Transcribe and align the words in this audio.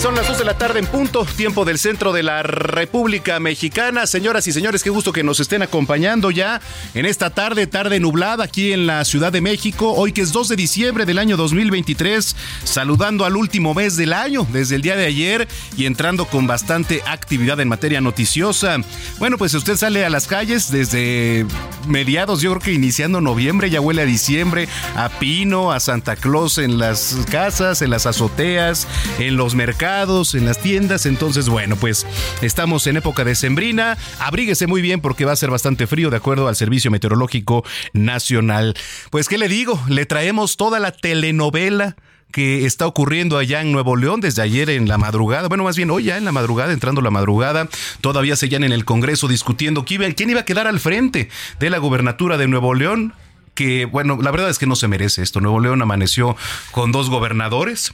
Son 0.00 0.14
las 0.14 0.28
2 0.28 0.38
de 0.38 0.44
la 0.46 0.56
tarde 0.56 0.78
en 0.78 0.86
punto, 0.86 1.26
tiempo 1.26 1.66
del 1.66 1.78
centro 1.78 2.14
de 2.14 2.22
la 2.22 2.42
República 2.42 3.38
Mexicana. 3.38 4.06
Señoras 4.06 4.46
y 4.46 4.52
señores, 4.52 4.82
qué 4.82 4.88
gusto 4.88 5.12
que 5.12 5.22
nos 5.22 5.40
estén 5.40 5.60
acompañando 5.60 6.30
ya 6.30 6.62
en 6.94 7.04
esta 7.04 7.28
tarde, 7.28 7.66
tarde 7.66 8.00
nublada 8.00 8.44
aquí 8.44 8.72
en 8.72 8.86
la 8.86 9.04
Ciudad 9.04 9.30
de 9.30 9.42
México. 9.42 9.92
Hoy 9.92 10.12
que 10.12 10.22
es 10.22 10.32
2 10.32 10.48
de 10.48 10.56
diciembre 10.56 11.04
del 11.04 11.18
año 11.18 11.36
2023, 11.36 12.34
saludando 12.64 13.26
al 13.26 13.36
último 13.36 13.74
mes 13.74 13.98
del 13.98 14.14
año, 14.14 14.46
desde 14.50 14.76
el 14.76 14.80
día 14.80 14.96
de 14.96 15.04
ayer 15.04 15.46
y 15.76 15.84
entrando 15.84 16.24
con 16.24 16.46
bastante 16.46 17.02
actividad 17.04 17.60
en 17.60 17.68
materia 17.68 18.00
noticiosa. 18.00 18.78
Bueno, 19.18 19.36
pues 19.36 19.52
usted 19.52 19.76
sale 19.76 20.06
a 20.06 20.08
las 20.08 20.26
calles 20.26 20.70
desde 20.70 21.44
mediados, 21.86 22.40
yo 22.40 22.52
creo 22.52 22.62
que 22.62 22.72
iniciando 22.72 23.20
noviembre, 23.20 23.68
ya 23.68 23.82
huele 23.82 24.00
a 24.00 24.06
diciembre, 24.06 24.66
a 24.96 25.10
pino, 25.10 25.72
a 25.72 25.78
Santa 25.78 26.16
Claus 26.16 26.56
en 26.56 26.78
las 26.78 27.18
casas, 27.30 27.82
en 27.82 27.90
las 27.90 28.06
azoteas, 28.06 28.88
en 29.18 29.36
los 29.36 29.54
mercados 29.54 29.89
en 29.90 30.46
las 30.46 30.58
tiendas. 30.58 31.04
Entonces, 31.04 31.48
bueno, 31.48 31.74
pues 31.74 32.06
estamos 32.42 32.86
en 32.86 32.96
época 32.96 33.24
de 33.24 33.34
sembrina. 33.34 33.98
Abríguese 34.20 34.68
muy 34.68 34.82
bien 34.82 35.00
porque 35.00 35.24
va 35.24 35.32
a 35.32 35.36
ser 35.36 35.50
bastante 35.50 35.88
frío 35.88 36.10
de 36.10 36.16
acuerdo 36.16 36.46
al 36.46 36.54
Servicio 36.54 36.92
Meteorológico 36.92 37.64
Nacional. 37.92 38.74
Pues, 39.10 39.28
¿qué 39.28 39.36
le 39.36 39.48
digo? 39.48 39.82
Le 39.88 40.06
traemos 40.06 40.56
toda 40.56 40.78
la 40.78 40.92
telenovela 40.92 41.96
que 42.30 42.66
está 42.66 42.86
ocurriendo 42.86 43.36
allá 43.36 43.62
en 43.62 43.72
Nuevo 43.72 43.96
León 43.96 44.20
desde 44.20 44.42
ayer 44.42 44.70
en 44.70 44.86
la 44.86 44.96
madrugada, 44.96 45.48
bueno, 45.48 45.64
más 45.64 45.76
bien 45.76 45.90
hoy 45.90 46.04
ya 46.04 46.16
en 46.16 46.24
la 46.24 46.30
madrugada, 46.30 46.72
entrando 46.72 47.00
la 47.00 47.10
madrugada, 47.10 47.68
todavía 48.00 48.36
seguían 48.36 48.62
en 48.62 48.70
el 48.70 48.84
Congreso 48.84 49.26
discutiendo 49.26 49.84
quién 49.84 50.14
iba 50.30 50.40
a 50.40 50.44
quedar 50.44 50.68
al 50.68 50.78
frente 50.78 51.28
de 51.58 51.70
la 51.70 51.78
gubernatura 51.78 52.38
de 52.38 52.46
Nuevo 52.46 52.74
León, 52.74 53.14
que 53.54 53.86
bueno, 53.86 54.20
la 54.22 54.30
verdad 54.30 54.48
es 54.48 54.60
que 54.60 54.66
no 54.66 54.76
se 54.76 54.86
merece 54.86 55.22
esto. 55.22 55.40
Nuevo 55.40 55.58
León 55.58 55.82
amaneció 55.82 56.36
con 56.70 56.92
dos 56.92 57.10
gobernadores, 57.10 57.92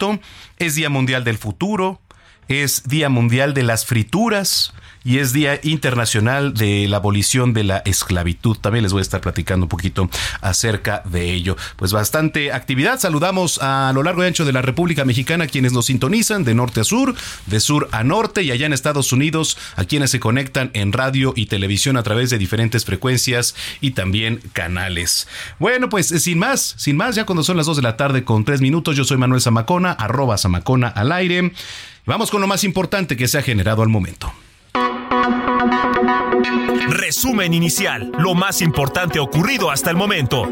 es 0.57 0.75
Día 0.75 0.89
Mundial 0.89 1.23
del 1.23 1.37
Futuro, 1.37 2.01
es 2.47 2.83
Día 2.87 3.09
Mundial 3.09 3.53
de 3.53 3.63
las 3.63 3.85
Frituras, 3.85 4.73
y 5.05 5.19
es 5.19 5.31
Día 5.31 5.59
Internacional 5.61 6.55
de 6.55 6.87
la 6.87 6.97
Abolición 6.97 7.53
de 7.53 7.63
la 7.63 7.77
Esclavitud. 7.85 8.57
También 8.57 8.81
les 8.81 8.91
voy 8.91 8.99
a 8.99 9.03
estar 9.03 9.21
platicando 9.21 9.65
un 9.65 9.69
poquito 9.69 10.09
acerca 10.41 11.03
de 11.05 11.31
ello. 11.31 11.55
Pues 11.77 11.93
bastante 11.93 12.51
actividad. 12.51 12.99
Saludamos 12.99 13.59
a 13.61 13.91
lo 13.93 14.01
largo 14.01 14.23
y 14.23 14.27
ancho 14.27 14.45
de 14.45 14.51
la 14.51 14.63
República 14.63 15.05
Mexicana 15.05 15.45
quienes 15.45 15.73
nos 15.73 15.85
sintonizan 15.85 16.43
de 16.43 16.55
norte 16.55 16.81
a 16.81 16.83
sur, 16.83 17.13
de 17.45 17.59
sur 17.59 17.87
a 17.91 18.03
norte 18.03 18.41
y 18.41 18.49
allá 18.49 18.65
en 18.65 18.73
Estados 18.73 19.13
Unidos 19.13 19.57
a 19.75 19.85
quienes 19.85 20.09
se 20.09 20.19
conectan 20.19 20.71
en 20.73 20.91
radio 20.91 21.33
y 21.35 21.45
televisión 21.45 21.97
a 21.97 22.03
través 22.03 22.31
de 22.31 22.39
diferentes 22.39 22.83
frecuencias 22.83 23.55
y 23.81 23.91
también 23.91 24.41
canales. 24.53 25.27
Bueno, 25.59 25.87
pues 25.87 26.07
sin 26.07 26.39
más, 26.39 26.73
sin 26.77 26.97
más, 26.97 27.15
ya 27.15 27.27
cuando 27.27 27.43
son 27.43 27.57
las 27.57 27.67
2 27.67 27.77
de 27.77 27.83
la 27.83 27.95
tarde 27.95 28.23
con 28.23 28.43
3 28.43 28.59
minutos, 28.59 28.97
yo 28.97 29.03
soy 29.03 29.17
Manuel 29.17 29.41
Zamacona, 29.41 29.91
arroba 29.91 30.39
Zamacona 30.39 30.87
al 30.87 31.11
aire. 31.11 31.53
Vamos 32.07 32.29
con 32.29 32.39
lo 32.39 32.45
más 32.45 32.63
importante 32.63 33.17
que 33.17 33.27
se 33.27 33.39
ha 33.39 33.41
generado 33.41 33.81
al 33.81 33.89
momento. 33.89 34.31
Resumen 36.89 37.53
inicial, 37.53 38.11
lo 38.19 38.35
más 38.35 38.61
importante 38.61 39.19
ocurrido 39.19 39.71
hasta 39.71 39.89
el 39.89 39.97
momento. 39.97 40.43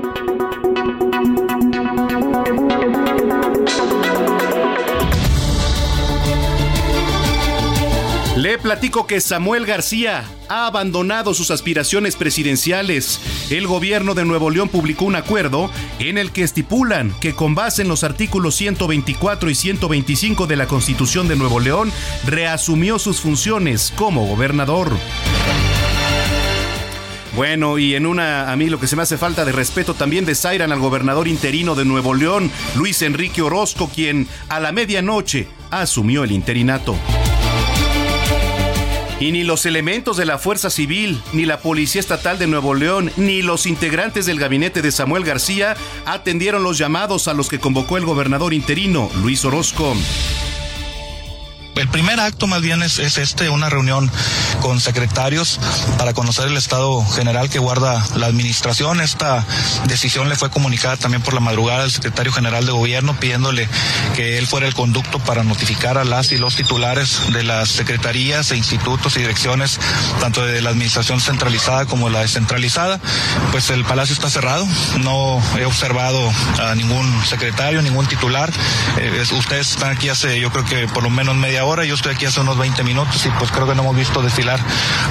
Platico 8.57 9.07
que 9.07 9.21
Samuel 9.21 9.65
García 9.65 10.25
ha 10.49 10.67
abandonado 10.67 11.33
sus 11.33 11.51
aspiraciones 11.51 12.15
presidenciales. 12.15 13.19
El 13.49 13.67
gobierno 13.67 14.13
de 14.13 14.25
Nuevo 14.25 14.49
León 14.49 14.69
publicó 14.69 15.05
un 15.05 15.15
acuerdo 15.15 15.69
en 15.99 16.17
el 16.17 16.31
que 16.31 16.43
estipulan 16.43 17.13
que 17.19 17.33
con 17.33 17.55
base 17.55 17.81
en 17.81 17.87
los 17.87 18.03
artículos 18.03 18.55
124 18.55 19.49
y 19.49 19.55
125 19.55 20.47
de 20.47 20.55
la 20.55 20.67
Constitución 20.67 21.27
de 21.27 21.35
Nuevo 21.35 21.59
León, 21.59 21.91
reasumió 22.25 22.99
sus 22.99 23.21
funciones 23.21 23.93
como 23.95 24.25
gobernador. 24.27 24.91
Bueno, 27.35 27.79
y 27.79 27.95
en 27.95 28.05
una, 28.05 28.51
a 28.51 28.55
mí 28.55 28.69
lo 28.69 28.79
que 28.79 28.87
se 28.87 28.95
me 28.95 29.01
hace 29.01 29.17
falta 29.17 29.43
de 29.43 29.51
respeto 29.51 29.95
también 29.95 30.25
desairan 30.25 30.71
al 30.71 30.79
gobernador 30.79 31.27
interino 31.27 31.73
de 31.73 31.85
Nuevo 31.85 32.13
León, 32.13 32.51
Luis 32.75 33.01
Enrique 33.01 33.41
Orozco, 33.41 33.89
quien 33.93 34.27
a 34.49 34.59
la 34.59 34.71
medianoche 34.71 35.47
asumió 35.71 36.23
el 36.23 36.31
interinato. 36.31 36.95
Y 39.19 39.31
ni 39.31 39.43
los 39.43 39.65
elementos 39.65 40.17
de 40.17 40.25
la 40.25 40.37
Fuerza 40.37 40.69
Civil, 40.69 41.21
ni 41.31 41.45
la 41.45 41.59
Policía 41.59 41.99
Estatal 41.99 42.39
de 42.39 42.47
Nuevo 42.47 42.73
León, 42.73 43.11
ni 43.15 43.41
los 43.41 43.65
integrantes 43.65 44.25
del 44.25 44.39
gabinete 44.39 44.81
de 44.81 44.91
Samuel 44.91 45.23
García 45.23 45.75
atendieron 46.05 46.63
los 46.63 46.77
llamados 46.77 47.27
a 47.27 47.33
los 47.33 47.49
que 47.49 47.59
convocó 47.59 47.97
el 47.97 48.05
gobernador 48.05 48.53
interino, 48.53 49.09
Luis 49.21 49.45
Orozco. 49.45 49.95
El 51.75 51.87
primer 51.87 52.19
acto 52.19 52.45
más 52.45 52.61
bien 52.61 52.83
es, 52.83 52.99
este, 52.99 53.49
una 53.49 53.67
reunión 53.67 54.09
con 54.61 54.79
secretarios 54.79 55.59
para 55.97 56.13
conocer 56.13 56.47
el 56.47 56.55
estado 56.55 57.03
general 57.05 57.49
que 57.49 57.57
guarda 57.57 58.05
la 58.15 58.27
administración. 58.27 59.01
Esta 59.01 59.45
decisión 59.87 60.29
le 60.29 60.35
fue 60.35 60.51
comunicada 60.51 60.97
también 60.97 61.23
por 61.23 61.33
la 61.33 61.39
madrugada 61.39 61.83
al 61.83 61.91
secretario 61.91 62.31
general 62.31 62.65
de 62.65 62.71
gobierno 62.71 63.19
pidiéndole 63.19 63.67
que 64.15 64.37
él 64.37 64.45
fuera 64.45 64.67
el 64.67 64.75
conducto 64.75 65.17
para 65.19 65.43
notificar 65.43 65.97
a 65.97 66.03
las 66.03 66.31
y 66.31 66.37
los 66.37 66.55
titulares 66.55 67.33
de 67.33 67.43
las 67.43 67.69
secretarías 67.69 68.51
e 68.51 68.57
institutos 68.57 69.17
y 69.17 69.21
direcciones, 69.21 69.79
tanto 70.19 70.45
de 70.45 70.61
la 70.61 70.69
administración 70.69 71.19
centralizada 71.19 71.85
como 71.85 72.09
la 72.09 72.21
descentralizada. 72.21 72.99
Pues 73.51 73.71
el 73.71 73.83
palacio 73.83 74.13
está 74.13 74.29
cerrado, 74.29 74.67
no 74.99 75.41
he 75.57 75.65
observado 75.65 76.31
a 76.61 76.75
ningún 76.75 77.25
secretario, 77.25 77.81
ningún 77.81 78.05
titular. 78.05 78.51
Eh, 78.99 79.23
ustedes 79.31 79.71
están 79.71 79.91
aquí 79.91 80.09
hace 80.09 80.39
yo 80.39 80.51
creo 80.51 80.65
que 80.65 80.87
por 80.87 81.03
lo 81.03 81.09
menos 81.09 81.35
media 81.35 81.62
hora, 81.65 81.85
yo 81.85 81.95
estoy 81.95 82.13
aquí 82.13 82.25
hace 82.25 82.39
unos 82.39 82.57
20 82.57 82.83
minutos 82.83 83.25
y 83.25 83.29
pues 83.39 83.51
creo 83.51 83.67
que 83.67 83.75
no 83.75 83.83
hemos 83.83 83.95
visto 83.95 84.21
desfilar 84.21 84.59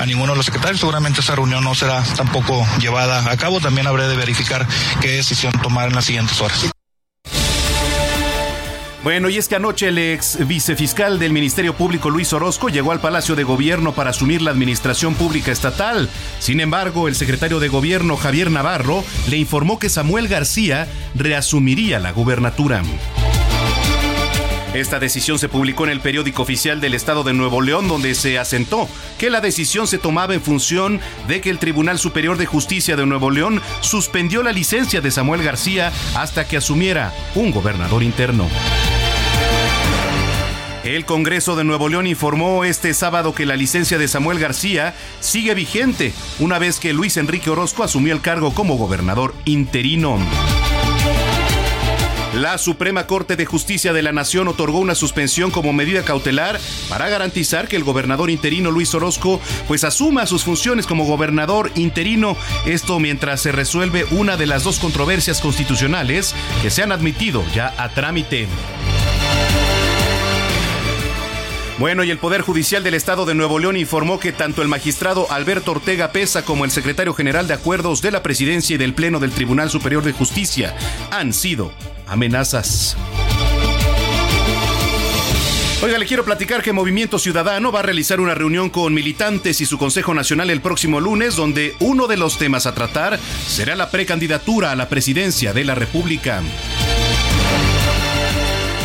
a 0.00 0.06
ninguno 0.06 0.32
de 0.32 0.36
los 0.36 0.46
secretarios. 0.46 0.80
Seguramente 0.80 1.20
esa 1.20 1.34
reunión 1.34 1.64
no 1.64 1.74
será 1.74 2.02
tampoco 2.16 2.66
llevada 2.80 3.30
a 3.30 3.36
cabo. 3.36 3.60
También 3.60 3.86
habré 3.86 4.08
de 4.08 4.16
verificar 4.16 4.66
qué 5.00 5.08
decisión 5.08 5.52
tomar 5.62 5.88
en 5.88 5.94
las 5.94 6.04
siguientes 6.04 6.40
horas. 6.40 6.70
Bueno, 9.02 9.28
y 9.28 9.36
es 9.36 9.48
que 9.48 9.56
anoche 9.56 9.88
el 9.88 9.98
ex 9.98 10.46
vicefiscal 10.46 11.18
del 11.18 11.32
Ministerio 11.32 11.74
Público 11.74 12.08
Luis 12.08 12.32
Orozco 12.32 12.68
llegó 12.68 12.92
al 12.92 13.00
Palacio 13.00 13.34
de 13.34 13.42
Gobierno 13.42 13.94
para 13.94 14.10
asumir 14.10 14.42
la 14.42 14.52
administración 14.52 15.14
pública 15.14 15.50
estatal. 15.50 16.08
Sin 16.38 16.60
embargo, 16.60 17.08
el 17.08 17.16
secretario 17.16 17.58
de 17.58 17.66
Gobierno 17.66 18.16
Javier 18.16 18.52
Navarro 18.52 19.02
le 19.28 19.38
informó 19.38 19.80
que 19.80 19.88
Samuel 19.88 20.28
García 20.28 20.86
reasumiría 21.16 21.98
la 21.98 22.12
gubernatura. 22.12 22.82
Esta 24.74 24.98
decisión 24.98 25.38
se 25.38 25.50
publicó 25.50 25.84
en 25.84 25.90
el 25.90 26.00
periódico 26.00 26.42
oficial 26.42 26.80
del 26.80 26.94
Estado 26.94 27.24
de 27.24 27.34
Nuevo 27.34 27.60
León, 27.60 27.88
donde 27.88 28.14
se 28.14 28.38
asentó 28.38 28.88
que 29.18 29.28
la 29.28 29.42
decisión 29.42 29.86
se 29.86 29.98
tomaba 29.98 30.32
en 30.32 30.40
función 30.40 30.98
de 31.28 31.42
que 31.42 31.50
el 31.50 31.58
Tribunal 31.58 31.98
Superior 31.98 32.38
de 32.38 32.46
Justicia 32.46 32.96
de 32.96 33.04
Nuevo 33.04 33.30
León 33.30 33.60
suspendió 33.80 34.42
la 34.42 34.50
licencia 34.50 35.02
de 35.02 35.10
Samuel 35.10 35.42
García 35.42 35.92
hasta 36.14 36.48
que 36.48 36.56
asumiera 36.56 37.12
un 37.34 37.50
gobernador 37.50 38.02
interno. 38.02 38.48
El 40.84 41.04
Congreso 41.04 41.54
de 41.54 41.64
Nuevo 41.64 41.90
León 41.90 42.06
informó 42.06 42.64
este 42.64 42.94
sábado 42.94 43.34
que 43.34 43.44
la 43.44 43.56
licencia 43.56 43.98
de 43.98 44.08
Samuel 44.08 44.38
García 44.38 44.94
sigue 45.20 45.54
vigente 45.54 46.14
una 46.40 46.58
vez 46.58 46.80
que 46.80 46.94
Luis 46.94 47.18
Enrique 47.18 47.50
Orozco 47.50 47.84
asumió 47.84 48.14
el 48.14 48.22
cargo 48.22 48.54
como 48.54 48.78
gobernador 48.78 49.34
interino. 49.44 50.18
La 52.34 52.56
Suprema 52.56 53.06
Corte 53.06 53.36
de 53.36 53.44
Justicia 53.44 53.92
de 53.92 54.00
la 54.00 54.12
Nación 54.12 54.48
otorgó 54.48 54.78
una 54.78 54.94
suspensión 54.94 55.50
como 55.50 55.74
medida 55.74 56.02
cautelar 56.02 56.58
para 56.88 57.10
garantizar 57.10 57.68
que 57.68 57.76
el 57.76 57.84
gobernador 57.84 58.30
interino 58.30 58.70
Luis 58.70 58.94
Orozco 58.94 59.38
pues 59.68 59.84
asuma 59.84 60.24
sus 60.24 60.44
funciones 60.44 60.86
como 60.86 61.04
gobernador 61.04 61.70
interino, 61.74 62.36
esto 62.64 62.98
mientras 62.98 63.42
se 63.42 63.52
resuelve 63.52 64.06
una 64.12 64.38
de 64.38 64.46
las 64.46 64.64
dos 64.64 64.78
controversias 64.78 65.42
constitucionales 65.42 66.34
que 66.62 66.70
se 66.70 66.82
han 66.82 66.92
admitido 66.92 67.44
ya 67.54 67.74
a 67.76 67.90
trámite. 67.90 68.48
Bueno, 71.78 72.04
y 72.04 72.10
el 72.10 72.18
Poder 72.18 72.42
Judicial 72.42 72.84
del 72.84 72.94
Estado 72.94 73.24
de 73.24 73.34
Nuevo 73.34 73.58
León 73.58 73.76
informó 73.76 74.20
que 74.20 74.32
tanto 74.32 74.62
el 74.62 74.68
magistrado 74.68 75.26
Alberto 75.30 75.72
Ortega 75.72 76.12
Pesa 76.12 76.44
como 76.44 76.64
el 76.64 76.70
secretario 76.70 77.14
general 77.14 77.48
de 77.48 77.54
Acuerdos 77.54 78.02
de 78.02 78.10
la 78.10 78.22
Presidencia 78.22 78.74
y 78.74 78.78
del 78.78 78.94
Pleno 78.94 79.18
del 79.18 79.32
Tribunal 79.32 79.70
Superior 79.70 80.04
de 80.04 80.12
Justicia 80.12 80.76
han 81.10 81.32
sido 81.32 81.72
amenazas. 82.06 82.96
Oiga, 85.82 85.98
le 85.98 86.06
quiero 86.06 86.24
platicar 86.24 86.62
que 86.62 86.72
Movimiento 86.72 87.18
Ciudadano 87.18 87.72
va 87.72 87.80
a 87.80 87.82
realizar 87.82 88.20
una 88.20 88.36
reunión 88.36 88.70
con 88.70 88.94
militantes 88.94 89.60
y 89.60 89.66
su 89.66 89.78
Consejo 89.78 90.14
Nacional 90.14 90.50
el 90.50 90.60
próximo 90.60 91.00
lunes, 91.00 91.34
donde 91.34 91.74
uno 91.80 92.06
de 92.06 92.16
los 92.16 92.38
temas 92.38 92.66
a 92.66 92.74
tratar 92.74 93.18
será 93.18 93.74
la 93.74 93.90
precandidatura 93.90 94.70
a 94.70 94.76
la 94.76 94.88
presidencia 94.88 95.52
de 95.52 95.64
la 95.64 95.74
República. 95.74 96.40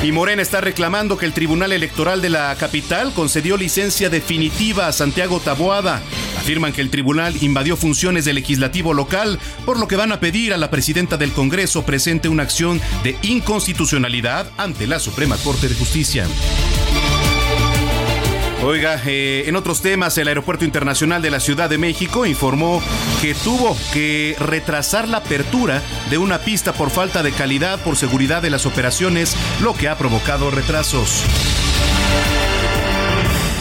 Y 0.04 0.12
Morena 0.12 0.44
está 0.44 0.62
reclamando 0.62 1.18
que 1.18 1.26
el 1.26 1.34
Tribunal 1.34 1.72
Electoral 1.72 2.22
de 2.22 2.30
la 2.30 2.56
capital 2.56 3.14
concedió 3.14 3.58
licencia 3.58 4.10
definitiva 4.10 4.88
a 4.88 4.94
Santiago 4.94 5.40
Taboada. 5.40 6.04
Afirman 6.38 6.72
que 6.72 6.82
el 6.82 6.92
tribunal 6.92 7.36
invadió 7.42 7.76
funciones 7.76 8.24
del 8.24 8.36
legislativo 8.36 8.94
local, 8.94 9.40
por 9.66 9.80
lo 9.80 9.88
que 9.88 9.96
van 9.96 10.12
a 10.12 10.20
pedir 10.20 10.54
a 10.54 10.58
la 10.58 10.70
presidenta 10.70 11.18
del 11.18 11.32
Congreso 11.32 11.84
presente 11.84 12.30
una 12.30 12.44
acción 12.44 12.80
de 13.04 13.18
inconstitucionalidad 13.24 14.52
ante 14.56 14.86
la 14.86 15.00
Suprema 15.00 15.36
Corte 15.38 15.68
de 15.68 15.76
Justicia. 15.76 16.28
Oiga, 18.64 19.00
eh, 19.06 19.44
en 19.46 19.56
otros 19.56 19.82
temas, 19.82 20.18
el 20.18 20.28
Aeropuerto 20.28 20.66
Internacional 20.66 21.22
de 21.22 21.30
la 21.30 21.40
Ciudad 21.40 21.70
de 21.70 21.78
México 21.78 22.26
informó 22.26 22.82
que 23.22 23.36
tuvo 23.36 23.78
que 23.94 24.36
retrasar 24.40 25.08
la 25.08 25.18
apertura 25.18 25.82
de 26.10 26.18
una 26.18 26.40
pista 26.40 26.74
por 26.74 26.90
falta 26.90 27.22
de 27.22 27.32
calidad 27.32 27.80
por 27.84 27.96
seguridad 27.98 28.42
de 28.42 28.50
las 28.50 28.66
operaciones, 28.66 29.38
lo 29.62 29.76
que 29.76 29.88
ha 29.88 29.98
provocado 29.98 30.50
retrasos. 30.50 31.24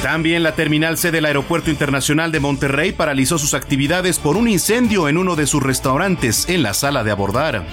También 0.02 0.43
la 0.43 0.54
terminal 0.54 0.96
C 0.96 1.10
del 1.10 1.26
Aeropuerto 1.26 1.70
Internacional 1.70 2.32
de 2.32 2.40
Monterrey 2.40 2.92
paralizó 2.92 3.38
sus 3.38 3.52
actividades 3.54 4.19
por 4.19 4.37
un 4.37 4.49
incendio 4.49 5.08
en 5.08 5.19
uno 5.19 5.37
de 5.37 5.46
sus 5.46 5.62
restaurantes 5.62 6.49
en 6.49 6.62
la 6.62 6.72
sala 6.72 7.04
de 7.04 7.10
abordar. 7.10 7.66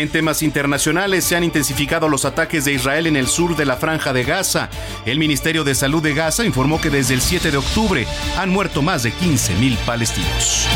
En 0.00 0.08
temas 0.08 0.42
internacionales 0.42 1.24
se 1.24 1.36
han 1.36 1.44
intensificado 1.44 2.08
los 2.08 2.24
ataques 2.24 2.64
de 2.64 2.72
Israel 2.72 3.06
en 3.06 3.14
el 3.14 3.28
sur 3.28 3.54
de 3.54 3.64
la 3.64 3.76
franja 3.76 4.12
de 4.12 4.24
Gaza. 4.24 4.68
El 5.06 5.20
Ministerio 5.20 5.62
de 5.62 5.76
Salud 5.76 6.02
de 6.02 6.14
Gaza 6.14 6.44
informó 6.44 6.80
que 6.80 6.90
desde 6.90 7.14
el 7.14 7.20
7 7.20 7.52
de 7.52 7.58
octubre 7.58 8.04
han 8.36 8.50
muerto 8.50 8.82
más 8.82 9.04
de 9.04 9.12
15.000 9.12 9.76
palestinos. 9.86 10.66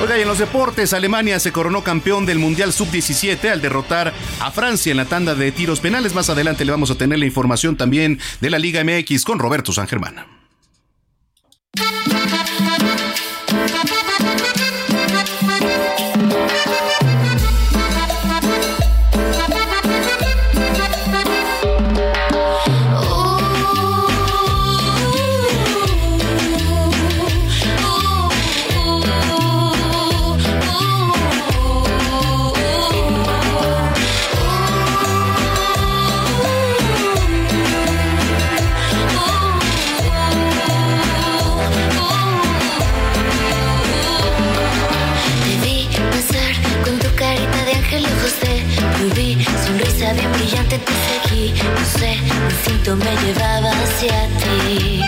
Oiga, 0.00 0.18
y 0.18 0.22
en 0.22 0.28
los 0.28 0.38
deportes, 0.38 0.92
Alemania 0.92 1.40
se 1.40 1.50
coronó 1.50 1.82
campeón 1.82 2.26
del 2.26 2.38
Mundial 2.38 2.72
Sub-17 2.72 3.50
al 3.50 3.60
derrotar 3.60 4.12
a 4.38 4.52
Francia 4.52 4.92
en 4.92 4.96
la 4.96 5.06
tanda 5.06 5.34
de 5.34 5.50
tiros 5.50 5.80
penales. 5.80 6.14
Más 6.14 6.30
adelante 6.30 6.64
le 6.64 6.70
vamos 6.70 6.92
a 6.92 6.94
tener 6.94 7.18
la 7.18 7.26
información 7.26 7.76
también 7.76 8.20
de 8.40 8.50
la 8.50 8.60
Liga 8.60 8.84
MX 8.84 9.24
con 9.24 9.40
Roberto 9.40 9.72
San 9.72 9.88
Germán. 9.88 10.33
Me 52.96 53.16
llevaba 53.22 53.70
hacia 53.70 54.28
ti. 54.38 55.00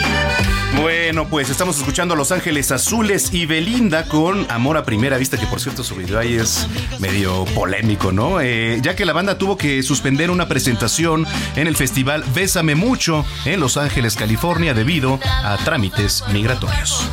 Bueno, 0.81 1.29
pues 1.29 1.51
estamos 1.51 1.79
escuchando 1.79 2.15
a 2.15 2.17
Los 2.17 2.33
Ángeles 2.33 2.71
Azules 2.71 3.33
y 3.33 3.47
Belinda 3.47 4.05
con 4.05 4.47
Amor 4.51 4.77
a 4.77 4.85
Primera 4.85 5.17
Vista, 5.17 5.39
que 5.39 5.47
por 5.47 5.61
cierto 5.61 5.85
su 5.85 5.95
video 5.95 6.19
ahí 6.19 6.35
es 6.35 6.67
medio 6.99 7.45
polémico, 7.47 8.13
¿no? 8.13 8.41
Eh, 8.41 8.81
ya 8.83 8.97
que 8.97 9.05
la 9.05 9.13
banda 9.13 9.39
tuvo 9.39 9.57
que 9.57 9.83
suspender 9.83 10.31
una 10.31 10.49
presentación 10.49 11.27
en 11.55 11.67
el 11.67 11.77
festival 11.77 12.25
Bésame 12.35 12.75
Mucho 12.75 13.25
en 13.45 13.61
Los 13.61 13.77
Ángeles, 13.77 14.17
California, 14.17 14.75
debido 14.75 15.19
a 15.25 15.57
trámites 15.65 16.25
migratorios. 16.33 17.09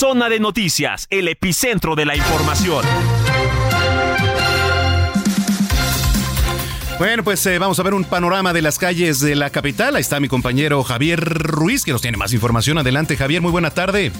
Zona 0.00 0.30
de 0.30 0.40
Noticias, 0.40 1.06
el 1.10 1.28
epicentro 1.28 1.94
de 1.94 2.06
la 2.06 2.16
información. 2.16 2.82
Bueno, 6.98 7.22
pues 7.22 7.44
eh, 7.44 7.58
vamos 7.58 7.78
a 7.78 7.82
ver 7.82 7.92
un 7.92 8.04
panorama 8.04 8.54
de 8.54 8.62
las 8.62 8.78
calles 8.78 9.20
de 9.20 9.34
la 9.34 9.50
capital. 9.50 9.96
Ahí 9.96 10.00
está 10.00 10.18
mi 10.18 10.28
compañero 10.28 10.82
Javier 10.84 11.22
Ruiz, 11.22 11.84
que 11.84 11.92
nos 11.92 12.00
tiene 12.00 12.16
más 12.16 12.32
información. 12.32 12.78
Adelante, 12.78 13.18
Javier, 13.18 13.42
muy 13.42 13.52
buena 13.52 13.72
tarde. 13.72 14.10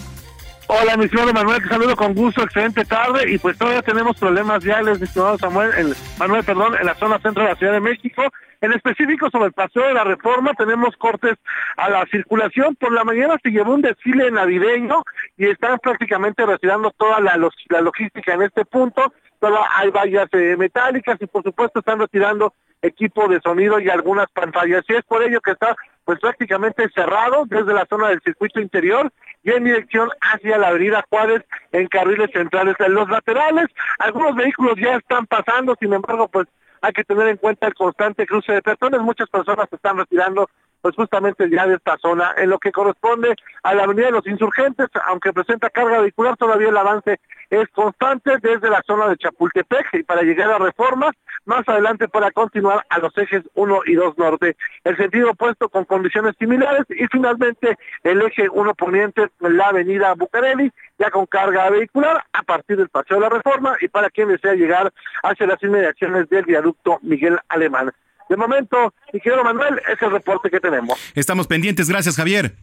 Hola, 0.72 0.96
mi 0.96 1.08
señor 1.08 1.34
Manuel, 1.34 1.60
te 1.60 1.68
saludo 1.68 1.96
con 1.96 2.14
gusto, 2.14 2.44
excelente 2.44 2.84
tarde. 2.84 3.28
Y 3.28 3.38
pues 3.38 3.58
todavía 3.58 3.82
tenemos 3.82 4.16
problemas 4.16 4.62
viales, 4.62 5.00
mi 5.00 5.04
estimado 5.04 5.36
Samuel, 5.36 5.96
Manuel, 6.16 6.44
perdón, 6.44 6.76
en 6.78 6.86
la 6.86 6.94
zona 6.94 7.18
centro 7.18 7.42
de 7.42 7.48
la 7.48 7.56
Ciudad 7.56 7.72
de 7.72 7.80
México. 7.80 8.22
En 8.60 8.72
específico 8.72 9.28
sobre 9.30 9.46
el 9.46 9.52
paseo 9.52 9.82
de 9.88 9.94
la 9.94 10.04
reforma 10.04 10.52
tenemos 10.56 10.96
cortes 10.96 11.34
a 11.76 11.90
la 11.90 12.06
circulación. 12.06 12.76
Por 12.76 12.92
la 12.92 13.02
mañana 13.02 13.36
se 13.42 13.50
llevó 13.50 13.74
un 13.74 13.82
desfile 13.82 14.30
navideño 14.30 15.02
y 15.36 15.46
están 15.46 15.80
prácticamente 15.80 16.46
retirando 16.46 16.92
toda 16.92 17.18
la, 17.18 17.36
logística 17.36 18.34
en 18.34 18.42
este 18.42 18.64
punto. 18.64 19.12
Solo 19.40 19.58
hay 19.74 19.90
vallas 19.90 20.28
eh, 20.30 20.54
metálicas 20.56 21.20
y 21.20 21.26
por 21.26 21.42
supuesto 21.42 21.80
están 21.80 21.98
retirando 21.98 22.54
equipo 22.80 23.26
de 23.26 23.40
sonido 23.40 23.80
y 23.80 23.90
algunas 23.90 24.30
pantallas. 24.30 24.84
Y 24.88 24.94
es 24.94 25.02
por 25.02 25.24
ello 25.24 25.40
que 25.40 25.50
está 25.50 25.76
pues 26.10 26.18
prácticamente 26.18 26.88
cerrado 26.92 27.44
desde 27.46 27.72
la 27.72 27.86
zona 27.88 28.08
del 28.08 28.20
circuito 28.20 28.58
interior 28.58 29.12
y 29.44 29.52
en 29.52 29.62
dirección 29.62 30.10
hacia 30.20 30.58
la 30.58 30.66
avenida 30.66 31.04
Juárez 31.08 31.44
en 31.70 31.86
carriles 31.86 32.32
centrales. 32.32 32.74
En 32.80 32.94
los 32.94 33.08
laterales, 33.08 33.66
algunos 34.00 34.34
vehículos 34.34 34.74
ya 34.76 34.96
están 34.96 35.28
pasando, 35.28 35.76
sin 35.78 35.92
embargo, 35.92 36.26
pues 36.26 36.48
hay 36.82 36.92
que 36.92 37.04
tener 37.04 37.28
en 37.28 37.36
cuenta 37.36 37.68
el 37.68 37.74
constante 37.74 38.26
cruce 38.26 38.52
de 38.52 38.60
peatones. 38.60 39.00
Muchas 39.02 39.28
personas 39.28 39.68
se 39.70 39.76
están 39.76 39.98
retirando 39.98 40.50
pues 40.80 40.94
justamente 40.96 41.48
ya 41.50 41.66
de 41.66 41.74
esta 41.74 41.96
zona. 41.98 42.34
En 42.36 42.50
lo 42.50 42.58
que 42.58 42.72
corresponde 42.72 43.34
a 43.62 43.74
la 43.74 43.84
avenida 43.84 44.06
de 44.06 44.12
los 44.12 44.26
insurgentes, 44.26 44.88
aunque 45.06 45.32
presenta 45.32 45.70
carga 45.70 46.00
vehicular, 46.00 46.36
todavía 46.36 46.68
el 46.68 46.76
avance 46.76 47.20
es 47.50 47.68
constante 47.70 48.32
desde 48.40 48.70
la 48.70 48.82
zona 48.86 49.08
de 49.08 49.16
Chapultepec 49.16 49.94
y 49.94 50.02
para 50.04 50.22
llegar 50.22 50.50
a 50.50 50.58
Reforma, 50.58 51.10
más 51.44 51.68
adelante 51.68 52.06
para 52.08 52.30
continuar 52.30 52.86
a 52.88 52.98
los 52.98 53.16
ejes 53.18 53.42
1 53.54 53.80
y 53.86 53.94
2 53.94 54.18
norte. 54.18 54.56
El 54.84 54.96
sentido 54.96 55.32
opuesto 55.32 55.68
con 55.68 55.84
condiciones 55.84 56.36
similares 56.38 56.84
y 56.90 57.06
finalmente 57.08 57.76
el 58.04 58.22
eje 58.22 58.48
1 58.48 58.74
poniente, 58.74 59.28
la 59.40 59.68
avenida 59.68 60.14
Bucareli, 60.14 60.70
ya 60.98 61.10
con 61.10 61.26
carga 61.26 61.70
vehicular 61.70 62.24
a 62.32 62.42
partir 62.42 62.76
del 62.76 62.88
Paseo 62.88 63.16
de 63.16 63.22
la 63.22 63.30
Reforma 63.30 63.76
y 63.80 63.88
para 63.88 64.10
quien 64.10 64.28
desea 64.28 64.54
llegar 64.54 64.92
hacia 65.22 65.46
las 65.46 65.62
inmediaciones 65.62 66.28
del 66.28 66.44
viaducto 66.44 66.98
Miguel 67.02 67.38
Alemán. 67.48 67.90
De 68.30 68.36
momento, 68.36 68.94
mi 69.12 69.20
querido 69.20 69.42
Manuel, 69.42 69.80
es 69.92 70.00
el 70.00 70.12
reporte 70.12 70.48
que 70.50 70.60
tenemos. 70.60 70.96
Estamos 71.16 71.48
pendientes, 71.48 71.88
gracias 71.88 72.14
Javier. 72.14 72.54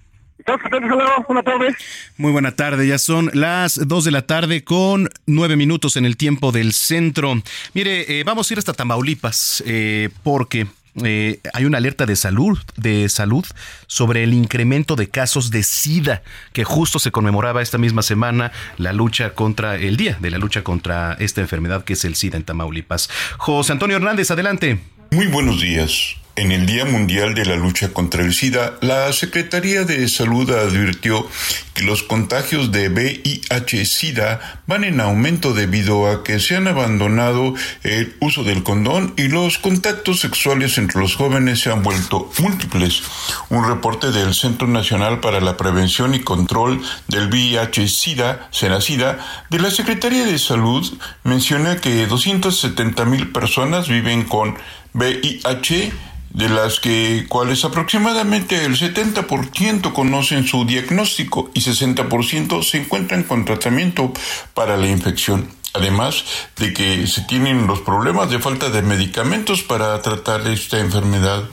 Buenas 1.28 1.44
tardes. 1.44 1.76
Muy 2.16 2.32
buena 2.32 2.54
tarde, 2.54 2.88
ya 2.88 2.98
son 2.98 3.30
las 3.34 3.86
2 3.86 4.06
de 4.06 4.12
la 4.12 4.22
tarde 4.22 4.64
con 4.64 5.10
9 5.26 5.58
minutos 5.58 5.98
en 5.98 6.06
el 6.06 6.16
tiempo 6.16 6.54
del 6.54 6.72
centro. 6.72 7.34
Mire, 7.74 8.20
eh, 8.20 8.24
vamos 8.24 8.50
a 8.50 8.54
ir 8.54 8.60
hasta 8.60 8.72
Tamaulipas 8.72 9.62
eh, 9.66 10.10
porque 10.24 10.68
eh, 11.04 11.42
hay 11.52 11.66
una 11.66 11.80
alerta 11.80 12.06
de 12.06 12.16
salud, 12.16 12.58
de 12.78 13.10
salud 13.10 13.46
sobre 13.88 14.24
el 14.24 14.34
incremento 14.34 14.96
de 14.96 15.10
casos 15.10 15.52
de 15.52 15.64
SIDA, 15.64 16.24
que 16.54 16.64
justo 16.64 16.98
se 16.98 17.12
conmemoraba 17.12 17.62
esta 17.62 17.78
misma 17.78 18.04
semana 18.04 18.54
la 18.78 18.94
lucha 18.94 19.32
contra 19.34 19.76
el 19.76 19.98
día 19.98 20.18
de 20.22 20.32
la 20.32 20.38
lucha 20.38 20.64
contra 20.64 21.18
esta 21.20 21.42
enfermedad 21.42 21.84
que 21.84 21.94
es 21.94 22.06
el 22.06 22.16
SIDA 22.16 22.38
en 22.38 22.44
Tamaulipas. 22.44 23.10
José 23.38 23.74
Antonio 23.74 23.98
Hernández, 23.98 24.32
adelante. 24.32 24.80
Muy 25.12 25.28
buenos 25.28 25.62
días. 25.62 26.18
En 26.36 26.52
el 26.52 26.68
Día 26.68 26.86
Mundial 26.86 27.34
de 27.34 27.46
la 27.46 27.56
Lucha 27.56 27.94
contra 27.94 28.22
el 28.22 28.34
SIDA, 28.34 28.78
la 28.82 29.12
Secretaría 29.12 29.86
de 29.86 30.08
Salud 30.08 30.52
advirtió 30.52 31.26
que 31.74 31.84
los 31.84 32.04
contagios 32.04 32.72
de 32.72 32.90
VIH-SIDA 32.90 34.62
van 34.68 34.84
en 34.84 35.00
aumento 35.00 35.54
debido 35.54 36.08
a 36.12 36.24
que 36.24 36.40
se 36.40 36.56
han 36.56 36.68
abandonado 36.68 37.56
el 37.82 38.16
uso 38.20 38.44
del 38.44 38.62
condón 38.62 39.16
y 39.18 39.30
los 39.30 39.58
contactos 39.58 40.20
sexuales 40.20 40.78
entre 40.78 41.02
los 41.02 41.16
jóvenes 41.16 41.62
se 41.62 41.72
han 41.72 41.82
vuelto 41.82 42.30
múltiples. 42.40 43.02
Un 43.50 43.68
reporte 43.68 44.12
del 44.12 44.36
Centro 44.36 44.68
Nacional 44.68 45.22
para 45.22 45.40
la 45.40 45.58
Prevención 45.58 46.14
y 46.14 46.20
Control 46.20 46.82
del 47.08 47.30
VIH-SIDA, 47.30 48.50
SENACIDA, 48.52 49.46
de 49.50 49.60
la 49.60 49.72
Secretaría 49.72 50.26
de 50.26 50.38
Salud 50.38 50.86
menciona 51.24 51.78
que 51.78 52.06
270 52.06 53.06
mil 53.06 53.32
personas 53.32 53.88
viven 53.88 54.24
con 54.24 54.56
VIH, 54.98 55.94
de 56.32 56.50
las 56.50 56.80
que 56.80 57.25
cuales 57.30 57.63
aproximadamente 57.63 58.66
el 58.66 58.75
70% 58.75 59.94
conocen 59.94 60.48
su 60.48 60.66
diagnóstico 60.66 61.51
y 61.54 61.62
60% 61.62 62.63
se 62.63 62.80
encuentran 62.80 63.24
con 63.24 63.46
tratamiento 63.46 64.12
para 64.54 64.75
la 64.75 64.88
infección. 64.88 65.50
Además 65.74 66.25
de 66.58 66.74
que 66.74 67.06
se 67.06 67.22
tienen 67.22 67.68
los 67.68 67.82
problemas 67.82 68.32
de 68.32 68.39
falta 68.39 68.70
de 68.70 68.82
medicamentos 68.82 69.62
para 69.62 70.01
tratar 70.01 70.48
esta 70.48 70.80
enfermedad. 70.80 71.44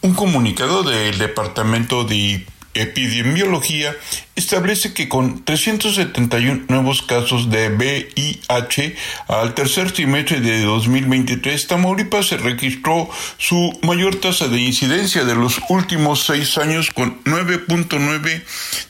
Un 0.00 0.14
comunicado 0.14 0.82
del 0.82 1.18
Departamento 1.18 2.04
de 2.04 2.46
Epidemiología 2.82 3.96
establece 4.36 4.92
que 4.92 5.08
con 5.08 5.44
371 5.44 6.66
nuevos 6.68 7.02
casos 7.02 7.50
de 7.50 7.70
VIH 7.70 8.94
al 9.26 9.54
tercer 9.54 9.90
trimestre 9.92 10.40
de 10.40 10.62
2023, 10.62 11.66
Tamaulipas 11.66 12.28
se 12.28 12.36
registró 12.36 13.10
su 13.36 13.78
mayor 13.82 14.16
tasa 14.16 14.46
de 14.48 14.60
incidencia 14.60 15.24
de 15.24 15.34
los 15.34 15.60
últimos 15.68 16.24
seis 16.24 16.56
años 16.56 16.90
con 16.90 17.22
9.9 17.24 18.42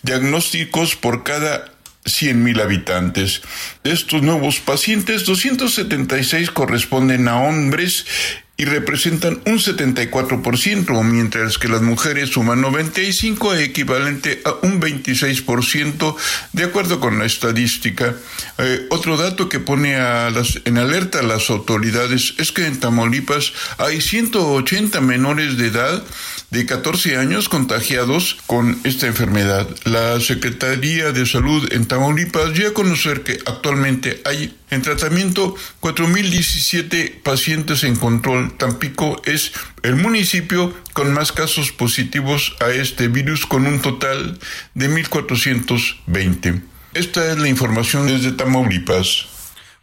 diagnósticos 0.03 0.95
por 0.95 1.25
cada 1.25 1.73
100.000 2.05 2.63
habitantes. 2.63 3.43
De 3.85 3.93
estos 3.93 4.23
nuevos 4.23 4.61
pacientes, 4.61 5.25
276 5.25 6.51
corresponden 6.51 7.29
a 7.29 7.41
hombres 7.41 8.07
y 8.61 8.65
representan 8.65 9.41
un 9.47 9.61
74%, 9.61 11.05
mientras 11.05 11.59
que 11.59 11.69
las 11.69 11.81
mujeres 11.81 12.31
suman 12.31 12.61
95, 12.61 13.55
equivalente 13.55 14.43
a 14.45 14.55
un 14.67 14.81
26%, 14.81 16.17
de 16.55 16.65
acuerdo 16.65 16.99
con 16.99 17.21
la 17.21 17.25
estadística. 17.25 18.17
Eh, 18.59 18.87
otro 18.91 19.17
dato 19.17 19.49
que 19.49 19.61
pone 19.61 19.95
a 19.95 20.31
las, 20.31 20.61
en 20.65 20.77
alerta 20.77 21.21
a 21.21 21.23
las 21.23 21.51
autoridades 21.51 22.35
es 22.39 22.51
que 22.51 22.67
en 22.67 22.81
Tamaulipas 22.81 23.53
hay 23.79 24.01
180 24.01 25.01
menores 25.03 25.57
de 25.57 25.69
edad 25.69 26.03
de 26.51 26.67
14 26.67 27.17
años 27.17 27.49
contagiados 27.49 28.39
con 28.47 28.81
esta 28.83 29.07
enfermedad. 29.07 29.69
La 29.85 30.19
Secretaría 30.19 31.13
de 31.13 31.27
Salud 31.27 31.73
en 31.73 31.87
Tamaulipas 31.87 32.55
dio 32.55 32.71
a 32.71 32.75
conocer 32.75 33.23
que 33.23 33.39
actualmente 33.47 34.21
hay 34.25 34.58
en 34.71 34.83
tratamiento 34.83 35.55
4.017 35.81 37.23
pacientes 37.23 37.85
en 37.85 37.97
control. 37.97 38.57
Tampico 38.57 39.21
es 39.25 39.53
el 39.83 39.97
municipio 39.97 40.75
con 40.93 41.13
más 41.13 41.33
casos 41.33 41.73
positivos 41.73 42.57
a 42.61 42.71
este 42.71 43.09
virus 43.09 43.47
con 43.47 43.67
un 43.67 43.81
total 43.81 44.39
de 44.75 44.91
1.420. 44.91 46.63
Esta 46.95 47.33
es 47.33 47.39
la 47.39 47.49
información 47.49 48.07
desde 48.07 48.33
Tamaulipas. 48.33 49.27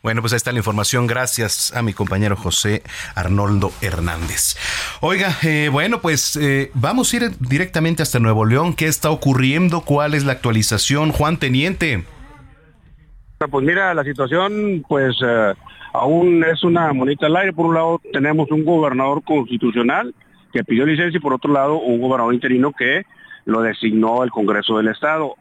Bueno, 0.06 0.22
pues 0.22 0.34
ahí 0.34 0.38
está 0.38 0.52
la 0.52 0.60
información. 0.60 1.08
Gracias 1.08 1.74
a 1.74 1.82
mi 1.82 1.92
compañero 1.92 2.36
José 2.36 2.84
Arnoldo 3.16 3.74
Hernández. 3.82 4.56
Oiga, 5.02 5.36
eh, 5.42 5.70
bueno, 5.72 6.00
pues 6.00 6.36
eh, 6.36 6.70
vamos 6.76 7.12
a 7.12 7.16
ir 7.16 7.36
directamente 7.40 8.04
hasta 8.04 8.20
Nuevo 8.20 8.46
León. 8.46 8.76
¿Qué 8.76 8.86
está 8.86 9.10
ocurriendo? 9.10 9.82
¿Cuál 9.82 10.14
es 10.14 10.24
la 10.24 10.34
actualización? 10.34 11.12
Juan 11.12 11.38
Teniente. 11.38 12.06
Pues 13.38 13.66
mira, 13.66 13.94
la 13.94 14.04
situación 14.06 14.86
pues 14.88 15.18
eh, 15.22 15.54
aún 15.94 16.44
es 16.46 16.64
una 16.64 16.94
monita 16.94 17.26
al 17.26 17.36
aire. 17.36 17.54
Por 17.54 17.66
un 17.66 17.76
lado 17.76 18.02
tenemos 18.14 18.50
un 18.50 18.64
gobernador 18.64 19.24
constitucional 19.24 20.16
que 20.54 20.64
pidió 20.64 20.86
licencia 20.86 21.18
y 21.18 21.22
por 21.22 21.34
otro 21.34 21.52
lado 21.52 21.78
un 21.80 22.00
gobernador 22.00 22.34
interino 22.34 22.72
que 22.72 23.06
lo 23.44 23.62
designó 23.62 24.24
el 24.24 24.32
Congreso 24.32 24.78
del 24.78 24.88
Estado. 24.88 25.36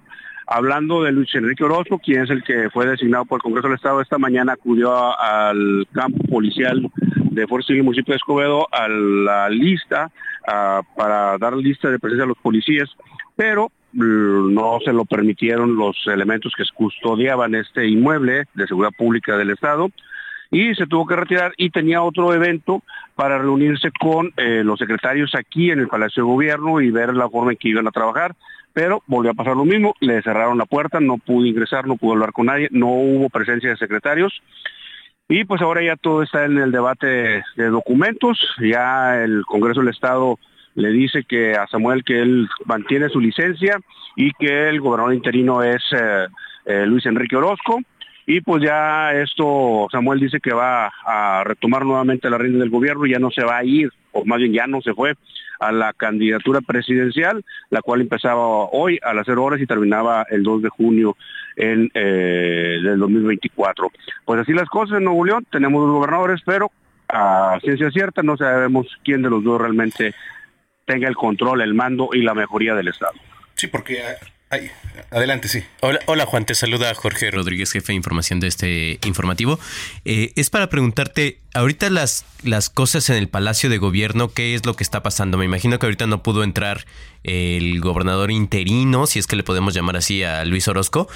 Hablando 0.47 1.03
de 1.05 1.13
Luis 1.13 1.33
Enrique 1.35 1.65
Orozco, 1.65 1.99
quien 2.01 2.25
es 2.25 2.31
el 2.31 2.43
que 2.43 2.69
fue 2.71 2.85
designado 2.85 3.25
por 3.27 3.39
el 3.39 3.43
Congreso 3.43 3.69
del 3.69 3.77
Estado, 3.77 4.01
esta 4.01 4.19
mañana 4.19 4.55
acudió 4.55 5.19
al 5.19 5.87
campo 5.93 6.23
policial 6.25 6.91
de 7.31 7.47
Fuerza 7.47 7.69
Civil 7.69 7.85
Municipio 7.85 8.13
de 8.13 8.17
Escobedo 8.17 8.67
a 8.73 8.89
la 8.89 9.49
lista 9.49 10.11
para 10.97 11.39
dar 11.39 11.57
lista 11.57 11.91
de 11.91 11.99
presencia 11.99 12.25
a 12.25 12.29
los 12.29 12.39
policías, 12.39 12.91
pero 13.37 13.71
no 13.95 14.79
se 14.85 14.93
lo 14.93 15.05
permitieron 15.05 15.77
los 15.77 15.97
elementos 16.07 16.53
que 16.57 16.65
custodiaban 16.75 17.55
este 17.55 17.87
inmueble 17.87 18.45
de 18.55 18.67
seguridad 18.67 18.93
pública 18.97 19.37
del 19.37 19.51
Estado 19.51 19.91
y 20.51 20.75
se 20.75 20.87
tuvo 20.87 21.07
que 21.07 21.17
retirar 21.17 21.53
y 21.57 21.71
tenía 21.71 22.03
otro 22.03 22.35
evento 22.35 22.83
para 23.15 23.39
reunirse 23.39 23.91
con 23.99 24.33
eh, 24.37 24.63
los 24.65 24.79
secretarios 24.79 25.35
aquí 25.35 25.71
en 25.71 25.81
el 25.81 25.89
Palacio 25.89 26.23
de 26.23 26.31
Gobierno 26.31 26.81
y 26.81 26.91
ver 26.91 27.15
la 27.15 27.29
forma 27.29 27.53
en 27.53 27.59
que 27.59 27.69
iban 27.69 27.87
a 27.87 27.93
trabajar 27.93 28.35
pero 28.75 29.03
volvió 29.07 29.31
a 29.31 29.35
pasar 29.35 29.57
lo 29.57 29.65
mismo, 29.65 29.95
le 30.01 30.21
cerraron 30.21 30.59
la 30.59 30.67
puerta, 30.67 31.01
no 31.01 31.17
pudo 31.17 31.47
ingresar, 31.47 31.87
no 31.87 31.97
pudo 31.97 32.15
hablar 32.15 32.33
con 32.33 32.47
nadie, 32.47 32.69
no 32.73 32.89
hubo 32.89 33.31
presencia 33.31 33.71
de 33.71 33.77
secretarios. 33.77 34.43
Y 35.29 35.45
pues 35.45 35.63
ahora 35.63 35.83
ya 35.83 35.97
todo 35.97 36.23
está 36.23 36.45
en 36.45 36.59
el 36.59 36.73
debate 36.73 37.45
de 37.57 37.67
documentos, 37.69 38.39
ya 38.61 39.23
el 39.23 39.45
Congreso 39.47 39.81
del 39.81 39.89
Estado 39.91 40.39
le 40.75 40.91
dice 40.91 41.25
que 41.25 41.53
a 41.53 41.67
Samuel 41.67 42.05
que 42.05 42.21
él 42.21 42.49
mantiene 42.67 43.09
su 43.09 43.21
licencia 43.21 43.79
y 44.17 44.33
que 44.33 44.69
el 44.69 44.81
gobernador 44.81 45.15
interino 45.15 45.63
es 45.63 45.83
eh, 45.93 46.27
eh, 46.67 46.87
Luis 46.87 47.07
Enrique 47.07 47.37
Orozco. 47.37 47.81
Y 48.27 48.41
pues 48.41 48.63
ya 48.63 49.13
esto, 49.13 49.87
Samuel 49.93 50.19
dice 50.19 50.41
que 50.41 50.55
va 50.55 50.91
a 51.05 51.45
retomar 51.45 51.85
nuevamente 51.85 52.31
la 52.31 52.39
reina 52.39 52.59
del 52.59 52.71
gobierno, 52.71 53.05
ya 53.05 53.19
no 53.19 53.31
se 53.31 53.45
va 53.45 53.59
a 53.59 53.65
ir, 53.65 53.91
o 54.13 54.25
más 54.25 54.39
bien 54.39 54.53
ya 54.53 54.67
no 54.67 54.81
se 54.81 54.95
fue 54.95 55.15
a 55.61 55.73
la 55.73 55.93
candidatura 55.93 56.63
presidencial, 56.63 57.45
la 57.69 57.83
cual 57.83 58.01
empezaba 58.01 58.65
hoy 58.73 58.99
a 59.03 59.13
las 59.13 59.27
0 59.27 59.45
horas 59.45 59.61
y 59.61 59.67
terminaba 59.67 60.27
el 60.31 60.43
2 60.43 60.63
de 60.63 60.69
junio 60.71 61.17
en 61.57 61.91
eh, 61.93 62.81
del 62.83 62.99
2024. 62.99 63.91
Pues 64.25 64.41
así 64.41 64.53
las 64.53 64.69
cosas 64.69 64.99
en 64.99 65.05
Nuevo 65.05 65.25
León, 65.25 65.47
tenemos 65.51 65.83
dos 65.83 65.93
gobernadores, 65.93 66.41
pero 66.47 66.71
a 67.09 67.59
ciencia 67.63 67.91
cierta 67.91 68.23
no 68.23 68.37
sabemos 68.37 68.87
quién 69.05 69.23
de 69.23 69.31
los 69.31 69.45
dos 69.45 69.61
realmente 69.61 70.15
tenga 70.87 71.09
el 71.09 71.15
control, 71.15 71.63
el 71.63 71.75
mando 71.75 72.11
y 72.13 72.23
la 72.23 72.35
mejoría 72.35 72.75
del 72.75 72.89
Estado. 72.89 73.15
Sí, 73.55 73.67
porque 73.67 74.03
adelante, 75.11 75.49
sí. 75.49 75.63
Hola, 75.81 76.01
hola 76.07 76.27
Juan, 76.27 76.45
te 76.45 76.55
saluda 76.55 76.95
Jorge 76.95 77.31
Rodríguez, 77.31 77.73
jefe 77.73 77.89
de 77.89 77.95
información 77.97 78.41
de 78.41 78.49
este 78.49 78.99
informativo. 79.05 79.59
Eh, 80.05 80.33
es 80.37 80.51
para 80.51 80.69
preguntarte, 80.69 81.39
ahorita 81.55 81.91
las, 81.91 82.25
las 82.43 82.71
cosas 82.71 83.11
en 83.11 83.17
el 83.17 83.29
Palacio 83.29 83.71
de 83.71 83.79
Gobierno, 83.79 84.33
¿qué 84.33 84.55
es 84.55 84.67
lo 84.67 84.75
que 84.75 84.85
está 84.85 85.03
pasando? 85.03 85.39
Me 85.39 85.45
imagino 85.45 85.79
que 85.79 85.87
ahorita 85.87 86.07
no 86.07 86.23
pudo 86.23 86.45
entrar 86.45 86.85
el 87.23 87.81
gobernador 87.81 88.31
interino, 88.31 89.07
si 89.07 89.19
es 89.19 89.27
que 89.27 89.37
le 89.37 89.43
podemos 89.43 89.75
llamar 89.75 89.97
así 89.97 90.23
a 90.23 90.45
Luis 90.45 90.69
Orozco. 90.69 91.09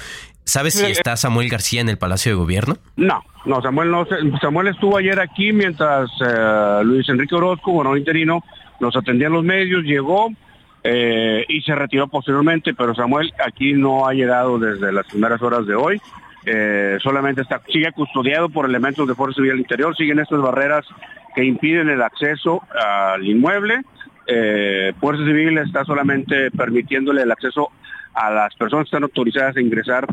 ¿Sabes 0.43 0.73
si 0.73 0.85
está 0.85 1.15
Samuel 1.15 1.47
García 1.47 1.79
en 1.79 1.89
el 1.89 1.99
Palacio 1.99 2.31
de 2.31 2.35
Gobierno? 2.35 2.77
No, 2.95 3.23
no, 3.45 3.61
Samuel 3.61 3.91
no. 3.91 4.07
Samuel 4.41 4.69
estuvo 4.69 4.97
ayer 4.97 5.19
aquí 5.19 5.53
mientras 5.53 6.09
eh, 6.25 6.81
Luis 6.83 7.07
Enrique 7.07 7.35
Orozco, 7.35 7.71
gobernador 7.71 7.99
interino, 7.99 8.43
nos 8.79 8.95
atendía 8.95 9.27
en 9.27 9.33
los 9.33 9.43
medios, 9.43 9.83
llegó, 9.83 10.31
eh, 10.83 11.45
y 11.47 11.61
se 11.61 11.75
retiró 11.75 12.07
posteriormente, 12.07 12.73
pero 12.73 12.95
Samuel 12.95 13.33
aquí 13.45 13.73
no 13.73 14.07
ha 14.07 14.13
llegado 14.13 14.59
desde 14.59 14.91
las 14.91 15.05
primeras 15.07 15.41
horas 15.41 15.65
de 15.65 15.75
hoy. 15.75 16.01
Eh, 16.45 16.97
solamente 17.01 17.41
está, 17.41 17.61
sigue 17.71 17.91
custodiado 17.91 18.49
por 18.49 18.65
elementos 18.65 19.07
de 19.07 19.15
Fuerza 19.15 19.41
Civil 19.41 19.59
interior, 19.59 19.95
siguen 19.95 20.19
estas 20.19 20.41
barreras 20.41 20.85
que 21.35 21.43
impiden 21.43 21.89
el 21.89 22.01
acceso 22.01 22.61
al 23.13 23.25
inmueble. 23.27 23.81
Eh, 24.25 24.93
Fuerza 24.99 25.23
Civil 25.25 25.57
está 25.57 25.83
solamente 25.83 26.49
permitiéndole 26.51 27.23
el 27.23 27.31
acceso 27.31 27.71
a 28.19 28.29
las 28.29 28.53
personas 28.55 28.83
que 28.83 28.89
están 28.89 29.03
autorizadas 29.03 29.55
a 29.55 29.61
ingresar 29.61 30.05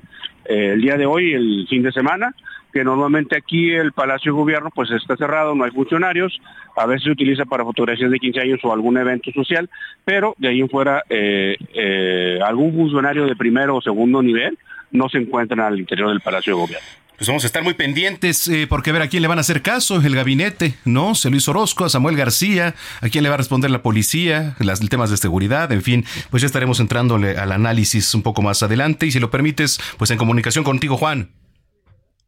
eh, 0.45 0.75
el 0.75 0.81
día 0.81 0.97
de 0.97 1.07
hoy, 1.07 1.35
el 1.35 1.67
fin 1.69 1.83
de 1.83 1.91
semana, 1.91 2.35
que 2.73 2.85
normalmente 2.85 3.37
aquí 3.37 3.73
el 3.73 3.93
Palacio 3.93 4.33
de 4.33 4.39
Gobierno 4.39 4.71
pues 4.73 4.91
está 4.93 5.17
cerrado, 5.17 5.57
no 5.57 5.65
hay 5.65 5.73
funcionarios, 5.73 6.41
a 6.77 6.87
veces 6.87 7.05
se 7.05 7.11
utiliza 7.11 7.45
para 7.47 7.65
fotografías 7.65 8.11
de 8.11 8.19
15 8.21 8.41
años 8.41 8.61
o 8.63 8.73
algún 8.73 8.97
evento 8.97 9.33
social, 9.33 9.69
pero 10.05 10.37
de 10.39 10.49
ahí 10.49 10.61
en 10.61 10.69
fuera 10.69 11.03
eh, 11.09 11.57
eh, 11.75 12.39
algún 12.45 12.73
funcionario 12.75 13.27
de 13.27 13.35
primero 13.35 13.77
o 13.77 13.83
segundo 13.83 14.23
nivel 14.23 14.57
no 14.93 15.09
se 15.09 15.19
encuentran 15.19 15.61
al 15.61 15.81
interior 15.81 16.11
del 16.11 16.21
Palacio 16.21 16.55
de 16.55 16.61
Gobierno. 16.61 17.06
Pues 17.17 17.29
vamos 17.29 17.45
a 17.45 17.47
estar 17.47 17.63
muy 17.63 17.73
pendientes 17.73 18.47
eh, 18.49 18.67
porque 18.69 18.91
a 18.91 18.93
ver 18.93 19.03
a 19.03 19.09
quién 19.09 19.23
le 19.23 19.29
van 19.29 19.39
a 19.39 19.41
hacer 19.41 19.63
caso, 19.63 19.97
el 19.97 20.15
gabinete, 20.15 20.75
¿no? 20.85 21.15
Se 21.15 21.31
Luis 21.31 21.49
Orozco, 21.49 21.87
a 21.87 21.89
Samuel 21.89 22.15
García, 22.15 22.75
a 23.01 23.09
quién 23.09 23.23
le 23.23 23.31
va 23.31 23.37
a 23.37 23.39
responder 23.39 23.71
la 23.71 23.83
policía, 23.83 24.55
las 24.59 24.81
temas 24.81 25.09
de 25.09 25.17
seguridad, 25.17 25.73
en 25.73 25.83
fin, 25.83 26.05
pues 26.31 26.43
ya 26.43 26.47
estaremos 26.47 26.79
entrándole 26.79 27.39
al 27.39 27.53
análisis 27.53 28.15
un 28.15 28.23
poco 28.23 28.43
más 28.43 28.63
adelante 28.63 29.07
y 29.07 29.13
si 29.13 29.19
lo 29.19 29.31
permites, 29.31 29.81
pues 29.97 30.11
en 30.11 30.19
comunicación 30.19 30.63
contigo, 30.63 30.99
Juan. 30.99 31.31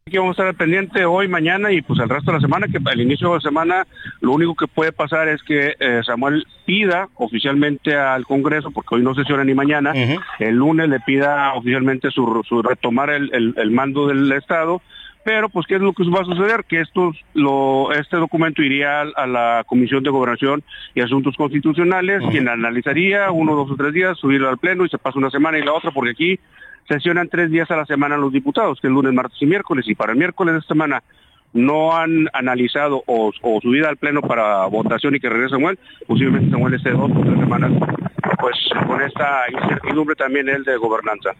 Aquí 0.08 0.16
vamos 0.16 0.38
a 0.38 0.42
estar 0.42 0.54
pendiente 0.54 1.04
hoy, 1.04 1.28
mañana 1.28 1.70
y 1.70 1.82
pues 1.82 2.00
el 2.00 2.08
resto 2.08 2.30
de 2.30 2.38
la 2.38 2.40
semana, 2.40 2.66
que 2.66 2.78
al 2.82 2.98
inicio 3.00 3.28
de 3.28 3.34
la 3.34 3.40
semana 3.42 3.86
lo 4.22 4.32
único 4.32 4.54
que 4.54 4.66
puede 4.66 4.90
pasar 4.90 5.28
es 5.28 5.42
que 5.42 5.74
eh, 5.78 6.00
Samuel 6.02 6.46
pida 6.64 7.08
oficialmente 7.16 7.94
al 7.94 8.24
Congreso, 8.24 8.70
porque 8.70 8.94
hoy 8.94 9.02
no 9.02 9.14
sesiona 9.14 9.44
ni 9.44 9.52
mañana, 9.52 9.92
el 10.38 10.54
lunes 10.56 10.88
le 10.88 10.98
pida 11.00 11.52
oficialmente 11.52 12.10
su, 12.10 12.42
su 12.48 12.62
retomar 12.62 13.10
el, 13.10 13.28
el- 13.34 13.54
el 13.58 13.70
mando 13.70 14.06
del 14.06 14.32
Estado, 14.32 14.80
pero 15.24 15.50
pues 15.50 15.66
qué 15.66 15.74
es 15.74 15.82
lo 15.82 15.92
que 15.92 16.04
va 16.08 16.22
a 16.22 16.24
suceder, 16.24 16.64
que 16.66 16.80
estos, 16.80 17.14
lo, 17.34 17.92
este 17.92 18.16
documento 18.16 18.62
iría 18.62 19.02
a, 19.02 19.06
a 19.14 19.26
la 19.26 19.64
Comisión 19.66 20.02
de 20.02 20.08
Gobernación 20.10 20.62
y 20.94 21.02
Asuntos 21.02 21.36
Constitucionales, 21.36 22.22
quien 22.30 22.48
analizaría 22.48 23.30
uno, 23.30 23.54
dos 23.54 23.70
o 23.72 23.76
tres 23.76 23.92
días, 23.92 24.16
subirlo 24.18 24.48
al 24.48 24.56
Pleno 24.56 24.86
y 24.86 24.88
se 24.88 24.96
pasa 24.96 25.18
una 25.18 25.28
semana 25.28 25.58
y 25.58 25.62
la 25.64 25.74
otra, 25.74 25.90
porque 25.90 26.12
aquí 26.12 26.40
sesionan 26.88 27.28
tres 27.28 27.50
días 27.50 27.70
a 27.70 27.76
la 27.76 27.86
semana 27.86 28.16
los 28.16 28.32
diputados, 28.32 28.80
que 28.80 28.88
es 28.88 28.92
lunes, 28.92 29.12
martes 29.12 29.40
y 29.40 29.46
miércoles, 29.46 29.84
y 29.88 29.94
para 29.94 30.12
el 30.12 30.18
miércoles 30.18 30.54
de 30.54 30.60
esta 30.60 30.74
semana 30.74 31.02
no 31.52 31.96
han 31.96 32.28
analizado 32.32 33.02
o, 33.06 33.32
o 33.42 33.60
subida 33.60 33.88
al 33.88 33.96
pleno 33.96 34.20
para 34.20 34.66
votación 34.66 35.14
y 35.14 35.20
que 35.20 35.28
regrese 35.28 35.54
Samuel, 35.54 35.78
posiblemente 36.06 36.50
Samuel 36.50 36.74
esté 36.74 36.90
dos 36.90 37.10
o 37.10 37.20
tres 37.20 37.38
semanas, 37.38 37.72
pues 38.38 38.56
con 38.86 39.02
esta 39.02 39.44
incertidumbre 39.50 40.14
también 40.16 40.48
el 40.48 40.64
de 40.64 40.76
gobernanza. 40.76 41.30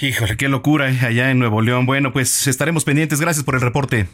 Híjole, 0.00 0.36
qué 0.36 0.48
locura 0.48 0.90
eh, 0.90 0.98
allá 1.02 1.30
en 1.30 1.38
Nuevo 1.38 1.62
León. 1.62 1.86
Bueno, 1.86 2.12
pues 2.12 2.46
estaremos 2.46 2.84
pendientes. 2.84 3.20
Gracias 3.20 3.44
por 3.44 3.54
el 3.54 3.60
reporte. 3.60 4.06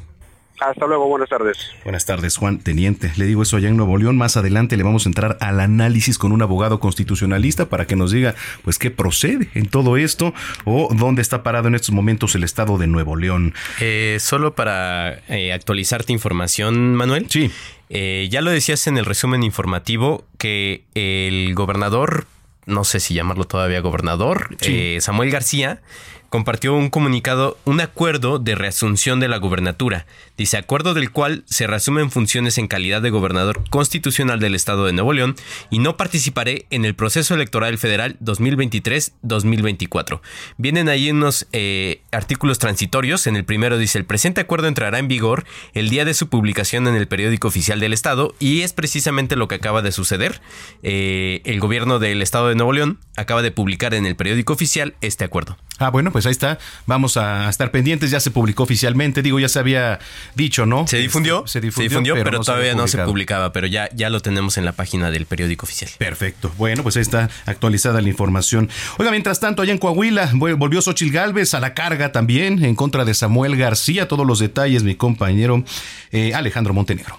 Hasta 0.61 0.87
luego, 0.87 1.09
buenas 1.09 1.29
tardes. 1.31 1.57
Buenas 1.85 2.05
tardes, 2.05 2.37
Juan 2.37 2.59
Teniente. 2.59 3.11
Le 3.17 3.25
digo 3.25 3.43
eso 3.43 3.57
allá 3.57 3.69
en 3.69 3.77
Nuevo 3.79 3.97
León. 3.97 4.19
Más 4.19 4.37
adelante 4.37 4.77
le 4.77 4.83
vamos 4.83 5.07
a 5.07 5.09
entrar 5.09 5.39
al 5.41 5.59
análisis 5.59 6.19
con 6.19 6.33
un 6.33 6.43
abogado 6.43 6.81
constitucionalista 6.81 7.69
para 7.71 7.87
que 7.87 7.97
nos 7.97 8.13
diga, 8.13 8.35
pues, 8.63 8.79
qué 8.79 8.91
procede 8.91 9.49
en 9.55 9.67
todo 9.69 9.97
esto 9.97 10.35
o 10.67 10.91
dónde 10.95 11.23
está 11.23 11.43
parado 11.43 11.69
en 11.69 11.75
estos 11.75 11.93
momentos 11.93 12.35
el 12.35 12.45
estado 12.45 12.77
de 12.77 12.87
Nuevo 12.89 13.17
León. 13.17 13.55
Eh, 13.81 14.19
solo 14.21 14.55
para 14.55 15.21
eh, 15.29 15.53
actualizarte 15.55 16.13
información, 16.13 16.95
Manuel. 16.95 17.27
Sí. 17.31 17.51
Eh, 17.89 18.29
ya 18.31 18.43
lo 18.43 18.51
decías 18.51 18.87
en 18.87 18.99
el 18.99 19.07
resumen 19.07 19.43
informativo 19.43 20.25
que 20.39 20.85
el 20.95 21.55
gobernador, 21.55 22.27
no 22.67 22.85
sé 22.85 23.01
si 23.01 23.15
llamarlo 23.15 23.45
todavía 23.47 23.81
gobernador, 23.81 24.55
Sí. 24.61 24.73
eh, 24.97 24.99
Samuel 25.01 25.31
García, 25.31 25.81
compartió 26.29 26.75
un 26.75 26.91
comunicado, 26.91 27.59
un 27.65 27.81
acuerdo 27.81 28.39
de 28.39 28.55
reasunción 28.55 29.19
de 29.19 29.27
la 29.27 29.39
gubernatura. 29.39 30.07
Dice, 30.41 30.57
acuerdo 30.57 30.95
del 30.95 31.11
cual 31.11 31.45
se 31.45 31.67
reasumen 31.67 32.11
funciones 32.11 32.57
en 32.57 32.67
calidad 32.67 33.03
de 33.03 33.11
gobernador 33.11 33.63
constitucional 33.69 34.41
del 34.41 34.55
Estado 34.55 34.87
de 34.87 34.95
Nuevo 34.95 35.13
León 35.13 35.37
y 35.69 35.81
no 35.81 35.99
participaré 35.99 36.65
en 36.71 36.87
el 36.87 36.95
proceso 36.95 37.35
electoral 37.35 37.77
federal 37.77 38.17
2023-2024. 38.21 40.23
Vienen 40.57 40.89
ahí 40.89 41.11
unos 41.11 41.47
eh, 41.53 42.01
artículos 42.11 42.59
transitorios. 42.59 43.27
En 43.27 43.37
el 43.37 43.45
primero 43.45 43.77
dice, 43.77 43.99
el 43.99 44.07
presente 44.07 44.41
acuerdo 44.41 44.69
entrará 44.69 44.99
en 44.99 45.09
vigor 45.09 45.45
el 45.75 45.91
día 45.91 46.07
de 46.07 46.15
su 46.15 46.31
publicación 46.31 46.89
en 46.89 46.95
el 46.95 47.07
periódico 47.07 47.49
oficial 47.49 47.79
del 47.79 47.93
Estado 47.93 48.35
y 48.39 48.63
es 48.63 48.73
precisamente 48.73 49.37
lo 49.37 49.47
que 49.47 49.57
acaba 49.57 49.83
de 49.83 49.93
suceder. 49.93 50.41
Eh, 50.83 51.43
el 51.45 51.61
gobierno 51.61 51.99
del 51.99 52.23
Estado 52.23 52.49
de 52.49 52.55
Nuevo 52.55 52.73
León 52.73 52.99
acaba 53.15 53.43
de 53.43 53.51
publicar 53.51 53.93
en 53.93 54.07
el 54.07 54.17
periódico 54.17 54.55
oficial 54.55 54.95
este 55.03 55.23
acuerdo. 55.23 55.59
Ah, 55.81 55.91
bueno, 55.91 56.13
pues 56.13 56.25
ahí 56.25 56.33
está. 56.33 56.59
Vamos 56.87 57.17
a 57.17 57.49
estar 57.49 57.71
pendientes. 57.71 58.11
Ya 58.11 58.21
se 58.21 58.31
publicó 58.31 58.63
oficialmente. 58.63 59.23
Digo, 59.23 59.39
ya 59.39 59.49
se 59.49 59.59
había 59.59 59.99
dicho, 60.35 60.67
¿no? 60.67 60.87
Se 60.87 60.99
difundió, 60.99 61.45
Se 61.47 61.55
se 61.55 61.61
difundió, 61.61 61.89
difundió, 61.91 62.15
pero, 62.15 62.39
no 62.39 62.45
se 62.45 62.51
todavía 62.53 62.75
no 62.75 62.87
se 62.89 62.99
publicaba, 62.99 63.53
pero 63.53 63.67
ya, 63.67 63.89
ya 63.95 64.11
lo 64.11 64.21
tenemos 64.21 64.57
en 64.59 64.65
la 64.65 64.73
página 64.73 65.11
del 65.11 65.27
periódico 65.27 65.67
oficial. 65.67 65.91
Perfecto. 65.99 66.53
Bueno, 66.59 66.83
pues 66.83 66.97
ahí 66.97 67.03
está 67.03 67.29
actualizada 67.47 68.01
la 68.01 68.09
información. 68.09 68.69
Oiga, 68.99 69.11
mientras 69.11 69.41
tanto, 69.41 69.63
allá 69.63 69.73
en 69.73 69.79
Coahuila 69.79 70.31
vol- 70.33 70.57
volvió 70.57 70.83
Xochil 70.83 71.13
Gálvez 71.13 71.55
a 71.55 71.61
la 71.61 71.75
carga 71.75 72.13
también 72.13 72.65
en 72.65 72.75
contra 72.75 73.05
de 73.05 73.15
Samuel 73.15 73.57
García. 73.57 74.09
Todos 74.09 74.27
los 74.27 74.39
detalles, 74.39 74.83
mi 74.83 74.95
compañero 74.95 75.65
eh, 76.13 76.35
Alejandro 76.35 76.75
Montenegro. 76.75 77.19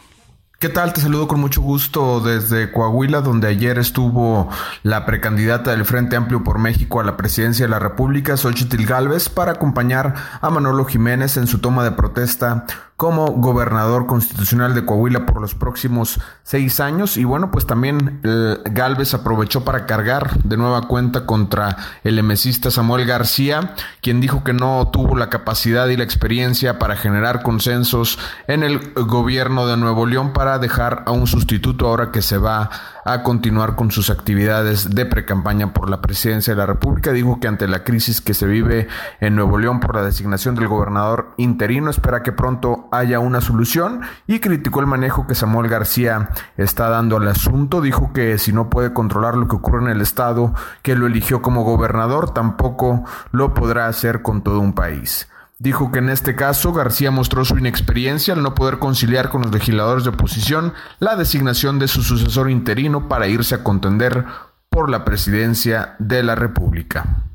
¿Qué 0.60 0.70
tal? 0.70 0.94
Te 0.94 1.02
saludo 1.02 1.28
con 1.28 1.40
mucho 1.40 1.60
gusto 1.60 2.20
desde 2.20 2.72
Coahuila, 2.72 3.22
donde 3.22 3.48
ayer 3.48 3.80
estuvo 3.80 4.48
la 4.84 5.08
precandidata 5.08 5.72
del 5.72 5.86
Frente 5.86 6.16
Amplio 6.16 6.44
por 6.44 6.60
México 6.60 7.00
a 7.00 7.04
la 7.04 7.18
presidencia 7.18 7.66
de 7.66 7.72
la 7.72 7.80
República, 7.80 8.38
Xochitl 8.38 8.86
Gálvez, 8.86 9.28
para 9.28 9.54
acompañar 9.54 10.14
a 10.40 10.50
Manolo 10.52 10.86
Jiménez 10.86 11.38
en 11.38 11.48
su 11.48 11.58
toma 11.58 11.84
de 11.84 11.94
protesta 11.94 12.66
como 13.02 13.32
gobernador 13.32 14.06
constitucional 14.06 14.76
de 14.76 14.86
Coahuila 14.86 15.26
por 15.26 15.42
los 15.42 15.56
próximos 15.56 16.20
seis 16.44 16.80
años. 16.80 17.18
Y 17.18 17.24
bueno, 17.24 17.50
pues 17.50 17.66
también 17.66 18.20
eh, 18.24 18.60
Galvez 18.66 19.16
aprovechó 19.16 19.66
para 19.66 19.88
cargar 19.88 20.38
de 20.44 20.56
nueva 20.56 20.84
cuenta 20.84 21.26
contra 21.26 21.78
el 22.04 22.20
emesista 22.20 22.70
Samuel 22.70 23.08
García, 23.08 23.74
quien 24.04 24.22
dijo 24.22 24.44
que 24.44 24.54
no 24.54 24.92
tuvo 24.94 25.16
la 25.16 25.32
capacidad 25.32 25.88
y 25.88 25.98
la 25.98 26.04
experiencia 26.04 26.78
para 26.78 26.96
generar 26.96 27.42
consensos 27.42 28.20
en 28.46 28.62
el 28.62 28.94
gobierno 28.94 29.66
de 29.66 29.78
Nuevo 29.78 30.06
León 30.06 30.32
para 30.32 30.60
dejar 30.60 31.02
a 31.08 31.12
un 31.12 31.26
sustituto 31.26 31.88
ahora 31.88 32.12
que 32.12 32.22
se 32.22 32.38
va 32.38 32.70
a 33.06 33.24
continuar 33.24 33.76
con 33.76 33.92
sus 33.92 34.10
actividades 34.10 34.94
de 34.94 35.06
precampaña 35.06 35.74
por 35.74 35.90
la 35.90 36.02
presidencia 36.02 36.54
de 36.54 36.58
la 36.58 36.66
República. 36.66 37.12
Dijo 37.12 37.40
que 37.40 37.48
ante 37.48 37.68
la 37.68 37.84
crisis 37.84 38.22
que 38.22 38.34
se 38.34 38.46
vive 38.46 38.88
en 39.20 39.36
Nuevo 39.36 39.58
León 39.58 39.80
por 39.80 39.96
la 39.96 40.04
designación 40.04 40.56
del 40.56 40.68
gobernador 40.68 41.34
interino, 41.38 41.90
espera 41.90 42.24
que 42.24 42.32
pronto 42.32 42.88
haya 42.92 43.20
una 43.20 43.42
solución 43.42 44.02
y 44.28 44.40
criticó 44.40 44.80
el 44.80 44.88
manejo 44.88 45.28
que 45.28 45.36
Samuel 45.36 45.70
García 45.70 46.30
está 46.58 46.90
dando 46.90 47.18
al 47.18 47.28
asunto. 47.28 47.82
Dijo 47.82 48.12
que 48.14 48.38
si 48.38 48.54
no 48.54 48.70
puede 48.70 48.94
controlar 48.94 49.36
lo 49.36 49.48
que 49.48 49.56
ocurre 49.56 49.84
en 49.84 49.90
el 49.90 50.02
estado 50.02 50.54
que 50.82 50.96
lo 50.96 51.08
eligió 51.08 51.42
como 51.42 51.64
gobernador, 51.64 52.34
tampoco 52.34 53.04
lo 53.32 53.54
podrá 53.54 53.88
hacer 53.88 54.22
con 54.22 54.44
todo 54.44 54.60
un 54.60 54.74
país. 54.74 55.28
Dijo 55.62 55.92
que 55.92 56.00
en 56.00 56.10
este 56.10 56.36
caso 56.36 56.74
García 56.74 57.12
mostró 57.12 57.46
su 57.46 57.56
inexperiencia 57.56 58.34
al 58.34 58.42
no 58.42 58.56
poder 58.56 58.80
conciliar 58.80 59.30
con 59.30 59.44
los 59.44 59.52
legisladores 59.52 60.04
de 60.04 60.10
oposición 60.10 60.74
la 60.98 61.16
designación 61.16 61.78
de 61.78 61.88
su 61.88 62.02
sucesor 62.02 62.50
interino 62.50 63.08
para 63.08 63.28
irse 63.28 63.54
a 63.54 63.64
contender 63.64 64.26
por 64.70 64.90
la 64.90 65.06
presidencia 65.06 65.96
de 66.00 66.24
la 66.24 66.34
República. 66.34 67.28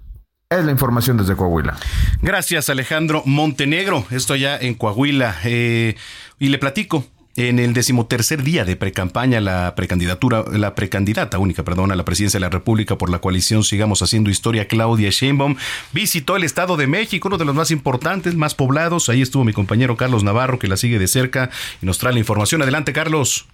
Es 0.50 0.64
la 0.64 0.72
información 0.72 1.16
desde 1.16 1.36
Coahuila. 1.36 1.76
Gracias, 2.20 2.68
Alejandro 2.68 3.22
Montenegro. 3.26 4.04
Esto 4.10 4.32
allá 4.32 4.58
en 4.58 4.74
Coahuila. 4.74 5.36
Eh, 5.44 5.94
y 6.40 6.48
le 6.48 6.58
platico. 6.58 7.04
En 7.38 7.58
el 7.58 7.74
decimotercer 7.74 8.42
día 8.42 8.64
de 8.64 8.76
precampaña, 8.76 9.42
la 9.42 9.74
precandidatura, 9.74 10.42
la 10.50 10.74
precandidata 10.74 11.38
única, 11.38 11.64
perdón, 11.64 11.92
a 11.92 11.94
la 11.94 12.06
presidencia 12.06 12.38
de 12.38 12.46
la 12.46 12.48
República 12.48 12.96
por 12.96 13.10
la 13.10 13.18
coalición 13.18 13.62
Sigamos 13.62 14.00
Haciendo 14.00 14.30
Historia, 14.30 14.68
Claudia 14.68 15.10
Sheinbaum, 15.10 15.56
visitó 15.92 16.36
el 16.36 16.44
Estado 16.44 16.78
de 16.78 16.86
México, 16.86 17.28
uno 17.28 17.36
de 17.36 17.44
los 17.44 17.54
más 17.54 17.70
importantes, 17.70 18.34
más 18.36 18.54
poblados. 18.54 19.10
Ahí 19.10 19.20
estuvo 19.20 19.44
mi 19.44 19.52
compañero 19.52 19.98
Carlos 19.98 20.24
Navarro, 20.24 20.58
que 20.58 20.66
la 20.66 20.78
sigue 20.78 20.98
de 20.98 21.08
cerca 21.08 21.50
y 21.82 21.84
nos 21.84 21.98
trae 21.98 22.14
la 22.14 22.20
información. 22.20 22.62
Adelante, 22.62 22.94
Carlos. 22.94 23.46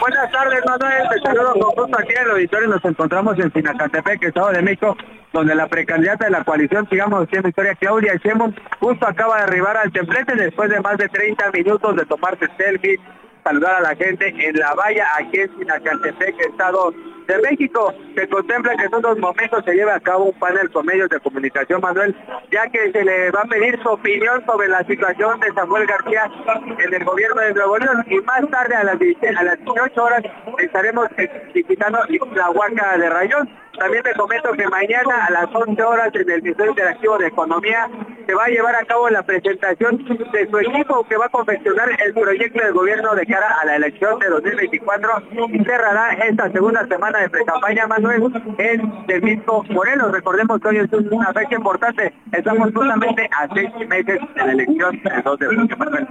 Buenas 0.00 0.30
tardes, 0.30 0.60
Manuel. 0.66 1.08
Te 1.08 1.20
saludo 1.20 1.52
con 1.54 1.84
gusto 1.84 1.98
aquí 1.98 2.12
en 2.12 2.22
el 2.22 2.30
auditorio. 2.30 2.68
Nos 2.68 2.84
encontramos 2.84 3.38
en 3.38 3.52
Sinacantepec, 3.52 4.22
Estado 4.22 4.50
de 4.50 4.62
México, 4.62 4.96
donde 5.32 5.54
la 5.54 5.66
precandidata 5.66 6.26
de 6.26 6.30
la 6.30 6.44
coalición, 6.44 6.88
sigamos 6.88 7.24
haciendo 7.24 7.48
historia, 7.48 7.74
Claudia 7.74 8.14
Sheinbaum, 8.22 8.54
justo 8.80 9.06
acaba 9.06 9.38
de 9.38 9.42
arribar 9.44 9.76
al 9.76 9.92
templete 9.92 10.34
después 10.36 10.70
de 10.70 10.80
más 10.80 10.96
de 10.98 11.08
30 11.08 11.50
minutos 11.50 11.96
de 11.96 12.06
tomarse 12.06 12.46
selfie 12.56 13.00
saludar 13.44 13.76
a 13.76 13.80
la 13.80 13.96
gente 13.96 14.28
en 14.28 14.56
la 14.56 14.74
valla 14.74 15.06
aquí 15.18 15.40
en 15.40 15.58
Sinacantepec, 15.58 16.38
Estado 16.40 16.94
de 17.26 17.38
México. 17.38 17.94
Se 18.14 18.28
contempla 18.28 18.76
que 18.76 18.84
en 18.84 18.94
unos 18.94 19.18
momentos 19.18 19.64
se 19.64 19.74
lleve 19.74 19.92
a 19.92 20.00
cabo 20.00 20.26
un 20.26 20.38
panel 20.38 20.70
con 20.70 20.86
medios 20.86 21.08
de 21.08 21.20
comunicación, 21.20 21.80
Manuel, 21.80 22.16
ya 22.50 22.66
que 22.68 22.92
se 22.92 23.04
le 23.04 23.30
va 23.30 23.40
a 23.40 23.48
pedir 23.48 23.80
su 23.82 23.88
opinión 23.88 24.44
sobre 24.46 24.68
la 24.68 24.84
situación 24.84 25.40
de 25.40 25.52
Samuel 25.52 25.86
García 25.86 26.30
en 26.78 26.94
el 26.94 27.04
gobierno 27.04 27.40
de 27.40 27.54
Nuevo 27.54 27.78
León 27.78 28.04
y 28.08 28.20
más 28.20 28.48
tarde 28.50 28.74
a 28.74 28.84
las, 28.84 28.96
a 28.96 29.42
las 29.42 29.58
18 29.58 30.02
horas 30.02 30.22
estaremos 30.58 31.08
visitando 31.54 31.98
la 32.34 32.50
Huaca 32.50 32.98
de 32.98 33.10
Rayón. 33.10 33.48
También 33.78 34.02
te 34.02 34.12
comento 34.14 34.52
que 34.52 34.68
mañana 34.68 35.26
a 35.26 35.30
las 35.30 35.46
11 35.52 35.82
horas 35.82 36.10
en 36.14 36.30
el 36.30 36.42
Ministerio 36.42 36.70
Interactivo 36.70 37.16
de 37.18 37.28
Economía 37.28 37.88
se 38.26 38.34
va 38.34 38.44
a 38.44 38.48
llevar 38.48 38.76
a 38.76 38.84
cabo 38.84 39.08
la 39.08 39.22
presentación 39.22 40.04
de 40.32 40.48
su 40.48 40.58
equipo 40.58 41.04
que 41.04 41.16
va 41.16 41.26
a 41.26 41.30
confeccionar 41.30 41.88
el 42.04 42.12
proyecto 42.12 42.62
del 42.62 42.72
gobierno 42.72 43.14
de 43.14 43.26
cara 43.26 43.56
a 43.60 43.64
la 43.64 43.76
elección 43.76 44.18
de 44.18 44.28
2024 44.28 45.10
y 45.52 45.64
cerrará 45.64 46.12
esta 46.24 46.50
segunda 46.52 46.86
semana 46.86 47.11
de 47.20 47.30
pre-campaña, 47.30 47.86
Manuel, 47.86 48.22
en 48.58 48.92
el 49.08 49.22
mismo 49.22 49.64
Morelos. 49.70 50.12
Recordemos 50.12 50.60
que 50.60 50.68
hoy 50.68 50.76
es 50.78 50.88
una 51.10 51.32
fecha 51.32 51.54
importante. 51.56 52.14
Estamos 52.32 52.70
justamente 52.74 53.28
a 53.32 53.48
seis 53.54 53.70
meses 53.88 54.20
de 54.34 54.46
la 54.46 54.52
elección 54.52 55.00
del 55.02 55.22
2 55.22 55.38
de 55.38 55.76
Manuel. 55.76 56.08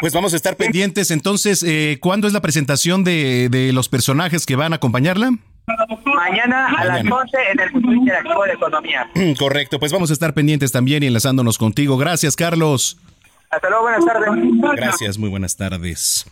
Pues 0.00 0.12
vamos 0.12 0.32
a 0.32 0.36
estar 0.36 0.56
pendientes. 0.56 1.10
Entonces, 1.10 1.62
eh, 1.66 1.98
¿cuándo 2.00 2.26
es 2.26 2.32
la 2.32 2.40
presentación 2.40 3.04
de, 3.04 3.48
de 3.50 3.72
los 3.72 3.88
personajes 3.88 4.46
que 4.46 4.56
van 4.56 4.72
a 4.72 4.76
acompañarla? 4.76 5.30
Mañana 6.04 6.66
a 6.66 6.84
las 6.84 7.00
11 7.00 7.36
en 7.52 7.60
el 7.60 7.72
Museo 7.72 7.92
Interactivo 7.92 8.44
de 8.44 8.52
Economía. 8.52 9.10
Correcto, 9.38 9.80
pues 9.80 9.92
vamos 9.92 10.10
a 10.10 10.12
estar 10.12 10.32
pendientes 10.32 10.70
también 10.70 11.02
y 11.02 11.06
enlazándonos 11.06 11.58
contigo. 11.58 11.96
Gracias, 11.96 12.36
Carlos. 12.36 12.98
Hasta 13.50 13.68
luego, 13.68 13.84
buenas 13.84 14.04
tardes. 14.04 14.30
Gracias, 14.76 15.18
muy 15.18 15.28
buenas 15.28 15.56
tardes. 15.56 16.26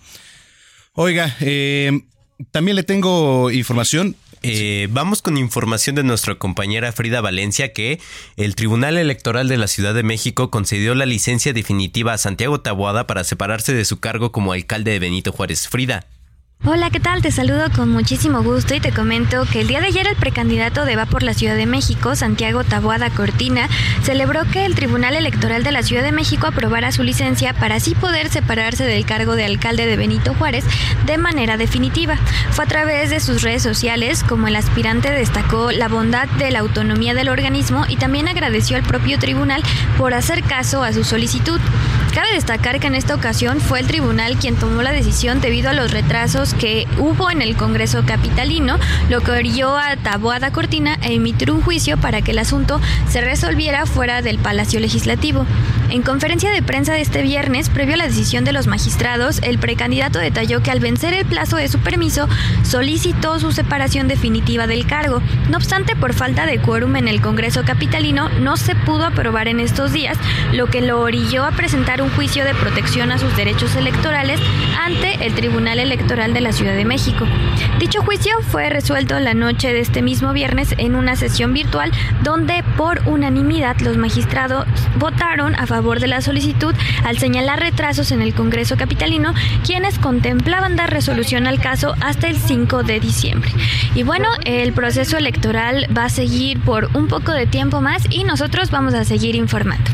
Oiga, 0.94 1.34
eh, 1.40 2.02
también 2.50 2.76
le 2.76 2.82
tengo 2.82 3.50
información. 3.50 4.16
Eh, 4.46 4.88
vamos 4.90 5.22
con 5.22 5.38
información 5.38 5.96
de 5.96 6.02
nuestra 6.02 6.34
compañera 6.34 6.92
Frida 6.92 7.22
Valencia 7.22 7.72
que 7.72 7.98
el 8.36 8.54
Tribunal 8.54 8.98
Electoral 8.98 9.48
de 9.48 9.56
la 9.56 9.68
Ciudad 9.68 9.94
de 9.94 10.02
México 10.02 10.50
concedió 10.50 10.94
la 10.94 11.06
licencia 11.06 11.54
definitiva 11.54 12.12
a 12.12 12.18
Santiago 12.18 12.60
Taboada 12.60 13.06
para 13.06 13.24
separarse 13.24 13.72
de 13.72 13.86
su 13.86 14.00
cargo 14.00 14.32
como 14.32 14.52
alcalde 14.52 14.90
de 14.90 14.98
Benito 14.98 15.32
Juárez. 15.32 15.66
Frida. 15.66 16.06
Hola, 16.66 16.88
¿qué 16.88 16.98
tal? 16.98 17.20
Te 17.20 17.30
saludo 17.30 17.66
con 17.76 17.90
muchísimo 17.90 18.42
gusto 18.42 18.74
y 18.74 18.80
te 18.80 18.90
comento 18.90 19.44
que 19.44 19.60
el 19.60 19.68
día 19.68 19.82
de 19.82 19.88
ayer 19.88 20.06
el 20.06 20.16
precandidato 20.16 20.86
de 20.86 20.96
Va 20.96 21.04
por 21.04 21.22
la 21.22 21.34
Ciudad 21.34 21.56
de 21.56 21.66
México, 21.66 22.16
Santiago 22.16 22.64
Taboada 22.64 23.10
Cortina, 23.10 23.68
celebró 24.02 24.44
que 24.50 24.64
el 24.64 24.74
Tribunal 24.74 25.14
Electoral 25.14 25.62
de 25.62 25.72
la 25.72 25.82
Ciudad 25.82 26.02
de 26.02 26.10
México 26.10 26.46
aprobara 26.46 26.90
su 26.90 27.02
licencia 27.02 27.52
para 27.52 27.74
así 27.74 27.94
poder 27.94 28.30
separarse 28.30 28.84
del 28.84 29.04
cargo 29.04 29.36
de 29.36 29.44
alcalde 29.44 29.84
de 29.84 29.98
Benito 29.98 30.32
Juárez 30.32 30.64
de 31.04 31.18
manera 31.18 31.58
definitiva. 31.58 32.16
Fue 32.52 32.64
a 32.64 32.68
través 32.68 33.10
de 33.10 33.20
sus 33.20 33.42
redes 33.42 33.62
sociales 33.62 34.24
como 34.24 34.48
el 34.48 34.56
aspirante 34.56 35.10
destacó 35.10 35.70
la 35.70 35.88
bondad 35.88 36.28
de 36.38 36.50
la 36.50 36.60
autonomía 36.60 37.12
del 37.12 37.28
organismo 37.28 37.84
y 37.90 37.96
también 37.96 38.26
agradeció 38.26 38.78
al 38.78 38.84
propio 38.84 39.18
tribunal 39.18 39.62
por 39.98 40.14
hacer 40.14 40.42
caso 40.42 40.82
a 40.82 40.94
su 40.94 41.04
solicitud. 41.04 41.60
Cabe 42.14 42.32
destacar 42.32 42.78
que 42.78 42.86
en 42.86 42.94
esta 42.94 43.14
ocasión 43.14 43.60
fue 43.60 43.80
el 43.80 43.88
tribunal 43.88 44.36
quien 44.36 44.54
tomó 44.54 44.82
la 44.82 44.92
decisión 44.92 45.40
debido 45.40 45.68
a 45.68 45.72
los 45.72 45.90
retrasos 45.90 46.53
que 46.58 46.86
hubo 46.98 47.30
en 47.30 47.42
el 47.42 47.56
Congreso 47.56 48.04
Capitalino, 48.06 48.78
lo 49.08 49.20
que 49.20 49.32
orilló 49.32 49.76
a 49.76 49.96
Taboada 49.96 50.52
Cortina 50.52 50.98
a 51.02 51.08
emitir 51.08 51.50
un 51.50 51.62
juicio 51.62 51.96
para 51.96 52.22
que 52.22 52.32
el 52.32 52.38
asunto 52.38 52.80
se 53.08 53.20
resolviera 53.20 53.86
fuera 53.86 54.22
del 54.22 54.38
Palacio 54.38 54.80
Legislativo. 54.80 55.46
En 55.90 56.02
conferencia 56.02 56.50
de 56.50 56.62
prensa 56.62 56.94
de 56.94 57.02
este 57.02 57.22
viernes, 57.22 57.68
previo 57.68 57.94
a 57.94 57.98
la 57.98 58.06
decisión 58.06 58.44
de 58.44 58.52
los 58.52 58.66
magistrados, 58.66 59.40
el 59.42 59.58
precandidato 59.58 60.18
detalló 60.18 60.62
que 60.62 60.70
al 60.70 60.80
vencer 60.80 61.14
el 61.14 61.24
plazo 61.24 61.56
de 61.56 61.68
su 61.68 61.78
permiso, 61.78 62.28
solicitó 62.62 63.38
su 63.38 63.52
separación 63.52 64.08
definitiva 64.08 64.66
del 64.66 64.86
cargo. 64.86 65.22
No 65.50 65.56
obstante, 65.56 65.94
por 65.94 66.14
falta 66.14 66.46
de 66.46 66.58
quórum 66.58 66.96
en 66.96 67.08
el 67.08 67.20
Congreso 67.20 67.64
Capitalino, 67.64 68.28
no 68.40 68.56
se 68.56 68.74
pudo 68.74 69.06
aprobar 69.06 69.48
en 69.48 69.60
estos 69.60 69.92
días, 69.92 70.18
lo 70.52 70.66
que 70.66 70.80
lo 70.80 71.00
orilló 71.00 71.44
a 71.44 71.52
presentar 71.52 72.02
un 72.02 72.10
juicio 72.10 72.44
de 72.44 72.54
protección 72.54 73.12
a 73.12 73.18
sus 73.18 73.36
derechos 73.36 73.76
electorales 73.76 74.40
ante 74.80 75.24
el 75.26 75.34
Tribunal 75.34 75.78
Electoral 75.78 76.33
de 76.34 76.42
la 76.42 76.52
Ciudad 76.52 76.74
de 76.74 76.84
México. 76.84 77.24
Dicho 77.78 78.02
juicio 78.02 78.34
fue 78.42 78.68
resuelto 78.68 79.18
la 79.20 79.32
noche 79.32 79.72
de 79.72 79.80
este 79.80 80.02
mismo 80.02 80.32
viernes 80.32 80.74
en 80.76 80.94
una 80.94 81.16
sesión 81.16 81.54
virtual 81.54 81.90
donde 82.22 82.62
por 82.76 83.00
unanimidad 83.08 83.78
los 83.80 83.96
magistrados 83.96 84.66
votaron 84.98 85.54
a 85.54 85.66
favor 85.66 86.00
de 86.00 86.08
la 86.08 86.20
solicitud 86.20 86.74
al 87.04 87.18
señalar 87.18 87.60
retrasos 87.60 88.12
en 88.12 88.20
el 88.20 88.34
Congreso 88.34 88.76
Capitalino, 88.76 89.32
quienes 89.64 89.98
contemplaban 89.98 90.76
dar 90.76 90.90
resolución 90.90 91.46
al 91.46 91.60
caso 91.60 91.94
hasta 92.00 92.28
el 92.28 92.36
5 92.36 92.82
de 92.82 93.00
diciembre. 93.00 93.50
Y 93.94 94.02
bueno, 94.02 94.28
el 94.44 94.72
proceso 94.72 95.16
electoral 95.16 95.86
va 95.96 96.04
a 96.04 96.10
seguir 96.10 96.60
por 96.60 96.90
un 96.94 97.08
poco 97.08 97.32
de 97.32 97.46
tiempo 97.46 97.80
más 97.80 98.02
y 98.10 98.24
nosotros 98.24 98.70
vamos 98.70 98.94
a 98.94 99.04
seguir 99.04 99.36
informando. 99.36 99.90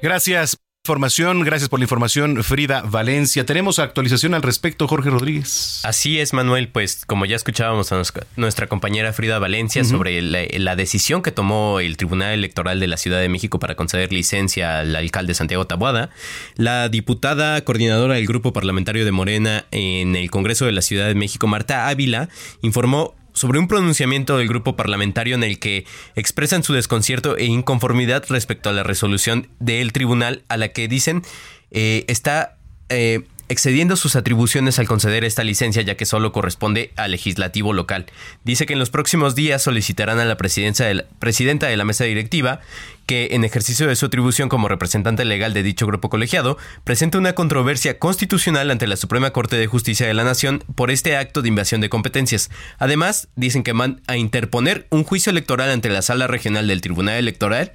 Gracias. 0.00 0.63
Información, 0.86 1.40
gracias 1.44 1.70
por 1.70 1.78
la 1.78 1.84
información, 1.84 2.44
Frida 2.44 2.82
Valencia. 2.82 3.46
Tenemos 3.46 3.78
actualización 3.78 4.34
al 4.34 4.42
respecto, 4.42 4.86
Jorge 4.86 5.08
Rodríguez. 5.08 5.80
Así 5.82 6.20
es, 6.20 6.34
Manuel, 6.34 6.68
pues 6.68 7.06
como 7.06 7.24
ya 7.24 7.36
escuchábamos 7.36 7.90
a 7.90 8.02
nuestra 8.36 8.66
compañera 8.66 9.14
Frida 9.14 9.38
Valencia 9.38 9.82
sobre 9.82 10.20
la, 10.20 10.76
decisión 10.76 11.22
que 11.22 11.32
tomó 11.32 11.80
el 11.80 11.96
Tribunal 11.96 12.34
Electoral 12.34 12.80
de 12.80 12.86
la 12.86 12.98
Ciudad 12.98 13.18
de 13.20 13.30
México 13.30 13.58
para 13.58 13.76
conceder 13.76 14.12
licencia 14.12 14.80
al 14.80 14.94
alcalde 14.94 15.32
Santiago 15.32 15.66
Tabuada, 15.66 16.10
la 16.56 16.90
diputada 16.90 17.64
coordinadora 17.64 18.16
del 18.16 18.26
grupo 18.26 18.52
parlamentario 18.52 19.06
de 19.06 19.10
Morena 19.10 19.64
en 19.70 20.16
el 20.16 20.30
Congreso 20.30 20.66
de 20.66 20.72
la 20.72 20.82
Ciudad 20.82 21.06
de 21.06 21.14
México, 21.14 21.46
Marta 21.46 21.88
Ávila, 21.88 22.28
informó 22.60 23.14
sobre 23.34 23.58
un 23.58 23.68
pronunciamiento 23.68 24.38
del 24.38 24.48
grupo 24.48 24.76
parlamentario 24.76 25.34
en 25.34 25.42
el 25.42 25.58
que 25.58 25.84
expresan 26.14 26.62
su 26.62 26.72
desconcierto 26.72 27.36
e 27.36 27.44
inconformidad 27.44 28.24
respecto 28.28 28.70
a 28.70 28.72
la 28.72 28.82
resolución 28.82 29.48
del 29.58 29.92
tribunal 29.92 30.42
a 30.48 30.56
la 30.56 30.68
que 30.68 30.88
dicen 30.88 31.22
eh, 31.70 32.04
está 32.08 32.56
eh, 32.88 33.24
excediendo 33.48 33.96
sus 33.96 34.16
atribuciones 34.16 34.78
al 34.78 34.86
conceder 34.86 35.24
esta 35.24 35.44
licencia 35.44 35.82
ya 35.82 35.96
que 35.96 36.06
solo 36.06 36.32
corresponde 36.32 36.92
al 36.96 37.10
legislativo 37.10 37.72
local. 37.72 38.06
Dice 38.44 38.66
que 38.66 38.72
en 38.72 38.78
los 38.78 38.90
próximos 38.90 39.34
días 39.34 39.62
solicitarán 39.62 40.18
a 40.18 40.24
la 40.24 40.36
presidencia 40.36 40.86
de 40.86 40.94
la, 40.94 41.04
presidenta 41.18 41.66
de 41.66 41.76
la 41.76 41.84
mesa 41.84 42.04
directiva 42.04 42.60
que, 43.06 43.28
en 43.32 43.44
ejercicio 43.44 43.86
de 43.86 43.96
su 43.96 44.06
atribución 44.06 44.48
como 44.48 44.68
representante 44.68 45.24
legal 45.24 45.54
de 45.54 45.62
dicho 45.62 45.86
grupo 45.86 46.10
colegiado, 46.10 46.58
presente 46.84 47.18
una 47.18 47.34
controversia 47.34 47.98
constitucional 47.98 48.70
ante 48.70 48.86
la 48.86 48.96
Suprema 48.96 49.30
Corte 49.30 49.56
de 49.56 49.66
Justicia 49.66 50.06
de 50.06 50.14
la 50.14 50.24
Nación 50.24 50.62
por 50.74 50.90
este 50.90 51.16
acto 51.16 51.42
de 51.42 51.48
invasión 51.48 51.80
de 51.80 51.88
competencias. 51.88 52.50
Además, 52.78 53.28
dicen 53.36 53.62
que 53.62 53.72
van 53.72 54.00
a 54.06 54.16
interponer 54.16 54.86
un 54.90 55.04
juicio 55.04 55.30
electoral 55.30 55.70
ante 55.70 55.88
la 55.88 56.02
Sala 56.02 56.26
Regional 56.26 56.66
del 56.66 56.80
Tribunal 56.80 57.16
Electoral 57.16 57.72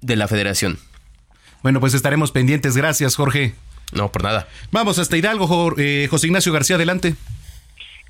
de 0.00 0.16
la 0.16 0.28
Federación. 0.28 0.78
Bueno, 1.62 1.80
pues 1.80 1.94
estaremos 1.94 2.32
pendientes. 2.32 2.76
Gracias, 2.76 3.16
Jorge. 3.16 3.54
No, 3.92 4.12
por 4.12 4.22
nada. 4.22 4.48
Vamos 4.70 4.98
hasta 4.98 5.16
Hidalgo, 5.16 5.74
eh, 5.76 6.06
José 6.10 6.28
Ignacio 6.28 6.52
García, 6.52 6.76
adelante. 6.76 7.16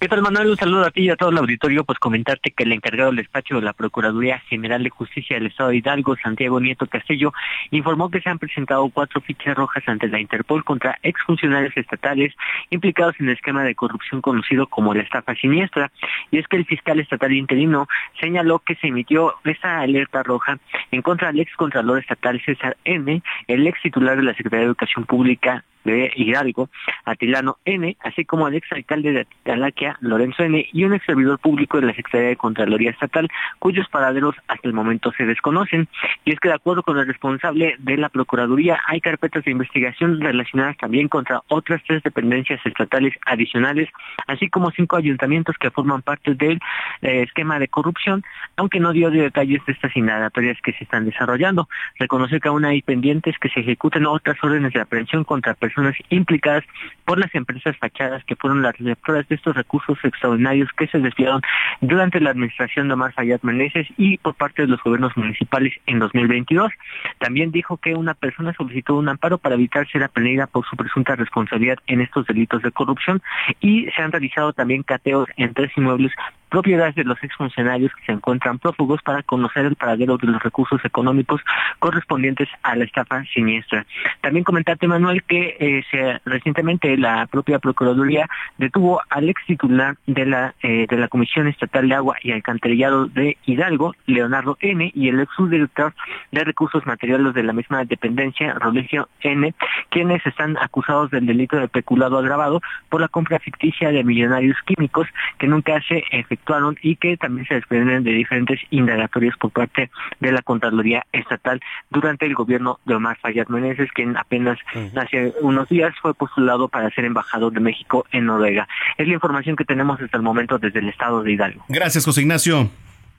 ¿Qué 0.01 0.09
tal, 0.09 0.23
Manuel? 0.23 0.49
Un 0.49 0.57
saludo 0.57 0.87
a 0.87 0.91
ti 0.91 1.03
y 1.03 1.11
a 1.11 1.17
todo 1.17 1.29
el 1.29 1.37
auditorio. 1.37 1.85
Pues 1.85 1.99
comentarte 1.99 2.53
que 2.53 2.63
el 2.63 2.73
encargado 2.73 3.11
del 3.11 3.19
despacho 3.19 3.57
de 3.57 3.61
la 3.61 3.75
Procuraduría 3.75 4.39
General 4.49 4.83
de 4.83 4.89
Justicia 4.89 5.37
del 5.37 5.49
Estado 5.49 5.69
de 5.69 5.77
Hidalgo, 5.77 6.17
Santiago 6.17 6.59
Nieto 6.59 6.87
Castillo, 6.87 7.35
informó 7.71 8.11
que 8.11 8.23
se 8.23 8.31
han 8.31 8.39
presentado 8.39 8.89
cuatro 8.89 9.21
fichas 9.21 9.55
rojas 9.55 9.85
ante 9.87 10.09
la 10.09 10.19
Interpol 10.19 10.65
contra 10.65 10.99
exfuncionarios 11.03 11.77
estatales 11.77 12.33
implicados 12.71 13.15
en 13.21 13.29
el 13.29 13.35
esquema 13.35 13.63
de 13.63 13.75
corrupción 13.75 14.23
conocido 14.23 14.69
como 14.69 14.95
la 14.95 15.03
estafa 15.03 15.35
siniestra. 15.35 15.93
Y 16.31 16.39
es 16.39 16.49
que 16.49 16.57
el 16.57 16.65
fiscal 16.65 16.99
estatal 16.99 17.35
interino 17.35 17.87
señaló 18.19 18.61
que 18.61 18.77
se 18.77 18.87
emitió 18.87 19.35
esa 19.45 19.81
alerta 19.81 20.23
roja 20.23 20.59
en 20.93 21.03
contra 21.03 21.31
del 21.31 21.41
ex 21.41 21.55
contralor 21.57 21.99
estatal 21.99 22.41
César 22.47 22.79
N., 22.85 23.23
el 23.49 23.67
ex 23.67 23.83
titular 23.83 24.17
de 24.17 24.23
la 24.23 24.33
Secretaría 24.33 24.61
de 24.61 24.69
Educación 24.69 25.05
Pública 25.05 25.63
de 25.85 26.13
Hidalgo, 26.15 26.69
Atilano 27.05 27.59
N., 27.65 27.97
así 28.01 28.25
como 28.25 28.47
al 28.47 28.55
ex 28.55 28.71
alcalde 28.73 29.13
de 29.13 29.27
Atalaquia, 29.43 29.97
Lorenzo 30.01 30.43
N., 30.43 30.67
y 30.73 30.85
un 30.85 30.95
ex 30.95 31.05
servidor 31.05 31.39
público 31.39 31.81
de 31.81 31.87
la 31.87 31.95
Secretaría 31.95 32.29
de 32.29 32.37
Contraloría 32.37 32.91
Estatal, 32.91 33.29
cuyos 33.59 33.89
paraderos 33.89 34.37
hasta 34.49 34.69
el 34.69 34.75
momento 34.75 35.13
se 35.13 35.25
desconocen. 35.25 35.89
Y 36.25 36.33
es 36.33 36.41
que 36.41 36.49
de 36.49 36.55
acuerdo 36.55 36.83
con 36.83 36.99
el 36.99 37.07
responsable 37.07 37.77
de 37.79 37.97
la 37.97 38.09
Procuraduría, 38.09 38.81
hay 38.87 39.01
carpetas 39.01 39.45
de 39.45 39.51
investigación 39.51 40.21
relacionadas 40.21 40.77
también 40.77 41.09
contra 41.09 41.43
otras 41.49 41.83
tres 41.87 42.03
dependencias 42.03 42.61
estatales 42.65 43.15
adicionales, 43.27 43.89
así 44.27 44.49
como 44.49 44.71
cinco 44.71 44.97
ayuntamientos 44.97 45.57
que 45.59 45.71
forman 45.71 46.03
parte 46.03 46.35
del 46.35 46.61
eh, 47.03 47.23
esquema 47.23 47.59
de 47.59 47.69
corrupción, 47.69 48.23
aunque 48.57 48.81
no 48.81 48.93
dio 48.93 49.11
detalles 49.11 49.65
de 49.67 49.73
estas 49.73 49.97
indagatorias 49.97 50.59
que 50.63 50.73
se 50.73 50.85
están 50.85 51.05
desarrollando. 51.05 51.69
Reconocer 51.99 52.41
que 52.41 52.49
aún 52.49 52.65
hay 52.65 52.83
pendientes 52.83 53.39
que 53.39 53.49
se 53.49 53.61
ejecuten 53.61 54.07
otras 54.07 54.37
órdenes 54.43 54.73
de 54.73 54.81
aprehensión 54.81 55.25
contra 55.25 55.55
personas 55.71 55.97
implicadas 56.11 56.65
por 57.05 57.19
las 57.19 57.35
empresas 57.35 57.77
fachadas 57.79 58.25
que 58.25 58.37
fueron 58.37 58.63
las 58.63 58.77
receptoras 58.77 59.27
de 59.29 59.37
estos 59.37 59.57
recursos 59.57 59.99
extraordinarios 60.03 60.69
que 60.77 60.87
se 60.89 60.99
desviaron 60.99 61.41
durante 61.81 62.21
la 62.21 62.31
administración 62.31 62.89
de 62.89 62.95
Omar 62.95 63.13
Fayad 63.13 63.41
Meneses 63.43 63.87
y 63.97 64.19
por 64.19 64.35
parte 64.35 64.63
de 64.63 64.69
los 64.69 64.83
gobiernos 64.83 65.17
municipales 65.17 65.73
en 65.87 65.99
2022. 65.99 66.73
También 67.19 67.51
dijo 67.51 67.77
que 67.77 67.95
una 67.95 68.15
persona 68.15 68.53
solicitó 68.55 68.97
un 68.97 69.09
amparo 69.09 69.39
para 69.39 69.55
evitar 69.55 69.89
ser 69.91 70.03
aprendida 70.03 70.47
por 70.47 70.67
su 70.67 70.77
presunta 70.77 71.17
responsabilidad 71.17 71.79
en 71.87 72.01
estos 72.01 72.27
delitos 72.27 72.63
de 72.63 72.73
corrupción 72.73 73.23
y 73.61 73.87
se 73.91 74.03
han 74.03 74.13
realizado 74.13 74.53
también 74.53 74.83
cateos 74.83 75.29
en 75.37 75.55
tres 75.55 75.71
inmuebles 75.77 76.13
propiedades 76.51 76.95
de 76.97 77.05
los 77.05 77.23
exfuncionarios 77.23 77.93
que 77.95 78.07
se 78.07 78.13
encuentran 78.13 78.59
prófugos 78.59 79.01
para 79.03 79.23
conocer 79.23 79.65
el 79.65 79.77
paradero 79.77 80.19
de 80.19 80.27
los 80.27 80.43
recursos 80.43 80.85
económicos 80.85 81.41
correspondientes 81.79 82.49
a 82.63 82.77
la 82.77 82.85
estafa 82.85 83.25
siniestra. 83.33 83.87
También 84.21 84.45
comentarte, 84.45 84.89
Manuel, 84.89 85.23
que 85.23 85.57
eh, 85.61 86.19
recientemente 86.25 86.97
la 86.97 87.27
propia 87.27 87.59
Procuraduría 87.59 88.29
detuvo 88.59 89.01
al 89.09 89.29
ex 89.29 89.41
titular 89.47 89.97
de 90.07 90.27
la, 90.27 90.55
eh, 90.63 90.87
de 90.89 90.97
la 90.97 91.09
Comisión 91.09 91.47
Estatal 91.47 91.89
de 91.89 91.95
Agua 91.95 92.17
y 92.23 92.33
Alcantarillado 92.33 93.07
de 93.07 93.37
Hidalgo, 93.47 93.95
Leonardo 94.07 94.59
N., 94.61 94.91
y 94.95 95.09
el 95.09 95.21
ex 95.21 95.33
subdirector 95.37 95.95
de 96.33 96.45
Recursos 96.45 96.85
Materiales 96.87 97.33
de 97.35 97.43
la 97.43 97.53
misma 97.53 97.85
dependencia, 97.85 98.55
Rodrigo 98.55 99.09
N., 99.23 99.55
quienes 99.91 100.27
están 100.27 100.57
acusados 100.59 101.11
del 101.11 101.27
delito 101.27 101.57
de 101.57 101.69
peculado 101.69 102.19
agravado 102.19 102.61
por 102.89 103.01
la 103.01 103.09
compra 103.09 103.39
ficticia 103.39 103.91
de 103.91 104.03
millonarios 104.03 104.57
químicos 104.67 105.07
que 105.39 105.47
nunca 105.47 105.81
se 105.83 106.03
efectuó 106.11 106.40
y 106.83 106.97
que 106.97 107.17
también 107.17 107.47
se 107.47 107.55
desprenden 107.55 108.03
de 108.03 108.13
diferentes 108.13 108.61
indagatorias 108.71 109.37
por 109.37 109.51
parte 109.51 109.91
de 110.21 110.33
la 110.33 110.43
Contraloría 110.43 111.07
Estatal 111.13 111.61
durante 111.91 112.27
el 112.27 112.35
gobierno 112.35 112.81
de 112.85 112.95
Omar 112.95 113.19
Fayad 113.21 113.49
Meneses, 113.49 113.91
quien 113.93 114.17
apenas 114.17 114.59
hace 114.97 115.33
unos 115.41 115.69
días 115.69 115.95
fue 116.01 116.15
postulado 116.15 116.69
para 116.69 116.91
ser 116.91 117.05
embajador 117.05 117.53
de 117.53 117.61
México 117.61 118.05
en 118.13 118.27
Noruega. 118.27 118.69
Es 118.99 119.07
la 119.07 119.15
información 119.15 119.57
que 119.57 119.65
tenemos 119.65 120.01
hasta 120.01 120.17
el 120.17 120.23
momento 120.23 120.59
desde 120.59 120.81
el 120.81 120.89
estado 120.89 121.23
de 121.23 121.33
Hidalgo. 121.33 121.65
Gracias, 121.69 122.05
José 122.05 122.23
Ignacio. 122.23 122.71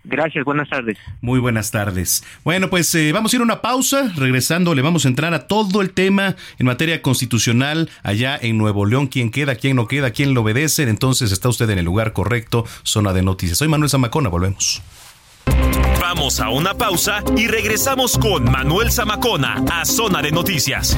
Gracias, 0.04 0.44
buenas 0.44 0.68
tardes. 0.70 0.98
Muy 1.22 1.40
buenas 1.40 1.70
tardes. 1.72 2.24
Bueno, 2.44 2.70
pues 2.70 2.94
eh, 2.96 3.12
vamos 3.12 3.32
a 3.32 3.36
ir 3.36 3.42
a 3.42 3.46
una 3.46 3.62
pausa. 3.62 4.12
Regresando, 4.16 4.74
le 4.74 4.82
vamos 4.82 5.06
a 5.06 5.08
entrar 5.08 5.34
a 5.34 5.48
todo 5.48 5.82
el 5.82 5.92
tema 5.92 6.36
en 6.58 6.66
materia 6.66 7.02
constitucional 7.02 7.90
allá 8.02 8.38
en 8.42 8.58
Nuevo 8.58 8.86
León. 8.86 9.08
¿Quién 9.08 9.30
queda, 9.30 9.56
quién 9.56 9.76
no 9.76 9.88
queda, 9.88 10.12
quién 10.12 10.34
lo 10.34 10.42
obedece? 10.42 10.84
Entonces 10.84 11.32
está 11.32 11.50
usted 11.50 11.70
en 11.70 11.78
el 11.78 11.86
lugar 11.86 12.14
correcto, 12.14 12.66
zona 12.84 13.14
de 13.14 13.22
noticias. 13.22 13.60
Soy 13.60 13.68
Manuel 13.68 13.90
Zamacona, 13.90 14.30
volvemos. 14.30 14.82
Vamos 16.00 16.40
a 16.40 16.50
una 16.50 16.74
pausa 16.74 17.24
y 17.38 17.48
regresamos 17.48 18.18
con 18.18 18.44
Manuel 18.52 18.92
Zamacona 18.92 19.64
a 19.72 19.86
Zona 19.86 20.22
de 20.22 20.32
Noticias. 20.32 20.98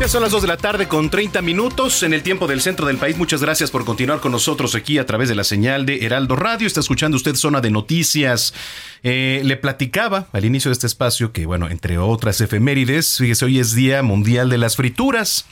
Ya 0.00 0.08
son 0.08 0.22
las 0.22 0.32
2 0.32 0.40
de 0.40 0.48
la 0.48 0.56
tarde 0.56 0.88
con 0.88 1.10
30 1.10 1.42
minutos 1.42 2.02
en 2.04 2.14
el 2.14 2.22
tiempo 2.22 2.46
del 2.46 2.62
centro 2.62 2.86
del 2.86 2.96
país. 2.96 3.18
Muchas 3.18 3.42
gracias 3.42 3.70
por 3.70 3.84
continuar 3.84 4.20
con 4.20 4.32
nosotros 4.32 4.74
aquí 4.74 4.96
a 4.96 5.04
través 5.04 5.28
de 5.28 5.34
la 5.34 5.44
señal 5.44 5.84
de 5.84 6.06
Heraldo 6.06 6.36
Radio. 6.36 6.66
Está 6.66 6.80
escuchando 6.80 7.18
usted 7.18 7.34
Zona 7.34 7.60
de 7.60 7.70
Noticias. 7.70 8.54
Eh, 9.02 9.42
le 9.44 9.58
platicaba 9.58 10.28
al 10.32 10.46
inicio 10.46 10.70
de 10.70 10.72
este 10.72 10.86
espacio 10.86 11.32
que, 11.32 11.44
bueno, 11.44 11.68
entre 11.68 11.98
otras 11.98 12.40
efemérides, 12.40 13.18
fíjese, 13.18 13.44
hoy 13.44 13.58
es 13.58 13.74
Día 13.74 14.02
Mundial 14.02 14.48
de 14.48 14.56
las 14.56 14.76
Frituras. 14.76 15.44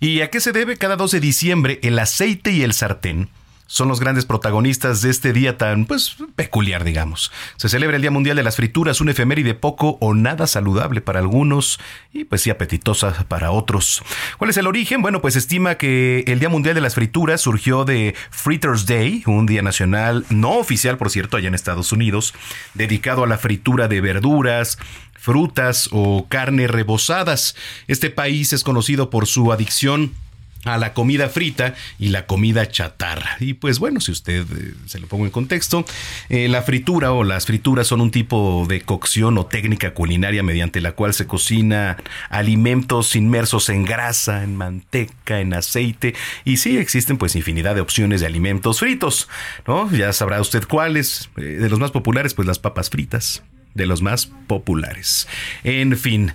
¿Y 0.00 0.22
a 0.22 0.30
qué 0.30 0.40
se 0.40 0.50
debe? 0.50 0.76
Cada 0.76 0.96
2 0.96 1.12
de 1.12 1.20
diciembre 1.20 1.78
el 1.84 2.00
aceite 2.00 2.50
y 2.50 2.62
el 2.62 2.74
sartén 2.74 3.28
son 3.68 3.86
los 3.86 4.00
grandes 4.00 4.24
protagonistas 4.24 5.02
de 5.02 5.10
este 5.10 5.34
día 5.34 5.58
tan, 5.58 5.84
pues, 5.84 6.16
peculiar, 6.34 6.84
digamos. 6.84 7.30
Se 7.56 7.68
celebra 7.68 7.96
el 7.96 8.02
Día 8.02 8.10
Mundial 8.10 8.36
de 8.36 8.42
las 8.42 8.56
Frituras, 8.56 9.02
un 9.02 9.10
efeméride 9.10 9.54
poco 9.54 9.98
o 10.00 10.14
nada 10.14 10.46
saludable 10.46 11.02
para 11.02 11.20
algunos 11.20 11.78
y, 12.10 12.24
pues, 12.24 12.40
sí, 12.40 12.50
apetitosa 12.50 13.26
para 13.28 13.50
otros. 13.50 14.02
¿Cuál 14.38 14.48
es 14.48 14.56
el 14.56 14.66
origen? 14.66 15.02
Bueno, 15.02 15.20
pues 15.20 15.36
estima 15.36 15.74
que 15.76 16.24
el 16.26 16.40
Día 16.40 16.48
Mundial 16.48 16.74
de 16.74 16.80
las 16.80 16.94
Frituras 16.94 17.42
surgió 17.42 17.84
de 17.84 18.14
Fritters 18.30 18.86
Day, 18.86 19.22
un 19.26 19.44
día 19.44 19.60
nacional 19.60 20.24
no 20.30 20.52
oficial, 20.56 20.96
por 20.96 21.10
cierto, 21.10 21.36
allá 21.36 21.48
en 21.48 21.54
Estados 21.54 21.92
Unidos, 21.92 22.34
dedicado 22.72 23.22
a 23.22 23.26
la 23.26 23.36
fritura 23.36 23.86
de 23.86 24.00
verduras, 24.00 24.78
frutas 25.12 25.90
o 25.92 26.26
carne 26.28 26.68
rebozadas. 26.68 27.54
Este 27.86 28.08
país 28.08 28.54
es 28.54 28.64
conocido 28.64 29.10
por 29.10 29.26
su 29.26 29.52
adicción 29.52 30.14
a 30.74 30.78
la 30.78 30.94
comida 30.94 31.28
frita 31.28 31.74
y 31.98 32.08
la 32.08 32.26
comida 32.26 32.68
chatarra. 32.68 33.36
Y 33.40 33.54
pues 33.54 33.78
bueno, 33.78 34.00
si 34.00 34.12
usted 34.12 34.42
eh, 34.42 34.74
se 34.86 34.98
lo 34.98 35.06
pongo 35.06 35.24
en 35.24 35.30
contexto, 35.30 35.84
eh, 36.28 36.48
la 36.48 36.62
fritura 36.62 37.12
o 37.12 37.24
las 37.24 37.46
frituras 37.46 37.86
son 37.86 38.00
un 38.00 38.10
tipo 38.10 38.66
de 38.68 38.82
cocción 38.82 39.38
o 39.38 39.46
técnica 39.46 39.94
culinaria 39.94 40.42
mediante 40.42 40.80
la 40.80 40.92
cual 40.92 41.14
se 41.14 41.26
cocina 41.26 41.96
alimentos 42.30 43.16
inmersos 43.16 43.68
en 43.68 43.84
grasa, 43.84 44.42
en 44.42 44.56
manteca, 44.56 45.40
en 45.40 45.54
aceite 45.54 46.14
y 46.44 46.58
sí 46.58 46.78
existen 46.78 47.18
pues 47.18 47.36
infinidad 47.36 47.74
de 47.74 47.80
opciones 47.80 48.20
de 48.20 48.26
alimentos 48.26 48.80
fritos, 48.80 49.28
¿no? 49.66 49.90
Ya 49.90 50.12
sabrá 50.12 50.40
usted 50.40 50.64
cuáles, 50.66 51.30
eh, 51.36 51.42
de 51.42 51.68
los 51.68 51.78
más 51.78 51.90
populares 51.90 52.34
pues 52.34 52.46
las 52.46 52.58
papas 52.58 52.90
fritas, 52.90 53.42
de 53.74 53.86
los 53.86 54.02
más 54.02 54.26
populares. 54.46 55.28
En 55.64 55.96
fin, 55.96 56.32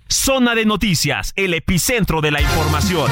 Zona 0.08 0.56
de 0.56 0.64
noticias, 0.64 1.32
el 1.36 1.54
epicentro 1.54 2.20
de 2.20 2.32
la 2.32 2.40
información. 2.40 3.08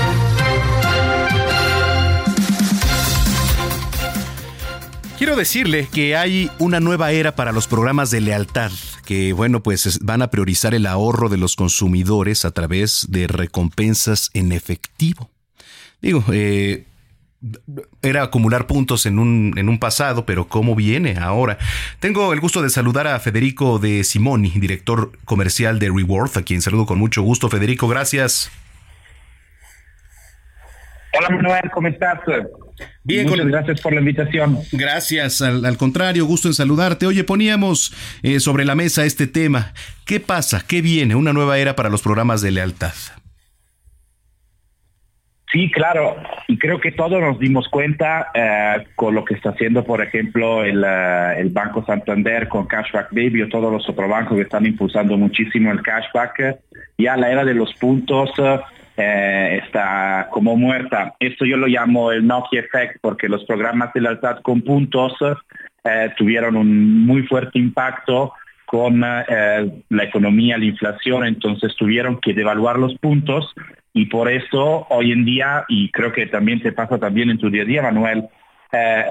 Quiero 5.17 5.37
decirle 5.37 5.87
que 5.93 6.17
hay 6.17 6.51
una 6.59 6.81
nueva 6.81 7.13
era 7.13 7.37
para 7.37 7.53
los 7.53 7.69
programas 7.69 8.11
de 8.11 8.21
lealtad, 8.21 8.73
que 9.07 9.33
bueno, 9.33 9.63
pues 9.63 10.01
van 10.03 10.23
a 10.23 10.31
priorizar 10.31 10.75
el 10.75 10.87
ahorro 10.87 11.29
de 11.29 11.37
los 11.37 11.55
consumidores 11.55 12.45
a 12.45 12.51
través 12.51 13.07
de 13.11 13.29
recompensas 13.29 14.31
en 14.35 14.51
efectivo. 14.51 15.31
Digo, 16.03 16.25
eh, 16.33 16.87
era 18.03 18.25
acumular 18.25 18.67
puntos 18.67 19.07
en 19.07 19.21
un, 19.21 19.55
en 19.57 19.69
un 19.69 19.79
pasado, 19.79 20.27
pero 20.27 20.49
¿cómo 20.49 20.75
viene 20.75 21.17
ahora? 21.21 21.59
Tengo 22.01 22.33
el 22.33 22.41
gusto 22.41 22.61
de 22.61 22.69
saludar 22.69 23.07
a 23.07 23.21
Federico 23.21 23.79
de 23.79 24.03
Simoni, 24.03 24.51
director 24.51 25.13
comercial 25.25 25.79
de 25.79 25.91
Reward, 25.95 26.37
a 26.37 26.43
quien 26.43 26.61
saludo 26.61 26.87
con 26.87 26.99
mucho 26.99 27.23
gusto. 27.23 27.49
Federico, 27.49 27.87
gracias. 27.87 28.51
Hola 31.17 31.29
Manuel, 31.31 31.71
¿cómo 31.73 31.87
estás? 31.87 32.19
Bien, 33.03 33.29
Muchas 33.29 33.47
gracias 33.47 33.81
por 33.81 33.93
la 33.93 34.01
invitación. 34.01 34.59
Gracias, 34.73 35.43
al, 35.43 35.77
contrario, 35.77 36.27
gusto 36.27 36.49
en 36.49 36.55
saludarte. 36.55 37.07
Oye, 37.07 37.25
poníamos 37.25 37.93
eh, 38.23 38.41
sobre 38.41 38.65
la 38.65 38.75
mesa 38.75 39.05
este 39.05 39.27
tema. 39.27 39.73
¿Qué 40.07 40.21
pasa? 40.21 40.65
¿Qué 40.67 40.83
viene? 40.83 41.15
Una 41.15 41.33
nueva 41.33 41.59
era 41.59 41.77
para 41.77 41.89
los 41.89 42.03
programas 42.03 42.41
de 42.41 42.51
lealtad. 42.51 42.95
Sí, 45.55 45.71
claro, 45.71 46.17
y 46.49 46.59
creo 46.59 46.81
que 46.81 46.91
todos 46.91 47.21
nos 47.21 47.39
dimos 47.39 47.69
cuenta 47.69 48.27
eh, 48.35 48.89
con 48.97 49.15
lo 49.15 49.25
que 49.25 49.35
está 49.35 49.51
haciendo, 49.51 49.85
por 49.85 50.03
ejemplo, 50.03 50.65
el, 50.65 50.83
eh, 50.85 51.35
el, 51.39 51.51
Banco 51.51 51.85
Santander 51.87 52.49
con 52.49 52.67
Cashback 52.67 53.13
Baby 53.13 53.43
o 53.43 53.49
todos 53.49 53.71
los 53.71 53.89
otros 53.89 54.11
bancos 54.11 54.37
que 54.37 54.43
están 54.43 54.67
impulsando 54.67 55.17
muchísimo 55.17 55.71
el 55.71 55.81
cashback. 55.81 56.59
Ya 56.99 57.17
la 57.17 57.31
era 57.31 57.45
de 57.45 57.55
los 57.55 57.73
puntos 57.75 58.33
eh, 58.97 59.61
está 59.65 60.29
como 60.31 60.57
muerta. 60.57 61.17
Esto 61.19 61.45
yo 61.45 61.57
lo 61.57 61.67
llamo 61.67 62.13
el 62.13 62.25
Nokia 62.25 62.61
Effect 62.61 62.99
porque 63.01 63.29
los 63.29 63.45
programas 63.45 63.93
de 63.93 64.01
lealtad 64.01 64.39
con 64.43 64.63
puntos 64.63 65.15
eh, 65.83 66.11
tuvieron 66.17 66.57
un 66.57 67.05
muy 67.05 67.25
fuerte 67.25 67.59
impacto 67.59 68.33
con 68.67 69.03
eh, 69.05 69.83
la 69.89 70.05
economía, 70.05 70.59
la 70.59 70.67
inflación, 70.67 71.27
entonces 71.27 71.75
tuvieron 71.77 72.21
que 72.21 72.35
devaluar 72.35 72.79
los 72.79 72.95
puntos 72.99 73.53
y 73.93 74.07
por 74.07 74.31
eso 74.31 74.87
hoy 74.91 75.11
en 75.11 75.25
día, 75.25 75.65
y 75.69 75.91
creo 75.91 76.13
que 76.13 76.27
también 76.27 76.61
te 76.61 76.73
pasa 76.73 76.99
también 76.99 77.31
en 77.31 77.39
tu 77.39 77.51
día 77.51 77.63
a 77.63 77.67
día, 77.67 77.83
Manuel, 77.83 78.25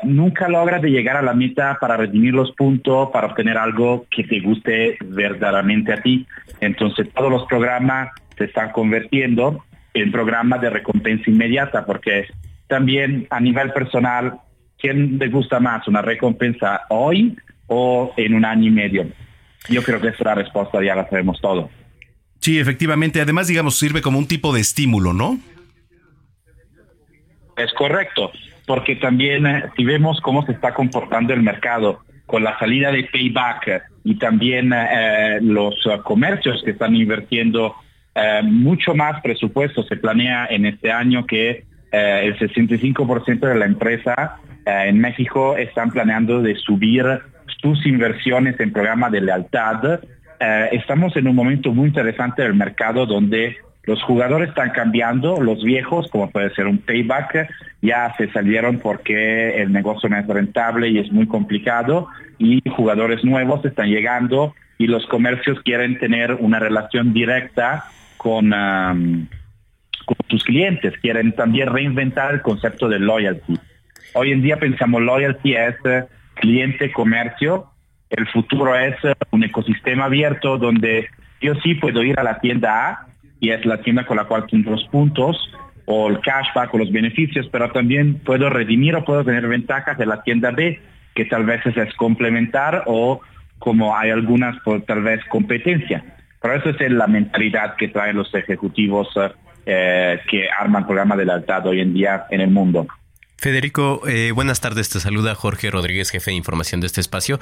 nunca 0.03 0.49
logras 0.49 0.81
de 0.81 0.91
llegar 0.91 1.15
a 1.15 1.21
la 1.21 1.33
meta 1.33 1.77
para 1.79 1.95
redimir 1.95 2.33
los 2.33 2.51
puntos, 2.51 3.09
para 3.11 3.27
obtener 3.27 3.57
algo 3.57 4.05
que 4.09 4.25
te 4.25 4.41
guste 4.41 4.97
verdaderamente 5.05 5.93
a 5.93 6.01
ti. 6.01 6.27
Entonces 6.59 7.07
todos 7.13 7.31
los 7.31 7.45
programas 7.45 8.09
se 8.37 8.45
están 8.45 8.71
convirtiendo 8.71 9.63
el 9.93 10.11
programa 10.11 10.57
de 10.57 10.69
recompensa 10.69 11.29
inmediata, 11.29 11.85
porque 11.85 12.27
también 12.67 13.27
a 13.29 13.39
nivel 13.39 13.71
personal, 13.71 14.39
¿quién 14.77 15.17
le 15.19 15.27
gusta 15.29 15.59
más? 15.59 15.87
¿Una 15.87 16.01
recompensa 16.01 16.81
hoy 16.89 17.35
o 17.67 18.13
en 18.17 18.33
un 18.33 18.45
año 18.45 18.67
y 18.67 18.71
medio? 18.71 19.07
Yo 19.69 19.83
creo 19.83 20.01
que 20.01 20.07
esa 20.07 20.17
es 20.17 20.25
la 20.25 20.35
respuesta, 20.35 20.83
ya 20.83 20.95
la 20.95 21.07
sabemos 21.09 21.39
todo. 21.39 21.69
Sí, 22.39 22.59
efectivamente. 22.59 23.21
Además, 23.21 23.47
digamos, 23.47 23.77
sirve 23.77 24.01
como 24.01 24.19
un 24.19 24.27
tipo 24.27 24.53
de 24.53 24.59
estímulo, 24.59 25.13
¿no? 25.13 25.39
Es 27.55 27.71
correcto, 27.73 28.31
porque 28.65 28.95
también 28.95 29.45
eh, 29.45 29.63
si 29.77 29.85
vemos 29.85 30.19
cómo 30.21 30.45
se 30.45 30.51
está 30.53 30.73
comportando 30.73 31.33
el 31.33 31.43
mercado 31.43 31.99
con 32.25 32.43
la 32.43 32.57
salida 32.57 32.91
de 32.91 33.03
payback 33.03 33.83
y 34.03 34.15
también 34.15 34.73
eh, 34.73 35.37
los 35.41 35.75
comercios 36.03 36.61
que 36.65 36.71
están 36.71 36.95
invirtiendo 36.95 37.75
eh, 38.15 38.41
mucho 38.43 38.93
más 38.93 39.21
presupuesto 39.21 39.83
se 39.83 39.95
planea 39.95 40.45
en 40.49 40.65
este 40.65 40.91
año 40.91 41.25
que 41.25 41.63
eh, 41.91 42.21
el 42.23 42.37
65% 42.37 43.39
de 43.39 43.55
la 43.55 43.65
empresa 43.65 44.37
eh, 44.65 44.85
en 44.87 44.99
México 44.99 45.57
están 45.57 45.89
planeando 45.89 46.41
de 46.41 46.55
subir 46.55 47.05
sus 47.59 47.85
inversiones 47.85 48.59
en 48.59 48.71
programa 48.71 49.09
de 49.09 49.21
lealtad. 49.21 49.99
estamos 50.71 51.15
en 51.15 51.27
un 51.27 51.35
momento 51.35 51.71
muy 51.71 51.87
interesante 51.87 52.41
del 52.41 52.53
mercado 52.53 53.05
donde 53.05 53.57
los 53.85 54.01
jugadores 54.03 54.49
están 54.49 54.71
cambiando, 54.71 55.41
los 55.41 55.63
viejos, 55.63 56.09
como 56.11 56.29
puede 56.29 56.53
ser 56.53 56.67
un 56.67 56.79
payback, 56.79 57.49
ya 57.81 58.13
se 58.17 58.29
salieron 58.31 58.79
porque 58.79 59.61
el 59.61 59.71
negocio 59.71 60.09
no 60.09 60.17
es 60.17 60.27
rentable 60.27 60.89
y 60.89 60.99
es 60.99 61.11
muy 61.11 61.27
complicado 61.27 62.07
y 62.37 62.61
jugadores 62.69 63.23
nuevos 63.23 63.63
están 63.65 63.89
llegando 63.89 64.53
y 64.77 64.87
los 64.87 65.05
comercios 65.07 65.59
quieren 65.63 65.97
tener 65.97 66.33
una 66.33 66.59
relación 66.59 67.13
directa 67.13 67.85
con, 68.23 68.49
con 70.05 70.17
tus 70.27 70.43
clientes, 70.45 70.93
quieren 71.01 71.33
también 71.33 71.67
reinventar 71.67 72.33
el 72.33 72.41
concepto 72.41 72.87
de 72.87 72.99
loyalty. 72.99 73.59
Hoy 74.13 74.31
en 74.31 74.41
día 74.41 74.57
pensamos 74.57 75.01
loyalty 75.01 75.55
es 75.55 75.75
eh, 75.83 76.05
cliente-comercio, 76.35 77.69
el 78.09 78.25
futuro 78.29 78.75
es 78.77 78.95
eh, 79.03 79.13
un 79.31 79.43
ecosistema 79.43 80.05
abierto 80.05 80.57
donde 80.57 81.09
yo 81.41 81.53
sí 81.55 81.75
puedo 81.75 82.01
ir 82.01 82.17
a 82.17 82.23
la 82.23 82.39
tienda 82.39 82.89
A 82.89 83.07
y 83.41 83.49
es 83.49 83.65
la 83.65 83.81
tienda 83.81 84.05
con 84.05 84.15
la 84.15 84.23
cual 84.23 84.47
tengo 84.49 84.71
los 84.71 84.85
puntos 84.85 85.37
o 85.85 86.07
el 86.07 86.21
cashback 86.21 86.73
o 86.73 86.77
los 86.77 86.93
beneficios, 86.93 87.49
pero 87.51 87.69
también 87.71 88.19
puedo 88.19 88.49
redimir 88.49 88.95
o 88.95 89.03
puedo 89.03 89.25
tener 89.25 89.45
ventajas 89.47 89.97
de 89.97 90.05
la 90.05 90.23
tienda 90.23 90.51
B, 90.51 90.79
que 91.13 91.25
tal 91.25 91.43
vez 91.43 91.65
es 91.65 91.93
complementar 91.95 92.83
o 92.85 93.19
como 93.59 93.97
hay 93.97 94.11
algunas, 94.11 94.57
por 94.61 94.81
tal 94.83 95.03
vez 95.03 95.19
competencia. 95.25 96.05
Pero 96.43 96.55
eso 96.55 96.71
es 96.71 96.91
la 96.91 97.07
mentalidad 97.07 97.77
que 97.77 97.87
traen 97.87 98.17
los 98.17 98.33
ejecutivos 98.35 99.07
eh, 99.65 100.19
que 100.29 100.49
arman 100.51 100.85
programa 100.85 101.15
de 101.15 101.23
lealtad 101.23 101.65
hoy 101.65 101.79
en 101.79 101.93
día 101.93 102.25
en 102.29 102.41
el 102.41 102.49
mundo. 102.49 102.85
Federico, 103.37 104.01
eh, 104.09 104.33
buenas 104.33 104.59
tardes. 104.59 104.89
Te 104.89 104.99
saluda 104.99 105.35
Jorge 105.35 105.71
Rodríguez, 105.71 106.09
jefe 106.09 106.31
de 106.31 106.35
información 106.35 106.81
de 106.81 106.87
este 106.87 106.99
espacio. 106.99 107.39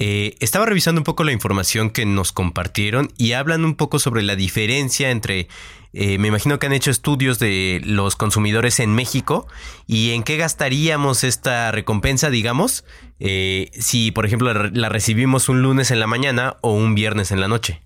Eh, 0.00 0.34
estaba 0.40 0.66
revisando 0.66 1.00
un 1.00 1.04
poco 1.04 1.22
la 1.22 1.30
información 1.30 1.90
que 1.90 2.04
nos 2.06 2.32
compartieron 2.32 3.10
y 3.16 3.34
hablan 3.34 3.64
un 3.64 3.76
poco 3.76 4.00
sobre 4.00 4.22
la 4.22 4.34
diferencia 4.34 5.10
entre, 5.10 5.46
me 5.92 6.26
imagino 6.26 6.58
que 6.58 6.66
han 6.66 6.72
hecho 6.72 6.90
estudios 6.90 7.38
de 7.38 7.80
los 7.84 8.16
consumidores 8.16 8.80
en 8.80 8.96
México 8.96 9.46
y 9.86 10.10
en 10.10 10.24
qué 10.24 10.36
gastaríamos 10.36 11.22
esta 11.22 11.70
recompensa, 11.70 12.30
digamos, 12.30 12.84
si 13.18 14.10
por 14.10 14.26
ejemplo 14.26 14.52
la 14.52 14.88
recibimos 14.88 15.48
un 15.48 15.62
lunes 15.62 15.92
en 15.92 16.00
la 16.00 16.08
mañana 16.08 16.56
o 16.62 16.74
un 16.74 16.96
viernes 16.96 17.30
en 17.30 17.40
la 17.40 17.46
noche. 17.46 17.80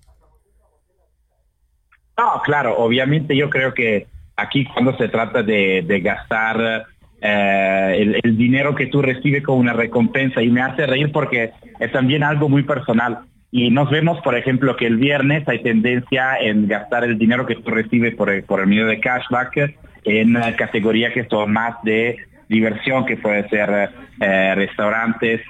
No, 2.17 2.41
claro, 2.43 2.77
obviamente 2.77 3.35
yo 3.35 3.49
creo 3.49 3.73
que 3.73 4.07
aquí 4.37 4.65
cuando 4.65 4.95
se 4.97 5.09
trata 5.09 5.43
de, 5.43 5.83
gastar 6.03 6.85
eh, 7.21 8.19
el, 8.23 8.37
dinero 8.37 8.75
que 8.75 8.87
tú 8.87 9.01
recibes 9.01 9.43
como 9.43 9.59
una 9.59 9.73
recompensa 9.73 10.41
y 10.41 10.49
me 10.49 10.61
hace 10.61 10.85
reír 10.85 11.11
porque 11.11 11.51
es 11.79 11.91
también 11.91 12.23
algo 12.23 12.47
muy 12.47 12.63
personal. 12.63 13.19
Y 13.51 13.69
nos 13.69 13.89
vemos, 13.89 14.19
por 14.21 14.35
ejemplo, 14.35 14.75
que 14.75 14.87
el 14.87 14.97
viernes 14.97 15.47
hay 15.47 15.61
tendencia 15.61 16.37
en 16.39 16.67
gastar 16.67 17.03
el 17.03 17.17
dinero 17.17 17.45
que 17.45 17.55
tú 17.55 17.71
recibes 17.71 18.15
por 18.15 18.29
el, 18.29 18.43
por 18.43 18.65
medio 18.65 18.85
de 18.85 18.99
cashback 18.99 19.75
en 20.03 20.33
categorías 20.57 21.13
que 21.13 21.25
son 21.25 21.51
más 21.51 21.75
de 21.83 22.17
diversión, 22.47 23.05
que 23.05 23.17
puede 23.17 23.47
ser 23.49 23.89
eh, 24.19 24.53
restaurantes 24.55 25.41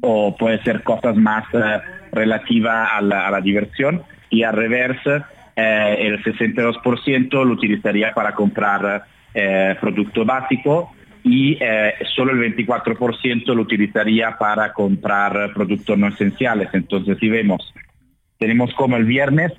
o 0.00 0.36
puede 0.36 0.62
ser 0.62 0.82
cosas 0.82 1.16
más 1.16 1.44
eh, 1.52 1.80
relativas 2.12 2.88
a 2.92 3.00
la 3.00 3.40
diversión 3.40 4.02
y 4.34 4.42
al 4.42 4.54
revés 4.54 4.96
eh, 5.06 5.96
el 6.00 6.22
62% 6.22 7.30
lo 7.30 7.52
utilizaría 7.52 8.12
para 8.12 8.34
comprar 8.34 9.04
eh, 9.32 9.76
producto 9.80 10.24
básico 10.24 10.92
y 11.22 11.56
eh, 11.60 11.94
solo 12.14 12.32
el 12.32 12.54
24% 12.54 13.46
lo 13.54 13.62
utilizaría 13.62 14.36
para 14.36 14.72
comprar 14.72 15.52
productos 15.54 15.96
no 15.96 16.08
esenciales. 16.08 16.68
Entonces, 16.72 17.16
si 17.18 17.28
vemos, 17.28 17.72
tenemos 18.38 18.74
como 18.74 18.96
el 18.96 19.04
viernes 19.04 19.52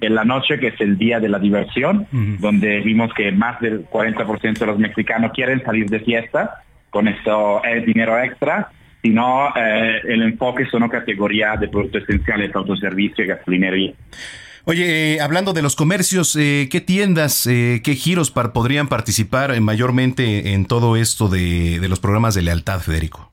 en 0.00 0.14
la 0.14 0.24
noche, 0.24 0.58
que 0.58 0.68
es 0.68 0.80
el 0.80 0.96
día 0.98 1.20
de 1.20 1.28
la 1.28 1.38
diversión, 1.38 2.08
donde 2.40 2.80
vimos 2.80 3.12
que 3.14 3.30
más 3.30 3.60
del 3.60 3.86
40% 3.88 4.58
de 4.58 4.66
los 4.66 4.78
mexicanos 4.78 5.32
quieren 5.32 5.62
salir 5.62 5.88
de 5.88 6.00
fiesta 6.00 6.64
con 6.94 7.08
esto 7.08 7.60
es 7.64 7.84
dinero 7.84 8.16
extra, 8.20 8.70
sino 9.04 9.54
el 9.54 10.22
enfoque 10.22 10.64
son 10.70 10.88
categorías 10.88 11.60
de 11.60 11.68
productos 11.68 12.04
esenciales, 12.04 12.56
autoservicio 12.56 13.22
y 13.22 13.28
gasolinería. 13.28 13.92
Oye, 14.64 15.16
eh, 15.16 15.20
hablando 15.20 15.52
de 15.52 15.60
los 15.60 15.76
comercios, 15.76 16.34
eh, 16.36 16.70
¿qué 16.72 16.80
tiendas, 16.80 17.46
eh, 17.46 17.82
qué 17.84 17.96
giros 17.96 18.30
podrían 18.30 18.88
participar 18.88 19.60
mayormente 19.60 20.54
en 20.54 20.64
todo 20.64 20.96
esto 20.96 21.28
de, 21.28 21.86
los 21.86 22.00
programas 22.00 22.34
de 22.34 22.42
lealtad, 22.42 22.80
Federico? 22.80 23.30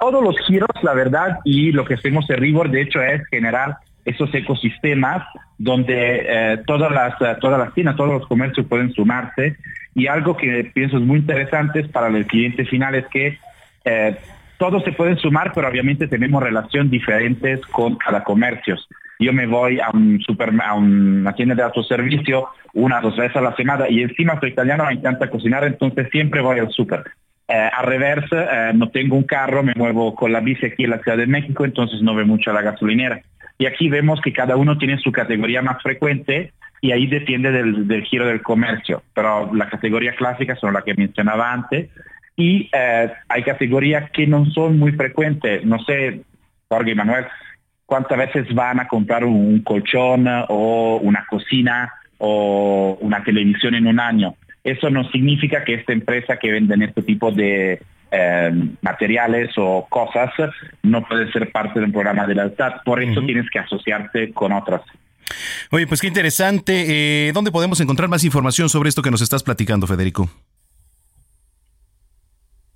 Todos 0.00 0.24
los 0.24 0.34
giros, 0.46 0.70
la 0.82 0.94
verdad, 0.94 1.40
y 1.44 1.72
lo 1.72 1.84
que 1.84 1.94
hacemos 1.94 2.24
en 2.30 2.38
Ribor, 2.38 2.70
de 2.70 2.80
hecho, 2.80 3.02
es 3.02 3.20
generar 3.28 3.76
esos 4.06 4.32
ecosistemas 4.34 5.26
donde 5.58 6.62
todas, 6.66 6.90
las, 6.92 7.38
todas 7.40 7.58
las 7.58 7.74
tiendas, 7.74 7.96
todos 7.96 8.20
los 8.20 8.26
comercios 8.26 8.66
pueden 8.66 8.92
sumarse. 8.92 9.56
Y 9.94 10.06
algo 10.06 10.36
que 10.36 10.70
pienso 10.72 10.96
es 10.96 11.02
muy 11.02 11.18
interesante 11.18 11.84
para 11.84 12.08
el 12.08 12.26
cliente 12.26 12.64
final 12.64 12.94
es 12.94 13.06
que 13.08 13.38
todos 14.58 14.82
se 14.84 14.92
pueden 14.92 15.18
sumar, 15.18 15.52
pero 15.54 15.68
obviamente 15.68 16.08
tenemos 16.08 16.42
relaciones 16.42 16.90
diferentes 16.90 17.60
con 17.66 17.96
cada 17.96 18.24
comercio. 18.24 18.76
Yo 19.18 19.32
me 19.32 19.46
voy 19.46 19.80
a 19.80 19.90
un 19.92 20.20
super, 20.20 20.52
a 20.62 20.74
una 20.74 21.34
tienda 21.34 21.54
de 21.54 21.62
autoservicio 21.62 22.48
una 22.74 23.00
dos 23.00 23.16
veces 23.16 23.36
a 23.36 23.40
la 23.40 23.56
semana 23.56 23.88
y 23.88 24.02
encima 24.02 24.38
soy 24.38 24.50
italiano, 24.50 24.84
me 24.84 24.92
encanta 24.92 25.30
cocinar, 25.30 25.64
entonces 25.64 26.08
siempre 26.10 26.42
voy 26.42 26.58
al 26.58 26.70
súper. 26.70 27.04
Eh, 27.48 27.70
al 27.72 27.86
revés, 27.86 28.24
eh, 28.32 28.72
no 28.74 28.90
tengo 28.90 29.16
un 29.16 29.22
carro, 29.22 29.62
me 29.62 29.72
muevo 29.74 30.14
con 30.14 30.32
la 30.32 30.40
bici 30.40 30.66
aquí 30.66 30.84
en 30.84 30.90
la 30.90 30.98
Ciudad 30.98 31.16
de 31.16 31.26
México, 31.26 31.64
entonces 31.64 32.02
no 32.02 32.14
veo 32.14 32.26
mucho 32.26 32.50
a 32.50 32.54
la 32.54 32.62
gasolinera. 32.62 33.22
Y 33.58 33.66
aquí 33.66 33.88
vemos 33.88 34.20
que 34.20 34.32
cada 34.32 34.56
uno 34.56 34.76
tiene 34.78 34.98
su 34.98 35.12
categoría 35.12 35.62
más 35.62 35.82
frecuente 35.82 36.52
y 36.80 36.92
ahí 36.92 37.06
depende 37.06 37.50
del, 37.50 38.02
giro 38.04 38.26
del 38.26 38.42
comercio. 38.42 39.02
Pero 39.14 39.52
la 39.54 39.68
categoría 39.68 40.14
clásica 40.14 40.56
son 40.56 40.74
la 40.74 40.82
que 40.82 40.94
mencionaba 40.94 41.52
antes 41.52 41.88
y 42.36 42.68
eh, 42.72 43.12
hay 43.28 43.42
categorías 43.42 44.10
que 44.10 44.26
no 44.26 44.44
son 44.46 44.78
muy 44.78 44.92
frecuentes. 44.92 45.64
No 45.64 45.78
sé, 45.84 46.20
Jorge 46.68 46.90
y 46.90 46.94
Manuel, 46.94 47.26
cuántas 47.86 48.18
veces 48.18 48.54
van 48.54 48.80
a 48.80 48.88
comprar 48.88 49.24
un 49.24 49.60
colchón 49.60 50.26
o 50.48 50.98
una 51.02 51.24
cocina 51.28 51.92
o 52.18 52.98
una 53.00 53.24
televisión 53.24 53.74
en 53.74 53.86
un 53.86 54.00
año. 54.00 54.34
Eso 54.64 54.90
no 54.90 55.08
significa 55.10 55.64
que 55.64 55.74
esta 55.74 55.92
empresa 55.92 56.38
que 56.38 56.50
vende 56.50 56.84
este 56.84 57.02
tipo 57.02 57.30
de 57.30 57.80
eh, 58.10 58.50
materiales 58.82 59.50
o 59.56 59.86
cosas 59.88 60.30
no 60.82 61.06
puede 61.06 61.30
ser 61.32 61.50
parte 61.50 61.80
del 61.80 61.92
programa 61.92 62.26
de 62.26 62.34
la 62.34 62.50
SAT. 62.50 62.84
Por 62.84 63.02
eso 63.02 63.20
tienes 63.22 63.48
que 63.50 63.58
asociarte 63.58 64.32
con 64.32 64.52
otras. 64.52 64.82
Oye, 65.70 65.86
pues 65.86 66.00
qué 66.00 66.06
interesante. 66.06 67.28
Eh, 67.28 67.32
¿Dónde 67.32 67.50
podemos 67.50 67.80
encontrar 67.80 68.08
más 68.08 68.24
información 68.24 68.68
sobre 68.68 68.88
esto 68.88 69.02
que 69.02 69.10
nos 69.10 69.22
estás 69.22 69.42
platicando, 69.42 69.86
Federico? 69.86 70.30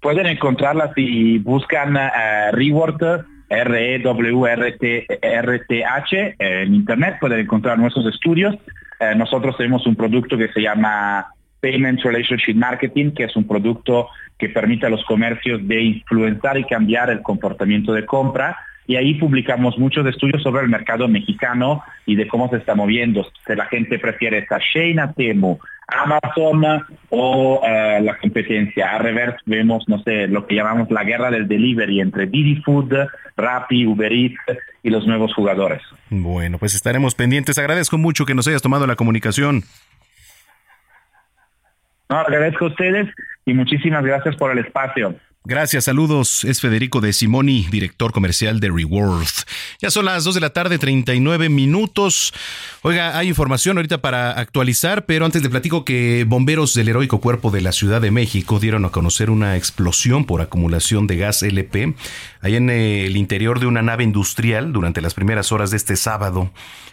Pueden 0.01 0.27
encontrarla 0.27 0.93
si 0.95 1.39
buscan 1.39 1.95
uh, 1.95 2.53
Reward, 2.53 3.27
R-E-W-R-T-H 3.51 4.77
en 6.39 6.75
Internet, 6.75 7.19
pueden 7.21 7.41
encontrar 7.41 7.79
nuestros 7.79 8.07
estudios. 8.07 8.57
Eh, 8.99 9.15
nosotros 9.15 9.57
tenemos 9.57 9.87
un 9.87 9.97
producto 9.97 10.39
que 10.39 10.49
se 10.49 10.63
llama 10.63 11.27
Payment 11.61 12.01
Relationship 12.03 12.55
Marketing, 12.55 13.13
que 13.13 13.25
es 13.25 13.37
un 13.37 13.47
producto 13.47 14.09
que 14.39 14.49
permite 14.49 14.87
a 14.87 14.91
los 14.91 15.05
comercios 15.05 15.67
de 15.67 15.83
influenciar 15.83 16.59
y 16.59 16.65
cambiar 16.65 17.11
el 17.11 17.23
comportamiento 17.23 17.93
de 17.93 18.07
compra. 18.07 18.57
Y 18.87 18.97
ahí 18.97 19.15
publicamos 19.15 19.79
muchos 19.79 20.05
estudios 20.07 20.43
sobre 20.43 20.63
el 20.63 20.69
mercado 20.69 21.07
mexicano 21.07 21.83
y 22.07 22.17
de 22.17 22.27
cómo 22.27 22.49
se 22.49 22.57
está 22.57 22.75
moviendo. 22.75 23.25
Si 23.47 23.55
la 23.55 23.67
gente 23.67 23.99
prefiere 23.99 24.47
Shein, 24.73 24.99
Temu, 25.17 25.59
Amazon 25.87 26.85
o 27.11 27.61
eh, 27.65 28.01
la 28.03 28.19
competencia. 28.19 28.97
Al 28.97 29.01
revés 29.01 29.35
vemos, 29.47 29.85
no 29.89 30.03
sé, 30.03 30.27
lo 30.27 30.47
que 30.47 30.55
llamamos 30.55 30.91
la 30.91 31.05
guerra 31.05 31.31
del 31.31 31.47
delivery 31.47 32.01
entre 32.01 32.27
Didi 32.27 32.57
Food, 32.63 32.95
Rappi, 33.37 33.87
Uber 33.87 34.13
Eats 34.13 34.41
y 34.83 34.91
los 34.91 35.07
nuevos 35.07 35.35
jugadores. 35.35 35.83
Bueno, 36.09 36.59
pues 36.59 36.75
estaremos 36.75 37.15
pendientes. 37.15 37.59
Agradezco 37.59 37.99
mucho 37.99 38.27
que 38.27 38.35
nos 38.35 38.49
hayas 38.49 38.63
tomado 38.63 38.87
la 38.87 38.97
comunicación. 38.97 39.63
No, 42.11 42.19
agradezco 42.19 42.65
a 42.65 42.69
ustedes 42.69 43.09
y 43.47 43.55
muchísimas 43.55 44.05
gracias 44.05 44.37
por 44.37 44.51
el 44.51 44.59
espacio. 44.59 45.15
Gracias, 45.45 45.85
saludos. 45.85 46.45
Es 46.45 46.61
Federico 46.61 47.01
de 47.01 47.15
Simoni, 47.15 47.67
director 47.71 48.13
comercial 48.13 48.61
de 48.61 48.69
Reward. 48.69 49.27
Ya 49.81 49.91
son 49.91 50.05
las 50.05 50.23
2 50.25 50.35
de 50.35 50.41
la 50.43 50.51
tarde, 50.51 50.79
39 50.79 51.49
minutos. 51.49 52.35
Oiga, 52.83 53.17
hay 53.17 53.29
información 53.29 53.79
ahorita 53.79 54.03
para 54.03 54.33
actualizar, 54.33 55.07
pero 55.07 55.25
antes 55.25 55.43
le 55.43 55.49
platico 55.49 55.83
que 55.83 56.27
bomberos 56.29 56.75
del 56.75 56.91
heroico 56.91 57.23
cuerpo 57.23 57.51
de 57.51 57.63
la 57.63 57.73
Ciudad 57.73 58.03
de 58.03 58.11
México 58.11 58.61
dieron 58.61 58.85
a 58.85 58.91
conocer 58.91 59.31
una 59.31 59.57
explosión 59.57 60.27
por 60.27 60.43
acumulación 60.43 61.07
de 61.07 61.17
gas 61.17 61.43
LP 61.43 61.95
ahí 62.43 62.57
en 62.57 62.69
el 62.69 63.17
interior 63.17 63.61
de 63.61 63.67
una 63.67 63.81
nave 63.81 64.05
industrial 64.05 64.75
durante 64.75 65.01
las 65.01 65.15
primeras 65.15 65.53
horas 65.53 65.71
de 65.71 65.79
este 65.79 65.97
sábado. 65.97 66.51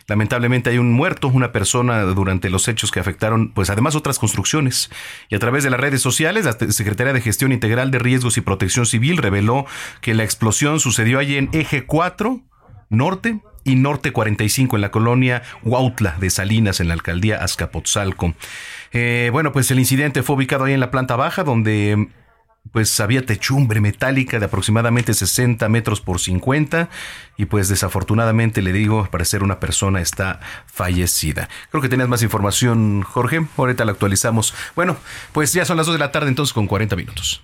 Lamentablemente 0.08 0.70
hay 0.70 0.78
un 0.78 0.94
muerto, 0.94 1.28
una 1.28 1.52
persona 1.52 2.02
durante 2.04 2.50
los 2.50 2.70
hechos 2.70 2.92
que 2.92 3.02
afectaron, 3.02 3.52
pues 3.52 3.70
además 3.70 3.94
otras 3.94 4.20
construcciones. 4.20 4.90
Y 5.30 5.36
a 5.36 5.40
través 5.40 5.66
de 5.66 5.70
las 5.70 5.82
redes 5.82 6.02
sociales, 6.02 6.46
la 6.46 6.54
Secretaría 6.72 7.12
de 7.12 7.20
Gestión 7.20 7.52
Integral 7.52 7.92
de 7.92 8.00
Riesgos 8.00 8.37
y 8.38 8.42
Protección 8.42 8.86
Civil 8.86 9.18
reveló 9.18 9.66
que 10.02 10.14
la 10.14 10.24
explosión 10.24 10.80
sucedió 10.80 11.20
allí 11.20 11.38
en 11.38 11.50
Eje 11.54 11.86
4 11.86 12.42
Norte 12.90 13.42
y 13.64 13.76
Norte 13.76 14.14
45 14.14 14.78
en 14.78 14.82
la 14.82 14.92
colonia 14.92 15.44
Huautla 15.64 16.16
de 16.20 16.30
Salinas 16.30 16.80
en 16.80 16.88
la 16.88 16.94
alcaldía 16.94 17.44
Azcapotzalco. 17.44 18.34
Eh, 18.94 19.30
bueno, 19.32 19.52
pues 19.52 19.70
el 19.72 19.80
incidente 19.80 20.24
fue 20.24 20.38
ubicado 20.38 20.64
ahí 20.64 20.74
en 20.74 20.80
la 20.80 20.92
planta 20.92 21.16
baja 21.18 21.44
donde 21.44 22.08
pues 22.72 23.00
había 23.00 23.26
techumbre 23.26 23.82
metálica 23.82 24.40
de 24.40 24.46
aproximadamente 24.46 25.14
60 25.14 25.68
metros 25.70 26.02
por 26.02 26.20
50 26.20 26.90
y 27.38 27.46
pues 27.46 27.70
desafortunadamente 27.70 28.62
le 28.62 28.74
digo, 28.74 29.04
al 29.04 29.10
parecer 29.10 29.44
una 29.44 29.60
persona 29.60 30.02
está 30.02 30.40
fallecida. 30.66 31.50
Creo 31.70 31.82
que 31.82 31.90
tenías 31.90 32.10
más 32.10 32.24
información, 32.24 33.04
Jorge, 33.04 33.46
ahorita 33.58 33.86
la 33.86 33.94
actualizamos. 33.94 34.54
Bueno, 34.76 34.98
pues 35.32 35.54
ya 35.54 35.66
son 35.66 35.78
las 35.78 35.86
2 35.86 35.96
de 35.96 36.00
la 36.00 36.12
tarde 36.12 36.30
entonces 36.30 36.54
con 36.54 36.68
40 36.68 36.96
minutos. 36.96 37.44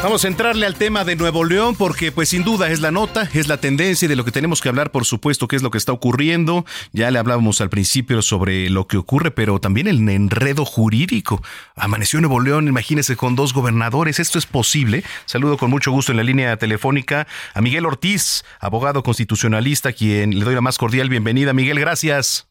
Vamos 0.00 0.24
a 0.24 0.28
entrarle 0.28 0.64
al 0.64 0.76
tema 0.76 1.04
de 1.04 1.16
Nuevo 1.16 1.44
León 1.44 1.74
porque 1.74 2.12
pues 2.12 2.28
sin 2.28 2.44
duda 2.44 2.70
es 2.70 2.80
la 2.80 2.92
nota, 2.92 3.28
es 3.34 3.48
la 3.48 3.56
tendencia 3.56 4.06
y 4.06 4.08
de 4.08 4.14
lo 4.14 4.24
que 4.24 4.30
tenemos 4.30 4.60
que 4.60 4.68
hablar, 4.68 4.92
por 4.92 5.04
supuesto, 5.04 5.48
qué 5.48 5.56
es 5.56 5.62
lo 5.62 5.72
que 5.72 5.78
está 5.78 5.92
ocurriendo. 5.92 6.64
Ya 6.92 7.10
le 7.10 7.18
hablábamos 7.18 7.60
al 7.60 7.68
principio 7.68 8.22
sobre 8.22 8.70
lo 8.70 8.86
que 8.86 8.96
ocurre, 8.96 9.32
pero 9.32 9.58
también 9.58 9.88
el 9.88 10.08
enredo 10.08 10.64
jurídico. 10.64 11.42
Amaneció 11.74 12.20
Nuevo 12.20 12.38
León, 12.38 12.68
imagínese, 12.68 13.16
con 13.16 13.34
dos 13.34 13.52
gobernadores. 13.52 14.20
¿Esto 14.20 14.38
es 14.38 14.46
posible? 14.46 15.02
Saludo 15.26 15.58
con 15.58 15.68
mucho 15.68 15.90
gusto 15.90 16.12
en 16.12 16.18
la 16.18 16.24
línea 16.24 16.56
telefónica 16.58 17.26
a 17.52 17.60
Miguel 17.60 17.84
Ortiz, 17.84 18.44
abogado 18.60 19.02
constitucionalista, 19.02 19.92
quien 19.92 20.38
le 20.38 20.44
doy 20.44 20.54
la 20.54 20.60
más 20.60 20.78
cordial 20.78 21.08
bienvenida. 21.08 21.52
Miguel, 21.52 21.80
gracias. 21.80 22.47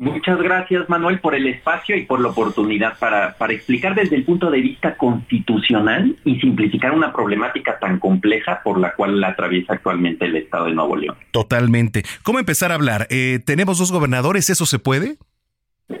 Muchas 0.00 0.40
gracias, 0.40 0.88
Manuel, 0.88 1.20
por 1.20 1.34
el 1.34 1.46
espacio 1.46 1.94
y 1.94 2.06
por 2.06 2.20
la 2.20 2.28
oportunidad 2.28 2.98
para, 2.98 3.36
para 3.36 3.52
explicar 3.52 3.94
desde 3.94 4.16
el 4.16 4.24
punto 4.24 4.50
de 4.50 4.62
vista 4.62 4.96
constitucional 4.96 6.16
y 6.24 6.40
simplificar 6.40 6.92
una 6.92 7.12
problemática 7.12 7.78
tan 7.78 7.98
compleja 7.98 8.62
por 8.64 8.80
la 8.80 8.94
cual 8.94 9.20
la 9.20 9.28
atraviesa 9.28 9.74
actualmente 9.74 10.24
el 10.24 10.36
Estado 10.36 10.64
de 10.64 10.72
Nuevo 10.72 10.96
León. 10.96 11.16
Totalmente. 11.32 12.02
¿Cómo 12.22 12.38
empezar 12.38 12.72
a 12.72 12.76
hablar? 12.76 13.08
Eh, 13.10 13.40
¿Tenemos 13.44 13.76
dos 13.76 13.92
gobernadores? 13.92 14.48
¿Eso 14.48 14.64
se 14.64 14.78
puede? 14.78 15.18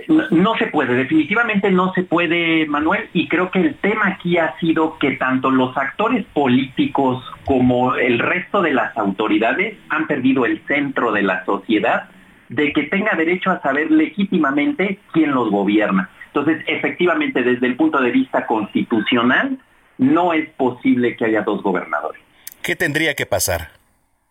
No, 0.08 0.30
no, 0.30 0.56
se 0.56 0.68
puede, 0.68 0.94
definitivamente 0.94 1.70
no 1.70 1.92
se 1.92 2.02
puede, 2.02 2.64
Manuel, 2.68 3.10
y 3.12 3.28
creo 3.28 3.50
que 3.50 3.60
el 3.60 3.74
tema 3.74 4.06
aquí 4.06 4.38
ha 4.38 4.58
sido 4.60 4.96
que 4.98 5.10
tanto 5.16 5.50
los 5.50 5.76
actores 5.76 6.24
políticos 6.32 7.22
como 7.44 7.96
el 7.96 8.18
resto 8.18 8.62
de 8.62 8.72
las 8.72 8.96
autoridades 8.96 9.76
han 9.90 10.06
perdido 10.06 10.46
el 10.46 10.64
centro 10.66 11.12
de 11.12 11.22
la 11.22 11.44
sociedad 11.44 12.08
de 12.50 12.72
que 12.72 12.82
tenga 12.84 13.16
derecho 13.16 13.50
a 13.50 13.62
saber 13.62 13.90
legítimamente 13.90 14.98
quién 15.12 15.32
los 15.32 15.50
gobierna. 15.50 16.10
Entonces, 16.26 16.62
efectivamente, 16.66 17.42
desde 17.42 17.66
el 17.66 17.76
punto 17.76 18.00
de 18.00 18.10
vista 18.10 18.46
constitucional, 18.46 19.58
no 19.98 20.32
es 20.32 20.48
posible 20.50 21.16
que 21.16 21.26
haya 21.26 21.42
dos 21.42 21.62
gobernadores. 21.62 22.20
¿Qué 22.62 22.76
tendría 22.76 23.14
que 23.14 23.24
pasar? 23.24 23.70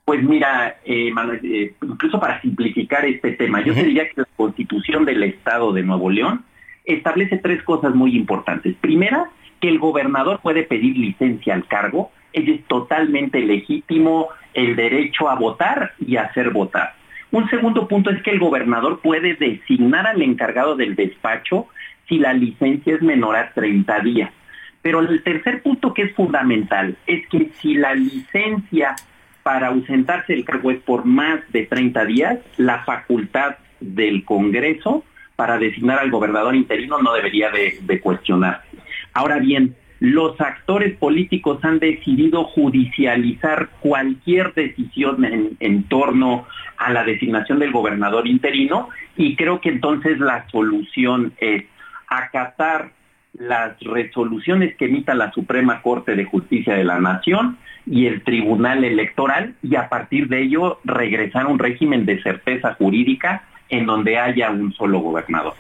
Pues 0.06 0.22
mira, 0.22 0.78
eh, 0.86 1.12
Manuel, 1.12 1.40
eh, 1.44 1.74
incluso 1.82 2.20
para 2.20 2.42
simplificar 2.42 3.06
este 3.06 3.32
tema, 3.32 3.62
yo 3.62 3.74
diría 3.74 4.08
que 4.10 4.22
la 4.22 4.28
constitución 4.36 5.06
del 5.06 5.24
Estado 5.24 5.72
de 5.72 5.84
Nuevo 5.84 6.10
León 6.10 6.44
establece 6.84 7.38
tres 7.38 7.64
cosas 7.64 7.96
muy 7.96 8.16
importantes. 8.16 8.76
Primera, 8.82 9.30
que 9.62 9.70
el 9.70 9.80
gobernador 9.80 10.40
puede 10.42 10.64
pedir 10.64 10.98
licencia 10.98 11.54
al 11.54 11.68
cargo, 11.68 12.12
es 12.34 12.64
totalmente 12.66 13.40
legítimo 13.40 14.30
el 14.54 14.76
derecho 14.76 15.30
a 15.30 15.36
votar 15.36 15.94
y 16.00 16.18
a 16.18 16.24
hacer 16.24 16.50
votar. 16.50 16.99
Un 17.32 17.50
segundo 17.50 17.88
punto 17.88 18.10
es 18.10 18.22
que 18.24 18.32
el 18.32 18.40
gobernador 18.40 19.02
puede 19.02 19.36
designar 19.36 20.08
al 20.08 20.22
encargado 20.22 20.76
del 20.76 20.96
despacho 20.96 21.68
si 22.08 22.18
la 22.18 22.34
licencia 22.34 22.96
es 22.96 23.02
menor 23.02 23.36
a 23.36 23.52
30 23.54 24.00
días. 24.00 24.32
Pero 24.82 25.02
el 25.02 25.22
tercer 25.24 25.62
punto 25.62 25.94
que 25.94 26.04
es 26.04 26.16
fundamental 26.16 26.98
es 27.06 27.28
que 27.28 27.52
si 27.60 27.76
la 27.76 27.94
licencia 27.94 28.96
para 29.44 29.68
ausentarse 29.68 30.34
del 30.34 30.46
cargo 30.46 30.72
es 30.72 30.80
por 30.80 31.06
más 31.06 31.40
de 31.52 31.66
30 31.66 32.06
días, 32.06 32.40
la 32.58 32.84
facultad 32.84 33.58
del 33.80 34.26
Congreso 34.26 35.04
para 35.36 35.58
designar 35.58 36.00
al 36.00 36.12
gobernador 36.12 36.56
interino 36.56 37.00
no 37.00 37.14
debería 37.14 37.50
de, 37.52 37.80
de 37.82 38.00
cuestionar. 38.00 38.64
Ahora 39.14 39.38
bien, 39.38 39.76
los 40.00 40.39
actores 40.39 40.95
políticos 40.97 41.60
han 41.64 41.80
decidido 41.80 42.45
judicializar 42.45 43.70
cualquier 43.82 44.54
decisión 44.54 45.26
en, 45.60 45.84
torno 45.84 46.47
a 46.78 46.91
la 46.91 47.04
designación 47.04 47.60
del 47.60 47.72
gobernador 47.72 48.26
interino 48.28 48.89
y 49.18 49.36
creo 49.36 49.60
que 49.60 49.70
entonces 49.70 50.20
la 50.20 50.47
solución 50.50 51.34
es 51.38 51.66
acatar 52.08 52.91
las 53.34 53.80
resoluciones 53.82 54.76
que 54.76 54.86
emita 54.86 55.14
la 55.14 55.32
Suprema 55.32 55.82
Corte 55.82 56.16
de 56.16 56.26
Justicia 56.26 56.76
de 56.76 56.86
la 56.86 57.00
Nación 57.00 57.58
y 57.86 58.06
el 58.06 58.24
Tribunal 58.24 58.84
Electoral 58.84 59.56
y 59.62 59.76
a 59.76 59.89
partir 59.89 60.30
de 60.30 60.43
ello 60.43 60.80
regresar 60.86 61.43
a 61.43 61.47
un 61.47 61.60
régimen 61.60 62.06
de 62.06 62.22
certeza 62.22 62.74
jurídica 62.76 63.43
en 63.68 63.86
donde 63.86 64.18
haya 64.18 64.50
un 64.50 64.74
solo 64.74 65.00
gobernador. 65.00 65.54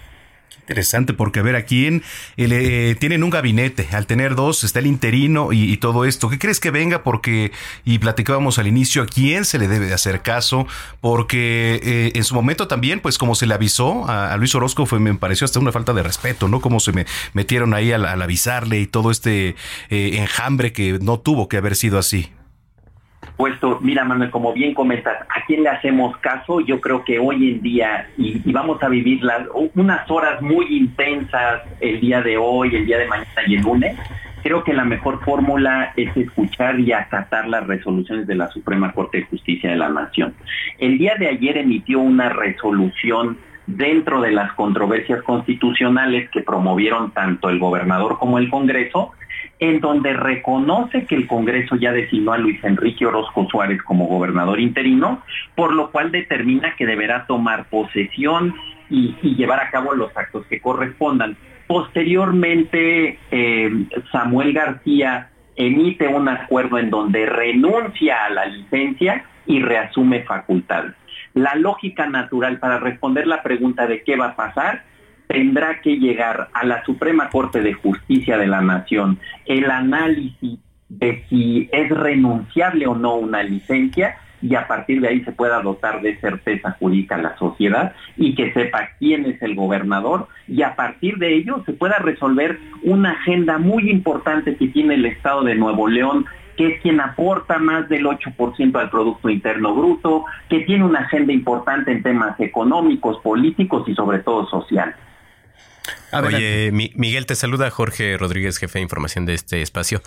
Interesante, 0.69 1.15
porque 1.15 1.39
a 1.39 1.41
ver, 1.41 1.55
aquí 1.55 1.87
en, 1.87 2.03
eh, 2.37 2.95
tienen 2.99 3.23
un 3.23 3.31
gabinete, 3.31 3.87
al 3.91 4.05
tener 4.05 4.35
dos 4.35 4.63
está 4.63 4.77
el 4.77 4.85
interino 4.85 5.51
y, 5.51 5.75
todo 5.77 6.05
esto. 6.05 6.29
¿Qué 6.29 6.37
crees 6.37 6.59
que 6.59 6.69
venga? 6.69 7.01
Porque, 7.01 7.51
y 7.85 7.97
platicábamos 7.97 8.59
al 8.59 8.67
inicio, 8.67 9.01
¿a 9.01 9.07
quién 9.07 9.45
se 9.45 9.57
le 9.57 9.67
debe 9.67 9.87
de 9.87 9.95
hacer 9.95 10.21
caso? 10.21 10.67
Porque 11.01 11.79
eh, 11.83 12.11
en 12.13 12.23
su 12.23 12.35
momento 12.35 12.67
también, 12.67 12.99
pues 12.99 13.17
como 13.17 13.33
se 13.33 13.47
le 13.47 13.55
avisó 13.55 14.07
a, 14.07 14.37
Luis 14.37 14.53
Orozco, 14.53 14.85
fue, 14.85 14.99
me 14.99 15.15
pareció 15.15 15.45
hasta 15.45 15.59
una 15.59 15.71
falta 15.71 15.93
de 15.93 16.03
respeto, 16.03 16.47
¿no? 16.47 16.61
Como 16.61 16.79
se 16.79 16.91
me 16.91 17.07
metieron 17.33 17.73
ahí 17.73 17.91
al, 17.91 18.05
avisarle 18.05 18.79
y 18.79 18.85
todo 18.85 19.09
este 19.09 19.55
eh, 19.89 20.11
enjambre 20.19 20.71
que 20.71 20.99
no 21.01 21.19
tuvo 21.19 21.49
que 21.49 21.57
haber 21.57 21.75
sido 21.75 21.97
así 21.97 22.29
puesto, 23.39 23.79
mira 23.81 24.03
Manuel, 24.03 24.31
como 24.31 24.51
bien 24.51 24.73
comentas, 24.73 25.15
¿a 25.21 25.45
quién 25.47 25.63
le 25.63 25.69
hacemos 25.69 26.17
caso? 26.17 26.59
Yo 26.59 26.81
creo 26.81 27.05
que 27.05 27.19
hoy 27.19 27.51
en 27.51 27.61
día, 27.61 28.09
y, 28.17 28.51
vamos 28.51 28.83
a 28.83 28.89
vivir 28.89 29.21
unas 29.75 30.11
horas 30.11 30.41
muy 30.41 30.65
intensas 30.77 31.61
el 31.79 32.01
día 32.01 32.21
de 32.21 32.35
hoy, 32.35 32.75
el 32.75 32.85
día 32.85 32.97
de 32.97 33.07
mañana 33.07 33.41
y 33.47 33.55
el 33.55 33.61
lunes, 33.61 33.97
creo 34.43 34.65
que 34.65 34.73
la 34.73 34.83
mejor 34.83 35.23
fórmula 35.23 35.93
es 35.95 36.15
escuchar 36.17 36.81
y 36.81 36.91
acatar 36.91 37.47
las 37.47 37.65
resoluciones 37.65 38.27
de 38.27 38.35
la 38.35 38.49
Suprema 38.49 38.91
Corte 38.91 39.19
de 39.19 39.23
Justicia 39.27 39.69
de 39.69 39.77
la 39.77 39.87
Nación. 39.87 40.33
El 40.77 40.97
día 40.97 41.15
de 41.17 41.29
ayer 41.29 41.59
emitió 41.59 42.01
una 42.01 42.27
resolución 42.27 43.37
dentro 43.67 44.19
de 44.19 44.31
las 44.31 44.51
controversias 44.51 45.21
constitucionales 45.23 46.29
que 46.31 46.41
promovieron 46.41 47.11
tanto 47.11 47.49
el 47.49 47.57
gobernador 47.57 48.19
como 48.19 48.37
el 48.37 48.49
Congreso, 48.49 49.13
en 49.59 49.81
donde 49.81 50.13
reconoce 50.13 51.05
que 51.05 51.15
el 51.15 51.27
Congreso 51.27 51.75
ya 51.75 51.91
designó 51.91 52.31
a 52.31 52.37
Luis 52.37 52.63
Enrique 52.63 53.05
Orozco 53.05 53.45
Suárez 53.49 53.81
como 53.83 54.07
gobernador 54.07 54.59
interino, 54.59 55.21
por 55.55 55.73
lo 55.73 55.91
cual 55.91 56.11
determina 56.11 56.75
que 56.77 56.85
deberá 56.85 57.25
tomar 57.25 57.65
posesión 57.65 58.55
y, 58.89 59.15
llevar 59.35 59.59
a 59.59 59.69
cabo 59.69 59.93
los 59.93 60.15
actos 60.15 60.45
que 60.47 60.61
correspondan. 60.61 61.35
Posteriormente, 61.67 63.19
eh, 63.31 63.85
Samuel 64.11 64.53
García 64.53 65.29
emite 65.55 66.07
un 66.07 66.29
acuerdo 66.29 66.77
en 66.77 66.89
donde 66.89 67.25
renuncia 67.25 68.25
a 68.25 68.29
la 68.29 68.45
licencia 68.45 69.25
y 69.45 69.61
reasume 69.61 70.23
facultades. 70.23 70.93
La 71.33 71.55
lógica 71.55 72.07
natural 72.07 72.59
para 72.59 72.79
responder 72.79 73.27
la 73.27 73.43
pregunta 73.43 73.85
de 73.85 74.03
qué 74.03 74.15
va 74.15 74.27
a 74.27 74.35
pasar 74.35 74.83
tendrá 75.29 75.79
que 75.81 75.97
llegar 75.97 76.49
a 76.53 76.65
la 76.65 76.83
Suprema 76.83 77.29
Corte 77.29 77.61
de 77.61 77.73
Justicia 77.73 78.35
de 78.35 78.47
la 78.47 78.61
Nación 78.61 79.19
el 79.45 79.69
análisis 79.69 80.57
de 80.89 81.23
si 81.29 81.69
es 81.71 81.87
renunciable 81.89 82.87
o 82.87 82.95
no 82.95 83.13
una 83.13 83.43
licencia 83.43 84.17
y 84.41 84.55
a 84.55 84.67
partir 84.67 85.01
de 85.01 85.09
ahí 85.09 85.23
se 85.23 85.31
pueda 85.31 85.61
dotar 85.61 86.01
de 86.01 86.19
certeza 86.19 86.75
jurídica 86.79 87.15
a 87.15 87.21
la 87.21 87.37
sociedad 87.37 87.93
y 88.17 88.33
que 88.33 88.51
sepa 88.53 88.89
quién 88.97 89.27
es 89.27 89.39
el 89.43 89.53
gobernador 89.53 90.27
y 90.47 90.63
a 90.63 90.75
partir 90.75 91.17
de 91.19 91.35
ello 91.35 91.61
se 91.63 91.73
pueda 91.73 91.99
resolver 91.99 92.57
una 92.81 93.11
agenda 93.11 93.59
muy 93.59 93.91
importante 93.91 94.55
que 94.55 94.69
tiene 94.69 94.95
el 94.95 95.05
Estado 95.05 95.43
de 95.43 95.53
Nuevo 95.53 95.87
León 95.87 96.25
que 96.57 96.73
es 96.73 96.81
quien 96.81 96.99
aporta 97.01 97.59
más 97.59 97.87
del 97.87 98.05
8% 98.05 98.75
al 98.75 98.89
Producto 98.89 99.29
Interno 99.29 99.73
Bruto, 99.75 100.25
que 100.49 100.59
tiene 100.61 100.83
una 100.83 100.99
agenda 100.99 101.31
importante 101.31 101.89
en 101.89 102.03
temas 102.03 102.37
económicos, 102.37 103.17
políticos 103.21 103.87
y 103.87 103.95
sobre 103.95 104.19
todo 104.19 104.45
sociales. 104.47 104.95
Oye, 106.11 106.71
Miguel, 106.71 107.25
te 107.25 107.35
saluda 107.35 107.69
Jorge 107.69 108.17
Rodríguez, 108.17 108.57
jefe 108.57 108.79
de 108.79 108.83
información 108.83 109.25
de 109.25 109.33
este 109.33 109.61
espacio. 109.61 110.01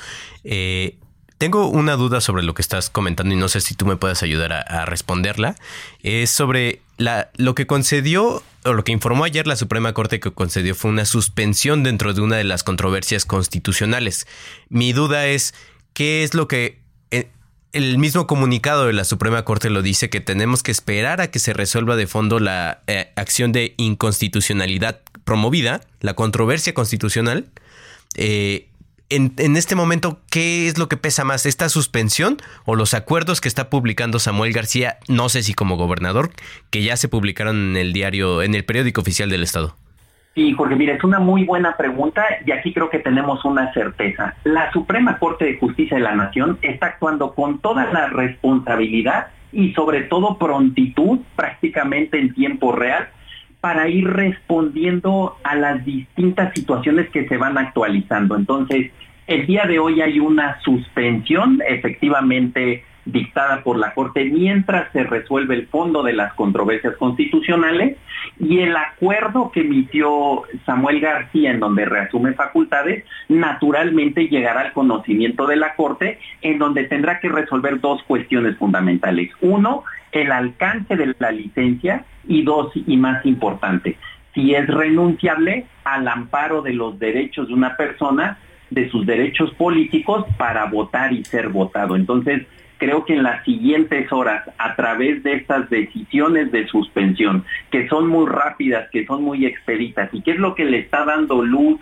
Eh, 0.44 0.98
tengo 1.42 1.66
una 1.66 1.96
duda 1.96 2.20
sobre 2.20 2.44
lo 2.44 2.54
que 2.54 2.62
estás 2.62 2.88
comentando 2.88 3.34
y 3.34 3.36
no 3.36 3.48
sé 3.48 3.60
si 3.60 3.74
tú 3.74 3.84
me 3.84 3.96
puedes 3.96 4.22
ayudar 4.22 4.52
a, 4.52 4.84
responderla. 4.86 5.56
Es 6.00 6.30
sobre 6.30 6.82
lo 6.98 7.54
que 7.56 7.66
concedió 7.66 8.44
o 8.64 8.72
lo 8.72 8.84
que 8.84 8.92
informó 8.92 9.24
ayer 9.24 9.48
la 9.48 9.56
Suprema 9.56 9.92
Corte 9.92 10.20
que 10.20 10.30
concedió 10.30 10.76
fue 10.76 10.92
una 10.92 11.04
suspensión 11.04 11.82
dentro 11.82 12.14
de 12.14 12.20
una 12.20 12.36
de 12.36 12.44
las 12.44 12.62
controversias 12.62 13.24
constitucionales. 13.24 14.28
Mi 14.68 14.92
duda 14.92 15.26
es, 15.26 15.52
¿qué 15.94 16.22
es 16.22 16.34
lo 16.34 16.46
que 16.46 16.78
eh, 17.10 17.28
el 17.72 17.98
mismo 17.98 18.26
comunicado 18.26 18.86
de 18.86 18.92
la 18.92 19.04
Suprema 19.04 19.44
Corte 19.44 19.70
lo 19.70 19.82
dice 19.82 20.10
que 20.10 20.20
tenemos 20.20 20.62
que 20.62 20.70
esperar 20.70 21.20
a 21.20 21.30
que 21.30 21.38
se 21.38 21.54
resuelva 21.54 21.96
de 21.96 22.06
fondo 22.06 22.38
la 22.38 22.82
eh, 22.86 23.12
acción 23.16 23.52
de 23.52 23.74
inconstitucionalidad 23.78 25.00
promovida, 25.24 25.80
la 26.00 26.14
controversia 26.14 26.74
constitucional. 26.74 27.46
Eh, 28.14 28.68
en, 29.08 29.56
este 29.56 29.74
momento, 29.74 30.20
¿qué 30.30 30.68
es 30.68 30.78
lo 30.78 30.88
que 30.88 30.96
pesa 30.96 31.24
más? 31.24 31.44
¿Esta 31.44 31.68
suspensión 31.68 32.38
o 32.64 32.76
los 32.76 32.94
acuerdos 32.94 33.42
que 33.42 33.48
está 33.48 33.68
publicando 33.68 34.18
Samuel 34.18 34.54
García, 34.54 34.98
no 35.06 35.28
sé 35.28 35.42
si 35.42 35.52
como 35.52 35.76
gobernador, 35.76 36.30
que 36.70 36.82
ya 36.82 36.96
se 36.96 37.08
publicaron 37.08 37.70
en 37.70 37.76
el 37.76 37.92
diario, 37.92 38.42
en 38.42 38.54
el 38.54 38.64
periódico 38.64 39.02
oficial 39.02 39.28
del 39.28 39.42
Estado? 39.42 39.76
Sí, 40.34 40.52
Jorge, 40.52 40.76
mira, 40.76 40.94
es 40.94 41.04
una 41.04 41.18
muy 41.18 41.44
buena 41.44 41.76
pregunta 41.76 42.24
y 42.46 42.52
aquí 42.52 42.72
creo 42.72 42.88
que 42.88 42.98
tenemos 42.98 43.44
una 43.44 43.72
certeza. 43.74 44.34
La 44.44 44.72
Suprema 44.72 45.18
Corte 45.18 45.44
de 45.44 45.58
Justicia 45.58 45.98
de 45.98 46.02
la 46.02 46.14
Nación 46.14 46.58
está 46.62 46.86
actuando 46.86 47.34
con 47.34 47.58
toda 47.58 47.84
la 47.92 48.06
responsabilidad 48.06 49.26
y 49.52 49.74
sobre 49.74 50.02
todo 50.02 50.38
prontitud, 50.38 51.20
prácticamente 51.36 52.18
en 52.18 52.32
tiempo 52.32 52.72
real, 52.72 53.08
para 53.60 53.88
ir 53.88 54.08
respondiendo 54.08 55.36
a 55.44 55.54
las 55.54 55.84
distintas 55.84 56.54
situaciones 56.54 57.10
que 57.10 57.28
se 57.28 57.36
van 57.36 57.58
actualizando. 57.58 58.34
Entonces, 58.34 58.90
el 59.26 59.46
día 59.46 59.66
de 59.66 59.78
hoy 59.78 60.00
hay 60.00 60.18
una 60.18 60.58
suspensión 60.62 61.62
efectivamente 61.68 62.84
dictada 63.04 63.62
por 63.62 63.78
la 63.78 63.94
Corte 63.94 64.24
mientras 64.24 64.90
se 64.92 65.02
resuelve 65.02 65.54
el 65.54 65.66
fondo 65.66 66.02
de 66.02 66.12
las 66.12 66.34
controversias 66.34 66.96
constitucionales 66.96 67.96
y 68.38 68.60
el 68.60 68.76
acuerdo 68.76 69.50
que 69.50 69.60
emitió 69.60 70.42
Samuel 70.64 71.00
García 71.00 71.50
en 71.50 71.60
donde 71.60 71.84
reasume 71.84 72.34
facultades 72.34 73.04
naturalmente 73.28 74.28
llegará 74.28 74.60
al 74.60 74.72
conocimiento 74.72 75.46
de 75.46 75.56
la 75.56 75.74
Corte 75.74 76.18
en 76.42 76.58
donde 76.58 76.84
tendrá 76.84 77.18
que 77.18 77.28
resolver 77.28 77.80
dos 77.80 78.02
cuestiones 78.04 78.56
fundamentales. 78.56 79.30
Uno, 79.40 79.84
el 80.12 80.30
alcance 80.30 80.96
de 80.96 81.14
la 81.18 81.32
licencia 81.32 82.04
y 82.26 82.42
dos, 82.42 82.70
y 82.74 82.96
más 82.96 83.24
importante, 83.26 83.96
si 84.34 84.54
es 84.54 84.66
renunciable 84.66 85.66
al 85.84 86.06
amparo 86.06 86.62
de 86.62 86.72
los 86.72 86.98
derechos 86.98 87.48
de 87.48 87.54
una 87.54 87.76
persona, 87.76 88.38
de 88.70 88.88
sus 88.90 89.04
derechos 89.04 89.52
políticos 89.54 90.24
para 90.38 90.64
votar 90.64 91.12
y 91.12 91.24
ser 91.24 91.50
votado. 91.50 91.94
Entonces, 91.94 92.46
creo 92.82 93.04
que 93.04 93.14
en 93.14 93.22
las 93.22 93.44
siguientes 93.44 94.10
horas, 94.10 94.42
a 94.58 94.74
través 94.74 95.22
de 95.22 95.34
estas 95.34 95.70
decisiones 95.70 96.50
de 96.50 96.66
suspensión, 96.66 97.44
que 97.70 97.88
son 97.88 98.08
muy 98.08 98.26
rápidas, 98.26 98.90
que 98.90 99.06
son 99.06 99.22
muy 99.22 99.46
expeditas, 99.46 100.12
y 100.12 100.20
que 100.20 100.32
es 100.32 100.38
lo 100.38 100.56
que 100.56 100.64
le 100.64 100.80
está 100.80 101.04
dando 101.04 101.44
luz 101.44 101.78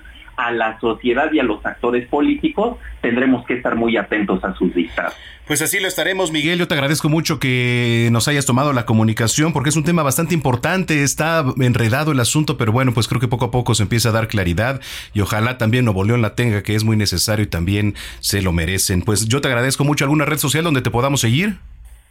a 0.47 0.51
la 0.53 0.78
sociedad 0.80 1.32
y 1.32 1.38
a 1.38 1.43
los 1.43 1.64
actores 1.64 2.09
políticos, 2.09 2.78
tendremos 3.01 3.47
que 3.47 3.55
estar 3.55 3.76
muy 3.76 3.97
atentos 3.97 4.43
a 4.45 4.55
sus 4.55 4.74
dictados. 4.74 5.14
Pues 5.47 5.62
así 5.62 5.80
lo 5.80 5.88
estaremos, 5.88 6.30
Miguel. 6.30 6.61
Yo 6.61 6.68
te 6.68 6.74
agradezco 6.74 7.09
mucho 7.09 7.41
que 7.41 8.09
nos 8.12 8.28
hayas 8.28 8.47
tomado 8.47 8.72
la 8.72 8.86
comunicación 8.86 9.53
porque 9.53 9.70
es 9.70 9.76
un 9.76 9.82
tema 9.82 10.05
bastante 10.05 10.32
importante. 10.32 11.03
Está 11.03 11.45
enredado 11.59 12.12
el 12.12 12.20
asunto, 12.20 12.57
pero 12.57 12.70
bueno, 12.70 12.95
pues 12.95 13.09
creo 13.09 13.20
que 13.20 13.26
poco 13.26 13.47
a 13.47 13.51
poco 13.51 13.74
se 13.74 13.82
empieza 13.82 14.11
a 14.11 14.12
dar 14.12 14.28
claridad 14.28 14.80
y 15.12 15.22
ojalá 15.22 15.59
también 15.59 15.84
Nuevo 15.84 16.05
León 16.05 16.22
la 16.22 16.36
tenga, 16.36 16.62
que 16.62 16.76
es 16.76 16.84
muy 16.84 16.97
necesario 16.97 17.45
y 17.45 17.49
también 17.49 17.97
se 18.20 18.43
lo 18.43 18.53
merecen. 18.53 19.03
Pues 19.03 19.26
yo 19.26 19.41
te 19.41 19.49
agradezco 19.49 19.84
mucho. 19.84 20.05
¿Alguna 20.05 20.24
red 20.24 20.38
social 20.38 20.62
donde 20.62 20.82
te 20.82 20.91
podamos 20.93 21.20
seguir? 21.20 21.57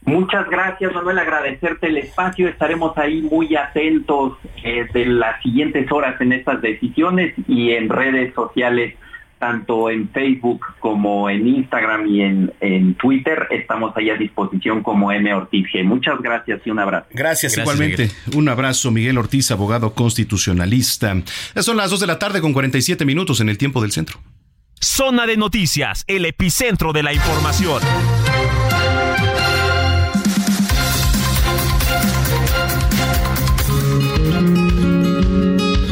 Muchas 0.05 0.49
gracias, 0.49 0.93
Manuel. 0.93 1.19
Agradecerte 1.19 1.87
el 1.87 1.97
espacio. 1.97 2.47
Estaremos 2.47 2.97
ahí 2.97 3.21
muy 3.21 3.55
atentos 3.55 4.37
eh, 4.63 4.87
de 4.93 5.05
las 5.05 5.41
siguientes 5.43 5.91
horas 5.91 6.19
en 6.21 6.33
estas 6.33 6.61
decisiones 6.61 7.33
y 7.47 7.71
en 7.71 7.89
redes 7.89 8.33
sociales 8.33 8.95
tanto 9.39 9.89
en 9.89 10.09
Facebook 10.09 10.65
como 10.79 11.29
en 11.29 11.47
Instagram 11.47 12.07
y 12.07 12.21
en, 12.21 12.95
Twitter. 12.95 13.47
Estamos 13.49 13.95
ahí 13.95 14.09
a 14.09 14.15
disposición 14.15 14.83
como 14.83 15.11
M. 15.11 15.33
Ortiz 15.33 15.65
G. 15.73 15.83
Muchas 15.83 16.21
gracias 16.21 16.59
y 16.65 16.69
un 16.69 16.79
abrazo. 16.79 17.07
Gracias, 17.11 17.57
igualmente. 17.57 18.11
Un 18.35 18.49
abrazo, 18.49 18.91
Miguel 18.91 19.17
Ortiz, 19.17 19.49
abogado 19.51 19.93
constitucionalista. 19.93 21.15
Son 21.55 21.77
las 21.77 21.89
2 21.89 22.01
de 22.01 22.07
la 22.07 22.19
tarde 22.19 22.41
con 22.41 22.51
47 22.51 23.05
minutos 23.05 23.39
en 23.39 23.49
el 23.49 23.57
tiempo 23.57 23.81
del 23.81 23.91
centro. 23.91 24.19
Zona 24.81 25.25
de 25.25 25.37
noticias, 25.37 26.03
el 26.07 26.25
epicentro 26.25 26.91
de 26.93 27.03
la 27.03 27.13
información. 27.13 27.81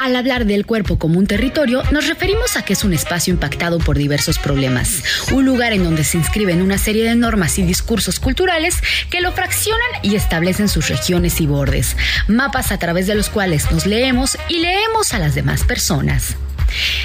Al 0.00 0.16
hablar 0.16 0.46
del 0.46 0.64
cuerpo 0.64 0.98
como 0.98 1.18
un 1.18 1.26
territorio, 1.26 1.82
nos 1.92 2.08
referimos 2.08 2.56
a 2.56 2.62
que 2.62 2.72
es 2.72 2.84
un 2.84 2.94
espacio 2.94 3.34
impactado 3.34 3.78
por 3.78 3.98
diversos 3.98 4.38
problemas, 4.38 5.02
un 5.30 5.44
lugar 5.44 5.74
en 5.74 5.84
donde 5.84 6.04
se 6.04 6.16
inscriben 6.16 6.62
una 6.62 6.78
serie 6.78 7.04
de 7.04 7.14
normas 7.14 7.58
y 7.58 7.64
discursos 7.64 8.18
culturales 8.18 8.76
que 9.10 9.20
lo 9.20 9.30
fraccionan 9.32 9.90
y 10.02 10.14
establecen 10.14 10.70
sus 10.70 10.88
regiones 10.88 11.42
y 11.42 11.46
bordes, 11.46 11.98
mapas 12.28 12.72
a 12.72 12.78
través 12.78 13.08
de 13.08 13.14
los 13.14 13.28
cuales 13.28 13.70
nos 13.72 13.84
leemos 13.84 14.38
y 14.48 14.60
leemos 14.60 15.12
a 15.12 15.18
las 15.18 15.34
demás 15.34 15.64
personas. 15.64 16.34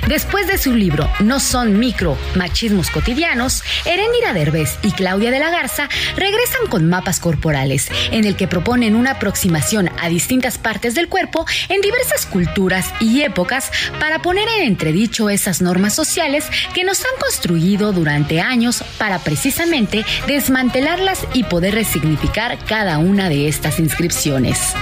Después 0.07 0.47
de 0.47 0.57
su 0.57 0.73
libro 0.73 1.09
No 1.19 1.39
son 1.39 1.79
micro 1.79 2.17
machismos 2.35 2.89
cotidianos, 2.89 3.63
Erendira 3.85 4.33
Derbez 4.33 4.77
y 4.81 4.91
Claudia 4.91 5.31
de 5.31 5.39
la 5.39 5.49
Garza 5.49 5.89
regresan 6.15 6.67
con 6.69 6.87
mapas 6.87 7.19
corporales, 7.19 7.89
en 8.11 8.25
el 8.25 8.35
que 8.35 8.47
proponen 8.47 8.95
una 8.95 9.11
aproximación 9.11 9.89
a 10.01 10.09
distintas 10.09 10.57
partes 10.57 10.95
del 10.95 11.07
cuerpo 11.07 11.45
en 11.69 11.81
diversas 11.81 12.25
culturas 12.25 12.93
y 12.99 13.21
épocas 13.21 13.71
para 13.99 14.19
poner 14.19 14.47
en 14.57 14.67
entredicho 14.67 15.29
esas 15.29 15.61
normas 15.61 15.93
sociales 15.93 16.45
que 16.73 16.83
nos 16.83 16.99
han 17.01 17.19
construido 17.19 17.93
durante 17.93 18.41
años 18.41 18.83
para 18.97 19.19
precisamente 19.19 20.05
desmantelarlas 20.27 21.25
y 21.33 21.43
poder 21.43 21.75
resignificar 21.75 22.57
cada 22.65 22.97
una 22.97 23.29
de 23.29 23.47
estas 23.47 23.79
inscripciones. 23.79 24.73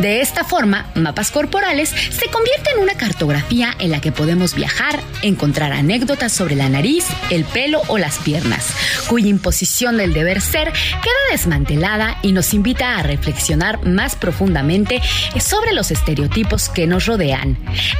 De 0.00 0.20
esta 0.20 0.44
forma, 0.44 0.86
mapas 0.94 1.30
corporales 1.30 1.90
se 1.90 2.28
convierte 2.30 2.70
en 2.74 2.82
una 2.82 2.94
cartografía 2.94 3.74
en 3.78 3.90
la 3.90 4.00
que 4.00 4.12
podemos 4.16 4.54
viajar, 4.54 5.00
encontrar 5.22 5.72
anécdotas 5.72 6.32
sobre 6.32 6.56
la 6.56 6.68
nariz, 6.68 7.04
el 7.30 7.44
pelo 7.44 7.82
o 7.88 7.98
las 7.98 8.18
piernas, 8.18 8.68
cuya 9.08 9.28
imposición 9.28 9.96
del 9.96 10.12
deber 10.12 10.40
ser 10.40 10.72
queda 10.72 11.30
desmantelada 11.30 12.18
y 12.22 12.32
nos 12.32 12.54
invita 12.54 12.98
a 12.98 13.02
reflexionar 13.02 13.84
más 13.86 14.16
profundamente 14.16 15.00
sobre 15.38 15.72
los 15.72 15.90
estereotipos 15.90 16.68
que 16.68 16.86
nos 16.86 17.06
rodean. 17.06 17.58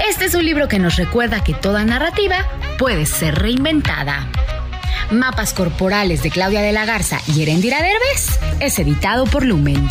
Este 0.09 0.25
es 0.25 0.35
un 0.35 0.45
libro 0.45 0.69
que 0.69 0.79
nos 0.79 0.97
recuerda 0.97 1.45
que 1.45 1.55
toda 1.55 1.85
narrativa 1.85 2.47
puede 2.79 3.07
ser 3.07 3.35
reinventada. 3.37 4.29
Mapas 5.11 5.53
Corporales 5.53 6.23
de 6.23 6.31
Claudia 6.31 6.63
de 6.63 6.73
la 6.73 6.85
Garza 6.85 7.21
y 7.35 7.43
Erendira 7.43 7.79
Derbez 7.79 8.41
es 8.61 8.79
editado 8.79 9.25
por 9.27 9.45
Lumen. 9.45 9.89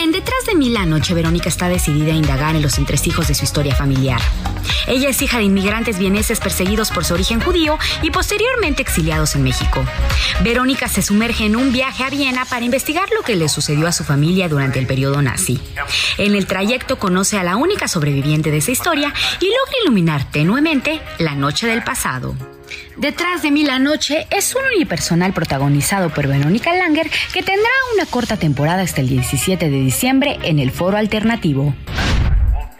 En 0.00 0.12
Detrás 0.12 0.46
de 0.46 0.54
mí 0.54 0.70
la 0.70 0.86
noche, 0.86 1.12
Verónica 1.12 1.50
está 1.50 1.68
decidida 1.68 2.14
a 2.14 2.16
indagar 2.16 2.56
en 2.56 2.62
los 2.62 2.78
entresijos 2.78 3.28
de 3.28 3.34
su 3.34 3.44
historia 3.44 3.74
familiar. 3.74 4.18
Ella 4.86 5.10
es 5.10 5.20
hija 5.20 5.36
de 5.36 5.44
inmigrantes 5.44 5.98
vieneses 5.98 6.40
perseguidos 6.40 6.90
por 6.90 7.04
su 7.04 7.12
origen 7.12 7.38
judío 7.38 7.78
y 8.00 8.10
posteriormente 8.10 8.80
exiliados 8.80 9.34
en 9.34 9.42
México. 9.42 9.84
Verónica 10.42 10.88
se 10.88 11.02
sumerge 11.02 11.44
en 11.44 11.54
un 11.54 11.70
viaje 11.70 12.02
a 12.02 12.08
Viena 12.08 12.46
para 12.46 12.64
investigar 12.64 13.10
lo 13.14 13.22
que 13.22 13.36
le 13.36 13.50
sucedió 13.50 13.86
a 13.86 13.92
su 13.92 14.02
familia 14.02 14.48
durante 14.48 14.78
el 14.78 14.86
periodo 14.86 15.20
nazi. 15.20 15.60
En 16.16 16.34
el 16.34 16.46
trayecto 16.46 16.98
conoce 16.98 17.36
a 17.36 17.42
la 17.42 17.56
única 17.56 17.86
sobreviviente 17.86 18.50
de 18.50 18.56
esa 18.56 18.70
historia 18.70 19.12
y 19.38 19.44
logra 19.44 19.74
iluminar 19.84 20.30
tenuemente 20.30 21.02
la 21.18 21.34
noche 21.34 21.66
del 21.66 21.84
pasado. 21.84 22.34
Detrás 22.96 23.42
de 23.42 23.50
mí 23.50 23.64
la 23.64 23.78
noche 23.78 24.26
es 24.30 24.54
un 24.54 24.62
unipersonal 24.74 25.32
protagonizado 25.32 26.10
por 26.10 26.26
Verónica 26.26 26.74
Langer 26.74 27.10
que 27.32 27.42
tendrá 27.42 27.70
una 27.94 28.06
corta 28.06 28.36
temporada 28.36 28.82
hasta 28.82 29.00
el 29.00 29.08
17 29.08 29.70
de 29.70 29.80
diciembre 29.80 30.38
en 30.42 30.58
el 30.58 30.70
Foro 30.70 30.96
Alternativo. 30.96 31.74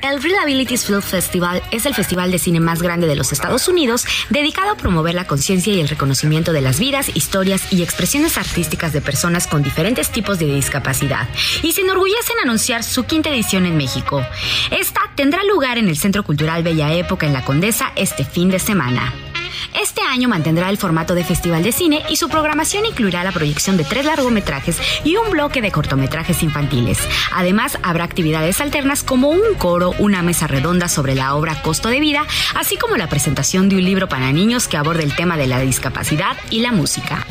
El 0.03 0.23
Real 0.23 0.39
Abilities 0.43 0.87
Film 0.87 1.03
Festival 1.03 1.63
es 1.71 1.85
el 1.85 1.95
festival 1.95 2.33
de 2.33 2.39
cine 2.39 2.59
más 2.59 2.81
grande 2.81 3.07
de 3.07 3.17
los 3.17 3.33
Estados 3.33 3.69
Unidos 3.69 4.07
dedicado 4.31 4.71
a 4.71 4.77
promover 4.77 5.15
la 5.15 5.27
conciencia 5.27 5.73
y 5.75 5.81
el 5.81 5.89
reconocimiento 5.89 6.53
de 6.53 6.63
las 6.63 6.79
vidas, 6.79 7.15
historias 7.15 7.73
y 7.73 7.83
expresiones 7.83 8.39
artísticas 8.39 8.93
de 8.93 9.03
personas 9.03 9.47
con 9.47 9.63
diferentes 9.63 10.11
tipos 10.11 10.39
de 10.39 10.47
discapacidad 10.47 11.29
y 11.63 11.73
se 11.73 11.83
enorgullece 11.83 12.33
en 12.33 12.49
anunciar 12.49 12.83
su 12.83 13.05
quinta 13.05 13.29
edición 13.29 13.67
en 13.67 13.77
México. 13.77 14.25
Esta 14.71 15.01
tendrá 15.17 15.45
lugar 15.45 15.77
en 15.77 15.89
el 15.89 15.97
Centro 15.97 16.23
Cultural 16.23 16.63
Bella 16.63 16.93
Época 16.95 17.27
en 17.27 17.35
La 17.35 17.45
Condesa 17.45 17.93
este 17.95 18.25
fin 18.25 18.49
de 18.49 18.59
semana. 18.59 19.30
Este 19.75 20.01
año 20.03 20.29
mantendrá 20.29 20.69
el 20.69 20.79
formato 20.79 21.15
de 21.15 21.25
festival 21.25 21.63
de 21.63 21.73
cine 21.73 22.03
y 22.09 22.17
su 22.17 22.29
programación 22.29 22.87
incluirá 22.87 23.23
la 23.25 23.33
proyección 23.33 23.77
de 23.77 23.85
tres 23.85 24.05
largometrajes 24.05 24.79
y 25.05 25.17
un 25.17 25.31
bloque 25.31 25.63
de 25.63 25.71
cortometrajes 25.71 26.43
infantiles. 26.43 26.99
Además, 27.33 27.79
habrá 27.83 28.05
actividades 28.05 28.61
alternas 28.61 29.03
como 29.03 29.29
un 29.29 29.55
coro, 29.59 29.95
una 29.99 30.23
mesa 30.23 30.47
redonda 30.47 30.89
sobre 30.89 31.15
la 31.15 31.35
obra 31.35 31.63
Costo 31.63 31.89
de 31.89 32.01
Vida, 32.01 32.27
así 32.55 32.77
como 32.77 32.97
la 32.97 33.09
presentación 33.09 33.69
de 33.69 33.77
un 33.77 33.85
libro 33.85 34.09
para 34.09 34.33
niños 34.33 34.69
que 34.69 34.77
aborde 34.77 35.05
el 35.05 35.15
tema 35.15 35.37
de 35.37 35.47
la 35.47 35.61
discapacidad 35.61 36.37
y 36.51 36.61
la 36.61 36.73
música. 36.73 37.27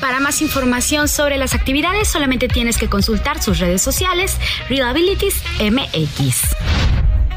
Para 0.00 0.18
más 0.18 0.40
información 0.40 1.08
sobre 1.08 1.36
las 1.36 1.54
actividades 1.54 2.08
solamente 2.08 2.48
tienes 2.48 2.78
que 2.78 2.88
consultar 2.88 3.42
sus 3.42 3.58
redes 3.58 3.82
sociales 3.82 4.38
Readabilities 4.68 5.42
MX. 5.60 6.89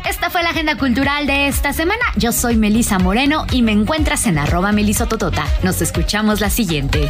Esta 0.08 0.30
fue 0.30 0.43
la 0.43 0.49
agenda 0.49 0.78
cultural 0.78 1.26
de 1.28 1.47
esta 1.47 1.72
semana. 1.72 2.04
Yo 2.18 2.34
soy 2.34 2.58
Melisa 2.58 2.99
Moreno 2.99 3.45
y 3.51 3.62
me 3.62 3.72
encuentras 3.72 4.28
en 4.28 4.38
arroba 4.38 4.74
melisototota. 4.74 5.45
Nos 5.64 5.82
escuchamos 5.82 6.41
la 6.41 6.49
siguiente. 6.49 7.10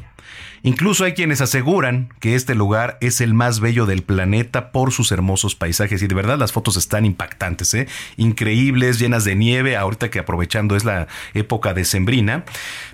Incluso 0.63 1.05
hay 1.05 1.13
quienes 1.13 1.41
aseguran 1.41 2.09
que 2.19 2.35
este 2.35 2.55
lugar 2.55 2.97
es 3.01 3.21
el 3.21 3.33
más 3.33 3.59
bello 3.59 3.85
del 3.85 4.03
planeta 4.03 4.71
por 4.71 4.91
sus 4.91 5.11
hermosos 5.11 5.55
paisajes 5.55 6.01
y 6.01 6.07
de 6.07 6.15
verdad 6.15 6.37
las 6.37 6.51
fotos 6.51 6.77
están 6.77 7.05
impactantes, 7.05 7.73
¿eh? 7.73 7.87
increíbles, 8.17 8.99
llenas 8.99 9.23
de 9.23 9.35
nieve, 9.35 9.77
ahorita 9.77 10.09
que 10.09 10.19
aprovechando 10.19 10.75
es 10.75 10.85
la 10.85 11.07
época 11.33 11.73
decembrina. 11.73 12.43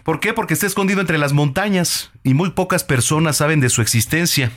¿Por 0.03 0.20
qué? 0.20 0.34
Porque 0.34 0.53
está 0.53 0.68
escondido 0.68 1.01
entre 1.01 1.18
las 1.18 1.34
montañas 1.34 2.11
y 2.24 2.34
muy 2.34 2.51
pocas 2.51 2.84
personas 2.84 3.38
saben 3.38 3.59
de 3.59 3.70
su 3.70 3.82
existencia. 3.82 4.51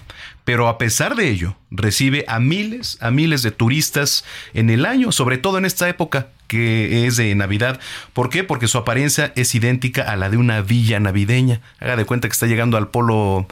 Pero 0.47 0.69
a 0.69 0.79
pesar 0.79 1.17
de 1.17 1.29
ello, 1.29 1.57
recibe 1.73 2.25
a 2.29 2.39
miles, 2.39 2.99
a 3.01 3.11
miles 3.11 3.43
de 3.43 3.51
turistas 3.51 4.25
en 4.55 4.71
el 4.71 4.87
año, 4.87 5.11
sobre 5.11 5.39
todo 5.39 5.59
en 5.59 5.65
esta 5.65 5.89
época 5.89 6.29
que 6.47 7.05
es 7.09 7.17
de 7.17 7.35
Navidad. 7.35 7.81
¿Por 8.13 8.31
qué? 8.31 8.45
Porque 8.45 8.69
su 8.69 8.79
apariencia 8.79 9.33
es 9.35 9.53
idéntica 9.57 10.03
a 10.03 10.15
la 10.15 10.31
de 10.31 10.37
una 10.37 10.63
villa 10.63 11.01
navideña. 11.01 11.63
Haga 11.81 11.97
de 11.97 12.05
cuenta 12.05 12.29
que 12.29 12.33
está 12.33 12.47
llegando 12.47 12.77
al 12.77 12.91
polo 12.91 13.49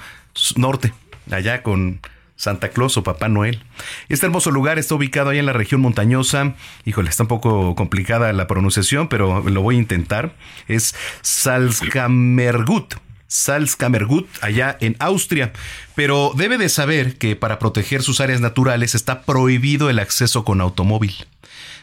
norte, 0.55 0.95
allá 1.33 1.65
con 1.65 1.99
Santa 2.37 2.69
Claus 2.69 2.97
o 2.97 3.03
Papá 3.03 3.29
Noel. 3.29 3.65
Este 4.09 4.27
hermoso 4.27 4.53
lugar 4.53 4.79
está 4.79 4.95
ubicado 4.95 5.31
ahí 5.31 5.41
en 5.41 5.47
la 5.47 5.53
región 5.53 5.81
montañosa. 5.81 6.55
Híjole, 6.85 7.11
está 7.11 7.25
un 7.25 7.29
poco 7.29 7.75
complicada 7.75 8.33
la 8.33 8.47
pronunciación, 8.47 9.09
pero 9.09 9.43
lo 9.43 9.63
voy 9.63 9.75
a 9.75 9.79
intentar. 9.79 10.37
Es 10.69 10.95
Salzkammergut. 11.23 12.95
Salzkammergut, 13.35 14.29
allá 14.43 14.79
en 14.81 14.95
Austria. 15.01 15.53
Pero 15.97 16.33
debe 16.37 16.57
de 16.57 16.69
saber 16.69 17.17
que 17.17 17.35
para 17.35 17.59
proteger 17.59 18.03
sus 18.03 18.21
áreas 18.21 18.41
naturales 18.41 18.95
está 18.95 19.23
prohibido 19.23 19.91
el 19.91 19.99
acceso 19.99 20.45
con 20.45 20.61
automóvil. 20.61 21.27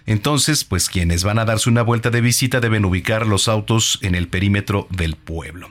Entonces, 0.06 0.64
pues 0.64 0.90
quienes 0.90 1.24
van 1.24 1.40
a 1.40 1.46
darse 1.46 1.70
una 1.70 1.82
vuelta 1.82 2.10
de 2.10 2.22
visita 2.22 2.62
deben 2.62 2.86
ubicar 2.86 3.28
los 3.28 3.50
autos 3.50 4.00
en 4.02 4.16
el 4.16 4.30
perímetro 4.30 4.88
del 4.90 5.16
pueblo. 5.16 5.70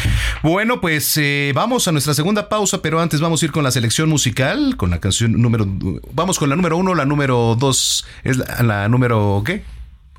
Bueno, 0.42 0.80
pues 0.80 1.16
eh, 1.16 1.52
vamos 1.54 1.86
a 1.88 1.92
nuestra 1.92 2.14
segunda 2.14 2.48
pausa, 2.48 2.82
pero 2.82 3.00
antes 3.00 3.20
vamos 3.20 3.42
a 3.42 3.44
ir 3.46 3.52
con 3.52 3.64
la 3.64 3.70
selección 3.70 4.08
musical, 4.08 4.76
con 4.76 4.90
la 4.90 5.00
canción 5.00 5.40
número... 5.40 5.66
Vamos 6.12 6.38
con 6.38 6.48
la 6.48 6.56
número 6.56 6.76
uno, 6.76 6.94
la 6.94 7.04
número 7.04 7.56
dos 7.58 8.06
es 8.24 8.36
la, 8.36 8.62
la 8.62 8.88
número... 8.88 9.42
¿Qué? 9.46 9.62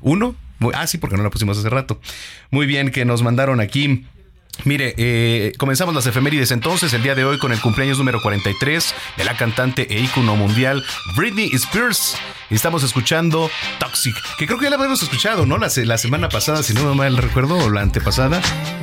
¿Uno? 0.00 0.34
Ah, 0.74 0.86
sí, 0.86 0.98
porque 0.98 1.16
no 1.16 1.22
la 1.22 1.30
pusimos 1.30 1.58
hace 1.58 1.68
rato. 1.68 2.00
Muy 2.50 2.66
bien, 2.66 2.90
que 2.90 3.04
nos 3.04 3.22
mandaron 3.22 3.60
aquí 3.60 4.06
Mire, 4.64 4.94
eh, 4.96 5.52
comenzamos 5.58 5.94
las 5.94 6.06
efemérides 6.06 6.50
entonces 6.50 6.92
el 6.92 7.02
día 7.02 7.14
de 7.14 7.24
hoy 7.24 7.38
con 7.38 7.52
el 7.52 7.60
cumpleaños 7.60 7.98
número 7.98 8.20
43 8.20 8.94
de 9.16 9.24
la 9.24 9.36
cantante 9.36 9.86
e 9.90 10.00
ícono 10.00 10.34
mundial 10.36 10.84
Britney 11.16 11.50
Spears. 11.54 12.16
Estamos 12.50 12.82
escuchando 12.84 13.50
Toxic, 13.78 14.14
que 14.38 14.46
creo 14.46 14.58
que 14.58 14.64
ya 14.64 14.70
la 14.70 14.76
habíamos 14.76 15.02
escuchado, 15.02 15.46
¿no? 15.46 15.58
La, 15.58 15.68
la 15.74 15.98
semana 15.98 16.28
pasada, 16.28 16.62
si 16.62 16.74
no 16.74 16.84
me 16.84 16.94
mal 16.94 17.16
recuerdo, 17.16 17.56
o 17.56 17.70
la 17.70 17.82
antepasada. 17.82 18.40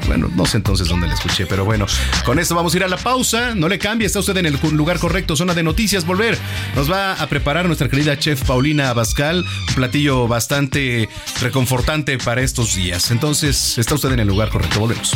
Bueno, 0.08 0.30
no 0.36 0.46
sé 0.46 0.58
entonces 0.58 0.90
dónde 0.90 1.08
la 1.08 1.14
escuché, 1.14 1.46
pero 1.46 1.64
bueno, 1.64 1.86
con 2.26 2.40
esto 2.40 2.56
vamos 2.56 2.74
a 2.74 2.78
ir 2.78 2.84
a 2.84 2.88
la 2.88 2.98
pausa. 2.98 3.56
No 3.56 3.70
le 3.70 3.80
cambie, 3.80 4.06
está 4.06 4.20
usted 4.20 4.36
en 4.38 4.48
el 4.48 4.60
lugar 4.72 5.00
correcto, 5.00 5.36
zona 5.36 5.54
de 5.54 5.64
noticias, 5.64 6.06
volver. 6.06 6.38
Nos 6.76 6.92
va 6.92 7.14
a 7.14 7.28
preparar 7.28 7.66
nuestra 7.66 7.90
querida 7.90 8.18
chef 8.18 8.44
Paulina 8.44 8.90
Abascal, 8.90 9.46
un 9.70 9.76
platillo 9.76 10.28
bastante 10.28 11.08
reconfortante 11.42 12.18
para 12.18 12.42
estos 12.42 12.76
días. 12.76 13.12
Entonces, 13.12 13.78
está 13.78 13.96
usted 13.96 14.12
en 14.12 14.20
el 14.20 14.28
lugar 14.28 14.50
correcto, 14.50 14.80
volvemos. 14.80 15.16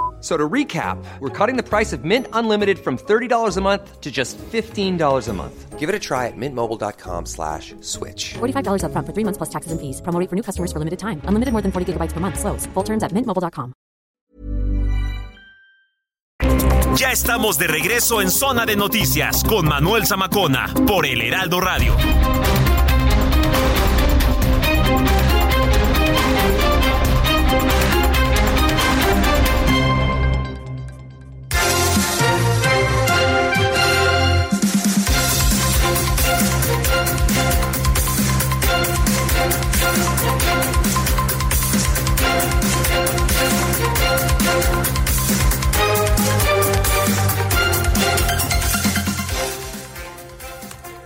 So 0.21 0.37
to 0.37 0.47
recap, 0.47 1.03
we're 1.19 1.29
cutting 1.29 1.57
the 1.57 1.67
price 1.67 1.93
of 1.93 2.05
Mint 2.05 2.27
Unlimited 2.31 2.77
from 2.77 2.97
$30 2.97 3.57
a 3.57 3.61
month 3.61 4.01
to 4.01 4.11
just 4.11 4.37
$15 4.37 5.27
a 5.27 5.33
month. 5.33 5.79
Give 5.79 5.89
it 5.89 5.95
a 5.95 5.99
try 5.99 6.27
at 6.27 6.37
mintmobile.com 6.37 7.25
slash 7.25 7.73
switch. 7.81 8.35
$45 8.35 8.83
up 8.83 8.91
front 8.91 9.07
for 9.07 9.13
three 9.13 9.23
months 9.23 9.39
plus 9.39 9.49
taxes 9.49 9.71
and 9.71 9.81
fees. 9.81 9.99
Promoting 10.01 10.27
for 10.27 10.35
new 10.35 10.43
customers 10.43 10.71
for 10.71 10.77
limited 10.77 10.99
time. 10.99 11.23
Unlimited 11.25 11.53
more 11.53 11.63
than 11.63 11.71
40 11.71 11.93
gigabytes 11.93 12.13
per 12.13 12.19
month. 12.19 12.37
Slows. 12.39 12.67
Full 12.75 12.83
terms 12.83 13.01
at 13.01 13.11
mintmobile.com. 13.13 13.73
Ya 16.97 17.11
estamos 17.11 17.57
de 17.57 17.67
regreso 17.67 18.21
en 18.21 18.29
Zona 18.29 18.65
de 18.65 18.75
Noticias 18.75 19.43
con 19.43 19.65
Manuel 19.65 20.05
Zamacona 20.05 20.67
por 20.85 21.05
El 21.05 21.21
Heraldo 21.21 21.61
Radio. 21.61 21.95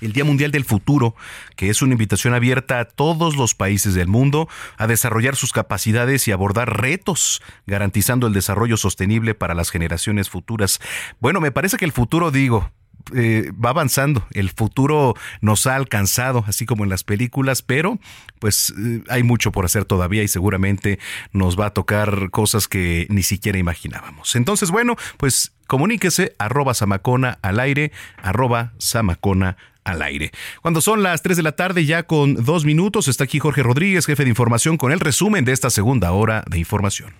el 0.00 0.12
Día 0.12 0.24
Mundial 0.24 0.50
del 0.50 0.64
Futuro, 0.64 1.14
que 1.56 1.68
es 1.68 1.82
una 1.82 1.92
invitación 1.92 2.34
abierta 2.34 2.80
a 2.80 2.84
todos 2.84 3.36
los 3.36 3.54
países 3.54 3.94
del 3.94 4.08
mundo 4.08 4.48
a 4.76 4.86
desarrollar 4.86 5.36
sus 5.36 5.52
capacidades 5.52 6.26
y 6.26 6.32
abordar 6.32 6.80
retos, 6.80 7.42
garantizando 7.66 8.26
el 8.26 8.32
desarrollo 8.32 8.76
sostenible 8.76 9.34
para 9.34 9.54
las 9.54 9.70
generaciones 9.70 10.30
futuras. 10.30 10.80
Bueno, 11.20 11.40
me 11.40 11.52
parece 11.52 11.76
que 11.76 11.84
el 11.84 11.92
futuro, 11.92 12.30
digo, 12.30 12.70
eh, 13.14 13.52
va 13.52 13.70
avanzando, 13.70 14.26
el 14.32 14.50
futuro 14.50 15.14
nos 15.40 15.66
ha 15.66 15.76
alcanzado, 15.76 16.44
así 16.46 16.66
como 16.66 16.84
en 16.84 16.90
las 16.90 17.04
películas, 17.04 17.62
pero 17.62 17.98
pues 18.38 18.72
eh, 18.78 19.02
hay 19.08 19.22
mucho 19.22 19.52
por 19.52 19.64
hacer 19.64 19.84
todavía 19.84 20.22
y 20.22 20.28
seguramente 20.28 20.98
nos 21.32 21.58
va 21.58 21.66
a 21.66 21.70
tocar 21.70 22.30
cosas 22.30 22.68
que 22.68 23.06
ni 23.10 23.22
siquiera 23.22 23.58
imaginábamos. 23.58 24.36
Entonces, 24.36 24.70
bueno, 24.70 24.96
pues 25.16 25.52
comuníquese 25.66 26.34
arroba 26.38 26.74
samacona 26.74 27.38
al 27.42 27.60
aire, 27.60 27.92
arroba 28.22 28.72
samacona 28.78 29.56
al 29.84 30.02
aire. 30.02 30.30
Cuando 30.62 30.80
son 30.80 31.02
las 31.02 31.22
3 31.22 31.36
de 31.36 31.42
la 31.42 31.52
tarde, 31.52 31.84
ya 31.84 32.02
con 32.04 32.34
dos 32.44 32.64
minutos, 32.64 33.08
está 33.08 33.24
aquí 33.24 33.38
Jorge 33.38 33.62
Rodríguez, 33.62 34.06
jefe 34.06 34.24
de 34.24 34.30
información, 34.30 34.76
con 34.76 34.92
el 34.92 35.00
resumen 35.00 35.44
de 35.44 35.52
esta 35.52 35.70
segunda 35.70 36.12
hora 36.12 36.44
de 36.48 36.58
información. 36.58 37.12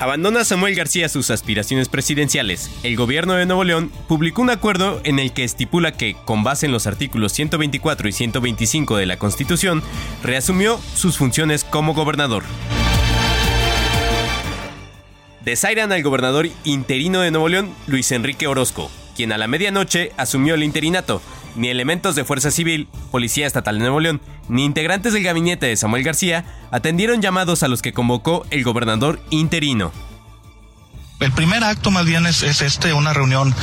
Abandona 0.00 0.44
Samuel 0.44 0.74
García 0.74 1.08
sus 1.08 1.30
aspiraciones 1.30 1.88
presidenciales. 1.88 2.70
El 2.82 2.96
gobierno 2.96 3.34
de 3.34 3.46
Nuevo 3.46 3.64
León 3.64 3.92
publicó 4.08 4.42
un 4.42 4.50
acuerdo 4.50 5.00
en 5.04 5.18
el 5.18 5.32
que 5.32 5.44
estipula 5.44 5.92
que, 5.92 6.16
con 6.24 6.42
base 6.42 6.66
en 6.66 6.72
los 6.72 6.86
artículos 6.86 7.32
124 7.32 8.08
y 8.08 8.12
125 8.12 8.96
de 8.96 9.06
la 9.06 9.18
Constitución, 9.18 9.82
reasumió 10.22 10.80
sus 10.94 11.16
funciones 11.16 11.62
como 11.62 11.94
gobernador. 11.94 12.42
Desairan 15.44 15.92
al 15.92 16.02
gobernador 16.02 16.48
interino 16.64 17.20
de 17.20 17.30
Nuevo 17.30 17.48
León, 17.48 17.74
Luis 17.86 18.10
Enrique 18.12 18.46
Orozco, 18.46 18.90
quien 19.14 19.30
a 19.30 19.38
la 19.38 19.46
medianoche 19.46 20.10
asumió 20.16 20.54
el 20.54 20.64
interinato. 20.64 21.22
Ni 21.54 21.68
elementos 21.68 22.16
de 22.16 22.24
Fuerza 22.24 22.50
Civil, 22.50 22.88
Policía 23.10 23.46
Estatal 23.46 23.76
de 23.76 23.80
Nuevo 23.82 24.00
León, 24.00 24.20
ni 24.48 24.64
integrantes 24.64 25.12
del 25.12 25.22
gabinete 25.22 25.66
de 25.66 25.76
Samuel 25.76 26.02
García 26.02 26.44
atendieron 26.70 27.22
llamados 27.22 27.62
a 27.62 27.68
los 27.68 27.80
que 27.80 27.92
convocó 27.92 28.44
el 28.50 28.64
gobernador 28.64 29.20
interino. 29.30 29.92
El 31.20 31.30
primer 31.30 31.62
acto 31.62 31.92
más 31.92 32.04
bien 32.04 32.26
es, 32.26 32.42
es, 32.42 32.60
este, 32.60 32.92
una 32.92 33.12
reunión 33.12 33.54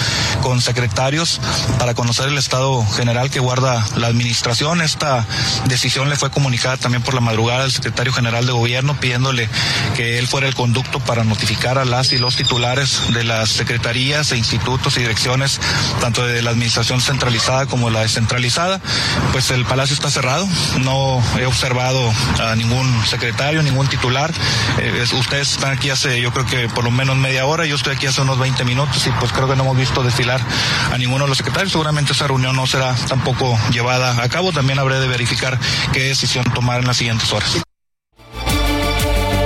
con 0.42 0.62
secretarios 0.62 1.42
para 1.78 1.94
conocer 1.94 2.30
el 2.30 2.38
estado 2.38 2.84
general 2.96 3.30
que 3.30 3.40
guarda 3.40 3.86
la 3.98 4.08
administración. 4.08 4.82
Esta 4.82 5.28
decisión 5.66 6.10
le 6.10 6.16
fue 6.16 6.32
comunicada 6.32 6.78
también 6.78 7.04
por 7.04 7.14
la 7.14 7.20
madrugada 7.20 7.66
al 7.66 7.72
secretario 7.72 8.14
general 8.14 8.46
de 8.46 8.54
gobierno 8.54 8.98
pidiéndole 9.00 9.50
que 9.96 10.18
él 10.18 10.28
fuera 10.28 10.48
el 10.48 10.56
conducto 10.56 11.00
para 11.02 11.26
notificar 11.26 11.78
a 11.78 11.84
las 11.84 12.14
y 12.14 12.20
los 12.20 12.38
titulares 12.38 13.14
de 13.14 13.26
las 13.26 13.50
secretarías 13.50 14.32
e 14.32 14.38
institutos 14.38 14.96
y 14.96 15.02
direcciones, 15.02 15.60
tanto 16.00 16.26
de 16.26 16.42
la 16.42 16.52
administración 16.52 17.02
centralizada 17.02 17.66
como 17.66 17.90
la 17.90 18.02
descentralizada. 18.02 18.80
Pues 19.34 19.52
el 19.52 19.66
palacio 19.66 19.94
está 19.94 20.10
cerrado, 20.10 20.48
no 20.80 21.22
he 21.38 21.46
observado 21.46 22.12
a 22.40 22.56
ningún 22.56 23.06
secretario, 23.06 23.62
ningún 23.62 23.88
titular. 23.88 24.34
Eh, 24.80 25.06
ustedes 25.14 25.52
están 25.52 25.74
aquí 25.74 25.90
hace 25.90 26.22
yo 26.22 26.32
creo 26.32 26.46
que 26.46 26.70
por 26.70 26.86
lo 26.86 26.92
menos 26.92 27.18
media 27.18 27.41
hora, 27.46 27.66
yo 27.66 27.76
estoy 27.76 27.96
aquí 27.96 28.08
hace 28.08 28.22
unos 28.22 28.40
20 28.40 28.64
minutos 28.66 29.06
y 29.08 29.12
pues 29.20 29.32
creo 29.32 29.48
que 29.48 29.56
no 29.56 29.64
hemos 29.64 29.78
visto 29.78 30.04
desfilar 30.04 30.42
a 30.92 30.98
ninguno 30.98 31.26
de 31.26 31.30
los 31.30 31.38
secretarios. 31.38 31.72
Seguramente 31.72 32.14
esa 32.14 32.28
reunión 32.28 32.56
no 32.56 32.68
será 32.68 32.96
tampoco 33.08 33.58
llevada 33.72 34.24
a 34.24 34.30
cabo. 34.30 34.52
También 34.52 34.80
habré 34.80 35.00
de 35.00 35.08
verificar 35.08 35.60
qué 35.94 36.02
decisión 36.02 36.44
tomar 36.54 36.80
en 36.80 36.88
las 36.88 36.98
siguientes 36.98 37.32
horas. 37.32 37.62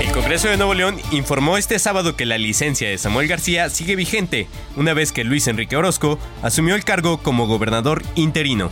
El 0.02 0.12
Congreso 0.12 0.48
de 0.48 0.58
Nuevo 0.58 0.74
León 0.74 1.00
informó 1.12 1.58
este 1.58 1.78
sábado 1.80 2.16
que 2.16 2.26
la 2.26 2.38
licencia 2.38 2.90
de 2.90 2.98
Samuel 2.98 3.28
García 3.28 3.70
sigue 3.70 3.96
vigente, 3.96 4.48
una 4.76 4.94
vez 4.94 5.12
que 5.12 5.24
Luis 5.24 5.48
Enrique 5.48 5.76
Orozco 5.76 6.18
asumió 6.42 6.76
el 6.76 6.84
cargo 6.84 7.18
como 7.18 7.48
gobernador 7.48 8.04
interino. 8.16 8.72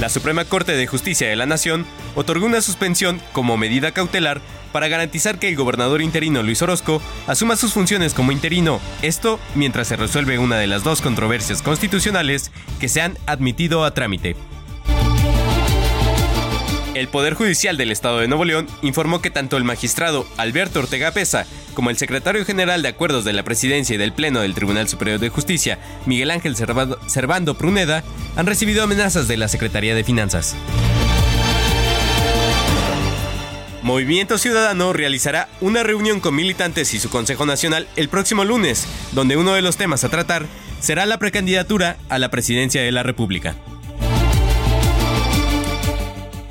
La 0.00 0.08
Suprema 0.08 0.46
Corte 0.46 0.72
de 0.72 0.86
Justicia 0.86 1.28
de 1.28 1.36
la 1.36 1.44
Nación 1.44 1.84
otorgó 2.14 2.46
una 2.46 2.62
suspensión 2.62 3.20
como 3.32 3.58
medida 3.58 3.92
cautelar 3.92 4.40
para 4.72 4.88
garantizar 4.88 5.38
que 5.38 5.50
el 5.50 5.56
gobernador 5.56 6.00
interino 6.00 6.42
Luis 6.42 6.62
Orozco 6.62 7.02
asuma 7.26 7.54
sus 7.54 7.74
funciones 7.74 8.14
como 8.14 8.32
interino, 8.32 8.80
esto 9.02 9.38
mientras 9.54 9.88
se 9.88 9.96
resuelve 9.96 10.38
una 10.38 10.56
de 10.56 10.68
las 10.68 10.84
dos 10.84 11.02
controversias 11.02 11.60
constitucionales 11.60 12.50
que 12.78 12.88
se 12.88 13.02
han 13.02 13.18
admitido 13.26 13.84
a 13.84 13.92
trámite. 13.92 14.36
El 16.94 17.06
Poder 17.06 17.34
Judicial 17.34 17.76
del 17.76 17.92
Estado 17.92 18.18
de 18.18 18.26
Nuevo 18.26 18.44
León 18.44 18.66
informó 18.82 19.22
que 19.22 19.30
tanto 19.30 19.56
el 19.56 19.62
magistrado 19.62 20.26
Alberto 20.36 20.80
Ortega 20.80 21.12
Pesa 21.12 21.46
como 21.74 21.88
el 21.88 21.96
secretario 21.96 22.44
general 22.44 22.82
de 22.82 22.88
Acuerdos 22.88 23.24
de 23.24 23.32
la 23.32 23.44
Presidencia 23.44 23.94
y 23.94 23.96
del 23.96 24.12
Pleno 24.12 24.40
del 24.40 24.54
Tribunal 24.54 24.88
Superior 24.88 25.20
de 25.20 25.28
Justicia, 25.28 25.78
Miguel 26.04 26.32
Ángel 26.32 26.56
Servando 26.56 27.54
Pruneda, 27.56 28.02
han 28.34 28.46
recibido 28.46 28.82
amenazas 28.82 29.28
de 29.28 29.36
la 29.36 29.46
Secretaría 29.46 29.94
de 29.94 30.02
Finanzas. 30.02 30.56
Movimiento 33.82 34.36
Ciudadano 34.36 34.92
realizará 34.92 35.48
una 35.60 35.84
reunión 35.84 36.18
con 36.18 36.34
militantes 36.34 36.92
y 36.92 36.98
su 36.98 37.08
Consejo 37.08 37.46
Nacional 37.46 37.86
el 37.94 38.08
próximo 38.08 38.44
lunes, 38.44 38.86
donde 39.12 39.36
uno 39.36 39.54
de 39.54 39.62
los 39.62 39.76
temas 39.76 40.02
a 40.02 40.08
tratar 40.08 40.46
será 40.80 41.06
la 41.06 41.18
precandidatura 41.18 41.98
a 42.08 42.18
la 42.18 42.30
presidencia 42.30 42.82
de 42.82 42.90
la 42.90 43.04
República. 43.04 43.54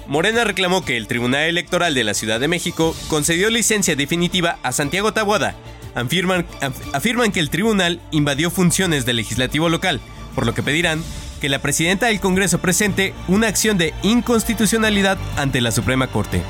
Morena 0.10 0.44
reclamó 0.44 0.84
que 0.84 0.98
el 0.98 1.06
Tribunal 1.06 1.44
Electoral 1.44 1.94
de 1.94 2.04
la 2.04 2.16
Ciudad 2.16 2.40
de 2.40 2.48
México 2.48 2.96
concedió 3.10 3.52
licencia 3.52 3.96
definitiva 3.96 4.58
a 4.64 4.72
Santiago 4.72 5.14
Tabuada. 5.14 5.54
Afirman, 5.94 6.48
afirman 6.94 7.32
que 7.32 7.40
el 7.40 7.52
tribunal 7.52 8.02
invadió 8.10 8.50
funciones 8.50 9.06
del 9.06 9.18
legislativo 9.18 9.70
local, 9.70 10.02
por 10.34 10.48
lo 10.48 10.56
que 10.56 10.64
pedirán 10.64 11.04
que 11.40 11.48
la 11.48 11.60
presidenta 11.60 12.08
del 12.08 12.20
Congreso 12.20 12.58
presente 12.58 13.14
una 13.28 13.50
acción 13.50 13.78
de 13.78 13.94
inconstitucionalidad 14.02 15.20
ante 15.38 15.62
la 15.62 15.72
Suprema 15.72 16.08
Corte. 16.08 16.42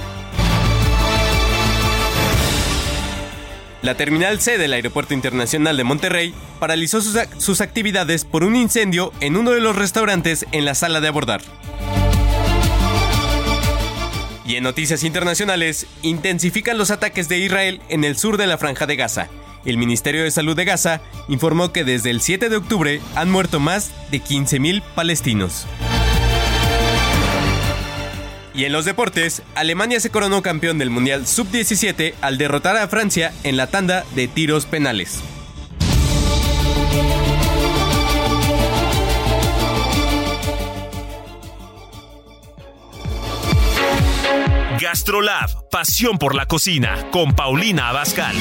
La 3.81 3.95
Terminal 3.95 4.39
C 4.39 4.57
del 4.57 4.71
Aeropuerto 4.71 5.13
Internacional 5.13 5.75
de 5.75 5.83
Monterrey 5.83 6.33
paralizó 6.61 7.01
sus, 7.01 7.17
sus, 7.39 7.59
actividades 7.59 8.23
por 8.23 8.45
un 8.45 8.55
incendio 8.55 9.11
en 9.19 9.35
uno 9.35 9.51
de 9.51 9.59
los 9.59 9.75
restaurantes 9.75 10.45
en 10.53 10.63
la 10.63 10.75
sala 10.75 11.01
de 11.01 11.09
abordar. 11.09 11.41
Y 14.49 14.55
en 14.55 14.63
noticias 14.63 15.03
internacionales, 15.03 15.85
intensifican 16.01 16.79
los 16.79 16.89
ataques 16.89 17.29
de 17.29 17.37
Israel 17.37 17.81
en 17.87 18.03
el 18.03 18.17
sur 18.17 18.35
de 18.35 18.47
la 18.47 18.57
Franja 18.57 18.87
de 18.87 18.95
Gaza. 18.95 19.27
El 19.63 19.77
Ministerio 19.77 20.23
de 20.23 20.31
Salud 20.31 20.55
de 20.55 20.65
Gaza 20.65 21.01
informó 21.27 21.71
que 21.71 21.83
desde 21.83 22.09
el 22.09 22.19
7 22.19 22.49
de 22.49 22.55
octubre 22.55 22.99
han 23.13 23.29
muerto 23.29 23.59
más 23.59 23.91
de 24.09 24.19
15.000 24.19 24.81
palestinos. 24.95 25.67
Y 28.55 28.65
en 28.65 28.71
los 28.71 28.85
deportes, 28.85 29.43
Alemania 29.53 29.99
se 29.99 30.09
coronó 30.09 30.41
campeón 30.41 30.79
del 30.79 30.89
Mundial 30.89 31.27
Sub-17 31.27 32.15
al 32.19 32.39
derrotar 32.39 32.75
a 32.75 32.87
Francia 32.87 33.31
en 33.43 33.55
la 33.55 33.67
tanda 33.67 34.03
de 34.15 34.27
tiros 34.27 34.65
penales. 34.65 35.19
Gastrolab, 44.79 45.69
pasión 45.69 46.17
por 46.17 46.35
la 46.35 46.45
cocina, 46.45 47.09
con 47.11 47.33
Paulina 47.33 47.89
Abascal. 47.89 48.35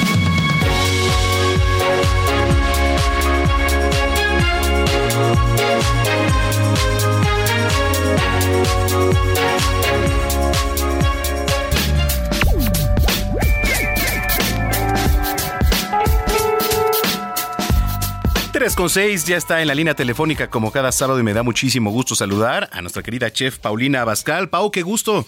con 18.75 18.89
6 18.89 19.25
ya 19.25 19.35
está 19.35 19.61
en 19.61 19.67
la 19.67 19.75
línea 19.75 19.93
telefónica 19.93 20.49
como 20.49 20.71
cada 20.71 20.91
sábado 20.91 21.19
y 21.19 21.23
me 21.23 21.33
da 21.33 21.43
muchísimo 21.43 21.91
gusto 21.91 22.15
saludar 22.15 22.69
a 22.71 22.81
nuestra 22.81 23.03
querida 23.03 23.31
chef 23.31 23.57
Paulina 23.57 24.01
Abascal. 24.01 24.49
Pau, 24.49 24.69
qué 24.71 24.83
gusto. 24.83 25.25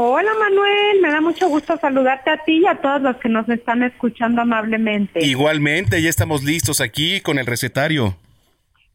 Hola 0.00 0.30
Manuel, 0.38 1.00
me 1.02 1.10
da 1.10 1.20
mucho 1.20 1.48
gusto 1.48 1.76
saludarte 1.76 2.30
a 2.30 2.44
ti 2.44 2.58
y 2.58 2.66
a 2.68 2.76
todos 2.76 3.02
los 3.02 3.16
que 3.16 3.28
nos 3.28 3.48
están 3.48 3.82
escuchando 3.82 4.42
amablemente. 4.42 5.26
Igualmente, 5.26 6.00
ya 6.00 6.08
estamos 6.08 6.44
listos 6.44 6.80
aquí 6.80 7.20
con 7.20 7.36
el 7.36 7.46
recetario. 7.46 8.16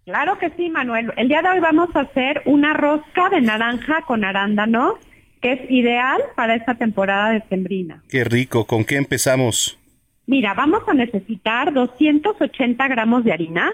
Claro 0.06 0.40
que 0.40 0.50
sí, 0.52 0.70
Manuel. 0.70 1.12
El 1.18 1.28
día 1.28 1.42
de 1.42 1.50
hoy 1.50 1.60
vamos 1.60 1.94
a 1.94 2.00
hacer 2.00 2.42
una 2.46 2.74
rosca 2.74 3.30
de 3.30 3.42
naranja 3.42 4.04
con 4.04 4.24
arándano, 4.24 4.98
que 5.42 5.52
es 5.52 5.70
ideal 5.70 6.22
para 6.38 6.56
esta 6.56 6.76
temporada 6.76 7.32
de 7.32 7.44
sembrina. 7.50 8.02
Qué 8.08 8.24
rico, 8.24 8.64
¿con 8.64 8.86
qué 8.86 8.96
empezamos? 8.96 9.78
Mira, 10.26 10.54
vamos 10.54 10.84
a 10.88 10.94
necesitar 10.94 11.74
280 11.74 12.88
gramos 12.88 13.26
de 13.26 13.34
harina 13.34 13.74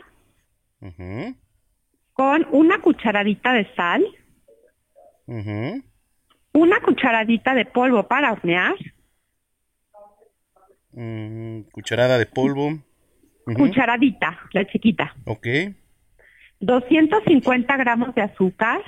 con 2.14 2.48
una 2.50 2.82
cucharadita 2.82 3.54
de 3.54 3.68
sal, 3.76 4.04
una 6.54 6.80
cucharadita 6.82 7.54
de 7.54 7.66
polvo 7.66 8.08
para 8.08 8.32
hornear, 8.32 8.76
mm, 10.92 11.62
cucharada 11.72 12.18
de 12.18 12.26
polvo, 12.26 12.80
cucharadita, 13.56 14.40
la 14.54 14.66
chiquita. 14.66 15.16
Ok. 15.26 15.48
250 16.60 17.78
gramos 17.78 18.14
de 18.16 18.22
azúcar. 18.22 18.82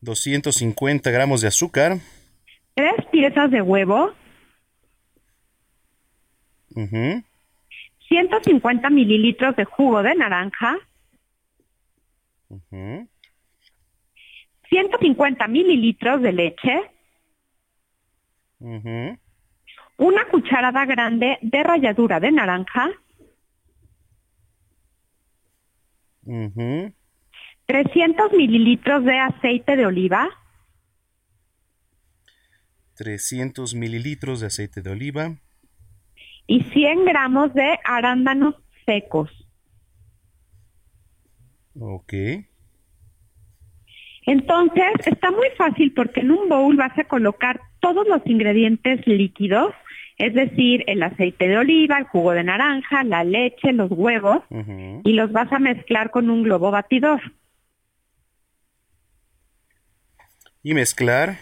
250 0.00 1.10
gramos 1.10 1.40
de 1.40 1.48
azúcar. 1.48 1.98
tres 2.74 3.04
piezas 3.12 3.50
de 3.50 3.60
huevo, 3.62 4.12
Ujú. 6.74 7.22
150 8.08 8.88
mililitros 8.90 9.54
de 9.56 9.64
jugo 9.66 10.02
de 10.02 10.14
naranja, 10.14 10.78
Ujú. 12.48 13.08
150 14.76 15.48
mililitros 15.48 16.22
de 16.22 16.32
leche, 16.32 16.90
una 19.98 20.24
cucharada 20.30 20.86
grande 20.86 21.38
de 21.42 21.62
ralladura 21.62 22.20
de 22.20 22.32
naranja, 22.32 22.88
Ujú. 26.24 26.92
300 27.66 28.32
mililitros 28.32 29.04
de 29.04 29.18
aceite 29.18 29.76
de 29.76 29.84
oliva, 29.84 30.30
300 32.94 33.74
mililitros 33.74 34.40
de 34.40 34.46
aceite 34.46 34.80
de 34.80 34.90
oliva. 34.90 35.36
y 36.46 36.62
100 36.64 37.04
gramos 37.04 37.52
de 37.54 37.78
arándanos 37.84 38.54
secos. 38.86 39.30
Ok. 41.78 42.12
Entonces, 44.24 44.84
está 45.06 45.30
muy 45.30 45.48
fácil 45.56 45.92
porque 45.94 46.20
en 46.20 46.30
un 46.30 46.48
bowl 46.48 46.76
vas 46.76 46.96
a 46.98 47.04
colocar 47.04 47.60
todos 47.80 48.06
los 48.06 48.20
ingredientes 48.24 49.06
líquidos, 49.06 49.74
es 50.18 50.34
decir, 50.34 50.84
el 50.86 51.02
aceite 51.02 51.48
de 51.48 51.58
oliva, 51.58 51.98
el 51.98 52.04
jugo 52.04 52.32
de 52.32 52.44
naranja, 52.44 53.02
la 53.02 53.24
leche, 53.24 53.72
los 53.72 53.90
huevos, 53.90 54.42
y 55.04 55.12
los 55.14 55.32
vas 55.32 55.52
a 55.52 55.58
mezclar 55.58 56.10
con 56.10 56.30
un 56.30 56.44
globo 56.44 56.70
batidor. 56.70 57.20
Y 60.62 60.74
mezclar 60.74 61.38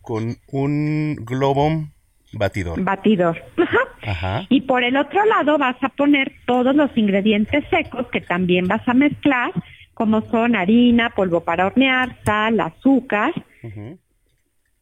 con 0.00 0.36
un 0.52 1.16
globo 1.16 1.88
batidor. 2.34 2.80
Batidor. 2.82 3.42
Ajá. 3.56 3.78
Ajá. 4.06 4.46
Y 4.50 4.60
por 4.60 4.84
el 4.84 4.96
otro 4.96 5.24
lado 5.24 5.58
vas 5.58 5.76
a 5.82 5.88
poner 5.88 6.32
todos 6.46 6.76
los 6.76 6.96
ingredientes 6.96 7.64
secos 7.70 8.06
que 8.12 8.20
también 8.20 8.68
vas 8.68 8.86
a 8.86 8.94
mezclar, 8.94 9.50
como 9.94 10.28
son 10.30 10.56
harina, 10.56 11.10
polvo 11.10 11.44
para 11.44 11.66
hornear, 11.66 12.18
sal, 12.24 12.60
azúcar, 12.60 13.32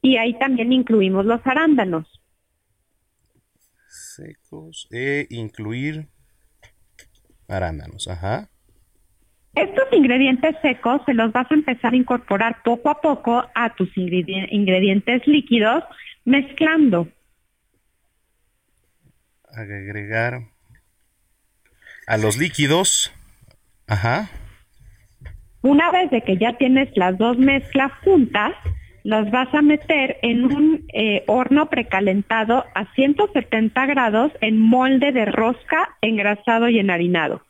y 0.00 0.16
ahí 0.16 0.38
también 0.38 0.72
incluimos 0.72 1.24
los 1.24 1.40
arándanos. 1.44 2.20
Secos. 3.88 4.88
E 4.90 5.26
incluir 5.30 6.08
arándanos. 7.48 8.08
Ajá. 8.08 8.48
Estos 9.54 9.84
ingredientes 9.92 10.56
secos 10.62 11.02
se 11.04 11.12
los 11.12 11.30
vas 11.30 11.50
a 11.50 11.54
empezar 11.54 11.92
a 11.92 11.96
incorporar 11.96 12.62
poco 12.62 12.88
a 12.88 13.00
poco 13.00 13.44
a 13.54 13.74
tus 13.74 13.94
ingredi- 13.96 14.48
ingredientes 14.50 15.26
líquidos, 15.26 15.84
mezclando. 16.24 17.08
Agregar 19.54 20.48
a 22.06 22.16
los 22.16 22.38
líquidos. 22.38 23.12
Ajá. 23.86 24.30
Una 25.62 25.90
vez 25.92 26.10
de 26.10 26.22
que 26.22 26.36
ya 26.36 26.54
tienes 26.54 26.88
las 26.96 27.16
dos 27.18 27.38
mezclas 27.38 27.92
juntas, 28.04 28.52
las 29.04 29.30
vas 29.30 29.52
a 29.54 29.62
meter 29.62 30.18
en 30.22 30.44
un 30.44 30.86
eh, 30.92 31.24
horno 31.26 31.68
precalentado 31.70 32.64
a 32.74 32.92
170 32.94 33.86
grados 33.86 34.32
en 34.40 34.58
molde 34.58 35.12
de 35.12 35.24
rosca 35.24 35.96
engrasado 36.00 36.68
y 36.68 36.78
enharinado. 36.78 37.42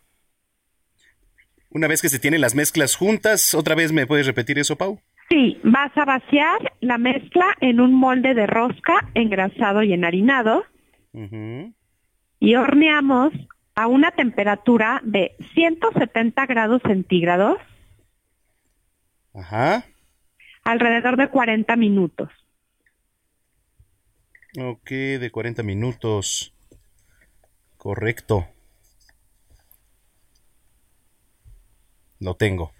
Una 1.71 1.89
vez 1.89 2.03
que 2.03 2.11
se 2.11 2.19
tienen 2.19 2.43
las 2.43 2.55
mezclas 2.55 2.97
juntas, 2.97 3.55
otra 3.55 3.75
vez 3.75 3.93
me 3.93 4.07
puedes 4.07 4.27
repetir 4.27 4.59
eso, 4.59 4.77
Pau. 4.77 5.01
Sí, 5.31 5.59
vas 5.65 5.91
a 5.97 6.05
vaciar 6.05 6.75
la 6.81 6.99
mezcla 6.99 7.57
en 7.63 7.81
un 7.81 7.95
molde 7.95 8.35
de 8.35 8.47
rosca 8.47 9.09
engrasado 9.15 9.83
y 9.83 9.95
enharinado 9.95 10.65
y 12.41 12.55
horneamos 12.55 13.33
a 13.75 13.87
una 13.87 14.11
temperatura 14.11 15.01
de 15.05 15.35
170 15.55 16.45
grados 16.47 16.83
centígrados 16.87 17.57
Ajá. 19.35 19.85
alrededor 20.65 21.17
de 21.17 21.29
40 21.29 21.77
minutos. 21.77 22.29
Ok, 24.59 24.91
de 24.91 25.31
40 25.31 25.63
minutos. 25.63 26.55
Correcto. 27.79 28.47
Lo 32.21 32.35
tengo. 32.35 32.73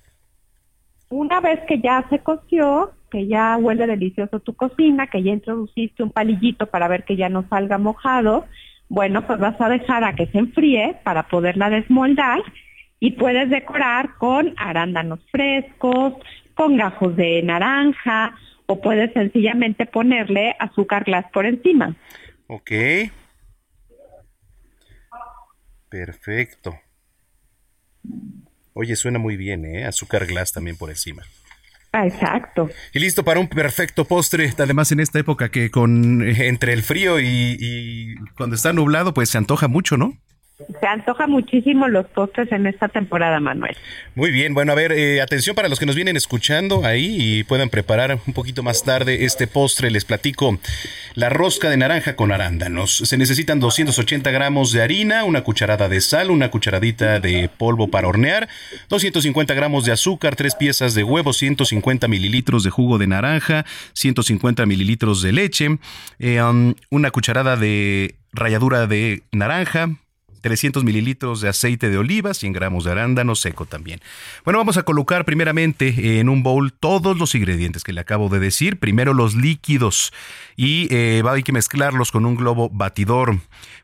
Una 1.09 1.41
vez 1.41 1.61
que 1.67 1.81
ya 1.81 2.07
se 2.09 2.21
coció, 2.21 2.93
que 3.11 3.27
ya 3.27 3.57
huele 3.57 3.87
delicioso 3.87 4.41
tu 4.41 4.55
cocina, 4.55 5.09
que 5.09 5.23
ya 5.23 5.33
introduciste 5.33 6.03
un 6.03 6.11
palillito 6.11 6.67
para 6.67 6.89
ver 6.89 7.05
que 7.05 7.17
ya 7.17 7.29
no 7.29 7.47
salga 7.49 7.79
mojado, 7.79 8.47
bueno, 8.89 9.27
pues 9.27 9.39
vas 9.39 9.61
a 9.61 9.69
dejar 9.69 10.05
a 10.05 10.15
que 10.15 10.27
se 10.27 10.39
enfríe 10.39 11.01
para 11.03 11.29
poderla 11.29 11.71
desmoldar 11.71 12.43
y 13.01 13.13
puedes 13.13 13.51
decorar 13.51 14.15
con 14.19 14.55
arándanos 14.57 15.19
frescos, 15.31 16.15
con 16.55 16.77
gajos 16.77 17.17
de 17.17 17.43
naranja 17.43 18.35
o 18.67 18.81
puedes 18.81 19.13
sencillamente 19.13 19.87
ponerle 19.87 20.55
azúcar 20.59 21.05
glass 21.05 21.27
por 21.33 21.47
encima. 21.47 21.97
Ok. 22.47 22.71
Perfecto. 25.89 26.75
Oye, 28.75 28.97
suena 28.97 29.19
muy 29.19 29.37
bien, 29.37 29.65
¿eh? 29.65 29.85
Azúcar 29.85 30.27
glass 30.27 30.53
también 30.53 30.77
por 30.77 30.91
encima. 30.91 31.23
Ah, 31.93 32.07
Exacto. 32.07 32.71
Y 32.95 33.01
listo 33.01 33.23
para 33.23 33.39
un 33.39 33.49
perfecto 33.49 34.07
postre. 34.07 34.51
Además, 34.57 34.91
en 34.93 35.01
esta 35.01 35.19
época 35.19 35.51
que 35.51 35.71
con 35.71 36.23
eh, 36.27 36.49
entre 36.49 36.73
el 36.73 36.83
frío 36.83 37.21
y, 37.21 37.57
y 37.61 38.15
cuando 38.37 38.57
está 38.57 38.73
nublado, 38.73 39.13
pues 39.13 39.29
se 39.29 39.37
antoja 39.37 39.69
mucho, 39.69 39.99
¿no? 39.99 40.17
Se 40.81 40.87
antoja 40.87 41.27
muchísimo 41.27 41.89
los 41.89 42.07
postres 42.07 42.51
en 42.53 42.67
esta 42.67 42.89
temporada, 42.89 43.41
Manuel. 43.41 43.77
Muy 44.15 44.31
bien, 44.31 44.55
bueno, 44.55 44.73
a 44.73 44.75
ver, 44.75 44.93
eh, 44.93 45.21
atención 45.21 45.55
para 45.55 45.69
los 45.69 45.79
que 45.79 45.87
nos 45.87 45.97
vienen 45.97 46.17
escuchando 46.17 46.85
ahí 46.85 47.17
y 47.19 47.45
puedan 47.45 47.69
preparar 47.69 48.19
un 48.27 48.35
poquito 48.35 48.63
más 48.63 48.85
tarde 48.85 49.25
este 49.25 49.47
postre. 49.47 49.91
Les 49.91 50.05
platico 50.05 50.59
la 51.15 51.29
rosca 51.29 51.71
de 51.71 51.77
naranja 51.77 52.17
con 52.17 52.33
arándanos. 52.33 52.97
Se 52.97 53.17
necesitan 53.17 53.61
280 53.61 54.31
gramos 54.31 54.73
de 54.73 54.83
harina, 54.83 55.25
una 55.25 55.43
cucharada 55.43 55.89
de 55.89 56.01
sal, 56.01 56.31
una 56.31 56.51
cucharadita 56.51 57.21
de 57.21 57.49
polvo 57.49 57.89
para 57.89 58.09
hornear, 58.09 58.49
250 58.89 59.55
gramos 59.55 59.85
de 59.85 59.93
azúcar, 59.93 60.37
tres 60.37 60.55
piezas 60.55 60.95
de 60.95 61.05
huevo, 61.05 61.33
150 61.33 62.09
mililitros 62.09 62.65
de 62.65 62.71
jugo 62.71 62.99
de 62.99 63.07
naranja, 63.07 63.65
150 63.93 64.67
mililitros 64.67 65.23
de 65.23 65.33
leche, 65.33 65.79
eh, 66.19 66.43
um, 66.43 66.75
una 66.91 67.11
cucharada 67.11 67.57
de 67.57 68.17
ralladura 68.33 68.87
de 68.87 69.23
naranja, 69.33 69.91
300 70.43 70.85
mililitros 70.85 71.41
de 71.41 71.49
aceite 71.49 71.89
de 71.89 71.97
oliva, 71.97 72.35
100 72.35 72.53
gramos 72.53 72.85
de 72.85 72.91
arándano 72.91 73.35
seco 73.35 73.65
también. 73.65 74.01
Bueno, 74.45 74.59
vamos 74.59 74.77
a 74.77 74.83
colocar 74.83 75.25
primeramente 75.25 76.21
en 76.21 76.29
un 76.29 76.43
bowl 76.43 76.73
todos 76.73 77.17
los 77.17 77.35
ingredientes 77.35 77.85
que 77.85 77.93
le 77.93 78.01
acabo 78.01 78.29
de 78.29 78.41
decir. 78.41 78.79
Primero 78.79 79.15
los 79.15 79.35
líquidos 79.35 80.13
y 80.57 80.89
eh, 80.95 81.23
va 81.25 81.33
hay 81.33 81.43
que 81.43 81.53
mezclarlos 81.53 82.13
con 82.13 82.27
un 82.27 82.37
globo 82.37 82.69
batidor. 82.69 83.39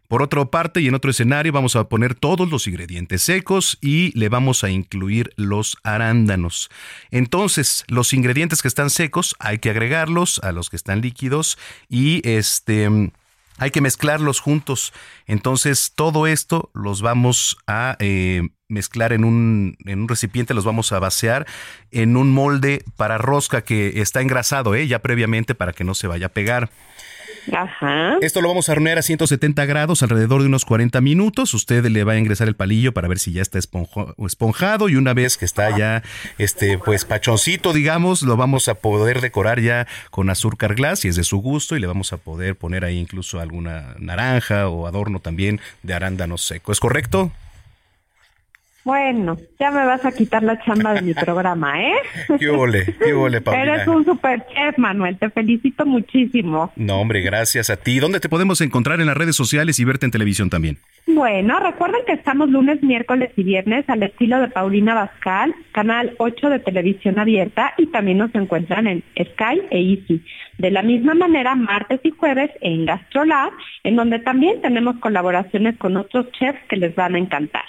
Por 0.09 0.23
otra 0.23 0.47
parte 0.47 0.81
y 0.81 0.89
en 0.89 0.95
otro 0.95 1.11
escenario 1.11 1.53
vamos 1.53 1.77
a 1.77 1.85
poner 1.85 2.15
todos 2.15 2.51
los 2.51 2.67
ingredientes 2.67 3.23
secos 3.23 3.77
y 3.83 4.19
le 4.19 4.31
vamos 4.31 4.65
a 4.65 4.71
incluir 4.71 5.33
los 5.37 5.77
arándanos. 5.83 6.71
Entonces, 7.11 7.85
los 7.89 8.15
ingredientes 8.15 8.63
que 8.63 8.69
están 8.69 8.89
secos 8.89 9.37
hay 9.39 9.59
que 9.59 9.69
agregarlos 9.69 10.41
a 10.43 10.53
los 10.53 10.71
que 10.71 10.77
están 10.77 11.03
líquidos 11.03 11.59
y 11.91 12.27
este 12.27 13.11
hay 13.59 13.71
que 13.71 13.81
mezclarlos 13.81 14.41
juntos. 14.41 14.93
Entonces, 15.27 15.93
todo 15.95 16.27
esto 16.27 16.71
los 16.75 17.03
vamos 17.03 17.59
a 17.67 17.97
eh, 18.01 18.49
mezclar 18.69 19.13
en 19.13 19.25
un, 19.25 19.77
en 19.85 20.01
un 20.01 20.09
recipiente, 20.09 20.55
los 20.55 20.65
vamos 20.65 20.93
a 20.93 20.99
vaciar 20.99 21.47
en 21.91 22.17
un 22.17 22.33
molde 22.33 22.85
para 22.97 23.19
rosca 23.19 23.63
que 23.63 24.01
está 24.01 24.21
engrasado, 24.21 24.75
¿eh? 24.75 24.87
ya 24.87 25.01
previamente 25.01 25.55
para 25.55 25.73
que 25.73 25.85
no 25.85 25.95
se 25.95 26.07
vaya 26.07 26.27
a 26.27 26.31
pegar. 26.31 26.71
Ajá. 27.53 28.17
Esto 28.21 28.41
lo 28.41 28.49
vamos 28.49 28.69
a 28.69 28.73
hornear 28.73 28.99
a 28.99 29.03
170 29.03 29.65
grados 29.67 30.03
alrededor 30.03 30.43
de 30.43 30.49
unos 30.49 30.65
40 30.65 31.01
minutos. 31.01 31.55
Usted 31.55 31.85
le 31.87 32.05
va 32.05 32.13
a 32.13 32.19
ingresar 32.19 32.49
el 32.49 32.57
palillo 32.57 32.93
para 32.93 33.09
ver 33.09 33.19
si 33.19 33.33
ya 33.33 33.43
está 33.43 33.59
esponjado 33.59 34.89
y 34.89 34.97
una 34.97 35.15
vez 35.15 35.37
que 35.37 35.45
está 35.45 35.77
ya 35.77 36.03
este 36.39 36.79
pues 36.79 37.05
pachoncito, 37.05 37.73
digamos, 37.73 38.23
lo 38.23 38.37
vamos 38.37 38.69
a 38.69 38.75
poder 38.75 39.21
decorar 39.21 39.61
ya 39.61 39.87
con 40.11 40.31
azúcar 40.31 40.75
glass 40.75 41.01
si 41.01 41.09
es 41.09 41.17
de 41.17 41.25
su 41.25 41.39
gusto 41.39 41.77
y 41.77 41.81
le 41.81 41.87
vamos 41.87 42.13
a 42.13 42.17
poder 42.19 42.57
poner 42.57 42.85
ahí 42.85 42.99
incluso 42.99 43.41
alguna 43.41 43.95
naranja 43.99 44.69
o 44.69 44.87
adorno 44.87 45.21
también 45.21 45.61
de 45.83 45.95
arándano 45.95 46.39
seco. 46.39 46.73
¿Es 46.73 46.81
correcto? 46.81 47.33
Bueno, 48.89 49.37
ya 49.61 49.71
me 49.71 49.85
vas 49.85 50.03
a 50.07 50.13
quitar 50.13 50.43
la 50.43 50.59
chamba 50.65 50.95
de 50.95 51.03
mi 51.03 51.13
programa, 51.13 51.79
¿eh? 51.79 51.93
¿Qué 52.39 52.49
ole? 52.49 52.87
¿Qué 52.99 53.13
ole, 53.13 53.43
Paulina? 53.43 53.75
Eres 53.75 53.87
un 53.87 54.03
super 54.03 54.43
chef, 54.47 54.79
Manuel. 54.79 55.19
Te 55.19 55.29
felicito 55.29 55.85
muchísimo. 55.85 56.73
No, 56.75 56.99
hombre, 56.99 57.21
gracias 57.21 57.69
a 57.69 57.77
ti. 57.77 57.99
¿Dónde 57.99 58.19
te 58.19 58.31
podemos 58.31 58.63
encontrar 58.63 58.99
en 59.03 59.07
las 59.09 59.17
redes 59.19 59.37
sociales 59.37 59.79
y 59.79 59.85
verte 59.85 60.07
en 60.07 60.13
televisión 60.13 60.49
también? 60.49 60.79
Bueno, 61.07 61.61
recuerden 61.61 62.01
que 62.07 62.15
estamos 62.15 62.49
lunes, 62.49 62.83
miércoles 62.83 63.31
y 63.37 63.43
viernes 63.43 63.85
al 63.89 64.03
estilo 64.05 64.41
de 64.41 64.49
Paulina 64.49 64.95
Bascal, 64.95 65.55
canal 65.73 66.15
8 66.17 66.49
de 66.49 66.59
televisión 66.59 67.19
abierta 67.19 67.75
y 67.77 67.89
también 67.89 68.17
nos 68.17 68.35
encuentran 68.35 68.87
en 68.87 69.05
Sky 69.19 69.61
e 69.71 69.81
Easy. 69.81 70.25
De 70.59 70.73
la 70.73 70.83
misma 70.83 71.15
manera, 71.15 71.55
martes 71.55 72.01
y 72.03 72.11
jueves 72.11 72.51
en 72.61 72.85
GastroLab, 72.85 73.53
en 73.85 73.95
donde 73.95 74.19
también 74.19 74.61
tenemos 74.61 74.97
colaboraciones 74.97 75.77
con 75.79 75.97
otros 75.97 76.33
chefs 76.33 76.59
que 76.69 76.77
les 76.77 76.97
van 76.97 77.15
a 77.15 77.19
encantar. 77.19 77.65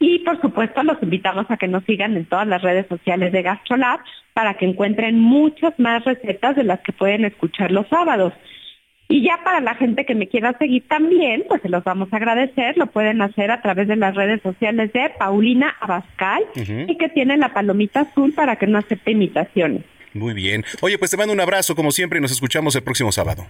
Y 0.00 0.18
por 0.20 0.40
supuesto, 0.40 0.82
los 0.82 1.00
invitamos 1.02 1.46
a 1.48 1.56
que 1.56 1.68
nos 1.68 1.84
sigan 1.84 2.16
en 2.16 2.24
todas 2.24 2.48
las 2.48 2.60
redes 2.60 2.86
sociales 2.88 3.30
de 3.30 3.42
GastroLab 3.42 4.00
para 4.34 4.54
que 4.54 4.66
encuentren 4.66 5.20
muchas 5.20 5.78
más 5.78 6.04
recetas 6.04 6.56
de 6.56 6.64
las 6.64 6.80
que 6.80 6.92
pueden 6.92 7.24
escuchar 7.24 7.70
los 7.70 7.86
sábados. 7.86 8.32
Y 9.08 9.22
ya 9.22 9.38
para 9.44 9.60
la 9.60 9.74
gente 9.74 10.04
que 10.04 10.14
me 10.16 10.26
quiera 10.26 10.56
seguir 10.58 10.88
también, 10.88 11.44
pues 11.46 11.62
se 11.62 11.68
los 11.68 11.84
vamos 11.84 12.12
a 12.12 12.16
agradecer. 12.16 12.76
Lo 12.76 12.86
pueden 12.86 13.22
hacer 13.22 13.52
a 13.52 13.60
través 13.60 13.86
de 13.86 13.96
las 13.96 14.16
redes 14.16 14.42
sociales 14.42 14.92
de 14.92 15.10
Paulina 15.18 15.76
Abascal 15.80 16.42
y 16.56 16.96
que 16.96 17.08
tienen 17.10 17.40
la 17.40 17.52
palomita 17.52 18.00
azul 18.00 18.32
para 18.32 18.56
que 18.56 18.66
no 18.66 18.78
acepte 18.78 19.12
imitaciones. 19.12 19.84
Muy 20.14 20.34
bien. 20.34 20.64
Oye, 20.80 20.98
pues 20.98 21.10
te 21.10 21.16
mando 21.16 21.32
un 21.32 21.40
abrazo 21.40 21.74
como 21.74 21.90
siempre 21.90 22.18
y 22.18 22.22
nos 22.22 22.32
escuchamos 22.32 22.74
el 22.76 22.82
próximo 22.82 23.12
sábado. 23.12 23.46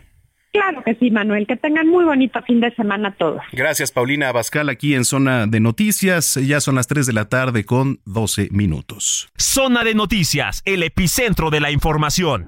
Claro 0.52 0.82
que 0.84 0.94
sí, 0.96 1.10
Manuel. 1.10 1.46
Que 1.46 1.56
tengan 1.56 1.88
muy 1.88 2.04
bonito 2.04 2.42
fin 2.42 2.60
de 2.60 2.74
semana 2.74 3.14
todos. 3.16 3.40
Gracias, 3.52 3.90
Paulina 3.90 4.28
Abascal, 4.28 4.68
aquí 4.68 4.94
en 4.94 5.06
Zona 5.06 5.46
de 5.46 5.60
Noticias. 5.60 6.34
Ya 6.34 6.60
son 6.60 6.74
las 6.74 6.86
3 6.86 7.06
de 7.06 7.12
la 7.14 7.28
tarde 7.28 7.64
con 7.64 8.00
12 8.04 8.48
minutos. 8.50 9.30
Zona 9.38 9.82
de 9.82 9.94
Noticias, 9.94 10.60
el 10.66 10.82
epicentro 10.82 11.50
de 11.50 11.60
la 11.60 11.70
información. 11.70 12.46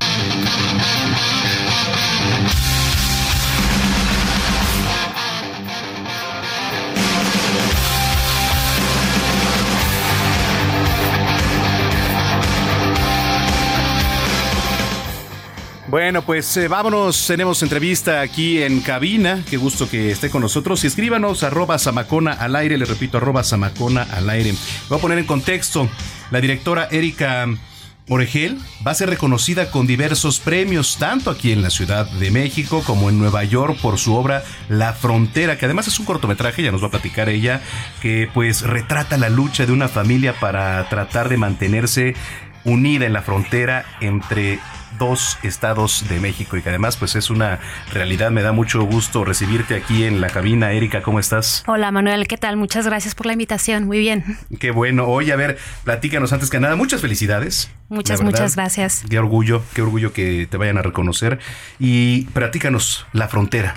Bueno, 15.94 16.22
pues 16.22 16.56
eh, 16.56 16.66
vámonos, 16.66 17.24
tenemos 17.24 17.62
entrevista 17.62 18.20
aquí 18.20 18.60
en 18.60 18.80
cabina, 18.80 19.44
qué 19.48 19.56
gusto 19.56 19.88
que 19.88 20.10
esté 20.10 20.28
con 20.28 20.42
nosotros. 20.42 20.82
Y 20.82 20.88
escríbanos 20.88 21.44
arroba 21.44 21.78
samacona 21.78 22.32
al 22.32 22.56
aire, 22.56 22.76
le 22.76 22.84
repito 22.84 23.18
arroba 23.18 23.44
samacona 23.44 24.02
al 24.02 24.28
aire. 24.28 24.54
Voy 24.88 24.98
a 24.98 25.00
poner 25.00 25.18
en 25.18 25.24
contexto, 25.24 25.88
la 26.32 26.40
directora 26.40 26.88
Erika 26.90 27.46
Oregel 28.08 28.58
va 28.84 28.90
a 28.90 28.94
ser 28.96 29.08
reconocida 29.08 29.70
con 29.70 29.86
diversos 29.86 30.40
premios, 30.40 30.96
tanto 30.98 31.30
aquí 31.30 31.52
en 31.52 31.62
la 31.62 31.70
Ciudad 31.70 32.10
de 32.10 32.32
México 32.32 32.82
como 32.84 33.08
en 33.08 33.16
Nueva 33.16 33.44
York 33.44 33.78
por 33.80 33.96
su 33.96 34.16
obra 34.16 34.42
La 34.68 34.94
Frontera, 34.94 35.58
que 35.58 35.66
además 35.66 35.86
es 35.86 36.00
un 36.00 36.06
cortometraje, 36.06 36.64
ya 36.64 36.72
nos 36.72 36.82
va 36.82 36.88
a 36.88 36.90
platicar 36.90 37.28
ella, 37.28 37.62
que 38.02 38.28
pues 38.34 38.62
retrata 38.62 39.16
la 39.16 39.28
lucha 39.28 39.64
de 39.64 39.70
una 39.70 39.86
familia 39.86 40.34
para 40.40 40.88
tratar 40.88 41.28
de 41.28 41.36
mantenerse 41.36 42.16
unida 42.64 43.06
en 43.06 43.12
la 43.12 43.22
frontera 43.22 43.84
entre 44.00 44.58
dos 44.98 45.38
estados 45.42 46.08
de 46.08 46.20
México 46.20 46.56
y 46.56 46.62
que 46.62 46.68
además 46.68 46.96
pues 46.96 47.14
es 47.16 47.30
una 47.30 47.58
realidad. 47.92 48.30
Me 48.30 48.42
da 48.42 48.52
mucho 48.52 48.82
gusto 48.84 49.24
recibirte 49.24 49.74
aquí 49.74 50.04
en 50.04 50.20
la 50.20 50.28
cabina. 50.28 50.72
Erika, 50.72 51.02
¿cómo 51.02 51.18
estás? 51.20 51.64
Hola 51.66 51.90
Manuel, 51.90 52.26
¿qué 52.26 52.36
tal? 52.36 52.56
Muchas 52.56 52.86
gracias 52.86 53.14
por 53.14 53.26
la 53.26 53.32
invitación. 53.32 53.84
Muy 53.84 53.98
bien. 53.98 54.38
Qué 54.58 54.70
bueno. 54.70 55.06
Oye, 55.06 55.32
a 55.32 55.36
ver, 55.36 55.58
platícanos 55.84 56.32
antes 56.32 56.50
que 56.50 56.60
nada. 56.60 56.76
Muchas 56.76 57.00
felicidades. 57.00 57.70
Muchas, 57.88 58.22
muchas 58.22 58.56
gracias. 58.56 59.04
Qué 59.08 59.18
orgullo, 59.18 59.62
qué 59.74 59.82
orgullo 59.82 60.12
que 60.12 60.46
te 60.50 60.56
vayan 60.56 60.78
a 60.78 60.82
reconocer. 60.82 61.38
Y 61.78 62.22
platícanos 62.26 63.06
la 63.12 63.28
frontera. 63.28 63.74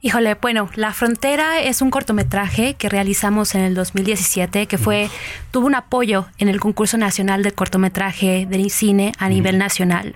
Híjole, 0.00 0.34
bueno, 0.34 0.70
La 0.76 0.92
Frontera 0.92 1.60
es 1.60 1.82
un 1.82 1.90
cortometraje 1.90 2.74
que 2.74 2.88
realizamos 2.88 3.56
en 3.56 3.62
el 3.62 3.74
2017 3.74 4.66
que 4.66 4.78
fue 4.78 5.10
tuvo 5.50 5.66
un 5.66 5.74
apoyo 5.74 6.28
en 6.38 6.48
el 6.48 6.60
concurso 6.60 6.96
nacional 6.98 7.42
de 7.42 7.50
cortometraje 7.50 8.46
de 8.46 8.70
cine 8.70 9.10
a 9.18 9.28
nivel 9.28 9.58
nacional. 9.58 10.14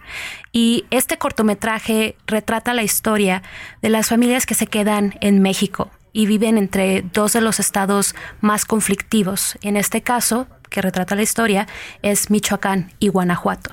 Y 0.52 0.84
este 0.90 1.18
cortometraje 1.18 2.14
retrata 2.28 2.74
la 2.74 2.84
historia 2.84 3.42
de 3.80 3.88
las 3.88 4.08
familias 4.08 4.46
que 4.46 4.54
se 4.54 4.68
quedan 4.68 5.16
en 5.20 5.42
México 5.42 5.90
y 6.12 6.26
viven 6.26 6.58
entre 6.58 7.02
dos 7.02 7.32
de 7.32 7.40
los 7.40 7.58
estados 7.58 8.14
más 8.40 8.64
conflictivos. 8.64 9.58
En 9.62 9.76
este 9.76 10.00
caso, 10.00 10.46
que 10.70 10.80
retrata 10.80 11.16
la 11.16 11.22
historia, 11.22 11.66
es 12.02 12.30
Michoacán 12.30 12.92
y 13.00 13.08
Guanajuato. 13.08 13.72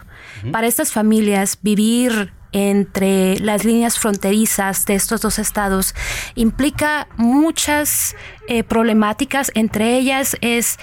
Para 0.51 0.65
estas 0.65 0.91
familias, 0.91 1.59
vivir 1.61 2.33
entre 2.51 3.39
las 3.39 3.63
líneas 3.63 3.99
fronterizas 3.99 4.85
de 4.85 4.95
estos 4.95 5.21
dos 5.21 5.39
estados 5.39 5.93
implica 6.35 7.07
muchas 7.17 8.15
eh, 8.47 8.63
problemáticas, 8.63 9.51
entre 9.55 9.97
ellas 9.97 10.37
es 10.41 10.79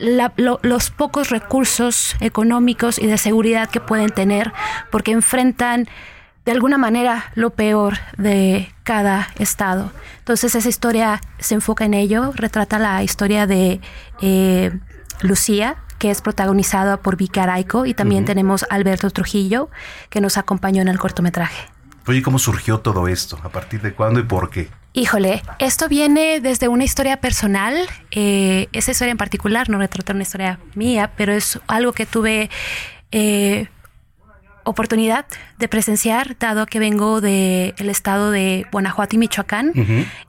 los 0.00 0.90
pocos 0.90 1.28
recursos 1.28 2.16
económicos 2.20 2.98
y 2.98 3.06
de 3.06 3.18
seguridad 3.18 3.68
que 3.68 3.80
pueden 3.80 4.10
tener, 4.10 4.52
porque 4.90 5.12
enfrentan 5.12 5.86
de 6.44 6.52
alguna 6.52 6.78
manera 6.78 7.30
lo 7.34 7.50
peor 7.50 7.98
de 8.16 8.72
cada 8.82 9.28
estado. 9.38 9.92
Entonces 10.18 10.54
esa 10.54 10.68
historia 10.68 11.20
se 11.38 11.54
enfoca 11.54 11.84
en 11.84 11.94
ello, 11.94 12.32
retrata 12.34 12.78
la 12.78 13.02
historia 13.02 13.46
de 13.46 13.80
eh, 14.20 14.72
Lucía, 15.20 15.76
que 16.02 16.10
es 16.10 16.20
protagonizada 16.20 16.96
por 16.96 17.16
Vicky 17.16 17.38
Araico, 17.38 17.86
y 17.86 17.94
también 17.94 18.24
tenemos 18.24 18.66
Alberto 18.70 19.08
Trujillo, 19.10 19.70
que 20.10 20.20
nos 20.20 20.36
acompañó 20.36 20.82
en 20.82 20.88
el 20.88 20.98
cortometraje. 20.98 21.68
Oye, 22.08 22.22
¿cómo 22.22 22.40
surgió 22.40 22.80
todo 22.80 23.06
esto? 23.06 23.38
¿A 23.44 23.50
partir 23.50 23.82
de 23.82 23.94
cuándo 23.94 24.18
y 24.18 24.24
por 24.24 24.50
qué? 24.50 24.68
Híjole, 24.94 25.44
esto 25.60 25.88
viene 25.88 26.40
desde 26.40 26.66
una 26.66 26.82
historia 26.82 27.20
personal. 27.20 27.76
Eh, 28.10 28.66
esa 28.72 28.90
historia 28.90 29.12
en 29.12 29.16
particular 29.16 29.68
no 29.68 29.78
retrata 29.78 30.12
una 30.12 30.22
historia 30.22 30.58
mía, 30.74 31.12
pero 31.16 31.32
es 31.32 31.60
algo 31.68 31.92
que 31.92 32.04
tuve 32.04 32.50
eh, 33.12 33.68
oportunidad 34.64 35.26
de 35.58 35.68
presenciar, 35.68 36.36
dado 36.36 36.66
que 36.66 36.80
vengo 36.80 37.20
del 37.20 37.74
estado 37.78 38.32
de 38.32 38.66
Guanajuato 38.72 39.14
y 39.14 39.18
Michoacán. 39.20 39.72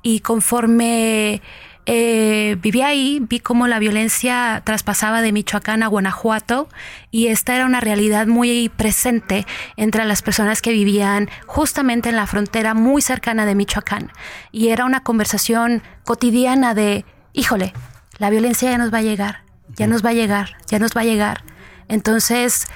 Y 0.04 0.20
conforme 0.20 1.42
eh, 1.86 2.58
viví 2.62 2.82
ahí, 2.82 3.20
vi 3.20 3.40
cómo 3.40 3.68
la 3.68 3.78
violencia 3.78 4.62
traspasaba 4.64 5.22
de 5.22 5.34
Michoacán 5.34 5.84
a 5.84 5.88
Guanajuato 5.88 6.70
y 7.12 7.28
esta 7.28 7.56
era 7.56 7.66
una 7.66 7.82
realidad 7.82 8.26
muy 8.26 8.70
presente 8.70 9.46
entre 9.76 10.06
las 10.06 10.22
personas 10.22 10.62
que 10.62 10.72
vivían 10.72 11.30
justamente 11.46 12.10
en 12.10 12.16
la 12.16 12.26
frontera 12.26 12.74
muy 12.74 13.02
cercana 13.02 13.46
de 13.46 13.56
Michoacán. 13.56 14.12
Y 14.52 14.70
era 14.70 14.86
una 14.86 15.04
conversación 15.04 15.84
cotidiana 16.06 16.74
de, 16.74 17.06
híjole, 17.34 17.74
la 18.18 18.30
violencia 18.30 18.72
ya 18.72 18.78
nos 18.78 18.94
va 18.94 19.00
a 19.00 19.04
llegar, 19.04 19.44
ya 19.76 19.88
nos 19.88 20.06
va 20.06 20.12
a 20.12 20.14
llegar, 20.14 20.56
ya 20.68 20.80
nos 20.80 20.92
va 20.96 21.02
a 21.02 21.06
llegar. 21.06 21.44
Entonces, 21.90 22.68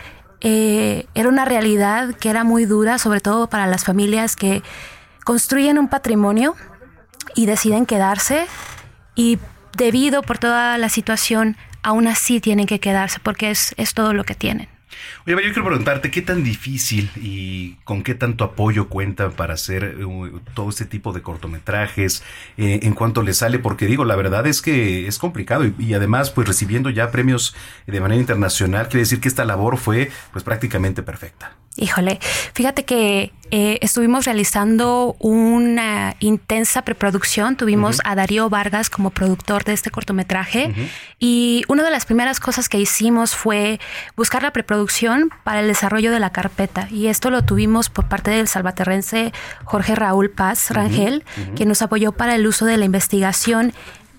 eh, 0.42 1.08
era 1.16 1.30
una 1.30 1.46
realidad 1.46 2.14
que 2.14 2.30
era 2.30 2.44
muy 2.44 2.66
dura, 2.66 2.98
sobre 2.98 3.22
todo 3.22 3.48
para 3.48 3.68
las 3.68 3.86
familias 3.86 4.36
que 4.36 4.64
construyen 5.24 5.80
un 5.80 5.88
patrimonio 5.88 6.56
y 7.36 7.46
deciden 7.46 7.86
quedarse 7.86 8.48
y 9.18 9.40
debido 9.76 10.22
por 10.22 10.38
toda 10.38 10.78
la 10.78 10.88
situación, 10.88 11.58
aún 11.84 12.08
así 12.08 12.40
tienen 12.40 12.68
que 12.68 12.80
quedarse 12.80 13.20
porque 13.22 13.50
es, 13.50 13.76
es 13.78 13.94
todo 13.94 14.14
lo 14.14 14.24
que 14.24 14.36
tienen. 14.36 14.70
Oye, 15.26 15.36
yo 15.36 15.54
quiero 15.54 15.66
preguntarte 15.66 16.10
qué 16.10 16.22
tan 16.22 16.44
difícil 16.44 17.10
y 17.16 17.76
con 17.84 18.04
qué 18.04 18.16
tanto 18.16 18.44
apoyo 18.44 18.88
cuentan 18.88 19.32
para 19.34 19.54
hacer 19.54 20.04
uh, 20.06 20.40
todo 20.54 20.70
este 20.70 20.86
tipo 20.86 21.14
de 21.14 21.22
cortometrajes, 21.22 22.24
eh, 22.58 22.80
en 22.84 22.94
cuanto 22.94 23.22
les 23.22 23.38
sale, 23.38 23.60
porque 23.60 23.86
digo, 23.86 24.06
la 24.06 24.16
verdad 24.16 24.48
es 24.48 24.62
que 24.62 25.08
es 25.08 25.20
complicado 25.20 25.66
y, 25.66 25.76
y, 25.78 25.94
además, 25.94 26.32
pues 26.32 26.48
recibiendo 26.48 26.90
ya 26.90 27.12
premios 27.12 27.56
de 27.86 28.00
manera 28.00 28.20
internacional, 28.20 28.88
quiere 28.88 29.02
decir 29.02 29.20
que 29.20 29.28
esta 29.28 29.46
labor 29.46 29.78
fue 29.78 30.10
pues 30.32 30.44
prácticamente 30.44 31.04
perfecta. 31.04 31.56
Híjole, 31.80 32.20
fíjate 32.54 32.86
que 32.86 33.32
eh, 33.52 33.78
estuvimos 33.82 34.26
realizando 34.26 35.16
una 35.20 36.16
intensa 36.20 36.82
preproducción. 36.82 37.56
Tuvimos 37.56 38.02
a 38.04 38.16
Darío 38.16 38.50
Vargas 38.50 38.90
como 38.90 39.12
productor 39.12 39.64
de 39.64 39.74
este 39.74 39.92
cortometraje 39.92 40.74
y 41.20 41.64
una 41.68 41.84
de 41.84 41.92
las 41.92 42.06
primeras 42.06 42.40
cosas 42.40 42.68
que 42.68 42.80
hicimos 42.80 43.36
fue 43.36 43.80
buscar 44.16 44.42
la 44.42 44.52
preproducción 44.52 45.30
para 45.44 45.60
el 45.62 45.68
desarrollo 45.68 46.12
de 46.12 46.20
la 46.20 46.32
carpeta. 46.32 46.88
Y 46.90 47.08
esto 47.08 47.30
lo 47.30 47.44
tuvimos 47.44 47.90
por 47.90 48.10
parte 48.10 48.32
del 48.32 48.48
salvaterrense 48.48 49.32
Jorge 49.64 49.94
Raúl 49.94 50.32
Paz 50.32 50.72
Rangel, 50.72 51.24
quien 51.56 51.70
nos 51.70 51.84
apoyó 51.84 52.12
para 52.12 52.34
el 52.34 52.48
uso 52.48 52.66
de 52.66 52.78
la 52.78 52.86
investigación 52.86 53.72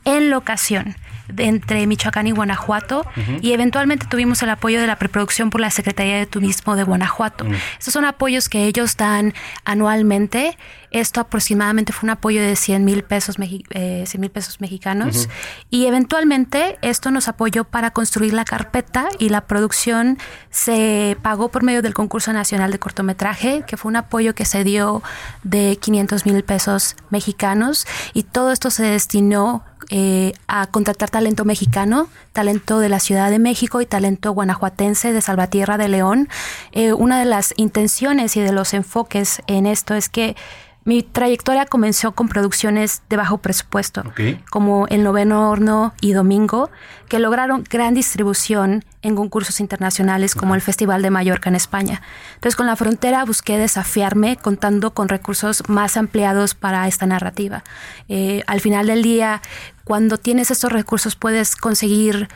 en 0.05 0.31
locación 0.31 0.95
de 1.29 1.45
entre 1.45 1.87
Michoacán 1.87 2.27
y 2.27 2.33
Guanajuato 2.33 3.07
y 3.41 3.53
eventualmente 3.53 4.07
tuvimos 4.07 4.43
el 4.43 4.51
apoyo 4.51 4.81
de 4.81 4.87
la 4.87 4.97
preproducción 4.97 5.51
por 5.51 5.61
la 5.61 5.71
Secretaría 5.71 6.17
de 6.17 6.27
Turismo 6.27 6.77
de 6.77 6.85
Guanajuato. 6.85 7.47
Estos 7.79 7.95
son 7.95 8.05
apoyos 8.05 8.49
que 8.49 8.65
ellos 8.65 8.97
dan 8.97 9.35
anualmente 9.65 10.57
Esto 10.91 11.21
aproximadamente 11.21 11.93
fue 11.93 12.07
un 12.07 12.11
apoyo 12.11 12.41
de 12.41 12.57
100 12.57 12.85
mil 12.85 13.05
pesos, 13.05 13.37
eh, 13.39 14.05
mil 14.19 14.31
pesos 14.31 14.61
mexicanos. 14.61 15.29
Y 15.71 15.87
eventualmente 15.87 16.79
esto 16.83 17.11
nos 17.11 17.29
apoyó 17.29 17.65
para 17.65 17.91
construir 17.91 18.33
la 18.33 18.45
carpeta 18.45 19.09
y 19.19 19.29
la 19.29 19.43
producción 19.43 20.19
se 20.51 21.17
pagó 21.23 21.51
por 21.51 21.63
medio 21.63 21.83
del 21.83 21.95
concurso 21.95 22.33
nacional 22.33 22.71
de 22.71 22.79
cortometraje, 22.79 23.65
que 23.67 23.77
fue 23.77 23.91
un 23.91 23.97
apoyo 23.97 24.35
que 24.35 24.45
se 24.45 24.65
dio 24.65 25.03
de 25.43 25.79
500 25.81 26.27
mil 26.27 26.43
pesos 26.43 26.97
mexicanos. 27.11 27.87
Y 28.15 28.23
todo 28.23 28.53
esto 28.53 28.71
se 28.71 28.85
destinó 28.85 29.65
eh, 29.91 30.35
a 30.49 30.67
contratar 30.67 31.09
talento 31.09 31.47
mexicano, 31.47 32.09
talento 32.39 32.79
de 32.79 32.89
la 32.89 33.01
Ciudad 33.01 33.31
de 33.31 33.41
México 33.41 33.81
y 33.81 33.87
talento 33.87 34.31
guanajuatense 34.31 35.13
de 35.13 35.21
Salvatierra 35.21 35.77
de 35.77 35.89
León. 35.89 36.29
Eh, 36.71 36.93
una 36.93 37.19
de 37.19 37.25
las 37.25 37.53
intenciones 37.57 38.37
y 38.37 38.41
de 38.41 38.53
los 38.53 38.75
enfoques 38.75 39.43
en 39.49 39.67
esto 39.67 39.95
es 39.95 40.09
que 40.09 40.37
mi 40.85 41.03
trayectoria 41.03 41.67
comenzó 41.67 42.13
con 42.13 42.29
producciones 42.29 43.03
de 43.11 43.17
bajo 43.17 43.39
presupuesto, 43.39 44.05
como 44.51 44.87
El 44.87 45.03
Noveno 45.03 45.51
Horno 45.51 45.95
y 46.01 46.13
Domingo, 46.13 46.71
que 47.09 47.19
lograron 47.19 47.65
gran 47.69 47.95
distribución 47.95 48.85
en 49.03 49.17
concursos 49.17 49.61
internacionales 49.61 50.35
como 50.35 50.55
el 50.55 50.61
Festival 50.61 51.03
de 51.03 51.11
Mallorca 51.11 51.49
en 51.49 51.57
España. 51.57 52.03
Entonces, 52.35 52.57
con 52.57 52.67
la 52.67 52.77
frontera 52.77 53.25
busqué 53.25 53.59
desafiarme 53.59 54.37
contando 54.37 54.93
con 54.93 55.09
recursos 55.09 55.63
más 55.69 55.97
ampliados 55.97 56.55
para 56.55 56.87
esta 56.89 57.07
narrativa. 57.07 57.65
Eh, 58.09 58.43
al 58.47 58.61
final 58.61 58.87
del 58.87 59.03
día, 59.03 59.43
cuando 59.85 60.19
tienes 60.19 60.51
estos 60.51 60.73
recursos, 60.73 61.17
puedes 61.17 61.57
conseguir 61.57 62.29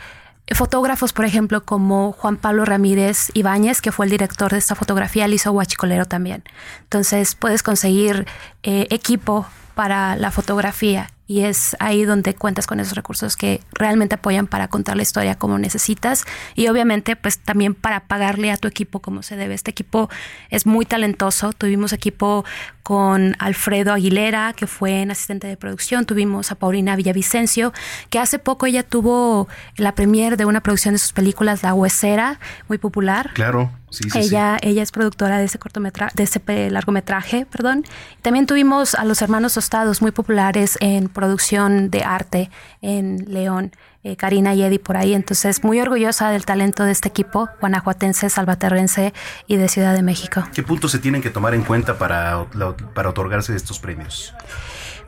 fotógrafos, 0.54 1.12
por 1.12 1.24
ejemplo, 1.24 1.64
como 1.64 2.12
Juan 2.12 2.36
Pablo 2.36 2.64
Ramírez 2.64 3.30
Ibáñez, 3.34 3.80
que 3.80 3.92
fue 3.92 4.06
el 4.06 4.10
director 4.10 4.52
de 4.52 4.58
esta 4.58 4.74
fotografía, 4.74 5.24
él 5.24 5.34
hizo 5.34 5.52
Huachicolero 5.52 6.06
también. 6.06 6.42
Entonces 6.82 7.34
puedes 7.34 7.62
conseguir 7.62 8.26
eh, 8.62 8.86
equipo 8.90 9.46
para 9.74 10.16
la 10.16 10.30
fotografía 10.30 11.08
y 11.32 11.46
es 11.46 11.74
ahí 11.80 12.04
donde 12.04 12.34
cuentas 12.34 12.66
con 12.66 12.78
esos 12.78 12.94
recursos 12.94 13.38
que 13.38 13.62
realmente 13.72 14.16
apoyan 14.16 14.46
para 14.46 14.68
contar 14.68 14.96
la 14.96 15.02
historia 15.02 15.34
como 15.34 15.58
necesitas 15.58 16.26
y 16.54 16.68
obviamente 16.68 17.16
pues 17.16 17.38
también 17.38 17.74
para 17.74 18.00
pagarle 18.00 18.50
a 18.50 18.58
tu 18.58 18.68
equipo 18.68 19.00
como 19.00 19.22
se 19.22 19.36
debe. 19.36 19.54
Este 19.54 19.70
equipo 19.70 20.10
es 20.50 20.66
muy 20.66 20.84
talentoso, 20.84 21.54
tuvimos 21.54 21.94
equipo 21.94 22.44
con 22.82 23.34
Alfredo 23.38 23.94
Aguilera, 23.94 24.52
que 24.52 24.66
fue 24.66 25.00
en 25.00 25.10
asistente 25.10 25.46
de 25.46 25.56
producción, 25.56 26.04
tuvimos 26.04 26.52
a 26.52 26.56
Paulina 26.56 26.96
Villavicencio, 26.96 27.72
que 28.10 28.18
hace 28.18 28.38
poco 28.38 28.66
ella 28.66 28.82
tuvo 28.82 29.48
la 29.76 29.94
premier 29.94 30.36
de 30.36 30.44
una 30.44 30.60
producción 30.60 30.92
de 30.92 30.98
sus 30.98 31.14
películas 31.14 31.62
La 31.62 31.72
Huesera, 31.72 32.40
muy 32.68 32.76
popular. 32.76 33.30
Claro. 33.32 33.70
Sí, 33.92 34.08
sí, 34.10 34.18
ella, 34.18 34.58
ella 34.62 34.82
es 34.82 34.90
productora 34.90 35.38
de 35.38 35.44
ese 35.44 35.58
cortometraje, 35.58 36.12
de 36.16 36.22
ese 36.22 36.70
largometraje, 36.70 37.46
perdón. 37.46 37.84
También 38.22 38.46
tuvimos 38.46 38.94
a 38.94 39.04
los 39.04 39.20
hermanos 39.20 39.54
Tostados, 39.54 40.00
muy 40.00 40.12
populares 40.12 40.78
en 40.80 41.08
producción 41.08 41.90
de 41.90 42.02
arte 42.02 42.50
en 42.80 43.26
León. 43.28 43.72
Eh, 44.04 44.16
Karina 44.16 44.52
y 44.52 44.62
Eddie 44.62 44.80
por 44.80 44.96
ahí. 44.96 45.14
Entonces, 45.14 45.62
muy 45.62 45.80
orgullosa 45.80 46.30
del 46.30 46.44
talento 46.44 46.84
de 46.84 46.90
este 46.90 47.08
equipo 47.08 47.48
guanajuatense, 47.60 48.28
salvaterrense 48.30 49.12
y 49.46 49.56
de 49.56 49.68
Ciudad 49.68 49.94
de 49.94 50.02
México. 50.02 50.42
¿Qué 50.52 50.64
puntos 50.64 50.90
se 50.90 50.98
tienen 50.98 51.22
que 51.22 51.30
tomar 51.30 51.54
en 51.54 51.62
cuenta 51.62 51.98
para, 51.98 52.46
para 52.94 53.10
otorgarse 53.10 53.54
estos 53.54 53.78
premios? 53.78 54.34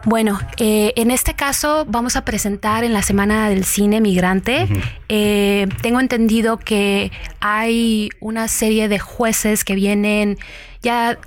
Bueno, 0.04 0.38
eh, 0.58 0.92
en 0.96 1.10
este 1.10 1.34
caso 1.34 1.86
vamos 1.88 2.16
a 2.16 2.24
presentar 2.24 2.84
en 2.84 2.92
la 2.92 3.02
Semana 3.02 3.48
del 3.48 3.64
Cine 3.64 4.00
Migrante. 4.02 4.68
Eh, 5.08 5.66
tengo 5.80 5.98
entendido 5.98 6.58
que 6.58 7.10
hay 7.40 8.10
una 8.20 8.48
serie 8.48 8.88
de 8.88 8.98
jueces 8.98 9.64
que 9.64 9.74
vienen 9.74 10.38
ya 10.82 11.18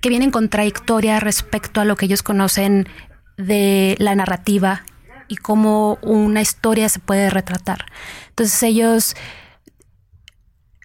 que 0.00 0.08
vienen 0.08 0.32
con 0.32 0.48
trayectoria 0.48 1.20
respecto 1.20 1.80
a 1.80 1.84
lo 1.84 1.96
que 1.96 2.06
ellos 2.06 2.22
conocen 2.22 2.88
de 3.36 3.94
la 3.98 4.14
narrativa 4.14 4.82
y 5.28 5.36
cómo 5.36 5.98
una 6.02 6.42
historia 6.42 6.88
se 6.88 6.98
puede 6.98 7.30
retratar. 7.30 7.86
Entonces 8.30 8.62
ellos 8.64 9.16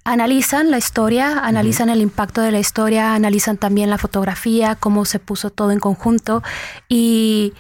analizan 0.04 0.72
la 0.72 0.78
historia, 0.78 1.40
analizan 1.40 1.90
el 1.90 2.02
impacto 2.02 2.42
de 2.42 2.52
la 2.52 2.60
historia, 2.60 3.14
analizan 3.14 3.58
también 3.58 3.90
la 3.90 3.98
fotografía, 3.98 4.76
cómo 4.76 5.06
se 5.06 5.20
puso 5.20 5.50
todo 5.50 5.72
en 5.72 5.80
conjunto 5.80 6.44
y 6.88 7.54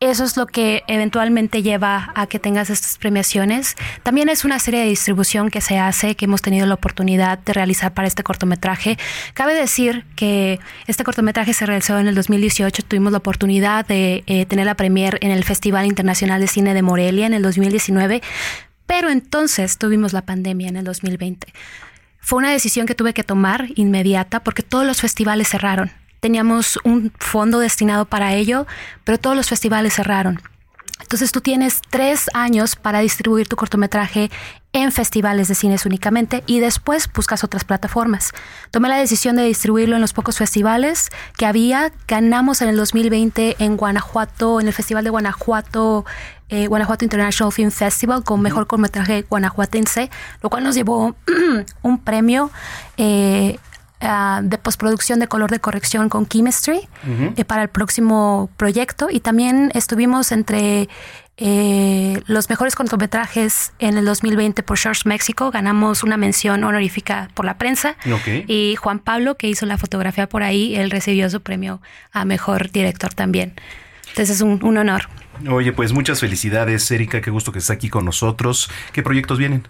eso 0.00 0.24
es 0.24 0.36
lo 0.36 0.46
que 0.46 0.82
eventualmente 0.86 1.62
lleva 1.62 2.12
a 2.14 2.26
que 2.26 2.38
tengas 2.38 2.68
estas 2.68 2.98
premiaciones. 2.98 3.74
También 4.02 4.28
es 4.28 4.44
una 4.44 4.58
serie 4.58 4.80
de 4.80 4.86
distribución 4.86 5.48
que 5.48 5.62
se 5.62 5.78
hace, 5.78 6.14
que 6.14 6.26
hemos 6.26 6.42
tenido 6.42 6.66
la 6.66 6.74
oportunidad 6.74 7.38
de 7.38 7.52
realizar 7.54 7.94
para 7.94 8.06
este 8.06 8.22
cortometraje. 8.22 8.98
Cabe 9.32 9.54
decir 9.54 10.04
que 10.14 10.60
este 10.86 11.04
cortometraje 11.04 11.54
se 11.54 11.64
realizó 11.64 11.98
en 11.98 12.06
el 12.06 12.14
2018, 12.14 12.82
tuvimos 12.82 13.12
la 13.12 13.18
oportunidad 13.18 13.86
de 13.86 14.24
eh, 14.26 14.44
tener 14.44 14.66
la 14.66 14.74
premier 14.74 15.18
en 15.22 15.30
el 15.30 15.42
Festival 15.42 15.86
Internacional 15.86 16.40
de 16.40 16.48
Cine 16.48 16.74
de 16.74 16.82
Morelia 16.82 17.24
en 17.26 17.32
el 17.32 17.42
2019, 17.42 18.20
pero 18.86 19.10
entonces 19.10 19.78
tuvimos 19.78 20.12
la 20.12 20.22
pandemia 20.22 20.68
en 20.68 20.76
el 20.76 20.84
2020. 20.84 21.52
Fue 22.20 22.38
una 22.38 22.50
decisión 22.50 22.86
que 22.86 22.94
tuve 22.94 23.14
que 23.14 23.24
tomar 23.24 23.68
inmediata 23.74 24.42
porque 24.42 24.62
todos 24.62 24.86
los 24.86 25.00
festivales 25.00 25.48
cerraron 25.48 25.90
teníamos 26.24 26.78
un 26.84 27.12
fondo 27.18 27.58
destinado 27.58 28.06
para 28.06 28.32
ello, 28.32 28.66
pero 29.04 29.18
todos 29.18 29.36
los 29.36 29.50
festivales 29.50 29.92
cerraron. 29.92 30.40
Entonces 31.02 31.32
tú 31.32 31.42
tienes 31.42 31.82
tres 31.90 32.30
años 32.32 32.76
para 32.76 33.00
distribuir 33.00 33.46
tu 33.46 33.56
cortometraje 33.56 34.30
en 34.72 34.90
festivales 34.90 35.48
de 35.48 35.54
cines 35.54 35.84
únicamente 35.84 36.42
y 36.46 36.60
después 36.60 37.12
buscas 37.12 37.44
otras 37.44 37.64
plataformas. 37.64 38.32
Tomé 38.70 38.88
la 38.88 38.96
decisión 38.96 39.36
de 39.36 39.44
distribuirlo 39.44 39.96
en 39.96 40.00
los 40.00 40.14
pocos 40.14 40.38
festivales 40.38 41.10
que 41.36 41.44
había. 41.44 41.92
Ganamos 42.08 42.62
en 42.62 42.70
el 42.70 42.76
2020 42.76 43.56
en 43.58 43.76
Guanajuato, 43.76 44.60
en 44.60 44.66
el 44.66 44.72
Festival 44.72 45.04
de 45.04 45.10
Guanajuato, 45.10 46.06
eh, 46.48 46.66
Guanajuato 46.66 47.04
International 47.04 47.52
Film 47.52 47.70
Festival 47.70 48.24
con 48.24 48.40
mejor 48.40 48.66
cortometraje 48.66 49.22
guanajuatense, 49.28 50.10
lo 50.42 50.50
cual 50.50 50.64
nos 50.64 50.74
llevó 50.74 51.14
un 51.82 51.98
premio 51.98 52.50
eh, 52.96 53.58
Ah, 54.06 54.40
de 54.42 54.58
postproducción 54.58 55.18
de 55.18 55.28
color 55.28 55.50
de 55.50 55.60
corrección 55.60 56.10
con 56.10 56.28
Chemistry 56.28 56.88
eh, 57.36 57.44
para 57.46 57.62
el 57.62 57.68
próximo 57.70 58.50
proyecto 58.58 59.08
y 59.10 59.20
también 59.20 59.70
estuvimos 59.72 60.30
entre 60.30 60.90
eh, 61.38 62.20
los 62.26 62.50
mejores 62.50 62.74
cortometrajes 62.74 63.72
en 63.78 63.96
el 63.96 64.04
2020 64.04 64.62
por 64.62 64.76
Shorts 64.76 65.06
México. 65.06 65.50
Ganamos 65.50 66.02
una 66.02 66.18
mención 66.18 66.64
honorífica 66.64 67.30
por 67.32 67.46
la 67.46 67.56
prensa. 67.56 67.96
Y 68.46 68.76
Juan 68.76 68.98
Pablo, 68.98 69.36
que 69.36 69.48
hizo 69.48 69.64
la 69.64 69.78
fotografía 69.78 70.28
por 70.28 70.42
ahí, 70.42 70.76
él 70.76 70.90
recibió 70.90 71.30
su 71.30 71.40
premio 71.40 71.80
a 72.12 72.26
mejor 72.26 72.70
director 72.72 73.14
también. 73.14 73.54
Entonces 74.08 74.36
es 74.36 74.42
un, 74.42 74.62
un 74.62 74.76
honor. 74.76 75.08
Oye, 75.48 75.72
pues 75.72 75.92
muchas 75.92 76.20
felicidades, 76.20 76.90
Erika, 76.90 77.20
qué 77.20 77.30
gusto 77.30 77.52
que 77.52 77.58
estés 77.58 77.76
aquí 77.76 77.88
con 77.88 78.04
nosotros. 78.04 78.70
¿Qué 78.92 79.02
proyectos 79.02 79.38
vienen? 79.38 79.66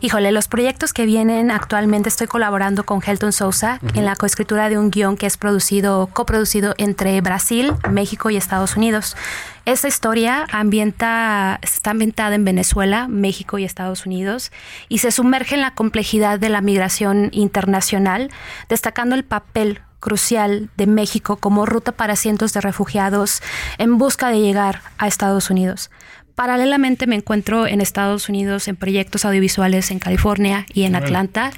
Híjole, 0.00 0.30
los 0.30 0.46
proyectos 0.46 0.92
que 0.92 1.06
vienen 1.06 1.50
actualmente 1.50 2.08
estoy 2.08 2.26
colaborando 2.26 2.84
con 2.84 3.02
Helton 3.02 3.32
Sousa 3.32 3.80
en 3.94 4.04
la 4.04 4.14
coescritura 4.14 4.68
de 4.68 4.78
un 4.78 4.90
guion 4.90 5.16
que 5.16 5.26
es 5.26 5.36
producido, 5.36 6.08
coproducido 6.12 6.74
entre 6.78 7.20
Brasil, 7.20 7.72
México 7.90 8.30
y 8.30 8.36
Estados 8.36 8.76
Unidos. 8.76 9.16
Esta 9.64 9.88
historia 9.88 10.46
ambienta, 10.52 11.58
está 11.60 11.90
ambientada 11.90 12.36
en 12.36 12.44
Venezuela, 12.44 13.08
México 13.08 13.58
y 13.58 13.64
Estados 13.64 14.06
Unidos 14.06 14.52
y 14.88 14.98
se 14.98 15.10
sumerge 15.10 15.56
en 15.56 15.60
la 15.60 15.74
complejidad 15.74 16.38
de 16.38 16.50
la 16.50 16.60
migración 16.60 17.30
internacional, 17.32 18.30
destacando 18.68 19.16
el 19.16 19.24
papel 19.24 19.80
crucial 20.00 20.70
de 20.76 20.86
México 20.86 21.36
como 21.36 21.66
ruta 21.66 21.92
para 21.92 22.16
cientos 22.16 22.52
de 22.52 22.60
refugiados 22.60 23.42
en 23.78 23.98
busca 23.98 24.30
de 24.30 24.40
llegar 24.40 24.82
a 24.98 25.06
Estados 25.06 25.50
Unidos. 25.50 25.90
Paralelamente 26.36 27.06
me 27.06 27.16
encuentro 27.16 27.66
en 27.66 27.80
Estados 27.80 28.28
Unidos 28.28 28.68
en 28.68 28.76
proyectos 28.76 29.24
audiovisuales 29.24 29.90
en 29.90 29.98
California 29.98 30.66
y 30.74 30.82
en 30.82 30.94
Atlanta 30.94 31.50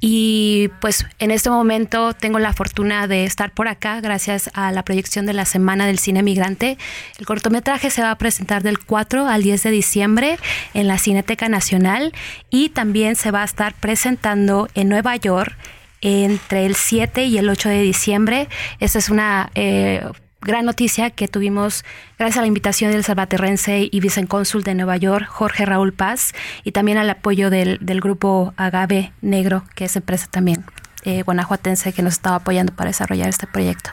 y 0.00 0.70
pues 0.80 1.06
en 1.20 1.30
este 1.30 1.50
momento 1.50 2.14
tengo 2.14 2.40
la 2.40 2.52
fortuna 2.52 3.06
de 3.06 3.26
estar 3.26 3.52
por 3.52 3.68
acá 3.68 4.00
gracias 4.00 4.50
a 4.54 4.72
la 4.72 4.84
proyección 4.84 5.24
de 5.24 5.34
la 5.34 5.44
Semana 5.44 5.86
del 5.86 6.00
Cine 6.00 6.24
Migrante. 6.24 6.78
El 7.20 7.26
cortometraje 7.26 7.90
se 7.90 8.02
va 8.02 8.10
a 8.10 8.18
presentar 8.18 8.64
del 8.64 8.80
4 8.80 9.28
al 9.28 9.44
10 9.44 9.62
de 9.62 9.70
diciembre 9.70 10.38
en 10.74 10.88
la 10.88 10.98
Cineteca 10.98 11.48
Nacional 11.48 12.12
y 12.50 12.70
también 12.70 13.14
se 13.14 13.30
va 13.30 13.42
a 13.42 13.44
estar 13.44 13.72
presentando 13.74 14.68
en 14.74 14.88
Nueva 14.88 15.14
York 15.14 15.56
entre 16.04 16.66
el 16.66 16.76
7 16.76 17.24
y 17.24 17.38
el 17.38 17.48
8 17.48 17.70
de 17.70 17.80
diciembre. 17.80 18.48
Esta 18.78 18.98
es 18.98 19.08
una 19.08 19.50
eh, 19.54 20.04
gran 20.42 20.66
noticia 20.66 21.10
que 21.10 21.26
tuvimos 21.26 21.82
gracias 22.18 22.38
a 22.38 22.42
la 22.42 22.46
invitación 22.46 22.92
del 22.92 23.02
salvaterrense 23.02 23.88
y 23.90 24.00
vicecónsul 24.00 24.62
de 24.62 24.74
Nueva 24.74 24.98
York, 24.98 25.26
Jorge 25.26 25.64
Raúl 25.64 25.94
Paz, 25.94 26.34
y 26.62 26.72
también 26.72 26.98
al 26.98 27.08
apoyo 27.08 27.48
del, 27.48 27.78
grupo 28.00 28.52
Agave 28.56 29.12
Negro, 29.22 29.64
que 29.74 29.86
es 29.86 29.96
empresa 29.96 30.26
también 30.30 30.64
eh, 31.04 31.22
guanajuatense 31.22 31.92
que 31.94 32.02
nos 32.02 32.14
estaba 32.14 32.36
apoyando 32.36 32.74
para 32.74 32.90
desarrollar 32.90 33.30
este 33.30 33.46
proyecto. 33.46 33.90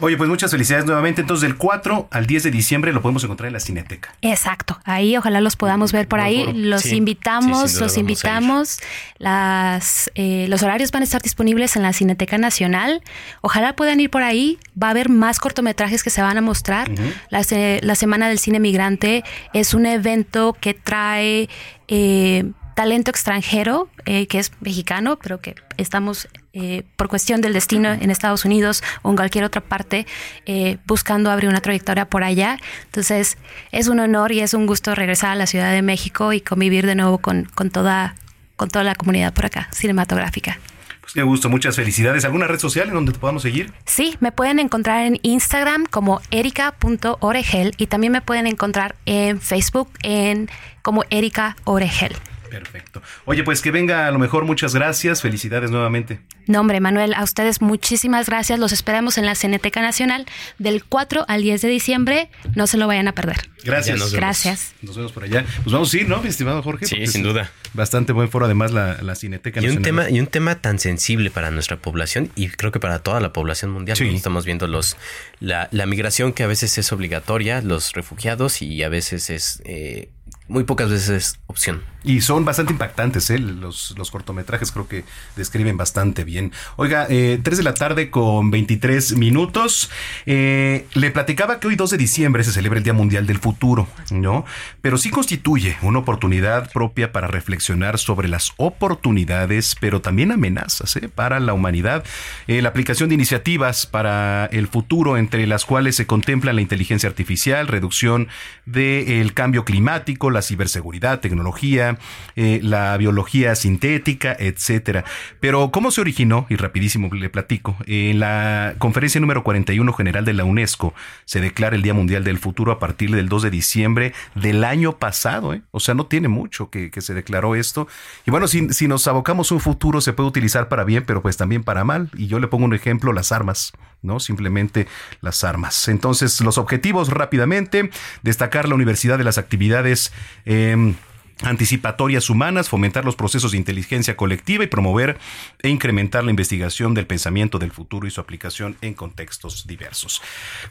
Oye, 0.00 0.16
pues 0.16 0.28
muchas 0.30 0.50
felicidades 0.50 0.86
nuevamente. 0.86 1.20
Entonces, 1.22 1.42
del 1.48 1.56
4 1.56 2.08
al 2.10 2.26
10 2.26 2.44
de 2.44 2.50
diciembre 2.50 2.92
lo 2.92 3.02
podemos 3.02 3.24
encontrar 3.24 3.48
en 3.48 3.52
la 3.54 3.60
Cineteca. 3.60 4.14
Exacto, 4.22 4.78
ahí 4.84 5.16
ojalá 5.16 5.40
los 5.40 5.56
podamos 5.56 5.90
ver 5.92 6.06
por 6.06 6.20
ahí. 6.20 6.50
Los 6.54 6.82
Sí. 6.82 6.96
invitamos, 6.96 7.72
Sí, 7.72 7.80
los 7.80 7.96
invitamos. 7.96 8.78
Las, 9.18 10.10
eh, 10.14 10.46
los 10.48 10.62
horarios 10.62 10.90
van 10.92 11.02
a 11.02 11.04
estar 11.04 11.20
disponibles 11.20 11.76
en 11.76 11.82
la 11.82 11.92
Cineteca 11.92 12.38
Nacional. 12.38 13.02
Ojalá 13.40 13.74
puedan 13.74 14.00
ir 14.00 14.10
por 14.10 14.22
ahí. 14.22 14.58
Va 14.80 14.88
a 14.88 14.90
haber 14.90 15.08
más 15.08 15.38
cortometrajes 15.40 16.02
que 16.02 16.10
se 16.10 16.22
van 16.22 16.36
a 16.38 16.40
mostrar. 16.40 16.90
la, 17.30 17.42
se- 17.44 17.80
la 17.82 17.94
Semana 17.94 18.28
del 18.28 18.38
Cine 18.38 18.60
Migrante 18.60 19.24
es 19.52 19.74
un 19.74 19.84
evento 19.86 20.56
que 20.60 20.74
trae 20.74 21.48
eh, 21.88 22.44
talento 22.74 23.10
extranjero, 23.10 23.88
eh, 24.06 24.26
que 24.28 24.38
es 24.38 24.52
mexicano, 24.60 25.18
pero 25.20 25.40
que 25.40 25.54
estamos 25.76 26.28
eh, 26.60 26.82
por 26.96 27.06
cuestión 27.06 27.40
del 27.40 27.52
destino 27.52 27.92
en 27.92 28.10
Estados 28.10 28.44
Unidos 28.44 28.82
o 29.02 29.10
en 29.10 29.16
cualquier 29.16 29.44
otra 29.44 29.60
parte 29.60 30.08
eh, 30.44 30.78
buscando 30.86 31.30
abrir 31.30 31.48
una 31.48 31.60
trayectoria 31.60 32.06
por 32.06 32.24
allá. 32.24 32.58
Entonces 32.86 33.38
es 33.70 33.86
un 33.86 34.00
honor 34.00 34.32
y 34.32 34.40
es 34.40 34.54
un 34.54 34.66
gusto 34.66 34.96
regresar 34.96 35.30
a 35.30 35.34
la 35.36 35.46
Ciudad 35.46 35.70
de 35.70 35.82
México 35.82 36.32
y 36.32 36.40
convivir 36.40 36.84
de 36.84 36.96
nuevo 36.96 37.18
con, 37.18 37.44
con 37.54 37.70
toda, 37.70 38.16
con 38.56 38.70
toda 38.70 38.84
la 38.84 38.96
comunidad 38.96 39.32
por 39.32 39.46
acá, 39.46 39.68
cinematográfica. 39.70 40.58
Pues 41.00 41.14
qué 41.14 41.22
gusto, 41.22 41.48
muchas 41.48 41.76
felicidades. 41.76 42.24
¿Alguna 42.24 42.48
red 42.48 42.58
social 42.58 42.88
en 42.88 42.94
donde 42.94 43.12
te 43.12 43.20
podamos 43.20 43.42
seguir? 43.42 43.72
Sí, 43.86 44.16
me 44.18 44.32
pueden 44.32 44.58
encontrar 44.58 45.06
en 45.06 45.20
Instagram 45.22 45.86
como 45.86 46.20
erica.oregel 46.32 47.72
y 47.78 47.86
también 47.86 48.12
me 48.12 48.20
pueden 48.20 48.48
encontrar 48.48 48.96
en 49.06 49.40
Facebook 49.40 49.90
en 50.02 50.50
como 50.82 51.04
Erika 51.10 51.56
Oregel. 51.62 52.16
Perfecto. 52.50 53.02
Oye, 53.24 53.44
pues 53.44 53.60
que 53.62 53.70
venga 53.70 54.06
a 54.06 54.10
lo 54.10 54.18
mejor. 54.18 54.44
Muchas 54.44 54.74
gracias. 54.74 55.22
Felicidades 55.22 55.70
nuevamente. 55.70 56.20
No, 56.46 56.60
hombre, 56.60 56.80
Manuel, 56.80 57.14
a 57.14 57.22
ustedes 57.22 57.60
muchísimas 57.60 58.26
gracias. 58.28 58.58
Los 58.58 58.72
esperamos 58.72 59.18
en 59.18 59.26
la 59.26 59.34
Cineteca 59.34 59.82
Nacional 59.82 60.26
del 60.58 60.84
4 60.84 61.24
al 61.28 61.42
10 61.42 61.62
de 61.62 61.68
diciembre. 61.68 62.30
No 62.54 62.66
se 62.66 62.78
lo 62.78 62.86
vayan 62.86 63.08
a 63.08 63.12
perder. 63.12 63.48
Gracias. 63.64 63.98
nos 63.98 64.12
vemos. 64.12 64.20
Gracias. 64.20 64.74
Nos 64.82 64.96
vemos 64.96 65.12
por 65.12 65.24
allá. 65.24 65.44
Pues 65.62 65.72
vamos 65.72 65.92
a 65.92 65.96
ir, 65.96 66.08
¿no, 66.08 66.22
mi 66.22 66.28
estimado 66.28 66.62
Jorge? 66.62 66.86
Sí, 66.86 66.94
Porque 66.94 67.06
sin 67.08 67.22
duda. 67.22 67.50
Bastante 67.74 68.12
buen 68.12 68.30
foro, 68.30 68.46
además, 68.46 68.72
la, 68.72 69.02
la 69.02 69.14
Cineteca 69.14 69.60
Y 69.60 69.64
un, 69.64 69.74
Nacional. 69.76 70.06
tema, 70.06 70.10
y 70.16 70.20
un 70.20 70.26
tema 70.26 70.54
tan 70.60 70.78
sensible 70.78 71.30
para 71.30 71.50
nuestra 71.50 71.76
población 71.76 72.30
y 72.34 72.48
creo 72.48 72.72
que 72.72 72.80
para 72.80 73.00
toda 73.00 73.20
la 73.20 73.32
población 73.32 73.70
mundial. 73.70 73.96
Sí. 73.96 74.08
Estamos 74.14 74.44
viendo 74.46 74.66
los 74.66 74.96
la, 75.40 75.68
la 75.70 75.86
migración 75.86 76.32
que 76.32 76.44
a 76.44 76.46
veces 76.46 76.78
es 76.78 76.92
obligatoria, 76.92 77.60
los 77.60 77.92
refugiados 77.92 78.62
y 78.62 78.82
a 78.82 78.88
veces 78.88 79.28
es 79.30 79.60
eh, 79.64 80.08
muy 80.48 80.64
pocas 80.64 80.90
veces 80.90 81.08
es 81.10 81.40
opción. 81.46 81.82
Y 82.04 82.20
son 82.20 82.44
bastante 82.44 82.72
impactantes, 82.72 83.28
¿eh? 83.30 83.38
Los, 83.38 83.94
los 83.98 84.10
cortometrajes 84.10 84.72
creo 84.72 84.88
que 84.88 85.04
describen 85.36 85.76
bastante 85.76 86.24
bien. 86.24 86.52
Oiga, 86.76 87.06
eh, 87.10 87.40
3 87.42 87.58
de 87.58 87.64
la 87.64 87.74
tarde 87.74 88.10
con 88.10 88.50
23 88.50 89.16
minutos. 89.16 89.90
Eh, 90.24 90.86
le 90.94 91.10
platicaba 91.10 91.60
que 91.60 91.66
hoy 91.66 91.76
2 91.76 91.90
de 91.90 91.98
diciembre 91.98 92.44
se 92.44 92.52
celebra 92.52 92.78
el 92.78 92.84
Día 92.84 92.92
Mundial 92.92 93.26
del 93.26 93.38
Futuro, 93.38 93.88
¿no? 94.10 94.44
Pero 94.80 94.96
sí 94.96 95.10
constituye 95.10 95.76
una 95.82 95.98
oportunidad 95.98 96.70
propia 96.72 97.12
para 97.12 97.26
reflexionar 97.26 97.98
sobre 97.98 98.28
las 98.28 98.52
oportunidades, 98.56 99.76
pero 99.80 100.00
también 100.00 100.32
amenazas 100.32 100.96
¿eh? 100.96 101.08
para 101.08 101.40
la 101.40 101.52
humanidad. 101.52 102.04
Eh, 102.46 102.62
la 102.62 102.68
aplicación 102.68 103.08
de 103.08 103.16
iniciativas 103.16 103.86
para 103.86 104.46
el 104.46 104.68
futuro, 104.68 105.16
entre 105.16 105.46
las 105.46 105.64
cuales 105.64 105.96
se 105.96 106.06
contempla 106.06 106.52
la 106.52 106.60
inteligencia 106.60 107.08
artificial, 107.08 107.66
reducción 107.66 108.28
del 108.66 109.34
cambio 109.34 109.64
climático, 109.64 110.30
la 110.38 110.42
ciberseguridad, 110.42 111.20
tecnología, 111.20 111.98
eh, 112.36 112.60
la 112.62 112.96
biología 112.96 113.54
sintética, 113.56 114.36
etcétera. 114.38 115.04
Pero, 115.40 115.70
¿cómo 115.70 115.90
se 115.90 116.00
originó? 116.00 116.46
Y 116.48 116.56
rapidísimo 116.56 117.12
le 117.12 117.28
platico. 117.28 117.76
En 117.86 118.20
la 118.20 118.74
conferencia 118.78 119.20
número 119.20 119.42
41 119.42 119.92
general 119.92 120.24
de 120.24 120.32
la 120.34 120.44
UNESCO 120.44 120.94
se 121.24 121.40
declara 121.40 121.74
el 121.74 121.82
Día 121.82 121.94
Mundial 121.94 122.22
del 122.22 122.38
Futuro 122.38 122.70
a 122.70 122.78
partir 122.78 123.10
del 123.10 123.28
2 123.28 123.42
de 123.42 123.50
diciembre 123.50 124.12
del 124.36 124.62
año 124.62 124.98
pasado. 124.98 125.54
¿eh? 125.54 125.62
O 125.72 125.80
sea, 125.80 125.94
no 125.94 126.06
tiene 126.06 126.28
mucho 126.28 126.70
que, 126.70 126.90
se 126.98 127.14
declaró 127.14 127.54
esto. 127.54 127.88
Y 128.26 128.30
bueno, 128.30 128.48
si, 128.48 128.68
si 128.70 128.88
nos 128.88 129.06
abocamos 129.06 129.50
un 129.50 129.60
futuro, 129.60 130.00
se 130.00 130.12
puede 130.12 130.28
utilizar 130.28 130.68
para 130.68 130.84
bien, 130.84 131.04
pero 131.06 131.22
pues 131.22 131.36
también 131.36 131.64
para 131.64 131.84
mal. 131.84 132.10
Y 132.14 132.28
yo 132.28 132.38
le 132.38 132.48
pongo 132.48 132.64
un 132.64 132.74
ejemplo, 132.74 133.12
las 133.12 133.32
armas. 133.32 133.72
¿No? 134.02 134.20
Simplemente 134.20 134.86
las 135.20 135.44
armas. 135.44 135.88
Entonces, 135.88 136.40
los 136.40 136.58
objetivos 136.58 137.08
rápidamente, 137.08 137.90
destacar 138.22 138.68
la 138.68 138.74
universidad 138.74 139.18
de 139.18 139.24
las 139.24 139.38
actividades 139.38 140.12
eh, 140.44 140.94
anticipatorias 141.42 142.30
humanas, 142.30 142.68
fomentar 142.68 143.04
los 143.04 143.16
procesos 143.16 143.52
de 143.52 143.58
inteligencia 143.58 144.16
colectiva 144.16 144.64
y 144.64 144.66
promover 144.66 145.18
e 145.62 145.68
incrementar 145.68 146.24
la 146.24 146.30
investigación 146.30 146.94
del 146.94 147.06
pensamiento 147.06 147.58
del 147.58 147.70
futuro 147.70 148.06
y 148.06 148.10
su 148.10 148.20
aplicación 148.20 148.76
en 148.80 148.94
contextos 148.94 149.66
diversos. 149.66 150.20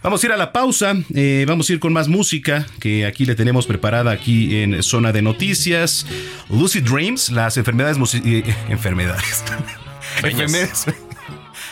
Vamos 0.04 0.24
a 0.24 0.28
ir 0.28 0.34
a 0.34 0.38
la 0.38 0.52
pausa, 0.52 0.94
eh, 1.14 1.46
vamos 1.48 1.70
a 1.70 1.74
ir 1.74 1.80
con 1.80 1.94
más 1.94 2.08
música 2.08 2.66
que 2.80 3.06
aquí 3.06 3.26
le 3.26 3.36
tenemos 3.36 3.66
preparada 3.66 4.12
aquí 4.12 4.62
en 4.62 4.84
Zona 4.84 5.12
de 5.12 5.22
Noticias. 5.22 6.06
Lucid 6.50 6.84
Dreams, 6.84 7.32
las 7.32 7.58
enfermedades... 7.58 7.98
eh, 8.26 8.44
enfermedades. 8.70 9.44
Efemérides. 10.24 10.88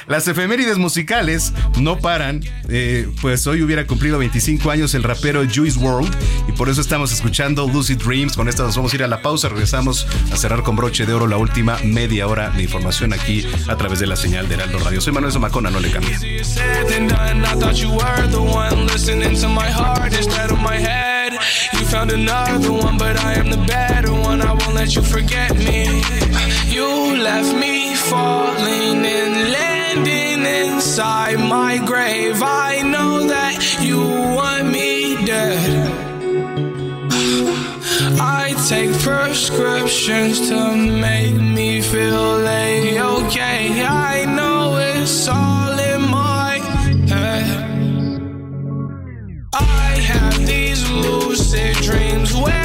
Las 0.07 0.27
efemérides 0.27 0.77
musicales 0.77 1.53
no 1.79 1.99
paran. 1.99 2.41
Eh, 2.69 3.09
pues 3.21 3.45
hoy 3.47 3.61
hubiera 3.61 3.85
cumplido 3.87 4.17
25 4.19 4.69
años 4.71 4.93
el 4.93 5.03
rapero 5.03 5.43
Juice 5.43 5.79
World 5.79 6.13
y 6.47 6.51
por 6.51 6.69
eso 6.69 6.81
estamos 6.81 7.11
escuchando 7.11 7.67
Lucid 7.67 7.97
Dreams. 7.97 8.35
Con 8.35 8.47
esto 8.47 8.63
nos 8.63 8.75
vamos 8.75 8.93
a 8.93 8.95
ir 8.95 9.03
a 9.03 9.07
la 9.07 9.21
pausa. 9.21 9.49
Regresamos 9.49 10.07
a 10.31 10.35
cerrar 10.37 10.63
con 10.63 10.75
broche 10.75 11.05
de 11.05 11.13
oro 11.13 11.27
la 11.27 11.37
última 11.37 11.77
media 11.83 12.27
hora 12.27 12.49
de 12.49 12.63
información 12.63 13.13
aquí 13.13 13.45
a 13.67 13.75
través 13.75 13.99
de 13.99 14.07
la 14.07 14.15
señal 14.15 14.47
de 14.47 14.55
Heraldo 14.55 14.79
Radio. 14.79 15.01
Soy 15.01 15.13
Manuel 15.13 15.33
Zamacona, 15.33 15.69
no 15.69 15.79
le 15.79 15.91
cambie. 15.91 16.15
said 16.43 16.91
and 16.91 17.09
done. 17.09 17.43
I 17.43 17.55
thought 17.55 17.81
you 17.81 17.95
found 21.95 22.11
another 22.11 22.73
one, 22.73 22.97
but 22.97 23.17
I 23.23 23.33
am 23.35 23.49
the 23.49 23.63
better 23.65 24.11
one. 24.11 24.41
I 24.41 24.51
won't 24.51 24.73
let 24.73 24.95
you 24.95 25.01
forget 25.01 25.55
me. 25.55 26.03
You 26.75 26.87
left 27.29 27.55
me 27.55 27.95
falling 27.95 29.05
and 29.05 29.51
landing 29.95 30.45
inside 30.45 31.39
my 31.39 31.77
grave. 31.85 32.41
I 32.43 32.81
know 32.81 33.27
that 33.27 33.77
you 33.81 33.99
want 33.99 34.71
me 34.71 35.25
dead. 35.25 35.91
I 38.19 38.53
take 38.67 38.91
prescriptions 38.99 40.49
to 40.49 40.75
make 40.75 41.35
me 41.35 41.81
feel 41.81 42.45
a-okay. 42.47 43.83
I 43.85 44.25
know 44.25 44.77
it's 44.77 45.27
all 45.27 45.79
in 45.79 46.01
my 46.09 46.59
head. 47.07 47.47
I 49.53 49.97
have 50.11 50.45
these 50.45 50.89
lucid 50.91 51.75
dreams 51.77 52.35
where 52.35 52.64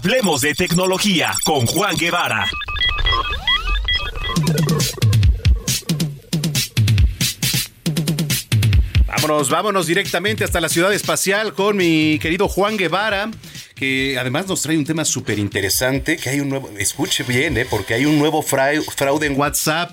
Hablemos 0.00 0.42
de 0.42 0.52
tecnología 0.52 1.32
con 1.42 1.64
Juan 1.64 1.96
Guevara. 1.96 2.44
Vámonos, 9.06 9.48
vámonos 9.50 9.86
directamente 9.86 10.44
hasta 10.44 10.60
la 10.60 10.68
ciudad 10.68 10.92
espacial 10.92 11.54
con 11.54 11.76
mi 11.76 12.18
querido 12.20 12.48
Juan 12.48 12.76
Guevara, 12.76 13.30
que 13.74 14.18
además 14.18 14.46
nos 14.48 14.62
trae 14.62 14.76
un 14.76 14.84
tema 14.84 15.04
súper 15.04 15.38
interesante, 15.38 16.16
que 16.16 16.28
hay 16.28 16.40
un 16.40 16.48
nuevo, 16.48 16.70
escuche 16.78 17.22
bien, 17.24 17.56
¿eh? 17.56 17.66
porque 17.68 17.94
hay 17.94 18.04
un 18.04 18.18
nuevo 18.18 18.42
frau- 18.42 18.84
fraude 18.94 19.26
en 19.26 19.38
WhatsApp 19.38 19.92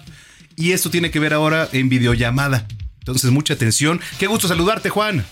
y 0.56 0.72
esto 0.72 0.90
tiene 0.90 1.12
que 1.12 1.20
ver 1.20 1.34
ahora 1.34 1.70
en 1.72 1.90
videollamada. 1.90 2.68
Entonces, 3.00 3.32
mucha 3.32 3.54
atención. 3.54 4.00
Qué 4.18 4.28
gusto 4.28 4.48
saludarte, 4.48 4.90
Juan. 4.90 5.26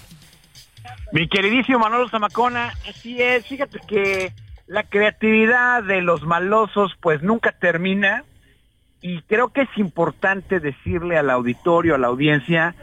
Mi 1.14 1.27
queridísimo 1.27 1.80
Manolo 1.80 2.07
Zamacona, 2.10 2.73
así 2.89 3.22
es, 3.22 3.45
fíjate 3.45 3.80
que 3.88 4.31
la 4.72 4.84
creatividad 4.84 5.84
de 5.84 6.02
los 6.02 6.23
malosos 6.23 6.95
pues 7.02 7.22
nunca 7.22 7.52
termina 7.52 8.23
y 9.02 9.22
creo 9.23 9.49
que 9.49 9.64
es 9.64 9.69
importante 9.76 10.61
decirle 10.61 11.18
al 11.18 11.30
auditorio, 11.30 11.93
a 11.93 11.98
la 11.98 12.07
audiencia, 12.07 12.73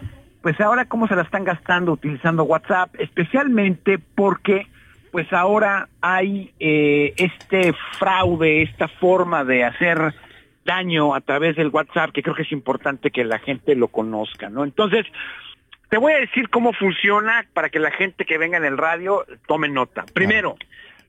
pues 0.42 0.60
ahora 0.60 0.84
cómo 0.84 1.08
se 1.08 1.16
la 1.16 1.22
están 1.22 1.44
gastando 1.44 1.92
utilizando 1.92 2.44
WhatsApp, 2.44 2.94
especialmente 2.98 3.98
porque 3.98 4.66
pues 5.12 5.32
ahora 5.32 5.88
hay 6.02 6.52
eh, 6.60 7.14
este 7.16 7.72
fraude, 7.98 8.60
esta 8.60 8.88
forma 8.88 9.44
de 9.44 9.64
hacer 9.64 10.12
daño 10.66 11.14
a 11.14 11.22
través 11.22 11.56
del 11.56 11.68
WhatsApp 11.68 12.10
que 12.12 12.22
creo 12.22 12.34
que 12.34 12.42
es 12.42 12.52
importante 12.52 13.10
que 13.10 13.24
la 13.24 13.38
gente 13.38 13.74
lo 13.74 13.88
conozca, 13.88 14.50
¿no? 14.50 14.62
Entonces, 14.62 15.06
te 15.88 15.96
voy 15.96 16.12
a 16.12 16.20
decir 16.20 16.50
cómo 16.50 16.74
funciona 16.74 17.46
para 17.54 17.70
que 17.70 17.78
la 17.78 17.92
gente 17.92 18.26
que 18.26 18.36
venga 18.36 18.58
en 18.58 18.66
el 18.66 18.76
radio 18.76 19.24
tome 19.46 19.70
nota. 19.70 20.04
Primero, 20.12 20.58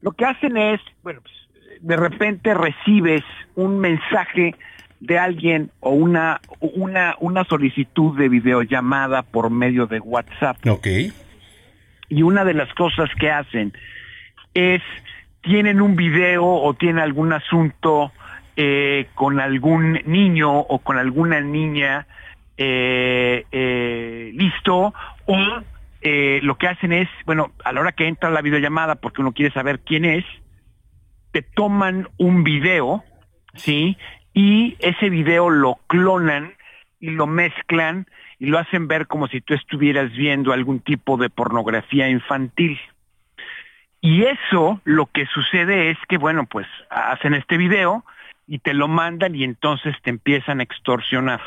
lo 0.01 0.11
que 0.11 0.25
hacen 0.25 0.57
es, 0.57 0.79
bueno, 1.03 1.21
pues, 1.21 1.33
de 1.81 1.95
repente 1.95 2.53
recibes 2.53 3.23
un 3.55 3.79
mensaje 3.79 4.55
de 4.99 5.17
alguien 5.17 5.71
o 5.79 5.91
una, 5.91 6.41
una, 6.59 7.15
una 7.19 7.43
solicitud 7.45 8.17
de 8.17 8.29
videollamada 8.29 9.23
por 9.23 9.49
medio 9.49 9.87
de 9.87 9.99
WhatsApp. 9.99 10.57
Ok. 10.67 10.87
Y 12.09 12.21
una 12.21 12.43
de 12.43 12.53
las 12.53 12.73
cosas 12.73 13.09
que 13.19 13.31
hacen 13.31 13.73
es, 14.53 14.81
tienen 15.41 15.81
un 15.81 15.95
video 15.95 16.45
o 16.45 16.73
tienen 16.73 16.99
algún 16.99 17.31
asunto 17.31 18.11
eh, 18.57 19.07
con 19.15 19.39
algún 19.39 19.99
niño 20.05 20.51
o 20.51 20.79
con 20.79 20.97
alguna 20.97 21.39
niña 21.39 22.07
eh, 22.57 23.45
eh, 23.51 24.31
listo 24.33 24.93
o 25.25 25.37
eh, 26.01 26.39
lo 26.43 26.57
que 26.57 26.67
hacen 26.67 26.93
es, 26.93 27.09
bueno, 27.25 27.51
a 27.63 27.73
la 27.73 27.81
hora 27.81 27.91
que 27.91 28.07
entra 28.07 28.29
la 28.29 28.41
videollamada, 28.41 28.95
porque 28.95 29.21
uno 29.21 29.33
quiere 29.33 29.53
saber 29.53 29.81
quién 29.81 30.05
es, 30.05 30.25
te 31.31 31.41
toman 31.41 32.07
un 32.17 32.43
video, 32.43 33.03
¿sí? 33.55 33.97
Y 34.33 34.77
ese 34.79 35.09
video 35.09 35.49
lo 35.49 35.75
clonan 35.87 36.53
y 36.99 37.11
lo 37.11 37.27
mezclan 37.27 38.07
y 38.39 38.47
lo 38.47 38.57
hacen 38.57 38.87
ver 38.87 39.07
como 39.07 39.27
si 39.27 39.41
tú 39.41 39.53
estuvieras 39.53 40.11
viendo 40.13 40.53
algún 40.53 40.79
tipo 40.79 41.17
de 41.17 41.29
pornografía 41.29 42.09
infantil. 42.09 42.79
Y 44.01 44.23
eso 44.23 44.79
lo 44.85 45.07
que 45.07 45.25
sucede 45.25 45.91
es 45.91 45.97
que, 46.07 46.17
bueno, 46.17 46.45
pues 46.45 46.67
hacen 46.89 47.33
este 47.33 47.57
video 47.57 48.05
y 48.47 48.59
te 48.59 48.73
lo 48.73 48.87
mandan 48.87 49.35
y 49.35 49.43
entonces 49.43 49.95
te 50.01 50.09
empiezan 50.09 50.61
a 50.61 50.63
extorsionar. 50.63 51.41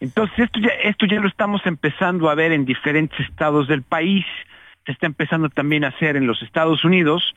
Entonces 0.00 0.38
esto 0.38 0.60
ya, 0.60 0.70
esto 0.82 1.06
ya 1.06 1.20
lo 1.20 1.28
estamos 1.28 1.64
empezando 1.64 2.28
a 2.28 2.34
ver 2.34 2.52
en 2.52 2.64
diferentes 2.64 3.18
estados 3.20 3.68
del 3.68 3.82
país, 3.82 4.24
se 4.84 4.92
está 4.92 5.06
empezando 5.06 5.48
también 5.48 5.84
a 5.84 5.88
hacer 5.88 6.16
en 6.16 6.26
los 6.26 6.42
Estados 6.42 6.84
Unidos, 6.84 7.34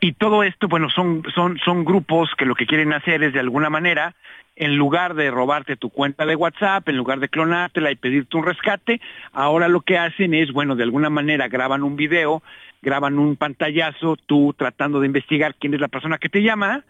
y 0.00 0.12
todo 0.12 0.42
esto, 0.42 0.68
bueno, 0.68 0.90
son, 0.90 1.22
son, 1.34 1.58
son 1.64 1.84
grupos 1.84 2.30
que 2.36 2.44
lo 2.44 2.54
que 2.54 2.66
quieren 2.66 2.92
hacer 2.92 3.22
es 3.22 3.32
de 3.32 3.40
alguna 3.40 3.70
manera, 3.70 4.14
en 4.54 4.76
lugar 4.76 5.14
de 5.14 5.30
robarte 5.30 5.76
tu 5.76 5.90
cuenta 5.90 6.26
de 6.26 6.36
WhatsApp, 6.36 6.88
en 6.88 6.96
lugar 6.96 7.20
de 7.20 7.28
clonártela 7.28 7.90
y 7.90 7.96
pedirte 7.96 8.36
un 8.36 8.44
rescate, 8.44 9.00
ahora 9.32 9.68
lo 9.68 9.80
que 9.82 9.98
hacen 9.98 10.34
es, 10.34 10.52
bueno, 10.52 10.76
de 10.76 10.82
alguna 10.82 11.10
manera 11.10 11.48
graban 11.48 11.82
un 11.82 11.96
video, 11.96 12.42
graban 12.82 13.18
un 13.18 13.36
pantallazo, 13.36 14.16
tú 14.16 14.54
tratando 14.56 15.00
de 15.00 15.06
investigar 15.06 15.54
quién 15.54 15.74
es 15.74 15.80
la 15.80 15.88
persona 15.88 16.18
que 16.18 16.28
te 16.28 16.42
llama, 16.42 16.84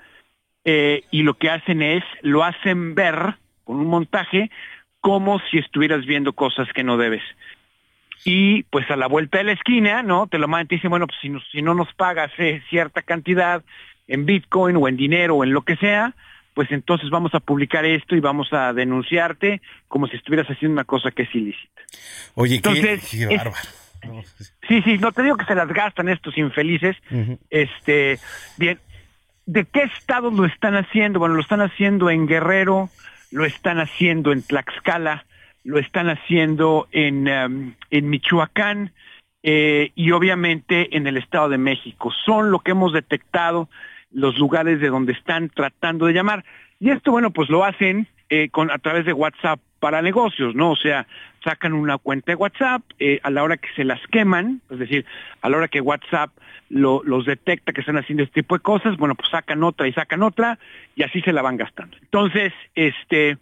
eh, 0.64 1.02
y 1.10 1.23
lo 1.23 1.35
que 1.35 1.51
hacen 1.51 1.82
es, 1.82 2.02
lo 2.23 2.43
hacen 2.43 2.94
ver 2.94 3.36
con 3.64 3.78
un 3.78 3.86
montaje 3.86 4.51
como 5.07 5.39
si 5.53 5.59
estuvieras 5.59 6.05
viendo 6.05 6.33
cosas 6.33 6.66
que 6.74 6.83
no 6.83 6.97
debes. 6.97 7.23
Y 8.24 8.65
pues 8.65 8.91
a 8.91 8.97
la 8.97 9.07
vuelta 9.07 9.39
de 9.39 9.45
la 9.45 9.53
esquina, 9.53 10.03
¿no? 10.03 10.27
Te 10.27 10.37
lo 10.39 10.49
mandan 10.49 10.65
y 10.65 10.69
te 10.70 10.74
dicen, 10.74 10.91
bueno, 10.91 11.07
pues 11.07 11.16
si, 11.23 11.28
no- 11.28 11.41
si 11.53 11.62
no 11.62 11.74
nos 11.74 11.95
pagas 11.95 12.33
eh, 12.39 12.61
cierta 12.69 13.03
cantidad 13.03 13.62
en 14.09 14.27
Bitcoin 14.27 14.74
o 14.77 14.89
en 14.89 14.97
dinero 14.97 15.37
o 15.37 15.45
en 15.45 15.53
lo 15.53 15.62
que 15.62 15.77
sea, 15.77 16.12
pues 16.55 16.73
entonces 16.73 17.09
vamos 17.09 17.33
a 17.37 17.39
publicar 17.41 17.85
esto 17.85 18.16
y 18.16 18.20
vamos 18.20 18.53
a 18.53 18.73
denunciarte 18.73 19.61
como 19.87 20.09
si 20.09 20.16
estuvieras 20.16 20.49
haciendo 20.51 20.73
una 20.73 20.83
cosa 20.85 21.12
que 21.12 21.23
es 21.23 21.33
ilícita. 21.37 21.83
Oye, 22.35 22.61
qué- 22.61 22.69
Entonces, 22.69 23.09
qué, 23.09 23.23
es- 23.33 23.45
bárbaro. 23.45 23.69
Sí, 24.66 24.83
sí, 24.83 24.99
no 24.99 25.12
te 25.12 25.23
digo 25.23 25.37
que 25.37 25.45
se 25.45 25.55
las 25.55 25.69
gastan 25.69 26.09
estos 26.09 26.37
infelices. 26.37 26.97
Este, 27.51 28.19
bien, 28.57 28.81
¿de 29.47 29.65
qué 29.66 29.83
estados 29.83 30.33
lo 30.35 30.47
están 30.47 30.74
haciendo? 30.74 31.20
Bueno, 31.20 31.37
lo 31.37 31.43
están 31.43 31.61
haciendo 31.61 32.11
en 32.11 32.27
Guerrero, 32.27 32.89
lo 33.36 33.44
están 33.44 33.80
haciendo 33.80 34.32
en 34.32 34.40
Tlaxcala, 34.40 35.26
lo 35.62 35.78
están 35.78 36.08
haciendo 36.08 36.88
en, 36.90 37.28
em, 37.28 37.74
en 37.90 38.08
Michoacán 38.08 38.92
eh, 39.42 39.92
y 39.94 40.12
obviamente 40.12 40.96
en 40.96 41.06
el 41.06 41.18
Estado 41.18 41.50
de 41.50 41.58
México. 41.58 42.10
Son 42.24 42.50
lo 42.50 42.60
que 42.60 42.70
hemos 42.70 42.94
detectado 42.94 43.68
los 44.10 44.38
lugares 44.38 44.80
de 44.80 44.88
donde 44.88 45.12
están 45.12 45.50
tratando 45.50 46.06
de 46.06 46.14
llamar. 46.14 46.46
Y 46.80 46.88
esto, 46.88 47.10
bueno, 47.10 47.30
pues 47.30 47.50
lo 47.50 47.62
hacen 47.62 48.08
eh, 48.30 48.48
con, 48.48 48.70
a 48.70 48.78
través 48.78 49.04
de 49.04 49.12
WhatsApp 49.12 49.60
para 49.81 50.03
negocios, 50.03 50.55
¿no? 50.55 50.70
O 50.73 50.77
sea, 50.77 51.07
sacan 51.44 51.73
una 51.73 51.98
cuenta 51.98 52.32
de 52.32 52.36
WhatsApp 52.36 52.82
eh, 52.98 53.20
a 53.23 53.31
la 53.31 53.43
hora 53.43 53.57
que 53.57 53.69
se 53.77 53.85
las 53.85 54.01
queman, 54.09 54.61
es 54.70 54.78
decir, 54.78 55.05
a 55.43 55.48
la 55.48 55.59
hora 55.59 55.69
que 55.69 55.81
WhatsApp 55.81 56.31
lo- 56.70 57.03
los 57.05 57.24
detecta 57.27 57.73
que 57.73 57.81
están 57.82 57.98
haciendo 57.98 58.24
este 58.24 58.43
tipo 58.43 58.57
de 58.57 58.62
cosas, 58.62 58.97
bueno, 58.97 59.15
pues 59.15 59.28
sacan 59.31 59.62
otra 59.62 59.86
y 59.86 59.93
sacan 59.93 60.23
otra 60.23 60.59
y 60.97 61.03
así 61.05 61.20
se 61.20 61.32
la 61.32 61.43
van 61.43 61.57
gastando. 61.57 61.97
Entonces, 62.03 62.53
este, 62.74 63.39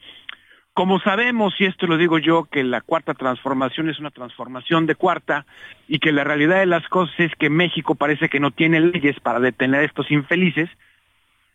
como 0.74 0.98
sabemos, 1.01 1.55
y 1.61 1.66
esto 1.66 1.86
lo 1.86 1.97
digo 1.97 2.19
yo, 2.19 2.44
que 2.44 2.65
la 2.65 2.81
cuarta 2.81 3.15
transformación 3.15 3.89
es 3.89 4.01
una 4.01 4.11
transformación 4.11 4.86
de 4.86 4.97
cuarta 4.97 5.47
y 5.89 6.01
que 6.01 6.12
la 6.12 6.24
realidad 6.24 6.59
de 6.59 6.66
las 6.66 6.86
cosas 6.89 7.15
es 7.20 7.32
que 7.36 7.48
México 7.48 7.94
parece 7.94 8.28
que 8.28 8.40
no 8.40 8.51
tiene 8.51 8.81
leyes 8.81 9.19
para 9.20 9.40
detener 9.40 9.81
a 9.81 9.85
estos 9.85 10.11
infelices, 10.11 10.69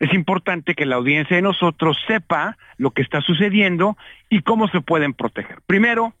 es 0.00 0.14
importante 0.14 0.74
que 0.74 0.86
la 0.86 0.96
audiencia 0.96 1.36
de 1.36 1.42
nosotros 1.42 1.98
sepa 2.06 2.56
lo 2.78 2.90
que 2.90 3.02
está 3.02 3.20
sucediendo 3.20 3.98
y 4.30 4.40
cómo 4.40 4.66
se 4.68 4.80
pueden 4.80 5.12
proteger. 5.12 5.58
Primero, 5.66 6.14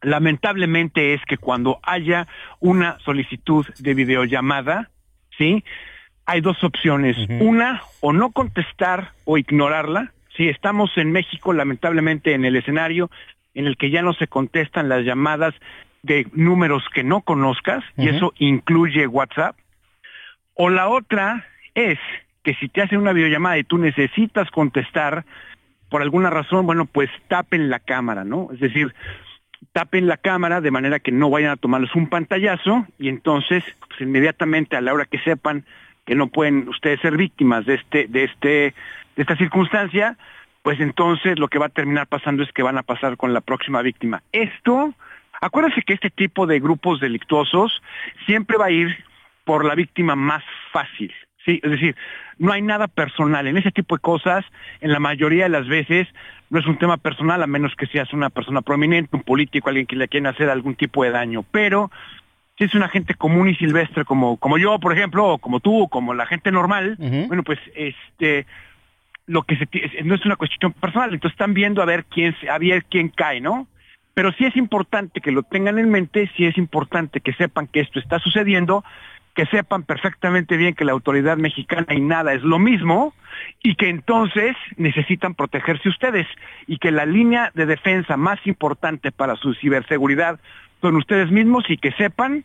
lamentablemente 0.00 1.12
es 1.12 1.20
que 1.26 1.36
cuando 1.36 1.80
haya 1.82 2.26
una 2.60 2.98
solicitud 3.00 3.66
de 3.78 3.94
videollamada, 3.94 4.90
¿sí? 5.36 5.62
Hay 6.24 6.40
dos 6.40 6.64
opciones. 6.64 7.18
Una, 7.40 7.82
o 8.00 8.14
no 8.14 8.32
contestar 8.32 9.12
o 9.26 9.36
ignorarla. 9.36 10.12
Si 10.34 10.48
estamos 10.48 10.90
en 10.96 11.12
México, 11.12 11.52
lamentablemente, 11.52 12.32
en 12.32 12.46
el 12.46 12.56
escenario 12.56 13.10
en 13.52 13.66
el 13.66 13.76
que 13.76 13.90
ya 13.90 14.00
no 14.00 14.14
se 14.14 14.26
contestan 14.26 14.88
las 14.88 15.04
llamadas 15.04 15.54
de 16.02 16.26
números 16.32 16.82
que 16.94 17.04
no 17.04 17.20
conozcas, 17.20 17.84
y 17.96 18.08
eso 18.08 18.32
incluye 18.38 19.06
WhatsApp. 19.06 19.56
O 20.54 20.70
la 20.70 20.88
otra 20.88 21.46
es 21.74 21.98
que 22.44 22.54
si 22.54 22.68
te 22.68 22.82
hacen 22.82 22.98
una 22.98 23.12
videollamada 23.12 23.58
y 23.58 23.64
tú 23.64 23.78
necesitas 23.78 24.50
contestar, 24.50 25.24
por 25.88 26.02
alguna 26.02 26.30
razón, 26.30 26.66
bueno, 26.66 26.86
pues 26.86 27.10
tapen 27.28 27.70
la 27.70 27.80
cámara, 27.80 28.22
¿no? 28.22 28.48
Es 28.52 28.60
decir, 28.60 28.94
tapen 29.72 30.06
la 30.06 30.18
cámara 30.18 30.60
de 30.60 30.70
manera 30.70 31.00
que 31.00 31.10
no 31.10 31.30
vayan 31.30 31.50
a 31.50 31.56
tomarles 31.56 31.94
un 31.94 32.08
pantallazo 32.08 32.86
y 32.98 33.08
entonces, 33.08 33.64
pues 33.88 34.00
inmediatamente 34.00 34.76
a 34.76 34.80
la 34.80 34.92
hora 34.92 35.06
que 35.06 35.18
sepan 35.20 35.64
que 36.04 36.14
no 36.14 36.28
pueden 36.28 36.68
ustedes 36.68 37.00
ser 37.00 37.16
víctimas 37.16 37.64
de 37.64 37.74
este, 37.74 38.06
de 38.08 38.24
este, 38.24 38.48
de 38.48 39.22
esta 39.22 39.36
circunstancia, 39.36 40.18
pues 40.62 40.80
entonces 40.80 41.38
lo 41.38 41.48
que 41.48 41.58
va 41.58 41.66
a 41.66 41.70
terminar 41.70 42.06
pasando 42.06 42.42
es 42.42 42.52
que 42.52 42.62
van 42.62 42.78
a 42.78 42.82
pasar 42.82 43.16
con 43.16 43.32
la 43.32 43.40
próxima 43.40 43.80
víctima. 43.80 44.22
Esto, 44.32 44.94
acuérdense 45.40 45.82
que 45.82 45.94
este 45.94 46.10
tipo 46.10 46.46
de 46.46 46.60
grupos 46.60 47.00
delictuosos 47.00 47.82
siempre 48.26 48.58
va 48.58 48.66
a 48.66 48.70
ir 48.70 49.04
por 49.44 49.64
la 49.64 49.74
víctima 49.74 50.14
más 50.14 50.42
fácil. 50.72 51.12
Sí, 51.44 51.60
es 51.62 51.70
decir, 51.70 51.94
no 52.38 52.52
hay 52.52 52.62
nada 52.62 52.88
personal. 52.88 53.46
En 53.46 53.56
ese 53.56 53.70
tipo 53.70 53.96
de 53.96 54.00
cosas, 54.00 54.44
en 54.80 54.92
la 54.92 54.98
mayoría 54.98 55.44
de 55.44 55.50
las 55.50 55.66
veces, 55.68 56.08
no 56.50 56.58
es 56.58 56.66
un 56.66 56.78
tema 56.78 56.96
personal, 56.96 57.42
a 57.42 57.46
menos 57.46 57.74
que 57.76 57.86
seas 57.86 58.12
una 58.12 58.30
persona 58.30 58.62
prominente, 58.62 59.16
un 59.16 59.22
político, 59.22 59.68
alguien 59.68 59.86
que 59.86 59.96
le 59.96 60.08
quiera 60.08 60.30
hacer 60.30 60.48
algún 60.48 60.74
tipo 60.74 61.04
de 61.04 61.10
daño. 61.10 61.44
Pero 61.50 61.90
si 62.56 62.64
es 62.64 62.74
una 62.74 62.88
gente 62.88 63.14
común 63.14 63.48
y 63.48 63.54
silvestre 63.56 64.04
como, 64.04 64.36
como 64.38 64.56
yo, 64.58 64.78
por 64.78 64.92
ejemplo, 64.92 65.26
o 65.26 65.38
como 65.38 65.60
tú, 65.60 65.82
o 65.82 65.88
como 65.88 66.14
la 66.14 66.26
gente 66.26 66.50
normal, 66.52 66.96
bueno, 67.28 67.42
pues 67.42 67.58
este 67.74 68.46
lo 69.26 69.42
que 69.42 69.56
se 69.56 69.66
no 70.04 70.14
es 70.14 70.24
una 70.26 70.36
cuestión 70.36 70.72
personal, 70.72 71.12
entonces 71.14 71.34
están 71.34 71.54
viendo 71.54 71.80
a 71.82 71.86
ver 71.86 72.04
quién 72.04 72.36
se- 72.40 72.50
a 72.50 72.58
ver 72.58 72.84
quién 72.84 73.08
cae, 73.08 73.40
¿no? 73.40 73.66
Pero 74.12 74.32
sí 74.32 74.44
es 74.44 74.54
importante 74.54 75.20
que 75.20 75.32
lo 75.32 75.42
tengan 75.42 75.78
en 75.78 75.90
mente, 75.90 76.30
sí 76.36 76.44
es 76.46 76.56
importante 76.58 77.20
que 77.20 77.32
sepan 77.32 77.66
que 77.66 77.80
esto 77.80 77.98
está 77.98 78.18
sucediendo, 78.18 78.84
que 79.34 79.46
sepan 79.46 79.82
perfectamente 79.82 80.56
bien 80.56 80.74
que 80.74 80.84
la 80.84 80.92
autoridad 80.92 81.36
mexicana 81.36 81.92
y 81.92 82.00
nada 82.00 82.32
es 82.34 82.42
lo 82.42 82.58
mismo 82.58 83.14
y 83.62 83.74
que 83.74 83.88
entonces 83.88 84.56
necesitan 84.76 85.34
protegerse 85.34 85.88
ustedes 85.88 86.26
y 86.66 86.78
que 86.78 86.92
la 86.92 87.04
línea 87.04 87.50
de 87.54 87.66
defensa 87.66 88.16
más 88.16 88.38
importante 88.46 89.10
para 89.10 89.36
su 89.36 89.54
ciberseguridad 89.54 90.38
son 90.80 90.96
ustedes 90.96 91.30
mismos 91.30 91.64
y 91.68 91.76
que 91.78 91.92
sepan 91.92 92.44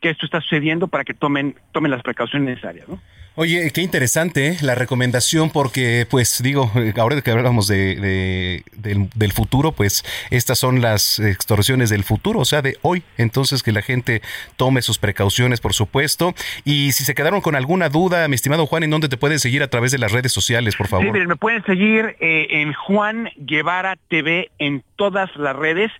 que 0.00 0.10
esto 0.10 0.26
está 0.26 0.40
sucediendo 0.40 0.86
para 0.86 1.04
que 1.04 1.14
tomen 1.14 1.56
tomen 1.72 1.90
las 1.90 2.02
precauciones 2.02 2.48
necesarias, 2.50 2.88
¿no? 2.88 3.00
Oye, 3.40 3.70
qué 3.70 3.82
interesante 3.82 4.48
¿eh? 4.48 4.56
la 4.62 4.74
recomendación 4.74 5.50
porque, 5.50 6.08
pues 6.10 6.42
digo, 6.42 6.72
ahora 6.96 7.20
que 7.22 7.30
hablamos 7.30 7.68
de, 7.68 7.94
de- 7.94 8.64
del, 8.76 9.08
del 9.14 9.32
futuro, 9.32 9.70
pues 9.70 10.04
estas 10.30 10.58
son 10.58 10.80
las 10.80 11.20
extorsiones 11.20 11.88
del 11.88 12.02
futuro, 12.02 12.40
o 12.40 12.44
sea, 12.44 12.62
de 12.62 12.78
hoy. 12.82 13.04
Entonces 13.16 13.62
que 13.62 13.70
la 13.70 13.80
gente 13.82 14.22
tome 14.56 14.82
sus 14.82 14.98
precauciones, 14.98 15.60
por 15.60 15.72
supuesto. 15.72 16.34
Y 16.64 16.90
si 16.90 17.04
se 17.04 17.14
quedaron 17.14 17.40
con 17.40 17.54
alguna 17.54 17.88
duda, 17.88 18.26
mi 18.26 18.34
estimado 18.34 18.66
Juan, 18.66 18.82
¿en 18.82 18.90
dónde 18.90 19.08
te 19.08 19.16
pueden 19.16 19.38
seguir 19.38 19.62
a 19.62 19.68
través 19.68 19.92
de 19.92 19.98
las 19.98 20.10
redes 20.10 20.32
sociales, 20.32 20.74
por 20.74 20.86
Sí, 20.88 20.90
favor? 20.90 21.12
miren, 21.12 21.28
me 21.28 21.36
pueden 21.36 21.62
seguir 21.64 22.16
eh, 22.18 22.48
en 22.50 22.72
Juan 22.72 23.30
Guevara 23.36 23.94
TV 24.08 24.50
en 24.58 24.82
todas 24.96 25.30
las 25.36 25.54
redes. 25.54 25.92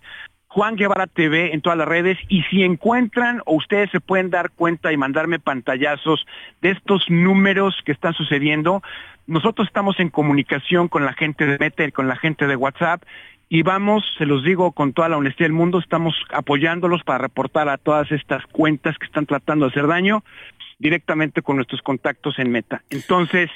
Juan 0.49 0.75
Guevara 0.75 1.05
TV 1.05 1.53
en 1.53 1.61
todas 1.61 1.77
las 1.77 1.87
redes 1.87 2.17
y 2.27 2.41
si 2.43 2.63
encuentran 2.63 3.41
o 3.45 3.53
ustedes 3.53 3.91
se 3.91 3.99
pueden 3.99 4.31
dar 4.31 4.49
cuenta 4.49 4.91
y 4.91 4.97
mandarme 4.97 5.37
pantallazos 5.37 6.25
de 6.61 6.71
estos 6.71 7.05
números 7.07 7.79
que 7.85 7.91
están 7.91 8.15
sucediendo, 8.15 8.81
nosotros 9.27 9.67
estamos 9.67 9.99
en 9.99 10.09
comunicación 10.09 10.87
con 10.87 11.05
la 11.05 11.13
gente 11.13 11.45
de 11.45 11.59
Meta 11.59 11.89
con 11.91 12.07
la 12.07 12.15
gente 12.15 12.47
de 12.47 12.55
WhatsApp 12.55 13.03
y 13.47 13.61
vamos, 13.61 14.03
se 14.17 14.25
los 14.25 14.43
digo 14.43 14.71
con 14.71 14.93
toda 14.93 15.07
la 15.07 15.17
honestidad 15.17 15.45
del 15.45 15.53
mundo, 15.53 15.77
estamos 15.77 16.15
apoyándolos 16.31 17.03
para 17.03 17.19
reportar 17.19 17.69
a 17.69 17.77
todas 17.77 18.11
estas 18.11 18.43
cuentas 18.47 18.97
que 18.97 19.05
están 19.05 19.27
tratando 19.27 19.65
de 19.65 19.71
hacer 19.71 19.85
daño 19.85 20.23
directamente 20.79 21.43
con 21.43 21.57
nuestros 21.57 21.83
contactos 21.83 22.39
en 22.39 22.51
Meta. 22.51 22.81
Entonces, 22.89 23.51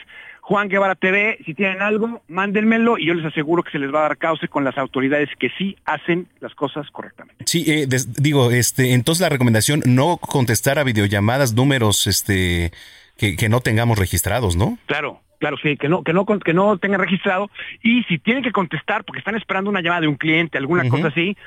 Juan 0.46 0.68
Guevara 0.68 0.96
TV, 0.96 1.40
si 1.46 1.54
tienen 1.54 1.82
algo, 1.82 2.22
mándenmelo 2.28 2.98
y 2.98 3.06
yo 3.06 3.14
les 3.14 3.26
aseguro 3.26 3.64
que 3.64 3.72
se 3.72 3.80
les 3.80 3.94
va 3.94 4.00
a 4.00 4.10
dar 4.10 4.18
cauce 4.18 4.50
con 4.50 4.66
las 4.66 4.78
autoridades 4.78 5.30
que 5.40 5.50
sí 5.58 5.78
hacen 5.86 6.28
las 6.42 6.54
cosas 6.54 6.86
correctamente. 6.92 7.46
Sí, 7.48 7.64
eh, 7.66 7.88
digo, 8.20 8.52
este, 8.52 8.92
entonces 8.92 9.22
la 9.22 9.30
recomendación 9.30 9.82
no 9.86 10.18
contestar 10.18 10.80
a 10.80 10.84
videollamadas 10.84 11.54
números 11.54 12.08
este 12.08 12.74
que, 13.18 13.38
que 13.38 13.48
no 13.48 13.62
tengamos 13.62 13.98
registrados, 13.98 14.58
¿no? 14.58 14.78
Claro, 14.86 15.22
claro, 15.40 15.56
sí, 15.64 15.78
que 15.78 15.88
no, 15.88 16.04
que 16.04 16.12
no, 16.12 16.26
que 16.26 16.54
no 16.54 16.78
tengan 16.78 17.00
registrado. 17.00 17.50
Y 17.82 18.04
si 18.04 18.20
tienen 18.20 18.44
que 18.44 18.52
contestar 18.52 19.06
porque 19.06 19.20
están 19.20 19.36
esperando 19.36 19.70
una 19.70 19.80
llamada 19.80 20.02
de 20.02 20.08
un 20.10 20.16
cliente, 20.16 20.58
alguna 20.58 20.90
cosa 20.90 21.08
así, 21.08 21.38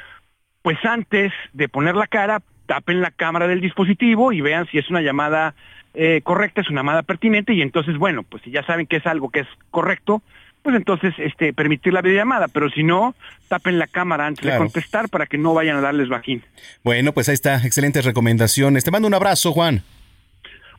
pues 0.62 0.82
antes 0.86 1.34
de 1.52 1.68
poner 1.68 1.96
la 1.96 2.06
cara, 2.06 2.40
tapen 2.64 3.02
la 3.02 3.10
cámara 3.10 3.46
del 3.46 3.60
dispositivo 3.60 4.32
y 4.32 4.40
vean 4.40 4.66
si 4.70 4.78
es 4.78 4.88
una 4.88 5.02
llamada 5.02 5.54
eh, 5.96 6.20
correcta, 6.22 6.60
es 6.60 6.68
una 6.68 6.80
llamada 6.80 7.02
pertinente 7.02 7.54
y 7.54 7.62
entonces, 7.62 7.96
bueno, 7.96 8.22
pues 8.22 8.42
si 8.42 8.50
ya 8.50 8.62
saben 8.64 8.86
que 8.86 8.96
es 8.96 9.06
algo 9.06 9.30
que 9.30 9.40
es 9.40 9.48
correcto, 9.70 10.22
pues 10.62 10.76
entonces 10.76 11.14
este, 11.18 11.52
permitir 11.52 11.92
la 11.92 12.02
videollamada, 12.02 12.48
pero 12.48 12.68
si 12.70 12.82
no, 12.82 13.14
tapen 13.48 13.78
la 13.78 13.86
cámara 13.86 14.26
antes 14.26 14.44
de 14.44 14.58
contestar 14.58 15.08
para 15.08 15.26
que 15.26 15.38
no 15.38 15.54
vayan 15.54 15.76
a 15.76 15.80
darles 15.80 16.08
bajín. 16.08 16.42
Bueno, 16.84 17.12
pues 17.12 17.28
ahí 17.28 17.34
está, 17.34 17.64
excelentes 17.64 18.04
recomendaciones. 18.04 18.84
Te 18.84 18.90
mando 18.90 19.08
un 19.08 19.14
abrazo, 19.14 19.52
Juan. 19.52 19.82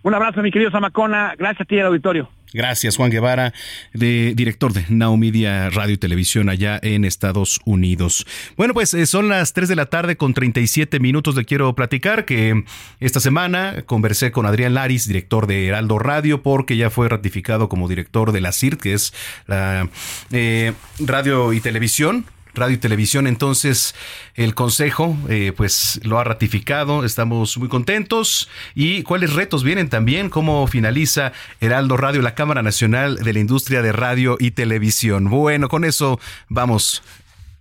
Un 0.03 0.13
abrazo, 0.13 0.41
mi 0.41 0.51
querido 0.51 0.71
Zamacona. 0.71 1.33
Gracias 1.37 1.61
a 1.61 1.65
ti, 1.65 1.79
el 1.79 1.85
auditorio. 1.85 2.29
Gracias, 2.53 2.95
Juan 2.95 3.11
Guevara, 3.11 3.53
de, 3.93 4.33
director 4.35 4.71
de 4.71 4.85
Now 4.89 5.17
Media 5.17 5.69
Radio 5.69 5.95
y 5.95 5.97
Televisión 5.97 6.49
allá 6.49 6.79
en 6.81 7.03
Estados 7.03 7.59
Unidos. 7.65 8.25
Bueno, 8.55 8.73
pues 8.73 8.93
eh, 8.93 9.05
son 9.05 9.27
las 9.27 9.53
3 9.53 9.67
de 9.67 9.75
la 9.75 9.87
tarde 9.87 10.15
con 10.15 10.33
37 10.33 10.99
minutos. 10.99 11.35
Le 11.35 11.45
quiero 11.45 11.75
platicar 11.75 12.25
que 12.25 12.63
esta 12.99 13.19
semana 13.19 13.83
conversé 13.85 14.31
con 14.31 14.45
Adrián 14.45 14.73
Laris, 14.73 15.07
director 15.07 15.45
de 15.45 15.67
Heraldo 15.67 15.99
Radio, 15.99 16.41
porque 16.41 16.77
ya 16.77 16.89
fue 16.89 17.09
ratificado 17.09 17.67
como 17.67 17.87
director 17.87 18.31
de 18.31 18.41
la 18.41 18.53
CIRT, 18.53 18.81
que 18.81 18.93
es 18.93 19.13
la 19.45 19.89
eh, 20.31 20.73
Radio 20.99 21.51
y 21.51 21.59
Televisión 21.59 22.25
Radio 22.57 22.75
y 22.75 22.79
Televisión. 22.79 23.27
Entonces, 23.27 23.95
el 24.35 24.53
Consejo, 24.55 25.15
eh, 25.29 25.53
pues, 25.55 25.99
lo 26.03 26.19
ha 26.19 26.23
ratificado. 26.23 27.05
Estamos 27.05 27.57
muy 27.57 27.69
contentos. 27.69 28.49
¿Y 28.75 29.03
cuáles 29.03 29.33
retos 29.33 29.63
vienen 29.63 29.89
también? 29.89 30.29
¿Cómo 30.29 30.67
finaliza 30.67 31.31
Heraldo 31.61 31.95
Radio, 31.97 32.21
la 32.21 32.35
Cámara 32.35 32.61
Nacional 32.61 33.17
de 33.17 33.33
la 33.33 33.39
Industria 33.39 33.81
de 33.81 33.91
Radio 33.91 34.37
y 34.39 34.51
Televisión? 34.51 35.29
Bueno, 35.29 35.69
con 35.69 35.85
eso 35.85 36.19
vamos. 36.49 37.03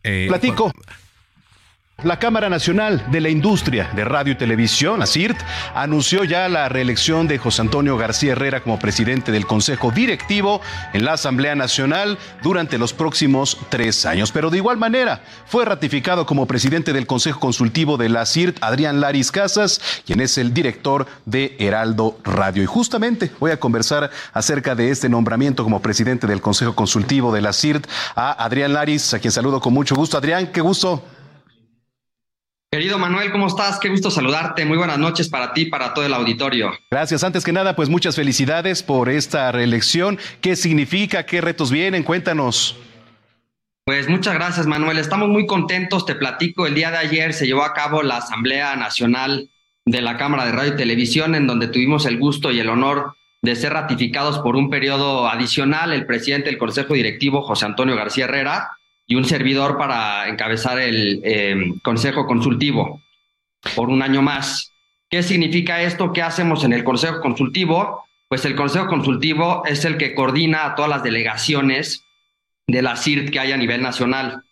Eh, 0.02 0.26
Platico. 0.28 0.72
La 2.02 2.18
Cámara 2.18 2.50
Nacional 2.50 3.10
de 3.10 3.22
la 3.22 3.30
Industria 3.30 3.90
de 3.96 4.04
Radio 4.04 4.34
y 4.34 4.36
Televisión, 4.36 4.98
la 5.00 5.06
CIRT, 5.06 5.38
anunció 5.74 6.24
ya 6.24 6.46
la 6.46 6.68
reelección 6.68 7.26
de 7.26 7.38
José 7.38 7.62
Antonio 7.62 7.96
García 7.96 8.32
Herrera 8.32 8.62
como 8.62 8.78
presidente 8.78 9.32
del 9.32 9.46
Consejo 9.46 9.90
Directivo 9.90 10.60
en 10.92 11.06
la 11.06 11.14
Asamblea 11.14 11.54
Nacional 11.54 12.18
durante 12.42 12.76
los 12.76 12.92
próximos 12.92 13.56
tres 13.70 14.04
años. 14.04 14.30
Pero 14.30 14.50
de 14.50 14.58
igual 14.58 14.76
manera, 14.76 15.22
fue 15.46 15.64
ratificado 15.64 16.26
como 16.26 16.44
presidente 16.46 16.92
del 16.92 17.06
Consejo 17.06 17.40
Consultivo 17.40 17.96
de 17.96 18.10
la 18.10 18.26
CIRT 18.26 18.62
Adrián 18.62 19.00
Laris 19.00 19.32
Casas, 19.32 19.80
quien 20.04 20.20
es 20.20 20.36
el 20.36 20.52
director 20.52 21.06
de 21.24 21.56
Heraldo 21.58 22.18
Radio. 22.24 22.62
Y 22.62 22.66
justamente 22.66 23.32
voy 23.40 23.52
a 23.52 23.58
conversar 23.58 24.10
acerca 24.34 24.74
de 24.74 24.90
este 24.90 25.08
nombramiento 25.08 25.64
como 25.64 25.80
presidente 25.80 26.26
del 26.26 26.42
Consejo 26.42 26.74
Consultivo 26.74 27.32
de 27.32 27.40
la 27.40 27.54
CIRT 27.54 27.86
a 28.14 28.44
Adrián 28.44 28.74
Laris, 28.74 29.14
a 29.14 29.18
quien 29.18 29.32
saludo 29.32 29.60
con 29.60 29.72
mucho 29.72 29.94
gusto. 29.94 30.18
Adrián, 30.18 30.48
qué 30.48 30.60
gusto. 30.60 31.02
Querido 32.70 32.98
Manuel, 32.98 33.30
¿cómo 33.30 33.46
estás? 33.46 33.78
Qué 33.78 33.88
gusto 33.88 34.10
saludarte. 34.10 34.64
Muy 34.64 34.76
buenas 34.76 34.98
noches 34.98 35.28
para 35.28 35.52
ti 35.52 35.62
y 35.62 35.66
para 35.66 35.94
todo 35.94 36.04
el 36.04 36.12
auditorio. 36.12 36.72
Gracias. 36.90 37.22
Antes 37.22 37.44
que 37.44 37.52
nada, 37.52 37.76
pues 37.76 37.88
muchas 37.88 38.16
felicidades 38.16 38.82
por 38.82 39.08
esta 39.08 39.52
reelección. 39.52 40.18
¿Qué 40.40 40.56
significa? 40.56 41.24
¿Qué 41.26 41.40
retos 41.40 41.70
vienen? 41.70 42.02
Cuéntanos. 42.02 42.76
Pues 43.84 44.08
muchas 44.08 44.34
gracias, 44.34 44.66
Manuel. 44.66 44.98
Estamos 44.98 45.28
muy 45.28 45.46
contentos. 45.46 46.06
Te 46.06 46.16
platico, 46.16 46.66
el 46.66 46.74
día 46.74 46.90
de 46.90 46.98
ayer 46.98 47.32
se 47.34 47.46
llevó 47.46 47.62
a 47.62 47.72
cabo 47.72 48.02
la 48.02 48.16
Asamblea 48.16 48.74
Nacional 48.74 49.48
de 49.84 50.02
la 50.02 50.16
Cámara 50.16 50.44
de 50.44 50.52
Radio 50.52 50.74
y 50.74 50.76
Televisión, 50.76 51.36
en 51.36 51.46
donde 51.46 51.68
tuvimos 51.68 52.04
el 52.04 52.18
gusto 52.18 52.50
y 52.50 52.58
el 52.58 52.68
honor 52.68 53.14
de 53.42 53.54
ser 53.54 53.74
ratificados 53.74 54.40
por 54.40 54.56
un 54.56 54.70
periodo 54.70 55.28
adicional 55.28 55.92
el 55.92 56.04
presidente 56.04 56.50
del 56.50 56.58
Consejo 56.58 56.94
Directivo, 56.94 57.42
José 57.42 57.64
Antonio 57.64 57.94
García 57.94 58.24
Herrera, 58.24 58.75
y 59.06 59.14
un 59.14 59.24
servidor 59.24 59.78
para 59.78 60.28
encabezar 60.28 60.78
el 60.78 61.20
em, 61.24 61.78
Consejo 61.80 62.26
Consultivo 62.26 63.00
por 63.74 63.88
un 63.88 64.02
año 64.02 64.22
más. 64.22 64.72
¿Qué 65.08 65.22
significa 65.22 65.82
esto? 65.82 66.12
¿Qué 66.12 66.22
hacemos 66.22 66.64
en 66.64 66.72
el 66.72 66.82
Consejo 66.82 67.20
Consultivo? 67.20 68.04
Pues 68.28 68.44
el 68.44 68.56
Consejo 68.56 68.88
Consultivo 68.88 69.62
es 69.64 69.84
el 69.84 69.96
que 69.96 70.14
coordina 70.14 70.66
a 70.66 70.74
todas 70.74 70.90
las 70.90 71.02
delegaciones 71.04 72.04
de 72.66 72.82
la 72.82 72.96
CIRT 72.96 73.30
que 73.30 73.38
hay 73.38 73.52
a 73.52 73.56
nivel 73.56 73.82
nacional. 73.82 74.42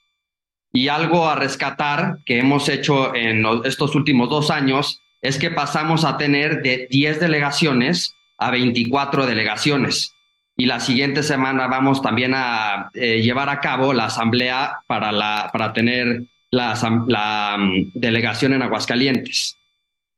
Y 0.72 0.89
algo 0.89 1.28
a 1.28 1.35
rescatar 1.35 2.18
que 2.24 2.39
hemos 2.39 2.68
hecho 2.68 3.14
en 3.14 3.44
estos 3.64 3.94
últimos 3.94 4.31
dos 4.31 4.51
años 4.51 5.01
es 5.20 5.39
que 5.39 5.51
pasamos 5.51 6.05
a 6.05 6.16
tener 6.16 6.62
de 6.62 6.86
10 6.90 7.18
delegaciones 7.18 8.14
a 8.39 8.51
24 8.51 9.26
delegaciones 9.26 10.14
y 10.56 10.66
la 10.66 10.81
siguiente 10.81 11.22
semana 11.22 11.66
vamos 11.66 12.01
también 12.01 12.32
a 12.35 12.90
eh, 12.94 13.22
llevar 13.22 13.48
a 13.48 13.60
cabo 13.60 13.93
la 13.93 14.06
asamblea 14.06 14.78
para, 14.86 15.10
la, 15.10 15.51
para 15.52 15.72
tener 15.72 16.22
la, 16.51 17.56
mm, 17.59 17.90
delegación 17.94 18.52
en 18.52 18.62
Aguascalientes. 18.62 19.56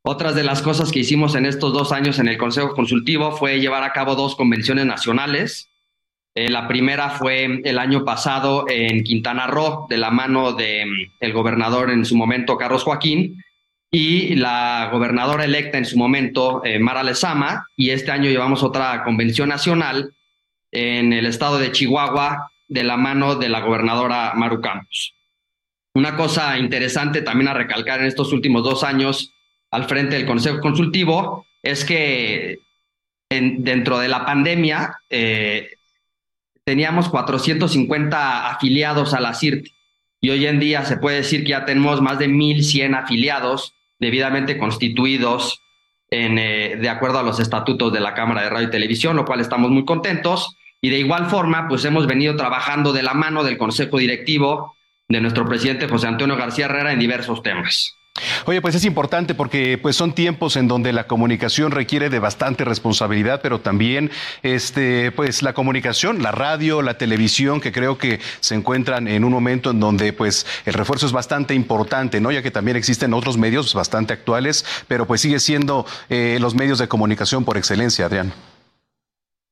Otras 0.03 0.35
de 0.35 0.45
las 0.45 0.63
cosas 0.63 0.93
que 0.93 1.01
hicimos 1.01 1.35
en 1.35 1.47
estos 1.47 1.73
dos 1.73 1.91
años 1.91 2.19
en 2.19 2.29
el 2.29 2.37
Consejo 2.37 2.75
Consultivo 2.75 3.33
fue 3.33 3.61
llevar 3.61 3.83
a 3.83 3.93
cabo 3.93 4.15
dos 4.15 4.37
convenciones 4.37 4.85
nacionales. 4.85 5.71
Eh, 6.35 6.51
la 6.51 6.69
primera 6.69 7.11
fue 7.11 7.63
el 7.65 7.79
año 7.79 8.05
pasado 8.05 8.67
en 8.69 9.03
Quintana 9.05 9.47
Roo, 9.47 9.87
de 9.89 9.97
la 9.97 10.11
mano 10.11 10.53
del 10.53 10.91
mm, 10.91 11.13
el 11.21 11.33
gobernador 11.33 11.91
en 11.91 12.05
su 12.05 12.15
momento, 12.15 12.59
Carlos 12.59 12.85
Joaquín, 12.85 13.43
y 13.91 14.35
la 14.35 14.91
gobernadora 14.93 15.45
electa 15.45 15.79
en 15.79 15.87
su 15.87 15.97
momento, 15.97 16.63
eh, 16.63 16.79
Mara 16.79 17.03
Lezama, 17.03 17.67
y 17.75 17.91
este 17.91 18.11
año 18.11 18.29
llevamos 18.29 18.63
otra 18.63 19.03
convención 19.03 19.49
nacional 19.49 20.13
en 20.77 21.15
el 21.15 21.25
estado 21.25 21.59
de 21.59 21.73
Chihuahua 21.73 22.53
de 22.69 22.85
la 22.85 22.99
mano 22.99 23.37
de 23.37 23.49
la 23.49 23.61
gobernadora 23.61 24.35
Maru 24.35 24.61
Campos. 24.61 25.15
Una 25.95 26.17
cosa 26.17 26.59
interesante 26.59 27.23
también 27.23 27.49
a 27.49 27.55
recalcar 27.55 28.01
en 28.01 28.07
estos 28.07 28.31
últimos 28.35 28.63
dos 28.63 28.85
años 28.85 29.33
al 29.71 29.85
frente 29.85 30.17
del 30.17 30.27
Consejo 30.27 30.61
Consultivo 30.61 31.47
es 31.63 31.87
que 31.87 32.59
dentro 33.31 33.99
de 33.99 34.09
la 34.09 34.27
pandemia 34.27 34.99
eh, 35.09 35.71
teníamos 36.65 37.09
450 37.09 38.51
afiliados 38.51 39.15
a 39.15 39.21
la 39.21 39.33
CIRT 39.33 39.69
y 40.21 40.29
hoy 40.29 40.47
en 40.47 40.61
día 40.61 40.85
se 40.85 40.99
puede 40.99 41.17
decir 41.17 41.43
que 41.45 41.51
ya 41.51 41.65
tenemos 41.65 42.03
más 42.03 42.19
de 42.19 42.29
1.100 42.29 43.03
afiliados 43.03 43.73
debidamente 43.99 44.59
constituidos 44.59 45.63
en, 46.11 46.39
eh, 46.39 46.77
de 46.77 46.89
acuerdo 46.91 47.19
a 47.19 47.23
los 47.23 47.41
estatutos 47.41 47.95
de 47.95 48.01
la 48.01 48.13
Cámara 48.13 48.43
de 48.43 48.51
Radio 48.51 48.69
y 48.69 48.71
Televisión, 48.71 49.17
lo 49.17 49.25
cual 49.25 49.41
estamos 49.41 49.71
muy 49.71 49.87
contentos. 49.87 50.55
Y 50.81 50.91
de 50.91 50.99
igual 50.99 51.27
forma, 51.27 51.69
pues 51.69 51.85
hemos 51.85 52.07
venido 52.07 52.37
trabajando 52.37 52.93
de 52.93 53.03
la 53.03 53.15
mano 53.15 53.45
del 53.45 53.59
Consejo 53.59 53.99
Directivo 53.99 54.77
de 55.09 55.21
nuestro 55.21 55.47
presidente 55.47 55.89
José 55.89 56.09
Antonio 56.09 56.37
García 56.37 56.67
Herrera 56.67 56.93
en 56.93 56.99
diversos 56.99 57.43
temas. 57.43 57.97
Oye, 58.47 58.63
pues 58.63 58.75
es 58.75 58.85
importante 58.85 59.35
porque 59.35 59.79
pues 59.79 59.97
son 59.97 60.15
tiempos 60.15 60.57
en 60.57 60.69
donde 60.69 60.93
la 60.93 61.07
comunicación 61.07 61.71
requiere 61.71 62.09
de 62.09 62.19
bastante 62.19 62.65
responsabilidad, 62.65 63.41
pero 63.43 63.61
también 63.61 64.11
este 64.43 65.13
pues 65.13 65.43
la 65.43 65.53
comunicación, 65.53 66.23
la 66.23 66.33
radio, 66.33 66.83
la 66.83 66.97
televisión 66.97 67.61
que 67.61 67.73
creo 67.73 67.99
que 67.99 68.21
se 68.41 68.55
encuentran 68.55 69.07
en 69.09 69.25
un 69.25 69.33
momento 69.33 69.71
en 69.71 69.81
donde 69.81 70.13
pues 70.13 70.47
el 70.65 70.75
refuerzo 70.75 71.07
es 71.07 71.13
bastante 71.13 71.55
importante, 71.55 72.21
¿no? 72.21 72.31
Ya 72.31 72.43
que 72.43 72.51
también 72.51 72.77
existen 72.77 73.13
otros 73.13 73.37
medios 73.37 73.75
bastante 73.75 74.15
actuales, 74.15 74.65
pero 74.89 75.07
pues 75.07 75.21
sigue 75.21 75.39
siendo 75.39 75.87
eh, 76.09 76.39
los 76.41 76.55
medios 76.55 76.79
de 76.79 76.89
comunicación 76.89 77.45
por 77.45 77.59
excelencia, 77.59 78.07
Adrián. 78.07 78.33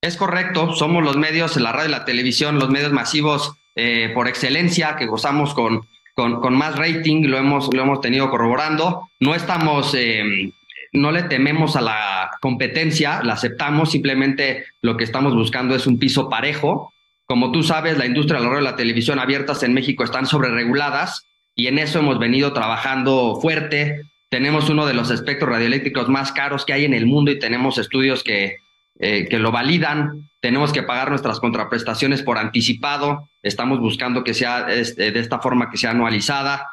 Es 0.04 0.18
correcto, 0.18 0.74
somos 0.74 1.02
los 1.02 1.16
medios, 1.16 1.56
la 1.56 1.72
radio 1.72 1.88
y 1.88 1.92
la 1.92 2.04
televisión, 2.04 2.58
los 2.58 2.68
medios 2.68 2.92
masivos 2.92 3.54
eh, 3.74 4.10
por 4.12 4.28
excelencia 4.28 4.96
que 4.96 5.06
gozamos 5.06 5.54
con, 5.54 5.80
con, 6.12 6.54
más 6.58 6.76
rating, 6.76 7.22
lo 7.24 7.38
hemos, 7.38 7.72
lo 7.72 7.84
hemos 7.84 8.02
tenido 8.02 8.28
corroborando. 8.28 9.08
No 9.18 9.34
estamos, 9.34 9.94
eh, 9.94 10.52
no 10.92 11.10
le 11.10 11.22
tememos 11.22 11.74
a 11.76 11.80
la 11.80 12.30
competencia, 12.42 13.22
la 13.22 13.32
aceptamos, 13.32 13.92
simplemente 13.92 14.66
lo 14.82 14.98
que 14.98 15.04
estamos 15.04 15.34
buscando 15.34 15.74
es 15.74 15.86
un 15.86 15.98
piso 15.98 16.28
parejo. 16.28 16.92
Como 17.24 17.50
tú 17.50 17.62
sabes, 17.62 17.96
la 17.96 18.04
industria 18.04 18.40
de 18.40 18.44
la 18.44 18.50
radio 18.50 18.60
y 18.60 18.70
la 18.70 18.76
televisión 18.76 19.18
abiertas 19.18 19.62
en 19.62 19.72
México 19.72 20.04
están 20.04 20.26
sobrereguladas 20.26 21.24
y 21.54 21.68
en 21.68 21.78
eso 21.78 22.00
hemos 22.00 22.18
venido 22.18 22.52
trabajando 22.52 23.38
fuerte. 23.40 24.02
Tenemos 24.28 24.68
uno 24.68 24.84
de 24.84 24.92
los 24.92 25.10
espectros 25.10 25.48
radioeléctricos 25.48 26.10
más 26.10 26.30
caros 26.30 26.66
que 26.66 26.74
hay 26.74 26.84
en 26.84 26.92
el 26.92 27.06
mundo 27.06 27.30
y 27.30 27.38
tenemos 27.38 27.78
estudios 27.78 28.22
que, 28.22 28.58
eh, 28.98 29.26
que 29.28 29.38
lo 29.38 29.50
validan. 29.50 30.28
Tenemos 30.40 30.72
que 30.72 30.82
pagar 30.82 31.10
nuestras 31.10 31.40
contraprestaciones 31.40 32.22
por 32.22 32.38
anticipado. 32.38 33.28
Estamos 33.42 33.80
buscando 33.80 34.22
que 34.24 34.34
sea 34.34 34.66
este, 34.70 35.10
de 35.10 35.20
esta 35.20 35.40
forma 35.40 35.70
que 35.70 35.78
sea 35.78 35.90
anualizada. 35.90 36.68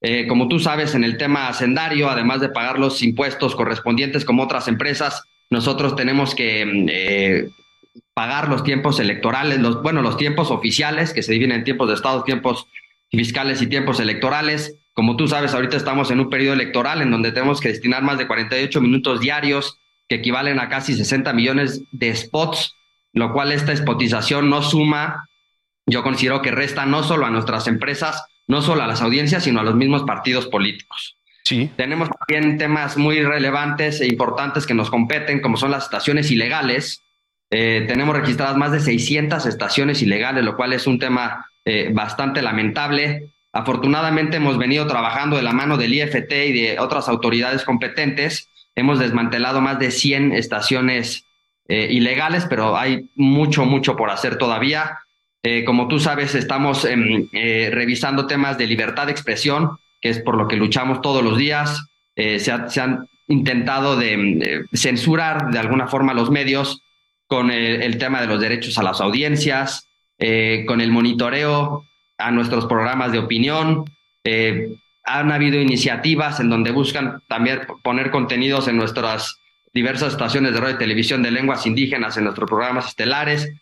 Eh, 0.00 0.26
como 0.26 0.48
tú 0.48 0.58
sabes, 0.58 0.94
en 0.94 1.04
el 1.04 1.16
tema 1.16 1.48
hacendario, 1.48 2.08
además 2.08 2.40
de 2.40 2.48
pagar 2.48 2.78
los 2.78 3.02
impuestos 3.02 3.54
correspondientes 3.54 4.24
como 4.24 4.42
otras 4.42 4.68
empresas, 4.68 5.22
nosotros 5.50 5.96
tenemos 5.96 6.34
que 6.34 6.64
mm, 6.64 6.88
eh, 6.90 7.48
pagar 8.14 8.48
los 8.48 8.62
tiempos 8.62 9.00
electorales, 9.00 9.58
los, 9.58 9.82
bueno, 9.82 10.02
los 10.02 10.16
tiempos 10.16 10.50
oficiales, 10.50 11.12
que 11.12 11.22
se 11.22 11.32
dividen 11.32 11.52
en 11.52 11.64
tiempos 11.64 11.88
de 11.88 11.94
Estado, 11.94 12.24
tiempos 12.24 12.66
fiscales 13.10 13.62
y 13.62 13.66
tiempos 13.66 14.00
electorales. 14.00 14.76
Como 14.92 15.16
tú 15.16 15.28
sabes, 15.28 15.54
ahorita 15.54 15.76
estamos 15.76 16.10
en 16.10 16.20
un 16.20 16.30
periodo 16.30 16.54
electoral 16.54 17.02
en 17.02 17.10
donde 17.10 17.32
tenemos 17.32 17.60
que 17.60 17.68
destinar 17.68 18.02
más 18.02 18.18
de 18.18 18.26
48 18.26 18.80
minutos 18.80 19.20
diarios, 19.20 19.78
que 20.08 20.16
equivalen 20.16 20.60
a 20.60 20.68
casi 20.68 20.94
60 20.94 21.32
millones 21.32 21.82
de 21.92 22.14
spots, 22.14 22.74
lo 23.12 23.32
cual 23.32 23.52
esta 23.52 23.74
spotización 23.74 24.50
no 24.50 24.62
suma, 24.62 25.28
yo 25.86 26.02
considero 26.02 26.42
que 26.42 26.50
resta 26.50 26.86
no 26.86 27.02
solo 27.02 27.26
a 27.26 27.30
nuestras 27.30 27.66
empresas, 27.66 28.24
no 28.46 28.62
solo 28.62 28.82
a 28.82 28.86
las 28.86 29.02
audiencias, 29.02 29.44
sino 29.44 29.60
a 29.60 29.64
los 29.64 29.74
mismos 29.74 30.02
partidos 30.02 30.46
políticos. 30.46 31.16
Sí. 31.44 31.70
Tenemos 31.76 32.08
también 32.10 32.58
temas 32.58 32.96
muy 32.96 33.22
relevantes 33.22 34.00
e 34.00 34.06
importantes 34.06 34.66
que 34.66 34.74
nos 34.74 34.90
competen, 34.90 35.40
como 35.40 35.56
son 35.56 35.70
las 35.70 35.84
estaciones 35.84 36.30
ilegales. 36.30 37.02
Eh, 37.50 37.84
tenemos 37.86 38.16
registradas 38.16 38.56
más 38.56 38.72
de 38.72 38.80
600 38.80 39.46
estaciones 39.46 40.02
ilegales, 40.02 40.44
lo 40.44 40.56
cual 40.56 40.72
es 40.72 40.86
un 40.88 40.98
tema 40.98 41.46
eh, 41.64 41.90
bastante 41.92 42.42
lamentable. 42.42 43.32
Afortunadamente 43.52 44.36
hemos 44.38 44.58
venido 44.58 44.86
trabajando 44.86 45.36
de 45.36 45.42
la 45.42 45.52
mano 45.52 45.76
del 45.76 45.94
IFT 45.94 46.32
y 46.32 46.52
de 46.52 46.76
otras 46.80 47.08
autoridades 47.08 47.64
competentes. 47.64 48.48
Hemos 48.76 48.98
desmantelado 48.98 49.60
más 49.60 49.78
de 49.78 49.90
100 49.90 50.32
estaciones 50.32 51.24
eh, 51.68 51.88
ilegales, 51.90 52.46
pero 52.48 52.76
hay 52.76 53.10
mucho, 53.16 53.64
mucho 53.64 53.96
por 53.96 54.10
hacer 54.10 54.36
todavía. 54.38 54.98
Eh, 55.42 55.64
como 55.64 55.88
tú 55.88 55.98
sabes, 55.98 56.34
estamos 56.34 56.84
em, 56.84 57.28
eh, 57.32 57.70
revisando 57.72 58.26
temas 58.26 58.58
de 58.58 58.66
libertad 58.66 59.06
de 59.06 59.12
expresión, 59.12 59.70
que 60.00 60.10
es 60.10 60.20
por 60.20 60.36
lo 60.36 60.46
que 60.46 60.56
luchamos 60.56 61.00
todos 61.00 61.24
los 61.24 61.36
días. 61.38 61.86
Se, 62.14 62.50
ha- 62.50 62.68
se 62.70 62.80
han 62.80 63.06
intentado 63.28 63.96
de, 63.96 64.12
em, 64.12 64.40
censurar 64.72 65.50
de 65.50 65.58
alguna 65.58 65.86
forma 65.88 66.14
los 66.14 66.30
medios 66.30 66.80
con 67.26 67.50
el, 67.50 67.82
el 67.82 67.98
tema 67.98 68.20
de 68.20 68.26
los 68.28 68.40
derechos 68.40 68.78
a 68.78 68.82
las 68.82 69.00
audiencias, 69.00 69.88
con 70.66 70.80
el 70.80 70.90
monitoreo 70.92 71.84
a 72.18 72.30
nuestros 72.30 72.66
programas 72.66 73.12
de 73.12 73.18
opinión. 73.18 73.84
Eh, 74.24 74.76
han 75.06 75.30
habido 75.32 75.60
iniciativas 75.60 76.40
en 76.40 76.50
donde 76.50 76.72
buscan 76.72 77.22
también 77.28 77.60
poner 77.82 78.10
contenidos 78.10 78.68
en 78.68 78.76
nuestras 78.76 79.36
diversas 79.72 80.12
estaciones 80.12 80.52
de 80.52 80.60
radio 80.60 80.74
y 80.74 80.78
televisión 80.78 81.22
de 81.22 81.30
lenguas 81.30 81.64
indígenas 81.66 82.16
en 82.16 82.24
nuestros 82.24 82.48
programas 82.48 82.88
estelares. 82.88 83.52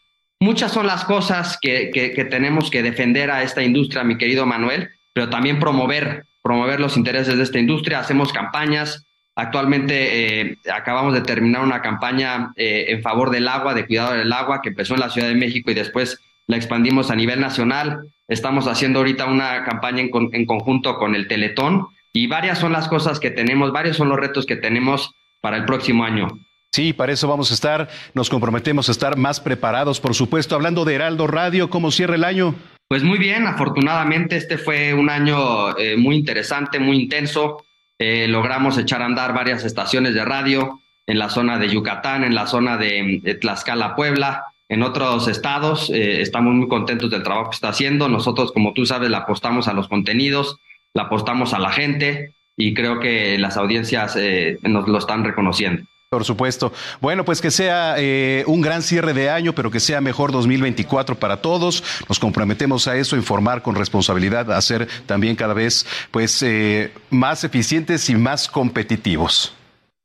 Muchas 0.41 0.73
son 0.73 0.87
las 0.87 1.05
cosas 1.05 1.59
que, 1.61 1.91
que- 1.93 2.25
tenemos 2.25 2.71
que 2.71 2.83
defender 2.83 3.31
a 3.31 3.43
esta 3.43 3.63
industria, 3.63 4.05
mi 4.05 4.17
querido 4.19 4.47
Manuel, 4.47 4.89
pero 5.13 5.29
también 5.29 5.59
promover, 5.59 6.25
promover 6.43 6.81
los 6.81 6.97
intereses 6.97 7.37
de 7.37 7.43
esta 7.43 7.59
industria. 7.59 8.01
Hacemos 8.01 8.33
campañas. 8.33 9.05
Actualmente 9.37 10.41
eh, 10.41 10.59
acabamos 10.73 11.13
de 11.15 11.21
terminar 11.21 11.63
una 11.63 11.83
campaña 11.83 12.53
eh, 12.57 12.87
en 12.89 13.03
favor 13.03 13.31
del 13.31 13.49
agua, 13.49 13.75
de 13.75 13.87
cuidado 13.87 14.13
del 14.15 14.33
agua, 14.33 14.61
que 14.63 14.69
empezó 14.71 14.95
en 14.95 15.01
la 15.01 15.11
Ciudad 15.11 15.29
de 15.29 15.35
México 15.35 15.71
y 15.71 15.75
después 15.75 16.21
la 16.47 16.57
expandimos 16.57 17.11
a 17.11 17.17
nivel 17.17 17.41
nacional. 17.41 18.01
Estamos 18.29 18.67
haciendo 18.67 19.01
ahorita 19.01 19.27
una 19.27 19.65
campaña 19.65 20.01
en, 20.01 20.11
con- 20.11 20.31
en 20.33 20.47
conjunto 20.47 20.97
con 20.97 21.15
el 21.15 21.29
Teletón 21.29 21.87
y 22.13 22.27
varias 22.27 22.59
son 22.59 22.73
las 22.73 22.89
cosas 22.89 23.21
que 23.21 23.31
tenemos, 23.31 23.73
varios 23.73 23.97
son 23.97 24.09
los 24.09 24.19
retos 24.19 24.47
que 24.47 24.57
tenemos 24.57 25.13
para 25.41 25.57
el 25.57 25.65
próximo 25.65 26.05
año. 26.05 26.29
Sí, 26.73 26.93
para 26.93 27.13
eso 27.13 27.29
vamos 27.29 27.51
a 27.51 27.55
estar, 27.55 27.89
nos 28.15 28.29
comprometemos 28.31 28.89
a 28.89 28.93
estar 28.93 29.17
más 29.17 29.39
preparados, 29.41 30.01
por 30.01 30.15
supuesto. 30.15 30.55
Hablando 30.57 30.85
de 30.85 30.95
Heraldo 30.95 31.27
Radio, 31.27 31.71
¿cómo 31.71 31.91
cierra 31.91 32.17
el 32.17 32.25
año? 32.25 32.55
Pues 32.89 33.03
muy 33.03 33.19
bien, 33.19 33.47
afortunadamente 33.47 34.37
este 34.37 34.59
fue 34.59 34.93
un 34.95 35.09
año 35.09 35.77
eh, 35.79 35.97
muy 35.97 36.17
interesante, 36.17 36.79
muy 36.79 37.01
intenso. 37.01 37.65
Eh, 37.99 38.27
logramos 38.29 38.77
echar 38.77 39.03
a 39.03 39.07
andar 39.07 39.33
varias 39.35 39.65
estaciones 39.65 40.15
de 40.15 40.25
radio 40.25 40.81
en 41.07 41.19
la 41.19 41.29
zona 41.29 41.59
de 41.59 41.69
Yucatán, 41.69 42.25
en 42.25 42.35
la 42.35 42.47
zona 42.47 42.77
de, 42.77 43.21
de 43.23 43.35
Tlaxcala, 43.35 43.95
Puebla, 43.95 44.45
en 44.69 44.83
otros 44.83 45.29
estados. 45.29 45.91
Eh, 45.91 46.21
estamos 46.21 46.55
muy 46.55 46.69
contentos 46.69 47.11
del 47.11 47.23
trabajo 47.23 47.51
que 47.51 47.57
está 47.57 47.69
haciendo. 47.69 48.09
Nosotros, 48.09 48.53
como 48.53 48.73
tú 48.73 48.87
sabes, 48.87 49.11
le 49.11 49.17
apostamos 49.17 49.69
a 49.69 49.73
los 49.73 49.89
contenidos, 49.89 50.57
apostamos 50.95 51.55
a 51.55 51.59
la 51.59 51.71
gente 51.71 52.35
y 52.57 52.75
creo 52.75 53.01
que 53.01 53.39
las 53.39 53.57
audiencias 53.57 54.17
eh, 54.17 54.59
nos 54.63 54.89
lo 54.89 54.99
están 54.99 55.25
reconociendo. 55.25 55.85
Por 56.15 56.25
supuesto. 56.25 56.73
Bueno, 57.01 57.25
pues 57.25 57.41
que 57.41 57.51
sea 57.51 57.97
eh, 57.99 58.45
un 58.47 58.61
gran 58.61 58.83
cierre 58.83 59.15
de 59.15 59.31
año, 59.31 59.53
pero 59.53 59.73
que 59.73 59.81
sea 59.81 60.01
mejor 60.01 60.31
2024 60.31 61.17
para 61.17 61.39
todos. 61.39 61.83
Nos 62.09 62.21
comprometemos 62.21 62.87
a 62.87 62.97
eso, 62.97 63.17
informar 63.17 63.63
con 63.63 63.75
responsabilidad, 63.75 64.53
a 64.53 64.61
también 65.07 65.35
cada 65.35 65.55
vez 65.55 65.85
pues 66.13 66.41
eh, 66.45 66.93
más 67.11 67.43
eficientes 67.43 68.09
y 68.11 68.15
más 68.15 68.49
competitivos. 68.49 69.55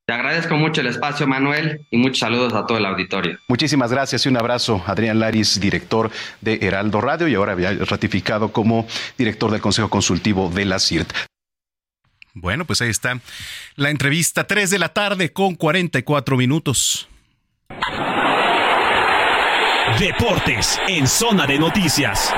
Te 0.09 0.15
agradezco 0.15 0.55
mucho 0.55 0.81
el 0.81 0.87
espacio, 0.87 1.27
Manuel, 1.27 1.85
y 1.91 1.97
muchos 1.97 2.17
saludos 2.17 2.55
a 2.55 2.65
todo 2.65 2.79
el 2.79 2.85
auditorio. 2.87 3.37
Muchísimas 3.47 3.91
gracias 3.91 4.25
y 4.25 4.29
un 4.29 4.37
abrazo. 4.37 4.81
Adrián 4.87 5.19
Laris, 5.19 5.59
director 5.59 6.09
de 6.41 6.57
Heraldo 6.63 6.99
Radio 6.99 7.27
y 7.27 7.35
ahora 7.35 7.55
ratificado 7.81 8.51
como 8.51 8.87
director 9.19 9.51
del 9.51 9.61
Consejo 9.61 9.87
Consultivo 9.87 10.49
de 10.49 10.65
la 10.65 10.79
CIRT. 10.79 11.13
Bueno, 12.33 12.65
pues 12.65 12.81
ahí 12.81 12.89
está 12.89 13.19
la 13.75 13.91
entrevista, 13.91 14.47
3 14.47 14.71
de 14.71 14.79
la 14.79 14.89
tarde 14.89 15.31
con 15.31 15.53
44 15.53 16.37
minutos. 16.37 17.07
Deportes 19.99 20.81
en 20.87 21.07
zona 21.07 21.45
de 21.45 21.59
noticias. 21.59 22.33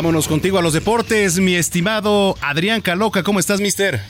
Vámonos 0.00 0.28
contigo 0.28 0.58
a 0.58 0.62
los 0.62 0.72
deportes, 0.72 1.38
mi 1.40 1.56
estimado 1.56 2.34
Adrián 2.40 2.80
Caloca. 2.80 3.22
¿Cómo 3.22 3.38
estás, 3.38 3.60
mister? 3.60 4.00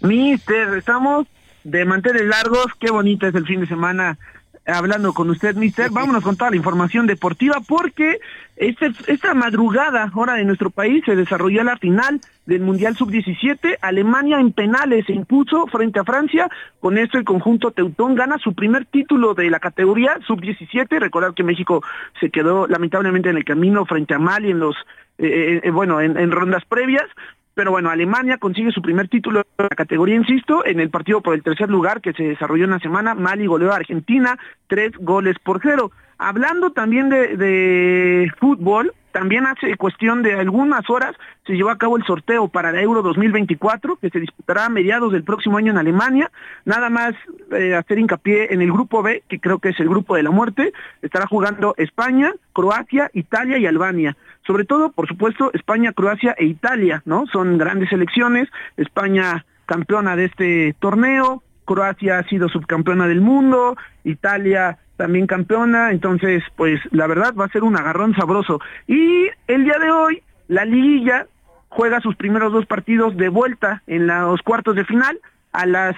Mister, 0.00 0.72
estamos 0.78 1.26
de 1.64 1.84
manteles 1.84 2.24
largos. 2.24 2.68
Qué 2.80 2.90
bonito 2.90 3.26
es 3.26 3.34
el 3.34 3.44
fin 3.44 3.60
de 3.60 3.66
semana 3.66 4.16
hablando 4.64 5.12
con 5.12 5.28
usted, 5.28 5.54
mister. 5.54 5.90
Vámonos 5.90 6.24
con 6.24 6.38
toda 6.38 6.48
la 6.48 6.56
información 6.56 7.06
deportiva 7.06 7.60
porque 7.68 8.20
este, 8.56 8.92
esta 9.06 9.34
madrugada, 9.34 10.10
hora 10.14 10.32
de 10.32 10.44
nuestro 10.44 10.70
país, 10.70 11.02
se 11.04 11.14
desarrolló 11.14 11.62
la 11.62 11.76
final 11.76 12.18
del 12.46 12.60
Mundial 12.62 12.96
Sub-17. 12.96 13.78
Alemania 13.82 14.40
en 14.40 14.52
penales 14.52 15.04
se 15.04 15.12
impuso 15.12 15.66
frente 15.66 16.00
a 16.00 16.04
Francia. 16.04 16.48
Con 16.80 16.96
esto 16.96 17.18
el 17.18 17.24
conjunto 17.24 17.70
Teutón 17.70 18.14
gana 18.14 18.38
su 18.38 18.54
primer 18.54 18.86
título 18.86 19.34
de 19.34 19.50
la 19.50 19.60
categoría 19.60 20.18
Sub-17. 20.26 20.98
Recordar 20.98 21.34
que 21.34 21.44
México 21.44 21.82
se 22.18 22.30
quedó 22.30 22.66
lamentablemente 22.66 23.28
en 23.28 23.36
el 23.36 23.44
camino 23.44 23.84
frente 23.84 24.14
a 24.14 24.18
Mali 24.18 24.50
en 24.52 24.58
los, 24.58 24.76
eh, 25.18 25.60
eh, 25.62 25.70
bueno, 25.70 26.00
en, 26.00 26.16
en 26.16 26.30
rondas 26.30 26.64
previas. 26.64 27.06
Pero 27.54 27.70
bueno, 27.70 27.90
Alemania 27.90 28.38
consigue 28.38 28.72
su 28.72 28.80
primer 28.80 29.08
título 29.08 29.40
de 29.40 29.64
la 29.64 29.68
categoría, 29.68 30.14
insisto, 30.14 30.64
en 30.64 30.80
el 30.80 30.88
partido 30.88 31.20
por 31.20 31.34
el 31.34 31.42
tercer 31.42 31.68
lugar 31.68 32.00
que 32.00 32.14
se 32.14 32.22
desarrolló 32.22 32.64
en 32.64 32.70
la 32.70 32.78
semana. 32.78 33.14
Mali 33.14 33.46
goleó 33.46 33.72
a 33.72 33.76
Argentina, 33.76 34.38
tres 34.68 34.92
goles 34.98 35.36
por 35.38 35.60
cero. 35.62 35.92
Hablando 36.16 36.72
también 36.72 37.10
de, 37.10 37.36
de 37.36 38.32
fútbol, 38.38 38.92
también 39.12 39.46
hace 39.46 39.76
cuestión 39.76 40.22
de 40.22 40.34
algunas 40.34 40.88
horas 40.88 41.14
se 41.46 41.52
llevó 41.52 41.70
a 41.70 41.78
cabo 41.78 41.96
el 41.96 42.04
sorteo 42.04 42.48
para 42.48 42.72
la 42.72 42.80
Euro 42.80 43.02
2024, 43.02 43.96
que 43.96 44.08
se 44.08 44.20
disputará 44.20 44.66
a 44.66 44.70
mediados 44.70 45.12
del 45.12 45.22
próximo 45.22 45.58
año 45.58 45.70
en 45.70 45.78
Alemania. 45.78 46.30
Nada 46.64 46.88
más 46.88 47.14
eh, 47.52 47.74
hacer 47.74 47.98
hincapié 47.98 48.52
en 48.54 48.62
el 48.62 48.72
grupo 48.72 49.02
B, 49.02 49.22
que 49.28 49.38
creo 49.38 49.58
que 49.58 49.70
es 49.70 49.80
el 49.80 49.88
grupo 49.88 50.16
de 50.16 50.22
la 50.22 50.30
muerte. 50.30 50.72
Estará 51.02 51.26
jugando 51.26 51.74
España, 51.76 52.32
Croacia, 52.54 53.10
Italia 53.12 53.58
y 53.58 53.66
Albania. 53.66 54.16
Sobre 54.46 54.64
todo, 54.64 54.90
por 54.92 55.06
supuesto, 55.06 55.50
España, 55.54 55.92
Croacia 55.92 56.34
e 56.38 56.46
Italia, 56.46 57.02
¿no? 57.04 57.26
Son 57.26 57.58
grandes 57.58 57.90
selecciones. 57.90 58.48
España 58.76 59.44
campeona 59.66 60.16
de 60.16 60.26
este 60.26 60.74
torneo, 60.80 61.42
Croacia 61.64 62.18
ha 62.18 62.28
sido 62.28 62.48
subcampeona 62.48 63.06
del 63.06 63.20
mundo, 63.20 63.76
Italia 64.04 64.78
también 64.96 65.26
campeona, 65.26 65.90
entonces 65.90 66.42
pues 66.56 66.80
la 66.90 67.06
verdad 67.06 67.34
va 67.34 67.46
a 67.46 67.48
ser 67.48 67.64
un 67.64 67.76
agarrón 67.76 68.14
sabroso. 68.14 68.60
Y 68.86 69.28
el 69.46 69.64
día 69.64 69.78
de 69.78 69.90
hoy 69.90 70.22
la 70.48 70.64
liguilla 70.64 71.26
juega 71.68 72.00
sus 72.00 72.16
primeros 72.16 72.52
dos 72.52 72.66
partidos 72.66 73.16
de 73.16 73.28
vuelta 73.28 73.82
en 73.86 74.06
los 74.06 74.42
cuartos 74.42 74.76
de 74.76 74.84
final 74.84 75.18
a 75.52 75.66
las 75.66 75.96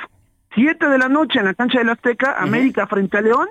7 0.55 0.89
de 0.89 0.99
la 0.99 1.09
noche 1.09 1.41
en 1.41 1.47
la 1.47 1.55
cancha 1.55 1.79
del 1.79 1.91
Azteca, 1.91 2.37
América 2.39 2.87
frente 2.87 3.19
a 3.19 3.23
León, 3.23 3.49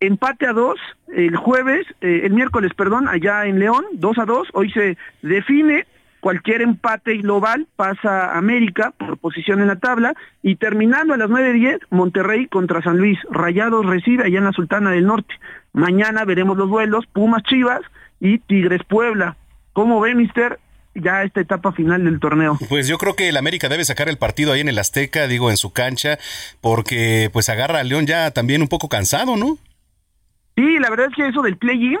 empate 0.00 0.46
a 0.46 0.52
dos 0.52 0.78
el 1.14 1.36
jueves, 1.36 1.86
eh, 2.00 2.22
el 2.24 2.32
miércoles, 2.32 2.72
perdón, 2.74 3.08
allá 3.08 3.46
en 3.46 3.58
León, 3.58 3.84
2 3.92 4.18
a 4.18 4.24
2, 4.24 4.48
hoy 4.52 4.70
se 4.70 4.96
define 5.22 5.86
cualquier 6.20 6.62
empate 6.62 7.16
global 7.16 7.66
pasa 7.76 8.26
a 8.26 8.38
América 8.38 8.92
por 8.96 9.18
posición 9.18 9.60
en 9.60 9.68
la 9.68 9.76
tabla 9.76 10.14
y 10.42 10.56
terminando 10.56 11.14
a 11.14 11.16
las 11.16 11.30
9.10 11.30 11.80
Monterrey 11.90 12.46
contra 12.46 12.82
San 12.82 12.98
Luis, 12.98 13.18
Rayados 13.30 13.86
recibe 13.86 14.24
allá 14.24 14.38
en 14.38 14.44
la 14.44 14.52
Sultana 14.52 14.90
del 14.90 15.06
Norte. 15.06 15.34
Mañana 15.72 16.24
veremos 16.24 16.56
los 16.56 16.68
duelos 16.68 17.06
Pumas 17.06 17.42
Chivas 17.44 17.80
y 18.20 18.38
Tigres 18.38 18.82
Puebla. 18.86 19.36
¿Cómo 19.72 20.00
ve, 20.00 20.14
mister? 20.14 20.58
ya 20.92 21.22
esta 21.22 21.40
etapa 21.40 21.72
final 21.72 22.04
del 22.04 22.18
torneo. 22.18 22.58
Pues 22.68 22.88
yo 22.88 22.98
creo 22.98 23.14
que 23.14 23.28
el 23.28 23.36
América 23.36 23.68
debe 23.68 23.84
sacar 23.84 24.08
el 24.08 24.18
partido 24.18 24.52
ahí 24.52 24.60
en 24.60 24.68
el 24.68 24.78
Azteca, 24.78 25.28
digo, 25.28 25.48
en 25.48 25.56
su 25.56 25.72
cancha, 25.72 26.18
porque 26.60 27.30
pues 27.32 27.48
agarra 27.48 27.78
a 27.78 27.84
León 27.84 28.06
ya 28.06 28.32
también 28.32 28.60
un 28.60 28.68
poco 28.68 28.88
cansado, 28.88 29.36
¿no? 29.36 29.56
Sí, 30.56 30.78
la 30.78 30.90
verdad 30.90 31.06
es 31.10 31.14
que 31.14 31.28
eso 31.28 31.42
del 31.42 31.56
play-in 31.56 31.98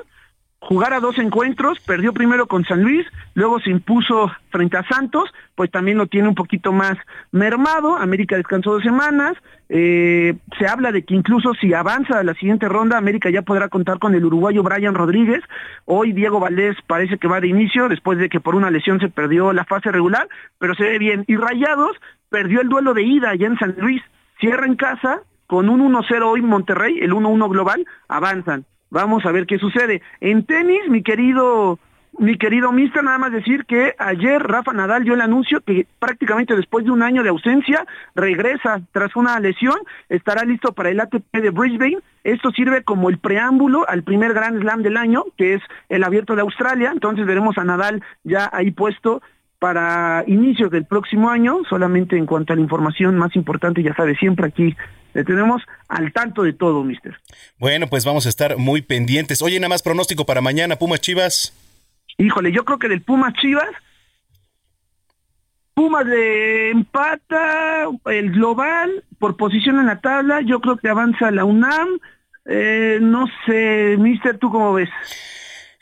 jugar 0.60 0.92
a 0.92 1.00
dos 1.00 1.18
encuentros, 1.18 1.80
perdió 1.80 2.12
primero 2.12 2.46
con 2.46 2.64
San 2.64 2.82
Luis, 2.82 3.06
luego 3.34 3.60
se 3.60 3.70
impuso 3.70 4.30
frente 4.50 4.76
a 4.76 4.86
Santos, 4.86 5.30
pues 5.54 5.70
también 5.70 5.96
lo 5.96 6.06
tiene 6.06 6.28
un 6.28 6.34
poquito 6.34 6.72
más 6.72 6.98
mermado, 7.32 7.96
América 7.96 8.36
descansó 8.36 8.72
dos 8.72 8.82
semanas, 8.82 9.36
eh, 9.70 10.34
se 10.58 10.66
habla 10.66 10.92
de 10.92 11.02
que 11.02 11.14
incluso 11.14 11.54
si 11.54 11.72
avanza 11.72 12.18
a 12.18 12.24
la 12.24 12.34
siguiente 12.34 12.68
ronda, 12.68 12.98
América 12.98 13.30
ya 13.30 13.42
podrá 13.42 13.68
contar 13.68 13.98
con 13.98 14.14
el 14.14 14.24
uruguayo 14.24 14.62
Brian 14.62 14.94
Rodríguez, 14.94 15.42
hoy 15.86 16.12
Diego 16.12 16.40
Valdés 16.40 16.76
parece 16.86 17.16
que 17.16 17.28
va 17.28 17.40
de 17.40 17.48
inicio, 17.48 17.88
después 17.88 18.18
de 18.18 18.28
que 18.28 18.40
por 18.40 18.54
una 18.54 18.70
lesión 18.70 19.00
se 19.00 19.08
perdió 19.08 19.52
la 19.54 19.64
fase 19.64 19.90
regular, 19.90 20.28
pero 20.58 20.74
se 20.74 20.84
ve 20.84 20.98
bien, 20.98 21.24
y 21.26 21.36
Rayados 21.36 21.96
perdió 22.28 22.60
el 22.60 22.68
duelo 22.68 22.92
de 22.92 23.02
ida 23.02 23.30
allá 23.30 23.46
en 23.46 23.58
San 23.58 23.74
Luis, 23.78 24.02
cierra 24.38 24.66
en 24.66 24.76
casa, 24.76 25.22
con 25.50 25.68
un 25.68 25.80
1-0 25.92 26.22
hoy 26.22 26.42
Monterrey, 26.42 27.00
el 27.00 27.10
1-1 27.10 27.50
global, 27.50 27.84
avanzan. 28.06 28.66
Vamos 28.88 29.26
a 29.26 29.32
ver 29.32 29.46
qué 29.46 29.58
sucede. 29.58 30.00
En 30.20 30.46
tenis, 30.46 30.88
mi 30.88 31.02
querido 31.02 31.80
mi 32.20 32.38
querido 32.38 32.70
mister, 32.70 33.02
nada 33.02 33.18
más 33.18 33.32
decir 33.32 33.64
que 33.64 33.96
ayer 33.98 34.40
Rafa 34.40 34.72
Nadal 34.72 35.02
dio 35.02 35.14
el 35.14 35.20
anuncio 35.20 35.60
que 35.60 35.88
prácticamente 35.98 36.54
después 36.54 36.84
de 36.84 36.92
un 36.92 37.02
año 37.02 37.24
de 37.24 37.30
ausencia 37.30 37.84
regresa 38.14 38.80
tras 38.92 39.16
una 39.16 39.40
lesión, 39.40 39.76
estará 40.08 40.44
listo 40.44 40.72
para 40.72 40.90
el 40.90 41.00
ATP 41.00 41.32
de 41.32 41.50
Brisbane. 41.50 41.98
Esto 42.22 42.52
sirve 42.52 42.84
como 42.84 43.10
el 43.10 43.18
preámbulo 43.18 43.88
al 43.88 44.04
primer 44.04 44.34
Grand 44.34 44.60
Slam 44.60 44.82
del 44.82 44.96
año, 44.96 45.24
que 45.36 45.54
es 45.54 45.62
el 45.88 46.04
abierto 46.04 46.36
de 46.36 46.42
Australia. 46.42 46.90
Entonces 46.92 47.26
veremos 47.26 47.58
a 47.58 47.64
Nadal 47.64 48.04
ya 48.22 48.48
ahí 48.52 48.70
puesto 48.70 49.20
para 49.60 50.24
inicios 50.26 50.70
del 50.70 50.86
próximo 50.86 51.30
año, 51.30 51.58
solamente 51.68 52.16
en 52.16 52.26
cuanto 52.26 52.52
a 52.52 52.56
la 52.56 52.62
información 52.62 53.16
más 53.16 53.36
importante, 53.36 53.82
ya 53.82 53.94
sabe, 53.94 54.16
siempre 54.16 54.46
aquí 54.46 54.74
le 55.12 55.22
tenemos 55.22 55.62
al 55.88 56.12
tanto 56.12 56.42
de 56.42 56.54
todo, 56.54 56.82
mister. 56.82 57.16
Bueno, 57.58 57.86
pues 57.86 58.04
vamos 58.04 58.26
a 58.26 58.30
estar 58.30 58.56
muy 58.56 58.80
pendientes. 58.80 59.42
Oye, 59.42 59.60
nada 59.60 59.68
más 59.68 59.82
pronóstico 59.82 60.24
para 60.24 60.40
mañana, 60.40 60.76
Pumas 60.76 61.00
Chivas. 61.00 61.54
Híjole, 62.16 62.52
yo 62.52 62.64
creo 62.64 62.78
que 62.78 62.88
del 62.88 63.02
Pumas 63.02 63.34
Chivas, 63.34 63.68
Pumas 65.74 66.06
de 66.06 66.70
empata 66.70 67.86
el 68.06 68.32
global 68.32 69.04
por 69.18 69.36
posición 69.36 69.78
en 69.78 69.86
la 69.86 70.00
tabla, 70.00 70.40
yo 70.40 70.60
creo 70.60 70.76
que 70.76 70.88
avanza 70.88 71.30
la 71.30 71.44
UNAM. 71.44 71.88
Eh, 72.46 72.98
no 73.00 73.26
sé, 73.46 73.96
mister, 73.98 74.38
¿tú 74.38 74.50
cómo 74.50 74.72
ves? 74.72 74.88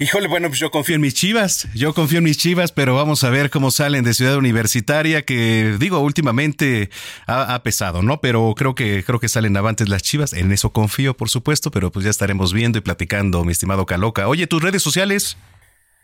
Híjole, 0.01 0.29
bueno, 0.29 0.47
pues 0.47 0.61
yo 0.61 0.70
confío 0.70 0.95
en 0.95 1.01
mis 1.01 1.15
chivas, 1.15 1.69
yo 1.75 1.93
confío 1.93 2.19
en 2.19 2.25
mis 2.25 2.39
chivas, 2.39 2.70
pero 2.70 2.95
vamos 2.95 3.25
a 3.25 3.31
ver 3.31 3.51
cómo 3.51 3.73
salen 3.73 4.05
de 4.05 4.15
Ciudad 4.15 4.37
Universitaria, 4.37 5.23
que 5.23 5.75
digo, 5.81 5.99
últimamente 5.99 6.89
ha, 7.27 7.61
pesado, 7.65 8.01
¿no? 8.01 8.20
Pero 8.20 8.55
creo 8.57 8.77
que, 8.77 9.03
creo 9.03 9.19
que 9.19 9.29
salen 9.29 9.57
avantes 9.57 9.89
las 9.89 10.05
chivas, 10.05 10.35
en 10.35 10.53
eso 10.53 10.73
confío, 10.73 11.16
por 11.16 11.31
supuesto, 11.31 11.73
pero 11.73 11.91
pues 11.91 12.05
ya 12.05 12.12
estaremos 12.12 12.53
viendo 12.53 12.79
y 12.79 12.81
platicando, 12.81 13.43
mi 13.43 13.51
estimado 13.51 13.87
Caloca. 13.87 14.29
Oye, 14.29 14.47
¿tus 14.47 14.62
redes 14.62 14.85
sociales? 14.85 15.37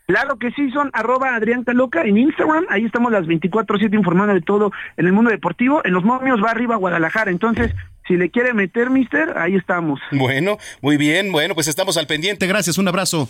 Claro 0.07 0.37
que 0.39 0.51
sí, 0.51 0.69
son 0.71 0.89
arroba 0.91 1.33
Adrián 1.33 1.63
Caloca 1.63 2.01
en 2.01 2.17
Instagram, 2.17 2.65
ahí 2.67 2.83
estamos 2.83 3.13
las 3.13 3.23
24-7 3.23 3.95
informando 3.95 4.33
de 4.33 4.41
todo 4.41 4.73
en 4.97 5.05
el 5.05 5.13
mundo 5.13 5.31
deportivo, 5.31 5.79
en 5.85 5.93
los 5.93 6.03
momios 6.03 6.43
va 6.43 6.51
arriba 6.51 6.75
Guadalajara, 6.75 7.31
entonces 7.31 7.71
si 8.05 8.17
le 8.17 8.29
quiere 8.29 8.53
meter, 8.53 8.89
mister, 8.89 9.37
ahí 9.37 9.55
estamos. 9.55 10.01
Bueno, 10.11 10.57
muy 10.81 10.97
bien, 10.97 11.31
bueno, 11.31 11.55
pues 11.55 11.69
estamos 11.69 11.95
al 11.95 12.07
pendiente, 12.07 12.45
gracias, 12.45 12.77
un 12.77 12.89
abrazo. 12.89 13.29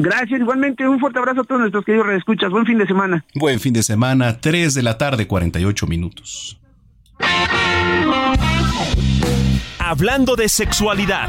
Gracias, 0.00 0.40
igualmente 0.40 0.88
un 0.88 1.00
fuerte 1.00 1.18
abrazo 1.18 1.40
a 1.40 1.44
todos 1.44 1.60
nuestros 1.60 1.84
queridos 1.84 2.06
escuchas. 2.10 2.50
Buen 2.50 2.64
fin 2.64 2.78
de 2.78 2.86
semana. 2.86 3.24
Buen 3.34 3.58
fin 3.58 3.72
de 3.72 3.82
semana, 3.82 4.40
3 4.40 4.72
de 4.74 4.82
la 4.84 4.96
tarde, 4.96 5.26
48 5.26 5.86
minutos. 5.88 6.60
Hablando 9.80 10.36
de 10.36 10.48
sexualidad. 10.48 11.28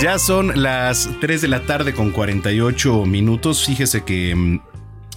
Ya 0.00 0.18
son 0.18 0.62
las 0.62 1.10
3 1.20 1.42
de 1.42 1.48
la 1.48 1.66
tarde 1.66 1.92
con 1.92 2.10
48 2.10 3.04
minutos. 3.04 3.66
Fíjese 3.66 4.02
que 4.02 4.34
mm, 4.34 4.60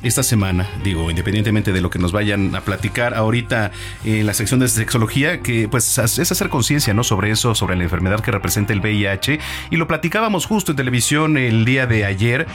esta 0.03 0.23
semana, 0.23 0.67
digo, 0.83 1.09
independientemente 1.09 1.71
de 1.71 1.79
lo 1.79 1.89
que 1.89 1.99
nos 1.99 2.11
vayan 2.11 2.53
a 2.53 2.61
platicar 2.61 3.13
ahorita 3.13 3.71
en 4.03 4.25
la 4.25 4.33
sección 4.33 4.59
de 4.59 4.67
sexología, 4.67 5.39
que 5.39 5.69
pues 5.69 5.97
es 5.97 6.31
hacer 6.31 6.49
conciencia, 6.49 6.93
¿no? 6.93 7.05
Sobre 7.05 7.31
eso, 7.31 7.55
sobre 7.55 7.77
la 7.77 7.83
enfermedad 7.83 8.19
que 8.19 8.31
representa 8.31 8.73
el 8.73 8.81
VIH. 8.81 9.39
Y 9.71 9.77
lo 9.77 9.87
platicábamos 9.87 10.45
justo 10.45 10.73
en 10.73 10.75
televisión 10.75 11.37
el 11.37 11.63
día 11.63 11.87
de 11.87 12.03
ayer. 12.03 12.45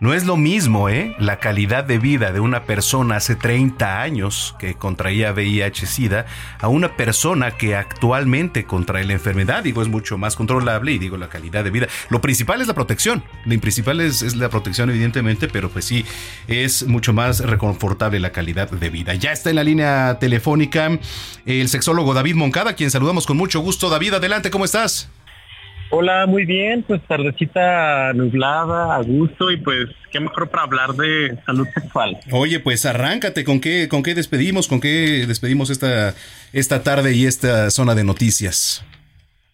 No 0.00 0.14
es 0.14 0.24
lo 0.24 0.38
mismo, 0.38 0.88
¿eh? 0.88 1.14
La 1.18 1.40
calidad 1.40 1.84
de 1.84 1.98
vida 1.98 2.32
de 2.32 2.40
una 2.40 2.64
persona 2.64 3.16
hace 3.16 3.36
30 3.36 4.00
años 4.00 4.56
que 4.58 4.76
contraía 4.76 5.34
VIH-Sida 5.34 6.24
a 6.58 6.68
una 6.68 6.96
persona 6.96 7.50
que 7.50 7.76
actualmente 7.76 8.64
contrae 8.64 9.04
la 9.04 9.12
enfermedad. 9.12 9.62
Digo, 9.62 9.82
es 9.82 9.88
mucho 9.88 10.16
más 10.16 10.36
controlable 10.36 10.92
y 10.92 10.98
digo, 10.98 11.18
la 11.18 11.28
calidad 11.28 11.64
de 11.64 11.70
vida. 11.70 11.86
Lo 12.08 12.22
principal 12.22 12.62
es 12.62 12.66
la 12.66 12.72
protección. 12.72 13.22
Lo 13.44 13.60
principal 13.60 14.00
es, 14.00 14.34
la 14.36 14.48
protección, 14.48 14.88
evidentemente, 14.88 15.48
pero 15.48 15.68
pues 15.68 15.84
sí, 15.84 16.06
es 16.48 16.86
mucho 16.86 17.12
más 17.12 17.40
reconfortable 17.40 18.20
la 18.20 18.32
calidad 18.32 18.70
de 18.70 18.88
vida. 18.88 19.14
Ya 19.16 19.32
está 19.32 19.50
en 19.50 19.56
la 19.56 19.64
línea 19.64 20.16
telefónica 20.18 20.98
el 21.44 21.68
sexólogo 21.68 22.14
David 22.14 22.36
Moncada, 22.36 22.72
quien 22.72 22.90
saludamos 22.90 23.26
con 23.26 23.36
mucho 23.36 23.60
gusto. 23.60 23.90
David, 23.90 24.14
adelante, 24.14 24.50
¿cómo 24.50 24.64
estás? 24.64 25.10
Hola, 25.92 26.26
muy 26.26 26.44
bien, 26.44 26.84
pues 26.84 27.02
tardecita 27.02 28.12
nublada, 28.12 28.94
a 28.94 29.02
gusto 29.02 29.50
y 29.50 29.56
pues 29.56 29.88
qué 30.12 30.20
mejor 30.20 30.48
para 30.48 30.62
hablar 30.62 30.90
de 30.90 31.36
salud 31.44 31.66
sexual. 31.74 32.16
Oye, 32.30 32.60
pues 32.60 32.86
arráncate, 32.86 33.42
¿con 33.42 33.60
qué, 33.60 33.88
con 33.88 34.04
qué 34.04 34.14
despedimos? 34.14 34.68
¿Con 34.68 34.80
qué 34.80 35.24
despedimos 35.26 35.68
esta, 35.68 36.14
esta 36.52 36.84
tarde 36.84 37.14
y 37.14 37.26
esta 37.26 37.70
zona 37.70 37.96
de 37.96 38.04
noticias? 38.04 38.84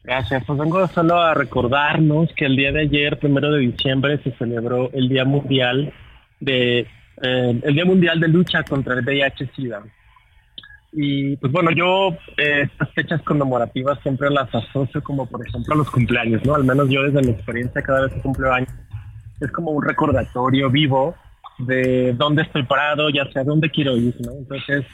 Gracias, 0.04 0.44
pues 0.46 0.58
vengo 0.58 0.86
solo 0.88 1.18
a 1.18 1.32
recordarnos 1.32 2.28
que 2.36 2.44
el 2.44 2.54
día 2.54 2.70
de 2.70 2.82
ayer, 2.82 3.18
primero 3.18 3.50
de 3.50 3.60
diciembre, 3.60 4.20
se 4.22 4.30
celebró 4.32 4.90
el 4.92 5.08
Día 5.08 5.24
Mundial 5.24 5.92
de 6.38 6.80
eh, 7.22 7.60
el 7.62 7.74
Día 7.74 7.84
Mundial 7.86 8.20
de 8.20 8.28
Lucha 8.28 8.62
contra 8.62 8.94
el 8.94 9.04
VIH-Sida. 9.04 9.82
Y 10.92 11.36
pues 11.36 11.52
bueno, 11.52 11.70
yo 11.72 12.16
eh, 12.36 12.62
estas 12.62 12.90
fechas 12.94 13.22
conmemorativas 13.22 13.98
siempre 14.02 14.30
las 14.30 14.52
asocio 14.54 15.02
como 15.02 15.26
por 15.26 15.46
ejemplo 15.46 15.74
a 15.74 15.76
los 15.76 15.90
cumpleaños, 15.90 16.44
¿no? 16.44 16.54
Al 16.54 16.64
menos 16.64 16.88
yo 16.88 17.02
desde 17.02 17.22
mi 17.22 17.32
experiencia 17.32 17.82
cada 17.82 18.02
vez 18.02 18.12
que 18.14 18.20
cumplo 18.20 18.52
años 18.52 18.70
es 19.40 19.50
como 19.52 19.72
un 19.72 19.82
recordatorio 19.82 20.70
vivo 20.70 21.14
de 21.58 22.14
dónde 22.14 22.42
estoy 22.42 22.62
parado 22.64 23.10
y 23.10 23.18
hacia 23.18 23.44
dónde 23.44 23.70
quiero 23.70 23.96
ir, 23.96 24.14
¿no? 24.20 24.32
Entonces, 24.32 24.84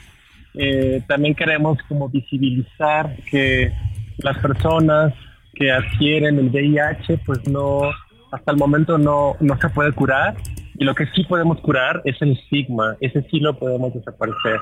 eh, 0.54 1.02
también 1.08 1.34
queremos 1.34 1.78
como 1.88 2.08
visibilizar 2.08 3.16
que 3.30 3.72
las 4.18 4.38
personas 4.38 5.14
que 5.54 5.70
adquieren 5.70 6.38
el 6.38 6.48
VIH, 6.50 7.18
pues 7.26 7.46
no, 7.48 7.90
hasta 8.32 8.52
el 8.52 8.56
momento 8.58 8.98
no, 8.98 9.36
no 9.40 9.56
se 9.58 9.68
puede 9.68 9.92
curar 9.92 10.34
y 10.78 10.84
lo 10.84 10.94
que 10.94 11.06
sí 11.14 11.24
podemos 11.24 11.60
curar 11.60 12.02
es 12.04 12.20
el 12.22 12.32
estigma, 12.32 12.96
ese 13.00 13.22
sí 13.30 13.40
lo 13.40 13.56
podemos 13.58 13.94
desaparecer. 13.94 14.58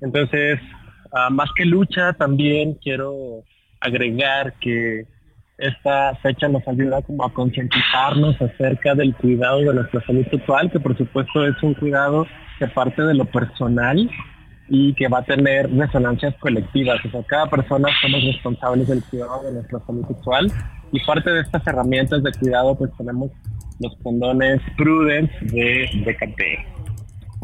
Entonces, 0.00 0.60
ah, 1.12 1.30
más 1.30 1.50
que 1.56 1.64
lucha, 1.64 2.12
también 2.12 2.74
quiero 2.74 3.44
agregar 3.80 4.54
que 4.60 5.06
esta 5.58 6.14
fecha 6.16 6.48
nos 6.48 6.66
ayuda 6.68 7.00
como 7.02 7.24
a 7.24 7.32
concientizarnos 7.32 8.40
acerca 8.40 8.94
del 8.94 9.14
cuidado 9.14 9.60
de 9.60 9.74
nuestra 9.74 10.04
salud 10.04 10.26
sexual, 10.30 10.70
que 10.70 10.80
por 10.80 10.96
supuesto 10.96 11.46
es 11.46 11.62
un 11.62 11.74
cuidado 11.74 12.26
que 12.58 12.66
parte 12.68 13.02
de 13.02 13.14
lo 13.14 13.24
personal 13.24 14.10
y 14.68 14.94
que 14.94 15.08
va 15.08 15.20
a 15.20 15.24
tener 15.24 15.70
resonancias 15.70 16.34
colectivas. 16.38 17.02
O 17.04 17.10
sea, 17.10 17.22
cada 17.22 17.48
persona 17.48 17.88
somos 18.02 18.22
responsables 18.24 18.88
del 18.88 19.02
cuidado 19.04 19.44
de 19.44 19.52
nuestra 19.52 19.80
salud 19.86 20.06
sexual 20.06 20.52
y 20.92 21.00
parte 21.04 21.30
de 21.30 21.40
estas 21.40 21.66
herramientas 21.66 22.22
de 22.22 22.32
cuidado 22.32 22.76
pues 22.76 22.90
tenemos 22.98 23.30
los 23.80 23.94
condones 24.02 24.60
Prudence 24.76 25.32
de 25.42 25.88
DKT. 26.04 26.95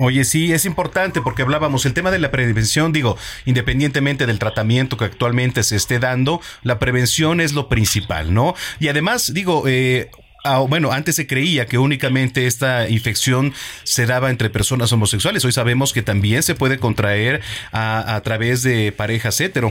Oye, 0.05 0.25
sí, 0.25 0.53
es 0.53 0.65
importante 0.65 1.21
porque 1.21 1.43
hablábamos 1.43 1.87
el 1.87 1.95
tema 1.95 2.11
de 2.11 2.19
la 2.19 2.33
prevención, 2.33 2.93
digo, 2.93 3.17
independientemente 3.47 4.27
del 4.27 4.41
tratamiento 4.41 4.97
que 4.97 5.05
actualmente 5.05 5.63
se 5.63 5.77
esté 5.77 6.01
dando, 6.01 6.41
la 6.65 6.81
prevención 6.81 7.41
es 7.41 7.53
lo 7.53 7.69
principal, 7.69 8.35
¿no? 8.35 8.57
Y 8.81 8.89
además, 8.89 9.33
digo, 9.33 9.63
eh, 9.69 10.11
ah, 10.43 10.59
bueno, 10.69 10.91
antes 10.91 11.15
se 11.15 11.29
creía 11.29 11.67
que 11.67 11.79
únicamente 11.79 12.49
esta 12.49 12.89
infección 12.89 13.53
se 13.85 14.07
daba 14.07 14.31
entre 14.31 14.51
personas 14.51 14.93
homosexuales. 14.93 15.45
Hoy 15.45 15.53
sabemos 15.53 15.93
que 15.93 16.03
también 16.03 16.43
se 16.43 16.57
puede 16.57 16.79
contraer 16.79 17.41
a, 17.71 18.21
través 18.25 18.65
de 18.65 18.91
parejas 18.91 19.41
hetero. 19.41 19.71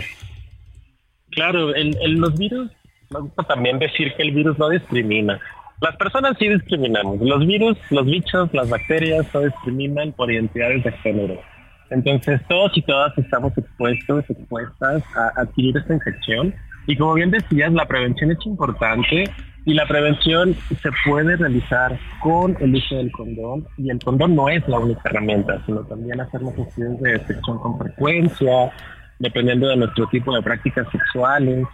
Claro, 1.32 1.76
en, 1.76 2.22
los 2.22 2.38
virus, 2.38 2.72
me 3.10 3.20
gusta 3.20 3.44
también 3.44 3.80
decir 3.80 4.14
que 4.16 4.24
el 4.24 4.32
virus 4.32 4.58
no 4.58 4.70
discrimina. 4.70 5.42
Las 5.82 5.96
personas 5.96 6.38
sí 6.38 6.48
discriminamos. 6.48 7.20
Los 7.22 7.46
virus, 7.48 7.76
los 7.90 8.06
bichos, 8.06 8.54
las 8.54 8.70
bacterias 8.70 9.26
no 9.34 9.40
discriminan 9.40 10.12
por 10.12 10.32
identidades 10.32 10.84
de 10.84 10.92
género. 10.92 11.42
Entonces 11.90 12.40
todos 12.48 12.78
y 12.78 12.84
todas 12.84 13.18
estamos 13.18 13.58
expuestos, 13.58 14.24
expuestas 14.30 15.04
a 15.16 15.42
adquirir 15.42 15.76
esta 15.76 15.96
infección. 15.96 16.54
Y 16.86 16.96
como 16.96 17.16
bien 17.16 17.32
decías, 17.32 17.74
la 17.74 17.88
prevención 17.88 18.30
es 18.30 18.38
importante 18.46 19.24
y 19.66 19.74
la 19.74 19.88
prevención 19.88 20.54
se 20.54 20.90
puede 21.04 21.36
realizar 21.36 21.98
con 22.22 22.56
el 22.60 22.76
uso 22.76 22.98
del 22.98 23.12
condón. 23.12 23.66
Y 23.80 23.90
el 23.90 23.98
condón 23.98 24.36
no 24.36 24.50
es 24.50 24.66
la 24.68 24.78
única 24.78 25.02
herramienta, 25.06 25.64
sino 25.66 25.82
también 25.82 26.22
hacer 26.22 26.44
las 26.44 26.56
estudios 26.60 27.02
de 27.02 27.14
detección 27.14 27.58
con 27.58 27.80
frecuencia, 27.80 28.72
dependiendo 29.18 29.68
de 29.68 29.78
nuestro 29.78 30.08
tipo 30.10 30.36
de 30.36 30.44
prácticas 30.44 30.88
sexuales 30.92 31.66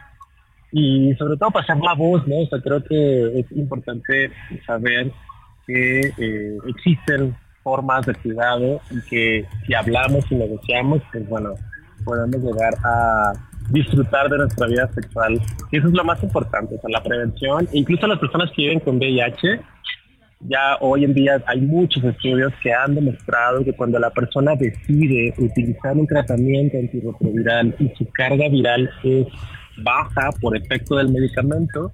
y 0.77 1.15
sobre 1.15 1.37
todo 1.37 1.49
pasar 1.49 1.77
la 1.77 1.95
voz, 1.95 2.27
¿no? 2.27 2.37
O 2.37 2.47
sea, 2.47 2.61
creo 2.61 2.83
que 2.83 3.39
es 3.39 3.51
importante 3.53 4.31
saber 4.65 5.11
que 5.65 6.01
eh, 6.01 6.57
existen 6.67 7.35
formas 7.63 8.05
de 8.05 8.13
cuidado 8.13 8.79
y 8.91 9.01
que 9.09 9.45
si 9.65 9.73
hablamos 9.73 10.23
y 10.31 10.35
negociamos, 10.35 11.01
pues 11.11 11.27
bueno, 11.27 11.55
podemos 12.05 12.41
llegar 12.43 12.73
a 12.85 13.33
disfrutar 13.71 14.29
de 14.29 14.37
nuestra 14.37 14.67
vida 14.67 14.87
sexual. 14.93 15.41
Y 15.71 15.77
eso 15.77 15.87
es 15.87 15.93
lo 15.93 16.03
más 16.03 16.21
importante, 16.21 16.75
o 16.75 16.79
sea, 16.79 16.89
la 16.91 17.03
prevención. 17.03 17.67
Incluso 17.73 18.05
las 18.05 18.19
personas 18.19 18.51
que 18.55 18.61
viven 18.61 18.79
con 18.79 18.97
VIH, 18.97 19.59
ya 20.41 20.77
hoy 20.81 21.05
en 21.05 21.15
día 21.15 21.43
hay 21.47 21.61
muchos 21.61 22.03
estudios 22.03 22.53
que 22.61 22.71
han 22.71 22.93
demostrado 22.93 23.63
que 23.65 23.73
cuando 23.73 23.97
la 23.97 24.11
persona 24.11 24.55
decide 24.55 25.33
utilizar 25.39 25.97
un 25.97 26.05
tratamiento 26.05 26.77
antirretroviral 26.77 27.75
y 27.79 27.89
su 27.97 28.07
carga 28.11 28.47
viral 28.47 28.91
es 29.03 29.25
baja 29.77 30.29
por 30.41 30.55
efecto 30.55 30.95
del 30.95 31.09
medicamento, 31.09 31.91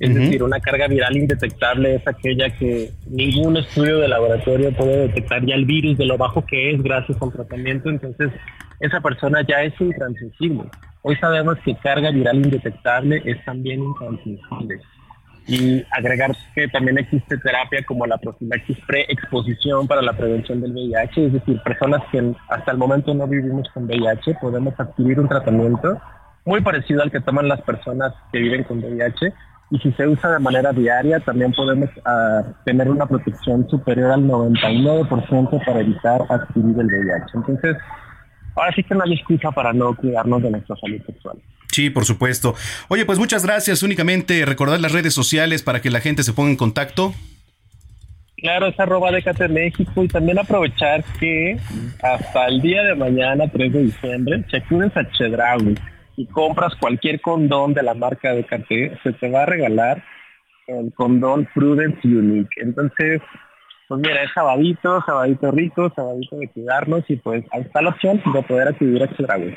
es 0.00 0.14
decir, 0.14 0.42
una 0.42 0.58
carga 0.60 0.88
viral 0.88 1.14
indetectable 1.14 1.96
es 1.96 2.08
aquella 2.08 2.48
que 2.56 2.90
ningún 3.06 3.58
estudio 3.58 3.98
de 3.98 4.08
laboratorio 4.08 4.72
puede 4.72 5.08
detectar 5.08 5.44
ya 5.44 5.54
el 5.54 5.66
virus 5.66 5.98
de 5.98 6.06
lo 6.06 6.16
bajo 6.16 6.44
que 6.46 6.72
es 6.72 6.82
gracias 6.82 7.20
al 7.20 7.30
tratamiento, 7.30 7.90
entonces 7.90 8.30
esa 8.80 9.00
persona 9.00 9.42
ya 9.46 9.62
es 9.62 9.78
intransmisible. 9.78 10.64
Hoy 11.02 11.16
sabemos 11.16 11.58
que 11.64 11.76
carga 11.76 12.10
viral 12.10 12.36
indetectable 12.36 13.20
es 13.26 13.44
también 13.44 13.82
intransmisible 13.82 14.80
y 15.46 15.84
agregar 15.90 16.34
que 16.54 16.68
también 16.68 16.96
existe 16.98 17.36
terapia 17.38 17.82
como 17.84 18.06
la 18.06 18.16
profilaxis 18.16 18.78
pre-exposición 18.86 19.86
para 19.86 20.00
la 20.00 20.12
prevención 20.14 20.60
del 20.60 20.72
VIH, 20.72 21.26
es 21.26 21.32
decir, 21.32 21.60
personas 21.62 22.02
que 22.10 22.32
hasta 22.48 22.72
el 22.72 22.78
momento 22.78 23.12
no 23.12 23.26
vivimos 23.26 23.68
con 23.74 23.84
VIH 23.84 24.36
podemos 24.40 24.72
adquirir 24.78 25.20
un 25.20 25.28
tratamiento 25.28 26.00
muy 26.50 26.62
parecido 26.62 27.00
al 27.00 27.12
que 27.12 27.20
toman 27.20 27.46
las 27.46 27.62
personas 27.62 28.12
que 28.32 28.40
viven 28.40 28.64
con 28.64 28.78
VIH 28.78 29.32
y 29.70 29.78
si 29.78 29.92
se 29.92 30.04
usa 30.08 30.32
de 30.32 30.40
manera 30.40 30.72
diaria 30.72 31.20
también 31.20 31.52
podemos 31.52 31.88
ah, 32.04 32.42
tener 32.64 32.90
una 32.90 33.06
protección 33.06 33.68
superior 33.70 34.10
al 34.10 34.24
99% 34.24 35.64
para 35.64 35.80
evitar 35.80 36.22
adquirir 36.28 36.76
el 36.76 36.86
VIH. 36.86 37.26
Entonces, 37.34 37.76
ahora 38.56 38.72
sí 38.74 38.82
que 38.82 38.96
no 38.96 39.04
hay 39.04 39.14
excusa 39.14 39.52
para 39.52 39.72
no 39.72 39.94
cuidarnos 39.94 40.42
de 40.42 40.50
nuestra 40.50 40.74
salud 40.74 41.00
sexual. 41.06 41.38
Sí, 41.70 41.88
por 41.88 42.04
supuesto. 42.04 42.56
Oye, 42.88 43.06
pues 43.06 43.20
muchas 43.20 43.46
gracias. 43.46 43.84
Únicamente 43.84 44.44
recordar 44.44 44.80
las 44.80 44.90
redes 44.90 45.14
sociales 45.14 45.62
para 45.62 45.80
que 45.80 45.90
la 45.90 46.00
gente 46.00 46.24
se 46.24 46.32
ponga 46.32 46.50
en 46.50 46.56
contacto. 46.56 47.14
Claro, 48.38 48.66
es 48.66 48.80
arroba 48.80 49.12
Decate 49.12 49.46
México 49.46 50.02
y 50.02 50.08
también 50.08 50.36
aprovechar 50.40 51.04
que 51.20 51.60
hasta 52.02 52.46
el 52.46 52.60
día 52.60 52.82
de 52.82 52.96
mañana, 52.96 53.44
3 53.46 53.72
de 53.72 53.82
diciembre, 53.84 54.44
acudes 54.52 54.96
a 54.96 55.08
Chedraui 55.12 55.76
y 56.20 56.26
compras 56.26 56.74
cualquier 56.78 57.20
condón 57.22 57.72
de 57.72 57.82
la 57.82 57.94
marca 57.94 58.34
Decate, 58.34 58.98
se 59.02 59.12
te 59.14 59.30
va 59.30 59.44
a 59.44 59.46
regalar 59.46 60.04
el 60.66 60.92
condón 60.92 61.48
Prudence 61.54 62.06
Unique. 62.06 62.50
Entonces, 62.58 63.22
pues 63.88 64.02
mira, 64.02 64.22
es 64.22 64.30
sabadito, 64.34 65.02
sabadito 65.06 65.50
rico, 65.50 65.90
sabadito 65.96 66.36
de 66.36 66.48
cuidarnos 66.48 67.04
y 67.08 67.16
pues 67.16 67.42
ahí 67.52 67.62
está 67.62 67.80
la 67.80 67.90
opción 67.90 68.22
de 68.34 68.42
poder 68.42 68.68
acudir 68.68 69.02
a 69.02 69.16
Chedraui. 69.16 69.56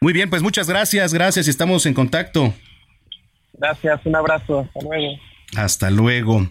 Muy 0.00 0.14
bien, 0.14 0.30
pues 0.30 0.42
muchas 0.42 0.66
gracias, 0.66 1.12
gracias, 1.12 1.46
estamos 1.46 1.84
en 1.84 1.92
contacto. 1.92 2.54
Gracias, 3.52 4.00
un 4.06 4.16
abrazo, 4.16 4.60
hasta 4.60 4.80
luego. 4.80 5.18
Hasta 5.56 5.90
luego. 5.90 6.48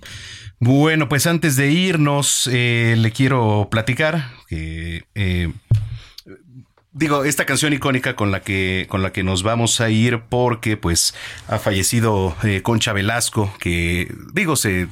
Bueno, 0.59 1.09
pues 1.09 1.25
antes 1.25 1.55
de 1.55 1.71
irnos, 1.71 2.47
eh, 2.53 2.95
le 2.95 3.11
quiero 3.11 3.69
platicar 3.71 4.21
que 4.47 5.03
eh, 5.15 5.51
digo 6.95 7.25
esta 7.25 7.45
canción 7.45 7.73
icónica 7.73 8.15
con 8.15 8.31
la 8.31 8.39
que 8.41 8.87
con 8.89 9.03
la 9.03 9.11
que 9.11 9.21
nos 9.21 9.43
vamos 9.43 9.81
a 9.81 9.89
ir 9.89 10.21
porque 10.29 10.77
pues 10.77 11.13
ha 11.47 11.59
fallecido 11.59 12.35
eh, 12.43 12.61
Concha 12.63 12.93
Velasco 12.93 13.53
que 13.59 14.11
digo 14.33 14.55
se 14.55 14.87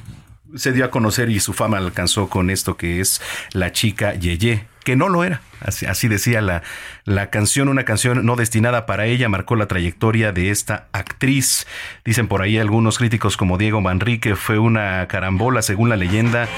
se 0.54 0.72
dio 0.72 0.84
a 0.84 0.90
conocer 0.90 1.30
y 1.30 1.40
su 1.40 1.52
fama 1.52 1.78
alcanzó 1.78 2.28
con 2.28 2.50
esto 2.50 2.76
que 2.76 3.00
es 3.00 3.20
la 3.52 3.72
chica 3.72 4.14
Yeye 4.14 4.66
que 4.84 4.96
no 4.96 5.08
lo 5.08 5.24
era. 5.24 5.40
Así, 5.60 6.08
decía 6.08 6.42
la, 6.42 6.62
la 7.06 7.30
canción, 7.30 7.68
una 7.68 7.84
canción 7.84 8.26
no 8.26 8.36
destinada 8.36 8.84
para 8.84 9.06
ella, 9.06 9.30
marcó 9.30 9.56
la 9.56 9.66
trayectoria 9.66 10.30
de 10.30 10.50
esta 10.50 10.88
actriz. 10.92 11.66
Dicen 12.04 12.28
por 12.28 12.42
ahí 12.42 12.58
algunos 12.58 12.98
críticos 12.98 13.38
como 13.38 13.56
Diego 13.56 13.80
Manrique, 13.80 14.36
fue 14.36 14.58
una 14.58 15.08
carambola 15.08 15.62
según 15.62 15.88
la 15.88 15.96
leyenda. 15.96 16.48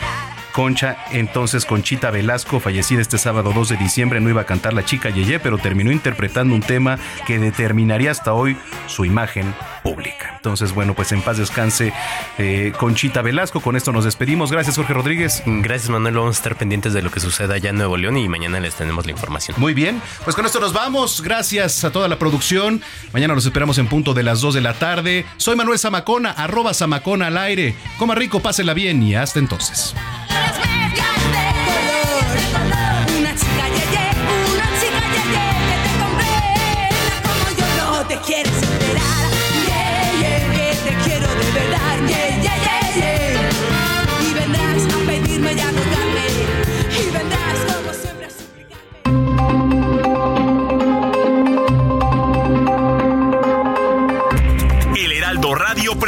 Concha, 0.56 0.96
entonces 1.10 1.66
Conchita 1.66 2.10
Velasco, 2.10 2.60
fallecida 2.60 3.02
este 3.02 3.18
sábado 3.18 3.52
2 3.54 3.68
de 3.68 3.76
diciembre, 3.76 4.22
no 4.22 4.30
iba 4.30 4.40
a 4.40 4.46
cantar 4.46 4.72
La 4.72 4.86
chica 4.86 5.10
Yeye, 5.10 5.38
pero 5.38 5.58
terminó 5.58 5.92
interpretando 5.92 6.54
un 6.54 6.62
tema 6.62 6.98
que 7.26 7.38
determinaría 7.38 8.10
hasta 8.10 8.32
hoy 8.32 8.56
su 8.86 9.04
imagen 9.04 9.54
pública. 9.82 10.32
Entonces, 10.36 10.72
bueno, 10.72 10.94
pues 10.94 11.12
en 11.12 11.20
paz 11.20 11.36
descanse 11.36 11.92
eh, 12.38 12.72
Conchita 12.78 13.20
Velasco. 13.20 13.60
Con 13.60 13.76
esto 13.76 13.92
nos 13.92 14.06
despedimos. 14.06 14.50
Gracias, 14.50 14.76
Jorge 14.76 14.94
Rodríguez. 14.94 15.42
Gracias, 15.44 15.90
Manuel. 15.90 16.14
Vamos 16.14 16.36
a 16.36 16.38
estar 16.38 16.56
pendientes 16.56 16.94
de 16.94 17.02
lo 17.02 17.10
que 17.10 17.20
suceda 17.20 17.56
allá 17.56 17.68
en 17.68 17.76
Nuevo 17.76 17.98
León 17.98 18.16
y 18.16 18.26
mañana 18.26 18.58
les 18.58 18.76
tenemos 18.76 19.04
la 19.04 19.12
información. 19.12 19.58
Muy 19.60 19.74
bien, 19.74 20.00
pues 20.24 20.34
con 20.34 20.46
esto 20.46 20.58
nos 20.58 20.72
vamos. 20.72 21.20
Gracias 21.20 21.84
a 21.84 21.92
toda 21.92 22.08
la 22.08 22.18
producción. 22.18 22.80
Mañana 23.12 23.34
los 23.34 23.44
esperamos 23.44 23.76
en 23.76 23.88
punto 23.88 24.14
de 24.14 24.22
las 24.22 24.40
2 24.40 24.54
de 24.54 24.60
la 24.62 24.72
tarde. 24.72 25.26
Soy 25.36 25.54
Manuel 25.54 25.78
Zamacona, 25.78 26.30
arroba 26.30 26.72
Zamacona 26.72 27.26
al 27.26 27.36
aire. 27.36 27.74
Coma 27.98 28.14
rico, 28.14 28.40
pásela 28.40 28.72
bien 28.72 29.02
y 29.02 29.14
hasta 29.14 29.38
entonces. 29.38 29.94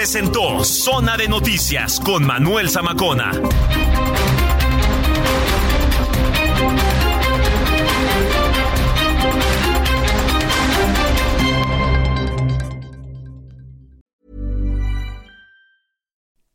Presentó 0.09 0.65
Zona 0.65 1.16
de 1.16 1.28
Noticias 1.28 2.01
con 2.01 2.24
Manuel 2.24 2.70
Zamacona. 2.70 3.31